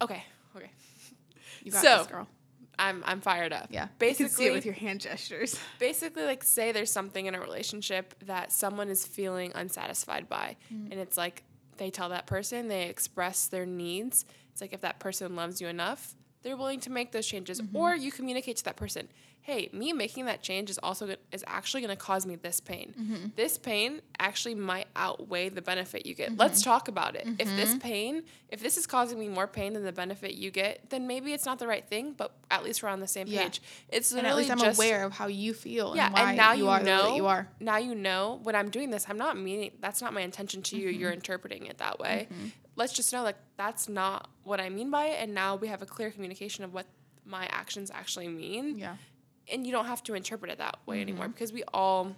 okay, 0.00 0.24
okay, 0.56 0.70
you 1.62 1.72
got 1.72 1.82
so- 1.82 1.98
this 1.98 2.06
girl. 2.06 2.28
I'm 2.78 3.02
I'm 3.06 3.20
fired 3.20 3.52
up. 3.52 3.68
Yeah. 3.70 3.82
You 3.82 3.88
can 3.88 3.96
basically, 3.98 4.28
see 4.28 4.46
it 4.46 4.52
with 4.52 4.64
your 4.64 4.74
hand 4.74 5.00
gestures. 5.02 5.58
basically 5.78 6.24
like 6.24 6.42
say 6.42 6.72
there's 6.72 6.90
something 6.90 7.26
in 7.26 7.34
a 7.34 7.40
relationship 7.40 8.14
that 8.24 8.50
someone 8.50 8.88
is 8.88 9.06
feeling 9.06 9.52
unsatisfied 9.54 10.28
by 10.28 10.56
and 10.70 10.94
it's 10.94 11.16
like 11.16 11.44
they 11.76 11.90
tell 11.90 12.08
that 12.08 12.26
person 12.26 12.68
they 12.68 12.88
express 12.88 13.46
their 13.46 13.66
needs 13.66 14.24
it's 14.50 14.60
like 14.60 14.72
if 14.72 14.80
that 14.80 14.98
person 14.98 15.36
loves 15.36 15.60
you 15.60 15.68
enough 15.68 16.14
they're 16.42 16.56
willing 16.56 16.80
to 16.80 16.90
make 16.90 17.12
those 17.12 17.26
changes 17.26 17.60
or 17.72 17.94
you 17.94 18.10
communicate 18.10 18.56
to 18.56 18.64
that 18.64 18.76
person 18.76 19.06
hey 19.42 19.68
me 19.72 19.92
making 19.92 20.24
that 20.26 20.40
change 20.42 20.70
is 20.70 20.78
also 20.78 21.06
go- 21.06 21.16
is 21.32 21.44
actually 21.46 21.80
going 21.82 21.94
to 21.94 22.00
cause 22.00 22.24
me 22.26 22.36
this 22.36 22.60
pain 22.60 22.94
mm-hmm. 22.98 23.26
this 23.36 23.58
pain 23.58 24.00
actually 24.18 24.54
might 24.54 24.86
outweigh 24.96 25.48
the 25.48 25.62
benefit 25.62 26.06
you 26.06 26.14
get 26.14 26.30
mm-hmm. 26.30 26.40
let's 26.40 26.62
talk 26.62 26.88
about 26.88 27.16
it 27.16 27.26
if 27.38 27.48
this 27.56 27.70
mm-hmm. 27.70 27.78
pain 27.78 28.22
if 28.48 28.60
this 28.60 28.76
is 28.76 28.86
causing 28.86 29.18
me 29.18 29.28
more 29.28 29.46
pain 29.46 29.72
than 29.72 29.84
the 29.84 29.92
benefit 29.92 30.34
you 30.34 30.50
get 30.50 30.88
then 30.90 31.06
maybe 31.06 31.32
it's 31.32 31.44
not 31.44 31.58
the 31.58 31.66
right 31.66 31.88
thing 31.88 32.14
but 32.16 32.34
at 32.50 32.62
least 32.62 32.82
we're 32.82 32.88
on 32.88 33.00
the 33.00 33.06
same 33.06 33.26
Yeah. 33.26 33.44
page 33.44 33.60
it's 33.88 34.12
And 34.12 34.26
at 34.26 34.36
least 34.36 34.50
I'm 34.50 34.58
just 34.58 34.78
aware 34.78 35.04
of 35.04 35.12
how 35.12 35.26
you 35.26 35.54
feel 35.54 35.96
yeah, 35.96 36.06
and 36.06 36.14
why 36.14 36.28
and 36.28 36.36
now 36.36 36.52
you, 36.52 36.64
you, 36.64 36.70
are 36.70 36.82
know 36.82 37.16
you 37.16 37.26
are. 37.26 37.48
Now 37.60 37.78
you 37.78 37.94
know 37.94 38.40
when 38.42 38.54
I'm 38.54 38.70
doing 38.70 38.90
this, 38.90 39.06
I'm 39.08 39.18
not 39.18 39.36
meaning 39.36 39.72
that's 39.80 40.00
not 40.00 40.12
my 40.12 40.20
intention 40.20 40.62
to 40.62 40.76
you. 40.76 40.88
Mm-hmm. 40.88 41.00
You're 41.00 41.10
interpreting 41.12 41.66
it 41.66 41.78
that 41.78 41.98
way. 41.98 42.28
Let's 42.76 42.92
just 42.92 43.12
know 43.12 43.22
like 43.22 43.36
that's 43.56 43.88
not 43.88 44.28
what 44.44 44.60
I 44.60 44.68
mean 44.68 44.90
by 44.90 45.06
it, 45.06 45.22
and 45.22 45.34
now 45.34 45.56
we 45.56 45.68
have 45.68 45.82
a 45.82 45.86
clear 45.86 46.10
communication 46.10 46.64
of 46.64 46.72
what 46.72 46.86
my 47.24 47.46
actions 47.46 47.90
actually 47.90 48.28
mean, 48.28 48.78
Yeah. 48.78 48.96
And 49.52 49.66
you 49.66 49.72
don't 49.72 49.86
have 49.86 50.02
to 50.04 50.14
interpret 50.14 50.50
it 50.50 50.58
that 50.58 50.78
way 50.86 51.00
anymore 51.00 51.24
Mm-hmm. 51.26 51.32
because 51.32 51.52
we 51.52 51.62
all 51.72 52.16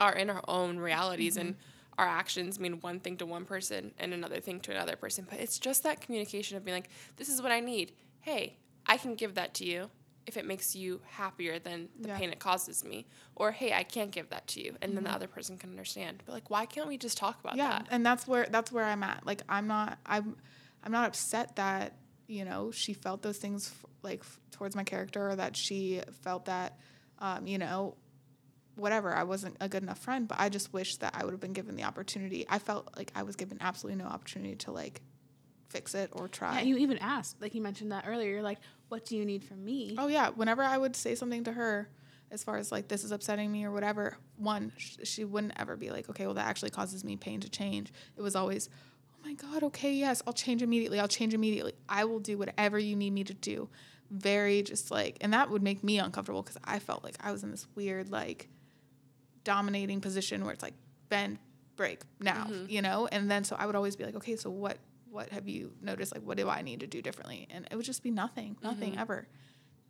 are 0.00 0.12
in 0.14 0.28
our 0.30 0.42
own 0.48 0.78
realities 0.78 1.36
and. 1.36 1.56
Our 1.98 2.06
actions 2.06 2.58
mean 2.58 2.80
one 2.80 2.98
thing 3.00 3.18
to 3.18 3.26
one 3.26 3.44
person 3.44 3.92
and 3.98 4.14
another 4.14 4.40
thing 4.40 4.58
to 4.60 4.70
another 4.70 4.96
person, 4.96 5.26
but 5.28 5.38
it's 5.38 5.58
just 5.58 5.82
that 5.82 6.00
communication 6.00 6.56
of 6.56 6.64
being 6.64 6.74
like, 6.78 6.88
"This 7.18 7.28
is 7.28 7.42
what 7.42 7.52
I 7.52 7.60
need. 7.60 7.92
Hey, 8.22 8.56
I 8.86 8.96
can 8.96 9.16
give 9.16 9.34
that 9.34 9.52
to 9.54 9.66
you 9.66 9.90
if 10.24 10.38
it 10.38 10.46
makes 10.46 10.74
you 10.74 11.02
happier 11.04 11.58
than 11.58 11.90
the 12.00 12.08
Yeah. 12.08 12.16
pain 12.16 12.30
it 12.30 12.38
causes 12.38 12.84
me 12.86 13.06
or 13.36 13.52
hey 13.52 13.74
i 13.74 13.82
can't 13.82 14.12
give 14.12 14.30
that 14.30 14.46
to 14.52 14.62
you 14.64 14.76
and 14.80 14.96
then 14.96 15.04
the 15.04 15.10
other 15.12 15.26
person 15.26 15.58
can 15.58 15.68
understand 15.70 16.22
but 16.24 16.32
like 16.32 16.48
why 16.48 16.64
can't 16.64 16.88
we 16.88 16.96
just 16.96 17.18
talk 17.18 17.38
about 17.40 17.52
Mm-hmm. 17.54 17.58
yeah 17.72 17.78
that 17.80 17.88
and 17.90 18.06
that's 18.06 18.26
where 18.26 18.46
that's 18.50 18.70
where 18.72 18.84
i'm 18.84 19.02
at 19.02 19.26
like 19.26 19.42
i'm 19.48 19.66
not 19.66 19.98
i'm 20.06 20.36
i'm 20.84 20.92
not 20.92 21.06
upset 21.06 21.56
that 21.56 21.94
you 22.30 22.44
know 22.44 22.70
she 22.70 22.92
felt 22.92 23.22
those 23.22 23.38
things 23.38 23.70
f- 23.74 23.90
like 24.02 24.22
towards 24.52 24.76
my 24.76 24.84
character 24.84 25.28
or 25.30 25.36
that 25.36 25.56
she 25.56 26.00
felt 26.22 26.44
that 26.46 26.78
um, 27.18 27.46
you 27.46 27.58
know 27.58 27.96
whatever 28.76 29.14
i 29.14 29.24
wasn't 29.24 29.56
a 29.60 29.68
good 29.68 29.82
enough 29.82 29.98
friend 29.98 30.28
but 30.28 30.38
i 30.40 30.48
just 30.48 30.72
wish 30.72 30.96
that 30.96 31.14
i 31.16 31.24
would 31.24 31.32
have 31.32 31.40
been 31.40 31.52
given 31.52 31.74
the 31.76 31.82
opportunity 31.82 32.46
i 32.48 32.58
felt 32.58 32.88
like 32.96 33.10
i 33.14 33.22
was 33.22 33.36
given 33.36 33.58
absolutely 33.60 34.02
no 34.02 34.08
opportunity 34.08 34.54
to 34.54 34.70
like 34.70 35.02
fix 35.68 35.94
it 35.94 36.10
or 36.12 36.28
try 36.28 36.56
Yeah, 36.56 36.62
you 36.62 36.76
even 36.78 36.98
asked, 36.98 37.40
like 37.40 37.54
you 37.54 37.60
mentioned 37.62 37.92
that 37.92 38.04
earlier. 38.08 38.28
You're 38.32 38.42
like, 38.42 38.58
"What 38.88 39.04
do 39.04 39.16
you 39.16 39.24
need 39.24 39.44
from 39.44 39.64
me?" 39.64 39.94
Oh 39.98 40.08
yeah, 40.08 40.30
whenever 40.30 40.64
I 40.64 40.76
would 40.76 40.96
say 40.96 41.14
something 41.14 41.44
to 41.44 41.52
her, 41.52 41.88
as 42.32 42.42
far 42.42 42.56
as 42.56 42.72
like 42.72 42.88
this 42.88 43.04
is 43.04 43.12
upsetting 43.12 43.52
me 43.52 43.64
or 43.64 43.70
whatever, 43.70 44.16
one 44.36 44.72
sh- 44.78 44.96
she 45.04 45.24
wouldn't 45.24 45.52
ever 45.56 45.76
be 45.76 45.90
like, 45.90 46.10
okay, 46.10 46.26
well 46.26 46.34
that 46.34 46.48
actually 46.48 46.70
causes 46.70 47.04
me 47.04 47.16
pain 47.16 47.38
to 47.42 47.48
change. 47.48 47.92
It 48.16 48.22
was 48.22 48.34
always, 48.34 48.68
my 49.24 49.34
god, 49.34 49.62
okay, 49.64 49.92
yes, 49.92 50.22
I'll 50.26 50.32
change 50.32 50.62
immediately. 50.62 51.00
I'll 51.00 51.08
change 51.08 51.34
immediately. 51.34 51.74
I 51.88 52.04
will 52.04 52.20
do 52.20 52.38
whatever 52.38 52.78
you 52.78 52.96
need 52.96 53.12
me 53.12 53.24
to 53.24 53.34
do. 53.34 53.68
Very 54.10 54.62
just 54.62 54.90
like, 54.90 55.18
and 55.20 55.32
that 55.32 55.50
would 55.50 55.62
make 55.62 55.84
me 55.84 55.98
uncomfortable 55.98 56.42
because 56.42 56.58
I 56.64 56.78
felt 56.78 57.04
like 57.04 57.16
I 57.20 57.30
was 57.30 57.44
in 57.44 57.50
this 57.50 57.66
weird 57.74 58.10
like 58.10 58.48
dominating 59.44 60.00
position 60.00 60.44
where 60.44 60.52
it's 60.52 60.62
like 60.62 60.74
bend, 61.08 61.38
break 61.76 62.02
now, 62.18 62.44
mm-hmm. 62.44 62.66
you 62.68 62.82
know. 62.82 63.08
And 63.10 63.30
then 63.30 63.44
so 63.44 63.56
I 63.58 63.66
would 63.66 63.76
always 63.76 63.96
be 63.96 64.04
like, 64.04 64.16
okay, 64.16 64.36
so 64.36 64.50
what 64.50 64.78
what 65.10 65.30
have 65.30 65.48
you 65.48 65.72
noticed? 65.82 66.14
Like, 66.14 66.24
what 66.24 66.36
do 66.36 66.48
I 66.48 66.62
need 66.62 66.80
to 66.80 66.86
do 66.86 67.02
differently? 67.02 67.48
And 67.50 67.66
it 67.70 67.76
would 67.76 67.84
just 67.84 68.02
be 68.02 68.10
nothing, 68.10 68.56
nothing 68.62 68.92
mm-hmm. 68.92 69.00
ever. 69.00 69.26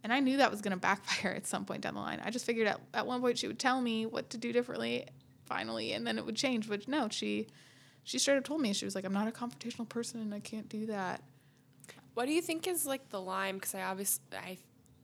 And 0.03 0.13
I 0.13 0.21
knew 0.21 0.39
that 0.39 0.51
was 0.51 0.63
going 0.63 0.73
to 0.73 0.79
backfire 0.79 1.33
at 1.37 1.47
some 1.47 1.65
point 1.65 1.83
down 1.83 1.95
the 1.95 2.01
line. 2.01 2.21
I 2.25 2.31
just 2.31 2.47
figured 2.47 2.67
at, 2.67 2.81
at 2.95 3.07
one 3.07 3.21
point 3.21 3.39
she 3.39 3.47
would 3.47 3.59
tell 3.59 3.81
me 3.81 4.07
what 4.07 4.31
to 4.31 4.39
do 4.39 4.53
differently 4.53 5.07
finally, 5.45 5.93
and 5.93 6.07
then 6.07 6.17
it 6.17 6.25
would 6.25 6.37
change. 6.37 6.69
But 6.69 6.89
no, 6.89 7.09
she 7.11 7.49
she 8.05 8.19
straight 8.19 8.37
up 8.39 8.45
told 8.45 8.61
me, 8.61 8.73
she 8.73 8.85
was 8.85 8.95
like, 8.95 9.05
I'm 9.05 9.13
not 9.13 9.29
a 9.29 9.31
confrontational 9.31 9.89
person 9.89 10.21
and 10.21 10.35
I 10.35 10.41
can't 10.41 10.69
do 10.69 10.87
that. 10.87 11.23
what 12.15 12.27
do 12.27 12.33
you 12.33 12.43
think 12.43 12.67
is 12.67 12.87
like 12.87 13.09
the 13.11 13.21
line 13.21 13.55
because 13.55 13.75
i 13.75 13.83
obviously 13.83 14.23
i 14.37 14.59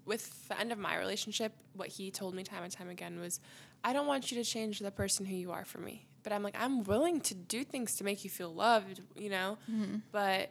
with 0.04 0.48
the 0.48 0.58
end 0.58 0.72
of 0.72 0.78
my 0.78 0.96
relationship 0.98 1.52
what 1.74 1.88
he 1.88 2.10
told 2.10 2.34
me 2.34 2.42
time 2.42 2.62
and 2.62 2.72
time 2.72 2.88
again 2.88 3.20
was 3.20 3.40
i 3.84 3.92
don't 3.92 4.06
want 4.06 4.30
you 4.30 4.36
to 4.42 4.44
change 4.48 4.78
the 4.80 4.90
person 4.90 5.24
who 5.26 5.34
you 5.34 5.52
are 5.52 5.64
for 5.64 5.78
me 5.78 6.06
but 6.26 6.32
I'm 6.32 6.42
like, 6.42 6.56
I'm 6.58 6.82
willing 6.82 7.20
to 7.20 7.36
do 7.36 7.62
things 7.62 7.94
to 7.98 8.04
make 8.04 8.24
you 8.24 8.30
feel 8.30 8.52
loved, 8.52 9.00
you 9.14 9.30
know? 9.30 9.58
Mm-hmm. 9.70 9.98
But 10.10 10.50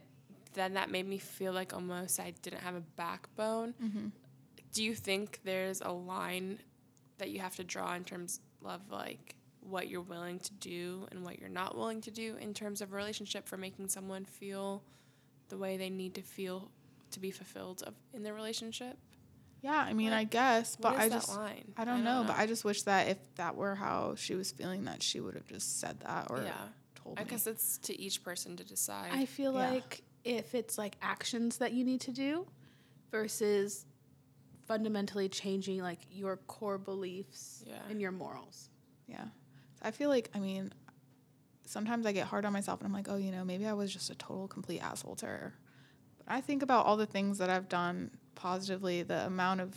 then 0.53 0.75
that 0.75 0.89
made 0.89 1.05
me 1.05 1.17
feel 1.17 1.51
like 1.51 1.73
almost 1.73 2.17
I 2.17 2.31
didn't 2.43 2.61
have 2.61 2.75
a 2.75 2.79
backbone. 2.95 3.73
Mm-hmm. 3.83 4.07
Do 4.71 4.83
you 4.85 4.95
think 4.95 5.41
there's 5.43 5.81
a 5.81 5.91
line 5.91 6.59
that 7.17 7.29
you 7.29 7.41
have 7.41 7.57
to 7.57 7.65
draw 7.65 7.93
in 7.93 8.05
terms 8.05 8.39
of 8.63 8.89
like 8.89 9.35
what 9.69 9.87
you're 9.87 10.01
willing 10.01 10.39
to 10.39 10.53
do 10.53 11.07
and 11.11 11.23
what 11.23 11.39
you're 11.39 11.49
not 11.49 11.75
willing 11.75 12.01
to 12.01 12.11
do 12.11 12.35
in 12.39 12.53
terms 12.53 12.81
of 12.81 12.93
a 12.93 12.95
relationship 12.95 13.47
for 13.47 13.57
making 13.57 13.87
someone 13.89 14.23
feel 14.25 14.83
the 15.49 15.57
way 15.57 15.77
they 15.77 15.89
need 15.89 16.13
to 16.15 16.21
feel 16.21 16.69
to 17.11 17.19
be 17.19 17.31
fulfilled 17.31 17.81
of, 17.85 17.93
in 18.13 18.23
their 18.23 18.33
relationship? 18.33 18.97
Yeah, 19.61 19.77
I 19.77 19.93
mean, 19.93 20.11
What- 20.11 20.17
I 20.17 20.23
guess, 20.25 20.75
but 20.75 20.93
what 20.93 20.99
is 20.99 21.05
I 21.05 21.09
that 21.09 21.15
just 21.15 21.29
line? 21.35 21.73
I 21.77 21.85
don't, 21.85 22.03
know, 22.03 22.23
but 22.27 22.37
I 22.37 22.45
just 22.45 22.63
wish 22.63 22.83
that 22.83 23.07
if 23.07 23.17
that 23.35 23.55
were 23.55 23.73
how 23.75 24.13
she 24.15 24.35
was 24.35 24.51
feeling, 24.51 24.85
that 24.85 25.01
she 25.01 25.19
would 25.19 25.33
have 25.33 25.47
just 25.47 25.79
said 25.79 25.99
that 26.01 26.27
or 26.29 26.43
yeah. 26.43 26.53
told 26.95 27.17
I 27.19 27.23
me. 27.23 27.29
guess 27.31 27.47
it's 27.47 27.79
to 27.79 27.99
each 27.99 28.23
person 28.23 28.55
to 28.57 28.63
decide. 28.63 29.09
I 29.11 29.25
feel 29.25 29.53
Yeah. 29.53 29.71
like 29.71 30.03
if 30.23 30.53
it's 30.53 30.77
like 30.77 30.97
actions 31.01 31.57
that 31.57 31.73
you 31.73 31.83
need 31.83 32.01
to 32.01 32.11
do 32.11 32.45
versus 33.11 33.85
fundamentally 34.67 35.29
changing 35.29 35.79
like 35.81 35.99
your 36.11 36.37
core 36.47 36.77
beliefs 36.77 37.63
Yeah. 37.67 37.79
and 37.89 38.01
your 38.01 38.11
morals. 38.11 38.69
Yeah. 39.07 39.25
I 39.85 39.91
feel 39.91 40.09
like, 40.09 40.29
I 40.33 40.39
mean, 40.39 40.73
sometimes 41.65 42.05
I 42.05 42.11
get 42.11 42.25
hard 42.25 42.43
on 42.43 42.51
myself 42.51 42.79
and 42.81 42.87
I'm 42.87 42.93
like, 42.93 43.07
oh, 43.09 43.17
you 43.17 43.31
know, 43.31 43.45
maybe 43.45 43.67
I 43.67 43.73
was 43.73 43.93
just 43.93 44.09
a 44.09 44.15
total 44.15 44.47
complete 44.47 44.79
asshole 44.79 45.15
to 45.17 45.27
her. 45.27 45.53
But 46.17 46.33
I 46.33 46.41
think 46.41 46.63
about 46.63 46.85
all 46.85 46.97
the 46.97 47.05
things 47.05 47.37
that 47.37 47.49
I've 47.49 47.69
done 47.69 48.11
positively, 48.33 49.03
the 49.03 49.25
amount 49.25 49.61
of 49.61 49.75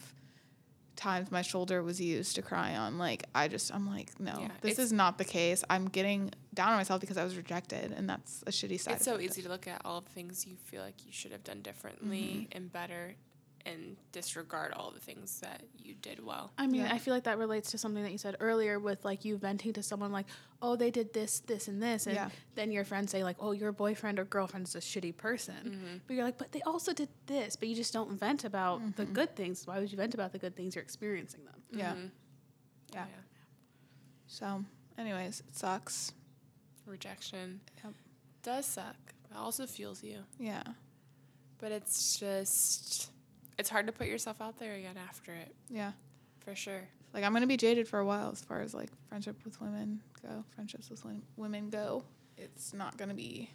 times 0.97 1.31
my 1.31 1.43
shoulder 1.43 1.83
was 1.83 2.01
used 2.01 2.35
to 2.37 2.43
cry 2.43 2.75
on. 2.75 2.97
Like, 2.97 3.25
I 3.35 3.49
just, 3.49 3.73
I'm 3.73 3.87
like, 3.87 4.19
no, 4.19 4.35
Yeah, 4.41 4.49
this 4.63 4.79
is 4.79 4.93
not 4.93 5.19
the 5.19 5.25
case. 5.25 5.63
I'm 5.69 5.89
getting 5.89 6.33
down 6.55 6.71
on 6.71 6.77
myself 6.77 7.01
because 7.01 7.19
I 7.19 7.25
was 7.25 7.37
rejected, 7.37 7.93
and 7.93 8.09
that's 8.09 8.43
a 8.47 8.51
shitty 8.51 8.81
side. 8.81 8.95
it's 8.95 9.05
so 9.05 9.21
easy 9.21 9.43
to 9.43 9.49
look 9.49 9.69
at 9.69 9.81
all 9.85 10.01
the 10.01 10.11
things 10.11 10.47
you 10.47 10.57
feel 10.57 10.83
like 10.83 11.07
you 11.07 11.13
should 11.13 11.33
have 11.33 11.45
done 11.45 11.63
differently 11.63 12.49
mm-hmm. 12.49 12.57
and 12.57 12.73
better 12.73 13.15
and 13.69 13.97
disregard 14.13 14.73
all 14.73 14.91
the 14.91 14.99
things 15.01 15.41
that 15.41 15.63
you 15.79 15.95
did 15.95 16.25
well. 16.25 16.51
I 16.57 16.67
mean, 16.67 16.83
Yeah. 16.83 16.93
I 16.95 16.99
feel 16.99 17.13
like 17.15 17.25
that 17.25 17.39
relates 17.39 17.71
to 17.73 17.79
something 17.79 18.03
that 18.03 18.13
you 18.13 18.19
said 18.19 18.37
earlier 18.41 18.79
with 18.81 19.05
like 19.05 19.25
you 19.25 19.37
venting 19.37 19.73
to 19.75 19.83
someone 19.83 20.11
like, 20.13 20.27
oh, 20.63 20.75
they 20.77 20.91
did 20.91 21.13
this, 21.13 21.41
this, 21.41 21.69
and 21.69 21.83
this. 21.83 22.07
And 22.07 22.15
Yeah. 22.17 22.31
then 22.55 22.73
your 22.73 22.85
friends 22.85 23.11
say, 23.11 23.23
like, 23.23 23.37
oh, 23.41 23.53
your 23.53 23.71
boyfriend 23.73 24.19
or 24.19 24.25
girlfriend 24.25 24.67
is 24.67 24.75
a 24.75 24.81
shitty 24.81 25.17
person. 25.17 26.01
But 26.07 26.15
you're 26.17 26.25
like, 26.25 26.39
but 26.39 26.53
they 26.53 26.63
also 26.63 26.93
did 26.93 27.09
this. 27.27 27.57
But 27.57 27.69
you 27.69 27.75
just 27.75 27.93
don't 27.93 28.13
vent 28.19 28.45
about 28.45 28.81
the 28.97 29.05
good 29.05 29.37
things. 29.37 29.67
Why 29.67 29.79
would 29.79 29.91
you 29.91 29.97
vent 29.99 30.15
about 30.15 30.33
the 30.33 30.39
good 30.39 30.57
things 30.57 30.75
you're 30.75 30.83
experiencing 30.83 31.45
them? 31.45 31.63
Yeah. 31.71 31.95
Mhm. 31.95 32.11
Yeah. 32.95 33.07
So, 34.27 34.65
anyways, 34.97 35.41
it 35.47 35.57
sucks. 35.57 36.13
Rejection 36.87 37.61
Yep. 37.85 37.95
does 38.43 38.67
suck. 38.67 38.97
It 39.31 39.37
also 39.37 39.67
fuels 39.67 40.03
you. 40.03 40.25
Yeah. 40.39 40.63
But 41.59 41.73
it's 41.73 42.19
just 42.19 43.11
it's 43.59 43.69
hard 43.69 43.87
to 43.87 43.93
put 43.93 44.07
yourself 44.07 44.41
out 44.41 44.59
there 44.59 44.75
again 44.75 44.97
after 45.09 45.33
it, 45.33 45.55
Yeah. 45.69 45.93
for 46.41 46.55
sure. 46.55 46.83
Like 47.15 47.25
I'm 47.25 47.33
gonna 47.33 47.47
be 47.47 47.57
jaded 47.57 47.89
for 47.89 47.99
a 47.99 48.05
while 48.05 48.31
as 48.31 48.41
far 48.43 48.61
as 48.61 48.75
like 48.75 48.91
friendship 49.09 49.37
with 49.45 49.61
women 49.61 50.01
go, 50.23 50.45
friendships 50.55 50.91
with 50.91 51.05
women 51.37 51.71
go. 51.71 52.05
It's 52.37 52.73
not 52.75 52.97
gonna 52.97 53.15
be. 53.15 53.51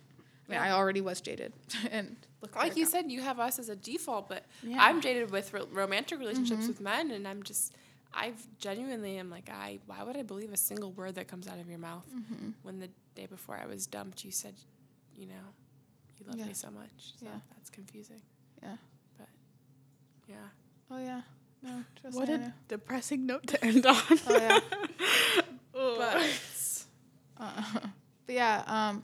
I 0.47 0.51
mean, 0.51 0.59
I 0.59 0.71
already 0.71 0.99
was 0.99 1.21
jaded, 1.21 1.53
and 1.91 2.17
look 2.41 2.53
Like 2.55 2.75
you 2.75 2.85
said, 2.85 3.09
you 3.09 3.21
have 3.21 3.39
us 3.39 3.59
as 3.59 3.69
a 3.69 3.75
default, 3.77 4.27
but 4.27 4.45
Yeah. 4.61 4.77
I'm 4.84 4.99
jaded 4.99 5.31
with 5.31 5.53
ro- 5.53 5.67
romantic 5.71 6.19
relationships 6.19 6.65
Mhm. 6.65 6.67
with 6.67 6.81
men, 6.81 7.11
and 7.11 7.25
I'm 7.25 7.43
just, 7.43 7.73
I've 8.13 8.45
genuinely 8.59 9.17
am 9.17 9.30
like, 9.30 9.49
I 9.49 9.80
why 9.85 10.03
would 10.03 10.17
I 10.17 10.23
believe 10.23 10.51
a 10.51 10.57
single 10.57 10.91
word 10.91 11.15
that 11.15 11.30
comes 11.30 11.47
out 11.47 11.59
of 11.59 11.69
your 11.69 11.80
mouth 11.80 12.05
Mhm. 12.13 12.53
when 12.63 12.80
the 12.80 12.89
day 13.15 13.25
before 13.27 13.55
I 13.55 13.65
was 13.67 13.88
dumped, 13.88 14.25
you 14.25 14.31
said, 14.31 14.55
you 15.15 15.27
know, 15.27 15.53
you 16.17 16.25
love 16.25 16.38
Yeah. 16.38 16.45
me 16.47 16.53
so 16.53 16.69
much. 16.71 17.13
So 17.19 17.25
Yeah. 17.25 17.39
that's 17.55 17.69
confusing. 17.69 18.21
Yeah. 18.61 18.75
Yeah. 20.27 20.35
Oh 20.91 20.99
yeah. 20.99 21.21
No. 21.61 21.83
Trust 22.01 22.17
What 22.17 22.29
a 22.29 22.37
know. 22.37 22.53
depressing 22.67 23.25
note 23.25 23.47
to 23.47 23.65
end 23.65 23.85
on. 23.85 23.95
Oh 24.27 24.37
yeah. 24.37 24.59
But 25.73 26.85
Uh, 27.39 27.63
but 28.25 28.35
yeah. 28.35 28.63
Um, 28.67 29.03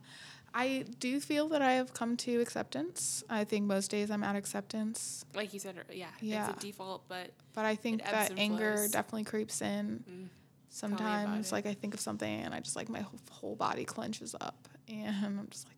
I 0.53 0.85
do 0.99 1.19
feel 1.19 1.47
that 1.49 1.61
I 1.61 1.73
have 1.73 1.93
come 1.93 2.17
to 2.17 2.39
acceptance. 2.41 3.23
I 3.29 3.43
think 3.43 3.65
most 3.65 3.91
days 3.91 4.09
I'm 4.09 4.23
at 4.23 4.35
acceptance, 4.35 5.23
like 5.35 5.53
you 5.53 5.59
said, 5.59 5.75
yeah, 5.91 6.07
Yeah. 6.21 6.49
it's 6.49 6.57
a 6.57 6.67
default, 6.67 7.07
but 7.07 7.31
but 7.53 7.65
I 7.65 7.75
think 7.75 8.03
that 8.03 8.31
anger 8.37 8.77
flows. 8.77 8.91
definitely 8.91 9.25
creeps 9.25 9.61
in. 9.61 10.03
mm, 10.09 10.27
Sometimes, 10.69 11.51
like 11.51 11.65
I 11.65 11.73
think 11.73 11.93
of 11.93 11.99
something 11.99 12.41
and 12.41 12.53
I 12.53 12.59
just 12.61 12.75
like 12.75 12.89
my 12.89 13.01
whole, 13.01 13.19
whole 13.31 13.55
body 13.55 13.85
clenches 13.85 14.35
up, 14.39 14.67
and 14.87 15.15
I'm 15.25 15.47
just 15.51 15.67
like. 15.67 15.75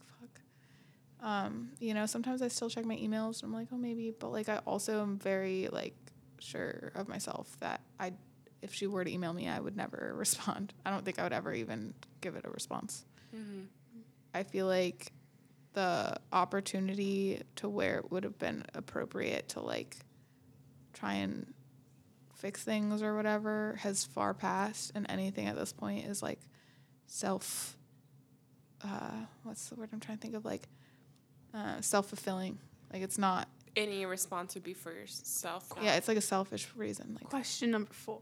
Um, 1.22 1.69
you 1.80 1.93
know, 1.93 2.06
sometimes 2.07 2.41
I 2.41 2.48
still 2.48 2.69
check 2.69 2.85
my 2.85 2.95
emails 2.98 3.43
and 3.43 3.52
I'm 3.52 3.53
like, 3.53 3.68
oh 3.72 3.77
maybe, 3.77 4.11
but 4.18 4.31
like 4.31 4.49
I 4.49 4.57
also 4.65 5.02
am 5.02 5.18
very 5.19 5.68
like 5.72 5.95
sure 6.39 6.91
of 6.95 7.07
myself 7.07 7.56
that 7.60 7.81
I, 7.99 8.14
if 8.64 8.73
she 8.73 8.88
were 8.88 9.03
to 9.03 9.11
email 9.11 9.31
me, 9.34 9.48
I 9.48 9.60
would 9.60 9.76
never 9.77 10.14
respond. 10.18 10.73
I 10.85 10.89
don't 10.89 11.06
think 11.06 11.19
I 11.19 11.23
would 11.23 11.34
ever 11.34 11.53
even 11.53 11.93
give 12.22 12.35
it 12.35 12.45
a 12.45 12.49
response. 12.49 13.06
mhm. 13.35 13.65
I 14.34 14.43
feel 14.43 14.65
like 14.65 15.11
the 15.73 16.15
opportunity 16.34 17.41
to 17.57 17.69
where 17.69 17.98
it 17.99 18.11
would 18.11 18.23
have 18.23 18.39
been 18.39 18.64
appropriate 18.73 19.49
to 19.49 19.60
like 19.61 19.98
try 20.93 21.14
and 21.15 21.53
fix 22.35 22.64
things 22.64 23.02
or 23.03 23.15
whatever 23.15 23.76
has 23.81 24.03
far 24.03 24.34
passed 24.34 24.91
and 24.95 25.06
anything 25.10 25.48
at 25.48 25.56
this 25.56 25.72
point 25.73 26.06
is 26.06 26.23
like 26.23 26.39
self 27.07 27.77
uh 28.84 29.11
what's 29.43 29.69
the 29.69 29.76
word 29.76 29.89
I'm 29.93 29.99
trying 29.99 30.18
to 30.18 30.22
think 30.22 30.34
of 30.35 30.43
like 30.45 30.68
uh 31.53 31.82
self-fulfilling 31.82 32.57
like 32.94 33.02
it's 33.02 33.18
not 33.18 33.48
any 33.76 34.06
response 34.06 34.53
would 34.56 34.64
be 34.64 34.73
for 34.73 34.91
yourself. 34.91 35.69
not- 35.76 35.84
yeah 35.84 35.95
it's 35.95 36.07
like 36.07 36.18
a 36.18 36.22
selfish 36.22 36.68
reason 36.76 37.14
like 37.19 37.30
Question 37.30 37.72
number 37.72 37.91
four. 37.94 38.22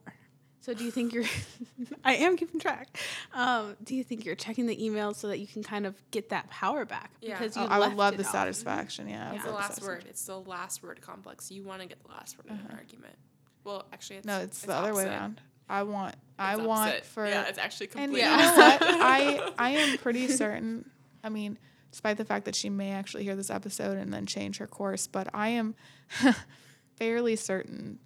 So, 0.62 0.74
do 0.74 0.84
you 0.84 0.92
think 0.92 1.14
you're? 1.14 1.24
I 2.04 2.16
am 2.16 2.36
keeping 2.36 2.60
track. 2.60 3.00
Um, 3.34 3.78
do 3.82 3.96
you 3.96 4.04
think 4.04 4.26
you're 4.26 4.36
checking 4.36 4.68
the 4.68 4.76
emails 4.76 5.16
so 5.16 5.30
that 5.30 5.40
you 5.40 5.48
can 5.48 5.64
kind 5.64 5.86
of 5.88 5.96
get 6.12 6.30
that 6.30 6.50
power 6.50 6.84
back? 6.84 7.12
Yeah. 7.22 7.40
Because 7.40 7.56
oh, 7.56 7.62
you 7.62 7.68
I 7.68 7.80
would 7.80 7.96
love 7.96 8.18
the 8.18 8.26
off. 8.26 8.32
satisfaction 8.32 9.08
yeah, 9.08 9.30
I 9.30 9.32
would 9.32 9.36
It's 9.38 9.46
the 9.46 9.52
last 9.54 9.68
satisfaction. 9.76 9.88
word. 9.88 10.06
It's 10.10 10.26
the 10.26 10.38
last 10.42 10.84
word 10.84 11.02
complex. 11.02 11.50
You 11.50 11.64
want 11.64 11.82
to 11.82 11.88
get 11.88 12.04
the 12.04 12.10
last 12.10 12.38
word 12.38 12.48
in 12.48 12.58
an 12.58 12.76
argument. 12.78 13.16
Well, 13.64 13.86
actually, 13.94 14.18
it's, 14.18 14.28
Uh-huh. 14.28 14.38
no 14.40 14.44
it's, 14.44 14.62
the 14.64 14.74
other 14.76 14.94
way 14.94 15.06
around 15.06 15.40
I 15.70 15.84
want 15.84 16.16
I 16.38 16.56
It's 16.56 16.62
want 16.62 17.06
for 17.06 17.26
yeah, 17.26 17.44
it's 17.48 17.58
actually 17.58 17.88
And 17.96 18.12
completely. 18.12 18.30
you 18.30 18.36
know 18.38 18.54
what? 18.58 18.80
I 18.84 19.52
I 19.58 19.70
am 19.72 19.98
pretty 20.06 20.28
certain. 20.28 20.90
I 21.24 21.30
mean, 21.30 21.58
despite 21.92 22.18
the 22.18 22.26
fact 22.26 22.46
that 22.46 22.56
she 22.56 22.70
may 22.70 22.92
actually 22.92 23.24
hear 23.24 23.36
this 23.36 23.50
episode 23.50 23.98
and 23.98 24.14
then 24.14 24.26
change 24.26 24.58
her 24.58 24.68
course, 24.68 25.08
but 25.08 25.28
I 25.34 25.50
am 25.50 25.76
fairly 26.98 27.36
certain 27.36 28.00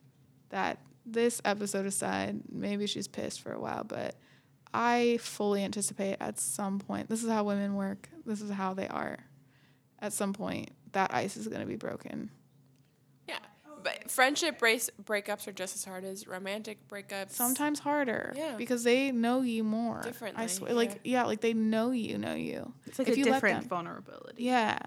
that 0.49 0.79
this 1.05 1.41
episode 1.43 1.85
aside, 1.85 2.41
maybe 2.49 2.87
she's 2.87 3.07
pissed 3.07 3.41
for 3.41 3.51
a 3.51 3.59
while, 3.59 3.83
but 3.83 4.15
I 4.73 5.17
fully 5.21 5.63
anticipate 5.63 6.17
at 6.19 6.39
some 6.39 6.79
point. 6.79 7.09
This 7.09 7.23
is 7.23 7.29
how 7.29 7.43
women 7.43 7.75
work. 7.75 8.09
This 8.25 8.41
is 8.41 8.49
how 8.49 8.73
they 8.73 8.87
are. 8.87 9.19
At 9.99 10.13
some 10.13 10.33
point, 10.33 10.71
that 10.93 11.13
ice 11.13 11.37
is 11.37 11.47
going 11.47 11.61
to 11.61 11.67
be 11.67 11.75
broken. 11.75 12.29
Yeah, 13.85 13.91
but 14.01 14.11
friendship 14.11 14.59
brace 14.59 14.89
breakups 15.03 15.47
are 15.47 15.51
just 15.51 15.75
as 15.75 15.85
hard 15.85 16.03
as 16.05 16.27
romantic 16.27 16.87
breakups. 16.87 17.31
Sometimes 17.31 17.79
harder, 17.79 18.33
Yeah. 18.35 18.55
because 18.57 18.83
they 18.83 19.11
know 19.11 19.41
you 19.41 19.63
more. 19.63 19.99
I 19.99 20.03
Differently, 20.03 20.47
swear, 20.47 20.73
like 20.73 20.99
yeah, 21.03 21.23
like 21.25 21.41
they 21.41 21.53
know 21.53 21.91
you, 21.91 22.17
know 22.17 22.35
you. 22.35 22.73
It's 22.85 22.99
like 22.99 23.07
If 23.09 23.15
a 23.15 23.17
you 23.19 23.25
let 23.25 23.33
different 23.35 23.59
them. 23.61 23.69
vulnerability. 23.69 24.43
Yeah. 24.43 24.79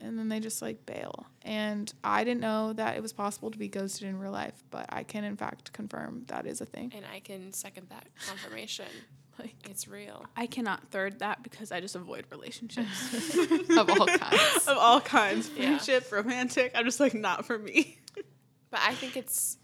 And 0.00 0.18
then 0.18 0.28
they 0.28 0.38
just 0.40 0.60
like 0.60 0.84
bail. 0.84 1.26
And 1.42 1.90
I 2.02 2.24
didn't 2.24 2.40
know 2.42 2.74
that 2.74 2.96
it 2.96 3.02
was 3.02 3.14
possible 3.14 3.50
to 3.50 3.56
be 3.58 3.68
ghosted 3.68 4.06
in 4.06 4.18
real 4.18 4.32
life, 4.32 4.62
but 4.70 4.84
I 4.90 5.02
can 5.02 5.24
in 5.24 5.36
fact 5.36 5.72
confirm 5.72 6.24
that 6.26 6.46
is 6.46 6.60
a 6.60 6.66
thing. 6.66 6.92
and 6.94 7.06
I 7.10 7.20
can 7.20 7.52
second 7.54 7.88
that 7.90 8.06
confirmation. 8.28 8.86
Like 9.36 9.56
it's 9.68 9.88
real. 9.88 10.24
I 10.36 10.46
cannot 10.46 10.90
third 10.92 11.18
that 11.18 11.42
because 11.42 11.72
I 11.72 11.80
just 11.80 11.96
avoid 11.96 12.24
relationships 12.30 13.34
of 13.76 13.90
all 13.90 14.06
kinds. 14.06 14.68
of 14.68 14.78
all 14.78 15.00
kinds, 15.00 15.50
Yeah. 15.56 15.76
friendship, 15.76 16.12
romantic. 16.12 16.70
I'm 16.72 16.84
just 16.84 17.00
like 17.00 17.14
not 17.14 17.44
for 17.44 17.58
me. 17.58 17.98
But 18.74 18.82
I 18.82 18.92
think 18.94 19.16
it's 19.16 19.56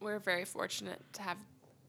we're 0.00 0.18
very 0.18 0.44
fortunate 0.44 1.00
to 1.12 1.22
have 1.22 1.36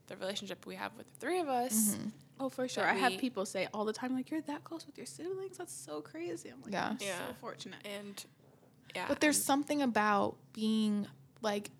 the 0.06 0.16
relationship 0.18 0.66
we 0.66 0.76
have 0.76 0.92
with 0.96 1.10
the 1.12 1.16
three 1.18 1.40
of 1.40 1.48
us. 1.48 1.96
Mm-hmm. 1.96 2.08
Oh, 2.38 2.48
for 2.48 2.68
sure. 2.68 2.84
That 2.84 2.94
I 2.94 2.98
have 2.98 3.18
people 3.18 3.44
say 3.44 3.66
all 3.74 3.84
the 3.84 3.92
time, 3.92 4.14
like, 4.14 4.30
you're 4.30 4.40
that 4.42 4.62
close 4.62 4.86
with 4.86 4.96
your 4.96 5.06
siblings. 5.06 5.58
That's 5.58 5.74
so 5.74 6.00
crazy. 6.00 6.50
I'm 6.50 6.62
like, 6.62 6.72
Yeah. 6.72 6.90
I'm 6.90 6.98
Yeah. 7.00 7.26
so 7.26 7.34
fortunate. 7.40 7.80
And 7.84 8.24
yeah, 8.94 9.06
But 9.08 9.18
there's 9.20 9.42
something 9.42 9.82
about 9.82 10.36
being 10.52 11.08
like 11.42 11.72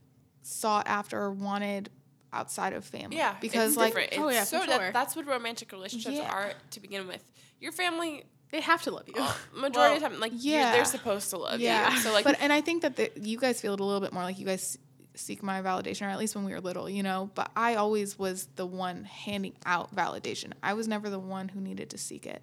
sought 0.42 0.88
after 0.88 1.20
or 1.20 1.30
wanted 1.30 1.88
outside 2.32 2.72
of 2.72 2.84
family. 2.84 3.16
yeah 3.16 3.36
Because 3.40 3.68
it's 3.68 3.76
like 3.76 3.94
different. 3.94 4.18
Oh, 4.18 4.26
It's 4.26 4.34
yeah, 4.34 4.40
for 4.58 4.64
so 4.64 4.66
that- 4.72 4.80
sure. 4.80 4.92
that's 4.92 5.14
what 5.14 5.24
romantic 5.28 5.70
relationships 5.70 6.16
Yeah. 6.16 6.32
are 6.32 6.52
to 6.72 6.80
begin 6.80 7.06
with. 7.06 7.22
Your 7.60 7.70
family, 7.70 8.24
They 8.54 8.60
have 8.60 8.82
to 8.82 8.92
love 8.92 9.08
you. 9.08 9.14
uh, 9.18 9.34
majority 9.52 9.76
Well, 9.78 9.94
of 9.96 10.00
the 10.02 10.08
time, 10.10 10.20
like 10.20 10.30
yeah. 10.36 10.70
they're 10.70 10.84
supposed 10.84 11.28
to 11.30 11.38
love 11.38 11.58
yeah. 11.58 11.92
you. 11.92 11.98
So 11.98 12.12
like, 12.12 12.22
but 12.24 12.40
and 12.40 12.52
I 12.52 12.60
think 12.60 12.82
that 12.82 12.94
the, 12.94 13.10
you 13.20 13.36
guys 13.36 13.60
feel 13.60 13.74
it 13.74 13.80
a 13.80 13.84
little 13.84 14.00
bit 14.00 14.12
more 14.12 14.22
like 14.22 14.38
you 14.38 14.46
guys 14.46 14.78
seek 15.16 15.42
my 15.42 15.60
validation, 15.60 16.02
or 16.06 16.10
at 16.10 16.18
least 16.20 16.36
when 16.36 16.44
we 16.44 16.52
were 16.52 16.60
little, 16.60 16.88
you 16.88 17.02
know. 17.02 17.30
But 17.34 17.50
I 17.56 17.74
always 17.74 18.16
was 18.16 18.46
the 18.54 18.64
one 18.64 19.02
handing 19.02 19.54
out 19.66 19.92
validation. 19.92 20.52
I 20.62 20.74
was 20.74 20.86
never 20.86 21.10
the 21.10 21.18
one 21.18 21.48
who 21.48 21.60
needed 21.60 21.90
to 21.90 21.98
seek 21.98 22.26
it. 22.26 22.42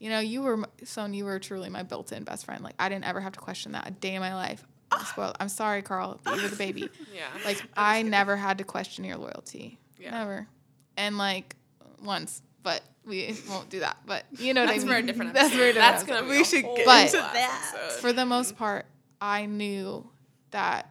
You 0.00 0.10
know, 0.10 0.18
you 0.18 0.42
were 0.42 0.64
son. 0.82 1.14
You 1.14 1.26
were 1.26 1.38
truly 1.38 1.70
my 1.70 1.84
built-in 1.84 2.24
best 2.24 2.44
friend. 2.44 2.64
Like 2.64 2.74
I 2.80 2.88
didn't 2.88 3.04
ever 3.04 3.20
have 3.20 3.32
to 3.34 3.38
question 3.40 3.70
that 3.72 3.86
a 3.86 3.92
day 3.92 4.16
in 4.16 4.20
my 4.20 4.34
life. 4.34 4.66
I'm 4.90 5.04
spoiled. 5.04 5.36
I'm 5.38 5.48
sorry, 5.48 5.82
Carl. 5.82 6.20
But 6.24 6.36
you 6.38 6.42
were 6.42 6.48
the 6.48 6.56
baby. 6.56 6.88
Yeah. 7.14 7.28
Like 7.44 7.62
I 7.76 8.02
never 8.02 8.36
had 8.36 8.58
to 8.58 8.64
question 8.64 9.04
your 9.04 9.16
loyalty. 9.16 9.78
Yeah. 9.96 10.10
Never. 10.10 10.48
And 10.96 11.18
like 11.18 11.54
once, 12.02 12.42
but 12.64 12.82
we 13.04 13.36
won't 13.48 13.68
do 13.70 13.80
that. 13.80 13.98
But 14.06 14.24
you 14.38 14.54
know 14.54 14.62
what 14.62 14.68
That's 14.68 14.84
I 14.84 14.86
for 14.86 14.92
mean. 14.94 15.04
a 15.04 15.06
different 15.06 15.34
That's 15.34 15.46
episode. 15.54 15.58
for 15.58 15.64
a 15.64 15.72
different 15.72 15.92
That's 15.92 16.02
gonna 16.04 16.22
be 16.22 16.28
We 16.28 16.40
a 16.42 16.44
should 16.44 16.62
get 16.62 16.86
But- 16.86 17.04
into 17.06 17.16
that. 17.18 17.72
episode. 17.74 18.00
For 18.00 18.12
the 18.12 18.24
most 18.26 18.56
part, 18.56 18.86
I 19.20 19.46
knew 19.46 20.08
that 20.50 20.90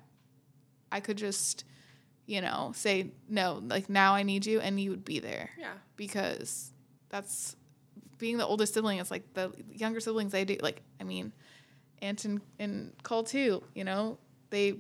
I 0.92 1.00
could 1.00 1.18
just, 1.18 1.64
you 2.26 2.42
know, 2.42 2.72
say 2.76 3.12
no, 3.30 3.62
like 3.66 3.90
now 3.90 4.14
I 4.14 4.24
need 4.24 4.46
you 4.46 4.60
and 4.60 4.80
you 4.80 4.90
would 4.92 5.06
be 5.06 5.20
there 5.20 5.50
Yeah. 5.58 5.74
because 5.96 6.72
that's 7.10 7.56
being 8.18 8.38
the 8.38 8.46
oldest 8.46 8.74
sibling. 8.74 9.00
It's 9.00 9.12
like 9.12 9.34
the 9.34 9.52
younger 9.72 10.00
siblings 10.00 10.32
they 10.32 10.46
do. 10.46 10.58
Like 10.62 10.82
I 11.00 11.04
mean, 11.04 11.32
Aunt 12.02 12.26
and, 12.26 12.42
and 12.60 12.94
Cole 13.04 13.24
too. 13.24 13.64
You 13.76 13.84
know, 13.84 14.18
they 14.50 14.76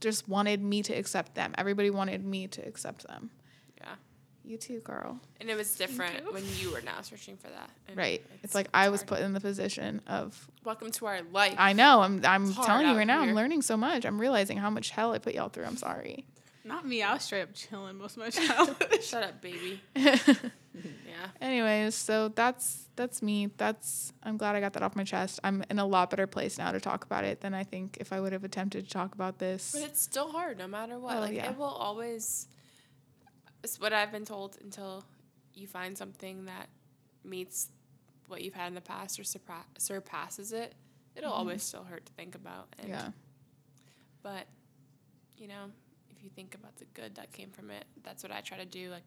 just 0.00 0.28
wanted 0.28 0.62
me 0.62 0.82
to 0.84 0.92
accept 0.92 1.34
them. 1.34 1.54
Everybody 1.58 1.90
wanted 1.90 2.24
me 2.24 2.46
to 2.48 2.60
accept 2.66 3.06
them. 3.06 3.30
Yeah. 4.46 4.52
You 4.52 4.56
too, 4.58 4.80
Carl. 4.80 5.18
And 5.40 5.50
it 5.50 5.56
was 5.56 5.76
different 5.76 6.24
you. 6.24 6.32
when 6.32 6.44
you 6.60 6.70
were 6.72 6.80
now 6.80 7.00
searching 7.02 7.36
for 7.36 7.48
that. 7.48 7.68
And 7.88 7.96
Right. 7.96 8.24
It's, 8.42 8.54
like 8.54 8.68
I 8.72 8.88
was 8.90 9.00
hard. 9.00 9.08
put 9.08 9.20
in 9.20 9.32
the 9.32 9.40
position 9.40 10.00
of 10.06 10.48
Welcome 10.64 10.90
to 10.92 11.06
our 11.06 11.20
life. 11.32 11.54
I 11.58 11.72
know. 11.72 12.00
I'm 12.00 12.24
I'm 12.24 12.46
It's 12.50 12.54
telling 12.64 12.86
you 12.88 12.96
right 12.96 13.06
now. 13.06 13.20
here. 13.22 13.30
I'm 13.30 13.36
learning 13.36 13.62
so 13.62 13.76
much. 13.76 14.04
I'm 14.06 14.20
realizing 14.20 14.58
how 14.58 14.70
much 14.70 14.90
hell 14.90 15.12
I 15.12 15.18
put 15.18 15.34
y'all 15.34 15.48
through. 15.48 15.64
I'm 15.64 15.76
sorry. 15.76 16.24
Not 16.64 16.86
me. 16.86 17.02
I 17.02 17.14
was 17.14 17.22
straight 17.22 17.42
up 17.42 17.54
chilling 17.54 17.96
most 17.98 18.16
of 18.16 18.22
my 18.22 18.30
childhood. 18.46 19.02
Shut 19.02 19.22
up, 19.22 19.40
baby. 19.42 19.80
Yeah. 20.76 21.28
Anyways, 21.40 21.94
so 21.94 22.28
that's 22.28 22.88
that's 22.96 23.22
me. 23.22 23.50
That's 23.56 24.12
I'm 24.22 24.36
glad 24.36 24.56
I 24.56 24.60
got 24.60 24.74
that 24.74 24.82
off 24.82 24.94
my 24.94 25.04
chest. 25.04 25.40
I'm 25.42 25.64
in 25.70 25.78
a 25.78 25.86
lot 25.86 26.10
better 26.10 26.26
place 26.26 26.58
now 26.58 26.70
to 26.72 26.80
talk 26.80 27.04
about 27.04 27.24
it 27.24 27.40
than 27.40 27.54
I 27.54 27.64
think 27.64 27.96
if 27.98 28.12
I 28.12 28.20
would 28.20 28.32
have 28.32 28.44
attempted 28.44 28.84
to 28.84 28.90
talk 28.90 29.14
about 29.14 29.38
this. 29.38 29.72
But 29.72 29.82
it's 29.84 30.02
still 30.02 30.30
hard 30.30 30.58
no 30.58 30.66
matter 30.68 30.98
what. 30.98 31.16
Oh, 31.16 31.20
like 31.20 31.34
yeah. 31.34 31.50
it 31.50 31.56
will 31.56 31.64
always 31.64 32.46
it's 33.66 33.80
what 33.80 33.92
I've 33.92 34.12
been 34.12 34.24
told 34.24 34.56
until 34.62 35.02
you 35.54 35.66
find 35.66 35.98
something 35.98 36.44
that 36.44 36.68
meets 37.24 37.68
what 38.28 38.40
you've 38.42 38.54
had 38.54 38.68
in 38.68 38.74
the 38.74 38.80
past 38.80 39.18
or 39.18 39.24
surpa- 39.24 39.66
surpasses 39.76 40.52
it. 40.52 40.74
It'll 41.16 41.32
always 41.32 41.64
still 41.64 41.82
hurt 41.82 42.06
to 42.06 42.12
think 42.12 42.34
about. 42.36 42.68
And 42.78 42.88
Mm-hmm. 42.88 42.96
yeah. 43.06 43.10
But, 44.22 44.46
you 45.36 45.48
know, 45.48 45.64
if 46.10 46.22
you 46.22 46.30
think 46.30 46.54
about 46.54 46.76
the 46.76 46.84
good 46.94 47.16
that 47.16 47.32
came 47.32 47.50
from 47.50 47.70
it, 47.70 47.84
that's 48.04 48.22
what 48.22 48.30
I 48.30 48.40
try 48.40 48.58
to 48.58 48.64
do. 48.64 48.90
Like, 48.90 49.02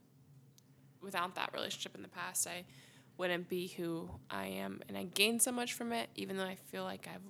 without 1.02 1.36
that 1.36 1.52
relationship 1.54 1.96
in 1.96 2.02
the 2.02 2.08
past, 2.10 2.46
I 2.48 2.66
wouldn't 3.18 3.48
be 3.48 3.68
who 3.68 4.10
I 4.30 4.46
am, 4.48 4.82
and 4.90 4.98
I 4.98 5.04
gained 5.04 5.42
so 5.42 5.52
much 5.54 5.74
from 5.74 5.92
it. 5.94 6.10
Even 6.16 6.36
though 6.38 6.46
I 6.46 6.56
feel 6.56 6.84
like 6.84 7.08
I've 7.14 7.22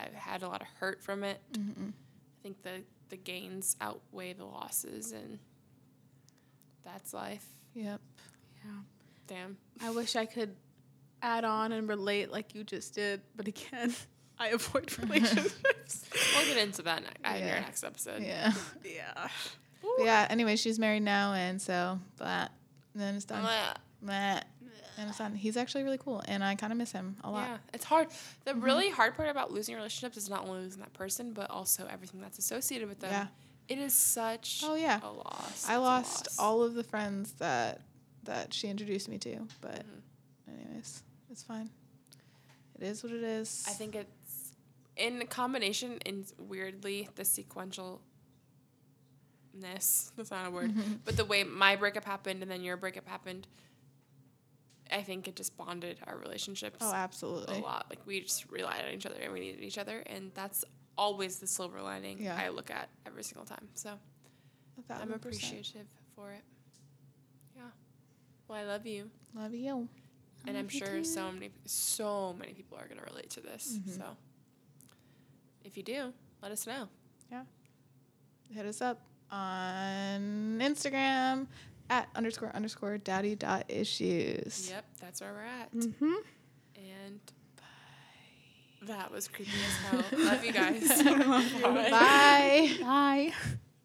I've 0.00 0.14
had 0.14 0.42
a 0.42 0.48
lot 0.48 0.60
of 0.60 0.66
hurt 0.80 1.02
from 1.02 1.22
it. 1.24 1.40
Mm-hmm. 1.52 1.88
I 1.90 2.42
think 2.42 2.62
the 2.62 2.82
the 3.10 3.16
gains 3.16 3.76
outweigh 3.80 4.32
the 4.32 4.44
losses, 4.44 5.10
and 5.12 5.38
that's 6.84 7.12
life. 7.14 7.44
Yep. 7.74 8.00
yeah. 8.64 8.70
Damn. 9.26 9.56
I 9.82 9.90
wish 9.90 10.16
I 10.16 10.26
could 10.26 10.54
add 11.22 11.44
on 11.44 11.72
and 11.72 11.88
relate 11.88 12.30
like 12.30 12.54
you 12.54 12.64
just 12.64 12.94
did, 12.94 13.22
but 13.36 13.48
again, 13.48 13.94
I 14.38 14.48
avoid 14.48 14.96
relationships. 15.02 16.04
We'll 16.36 16.46
get 16.46 16.58
into 16.58 16.82
that 16.82 17.02
ne- 17.02 17.28
uh, 17.28 17.34
in 17.34 17.46
your 17.46 17.56
next 17.56 17.84
episode. 17.84 18.22
Yeah. 18.22 18.52
yeah. 18.84 19.28
Yeah. 19.98 20.26
Anyway, 20.30 20.56
she's 20.56 20.78
married 20.78 21.02
now, 21.02 21.34
and 21.34 21.60
so 21.60 21.98
but 22.16 22.50
then 22.94 23.16
it's 23.16 23.24
done. 23.24 23.44
Mwah. 23.44 23.74
Meh. 24.00 24.40
And 24.96 25.08
it's 25.08 25.18
done. 25.18 25.34
He's 25.34 25.56
actually 25.56 25.82
really 25.82 25.98
cool, 25.98 26.22
and 26.28 26.44
I 26.44 26.54
kind 26.54 26.72
of 26.72 26.78
miss 26.78 26.92
him 26.92 27.16
a 27.24 27.30
lot. 27.30 27.48
Yeah, 27.48 27.56
it's 27.72 27.84
hard. 27.84 28.08
The 28.44 28.52
mm-hmm. 28.52 28.60
really 28.60 28.90
hard 28.90 29.16
part 29.16 29.28
about 29.28 29.50
losing 29.50 29.74
relationships 29.74 30.16
is 30.16 30.30
not 30.30 30.46
only 30.46 30.60
losing 30.60 30.80
that 30.80 30.92
person, 30.92 31.32
but 31.32 31.50
also 31.50 31.88
everything 31.90 32.20
that's 32.20 32.38
associated 32.38 32.88
with 32.88 33.00
them. 33.00 33.10
Yeah. 33.10 33.26
It 33.68 33.78
is 33.78 33.94
such 33.94 34.60
Oh 34.64 34.74
yeah. 34.74 35.00
a 35.02 35.10
loss. 35.10 35.66
I 35.68 35.74
It's 35.74 35.80
lost 35.80 36.26
loss. 36.28 36.38
all 36.38 36.62
of 36.62 36.74
the 36.74 36.84
friends 36.84 37.32
that 37.34 37.80
that 38.24 38.54
she 38.54 38.68
introduced 38.68 39.08
me 39.08 39.18
to, 39.18 39.46
but 39.60 39.84
Mhm. 39.84 40.54
anyways, 40.66 41.02
it's 41.30 41.42
fine. 41.42 41.68
It 42.76 42.82
is 42.84 43.02
what 43.02 43.12
it 43.12 43.22
is. 43.22 43.64
I 43.68 43.72
think 43.72 43.94
it's 43.94 44.52
in 44.96 45.26
combination 45.26 45.98
in 46.06 46.24
weirdly 46.38 47.08
the 47.16 47.24
sequential 47.24 48.00
ness. 49.52 50.10
That's 50.16 50.30
not 50.30 50.46
a 50.46 50.50
word. 50.50 50.70
Mm-hmm. 50.70 50.94
But 51.04 51.16
the 51.16 51.24
way 51.24 51.44
my 51.44 51.76
breakup 51.76 52.04
happened 52.04 52.42
and 52.42 52.50
then 52.50 52.62
your 52.62 52.76
breakup 52.76 53.06
happened, 53.06 53.46
I 54.90 55.02
think 55.02 55.28
it 55.28 55.36
just 55.36 55.56
bonded 55.56 55.98
our 56.06 56.16
relationships 56.16 56.78
Oh, 56.80 56.92
absolutely 56.92 57.58
a 57.58 57.60
lot. 57.60 57.86
Like 57.90 58.06
we 58.06 58.20
just 58.20 58.50
relied 58.50 58.84
on 58.86 58.92
each 58.92 59.06
other 59.06 59.16
and 59.22 59.32
we 59.32 59.40
needed 59.40 59.60
each 59.62 59.78
other, 59.78 59.98
and 60.06 60.30
that's 60.34 60.64
always 60.96 61.38
the 61.38 61.46
silver 61.46 61.80
lining 61.82 62.22
Yeah. 62.22 62.36
I 62.40 62.48
look 62.50 62.70
at 62.70 62.88
every 63.06 63.22
single 63.24 63.44
time. 63.46 63.68
So 63.74 63.98
I'm 64.90 65.12
appreciative 65.12 65.86
for 66.14 66.32
it. 66.32 66.42
Yeah. 67.56 67.62
Well, 68.48 68.58
I 68.58 68.64
love 68.64 68.86
you, 68.86 69.10
Love 69.34 69.54
you. 69.54 69.88
and 70.46 70.56
I'm 70.56 70.64
you 70.70 70.78
sure 70.78 70.88
too. 70.98 71.04
so 71.04 71.30
many, 71.32 71.50
so 71.64 72.32
many 72.38 72.52
people 72.52 72.78
are 72.78 72.86
gonna 72.88 73.02
relate 73.08 73.30
to 73.30 73.40
this. 73.40 73.78
Mhm. 73.78 73.96
So 73.96 74.16
if 75.64 75.76
you 75.76 75.82
do, 75.82 76.12
let 76.42 76.52
us 76.52 76.66
know. 76.66 76.88
Yeah. 77.30 77.44
Hit 78.50 78.66
us 78.66 78.80
up 78.80 79.00
on 79.30 80.58
Instagram 80.60 81.46
at 81.90 82.08
underscore 82.14 82.50
underscore 82.54 82.98
daddy 82.98 83.34
dot 83.34 83.64
issues. 83.68 84.70
Yep, 84.70 84.84
that's 85.00 85.20
where 85.20 85.32
we're 85.32 85.40
at. 85.42 85.72
Mm-hmm. 85.72 86.14
And 86.76 87.20
that 88.86 89.10
was 89.10 89.28
creepy 89.28 89.50
as 89.66 89.76
hell. 90.10 90.24
love 90.24 90.44
you 90.44 90.52
guys. 90.52 91.02
Bye. 91.62 92.76
Bye. 92.80 93.32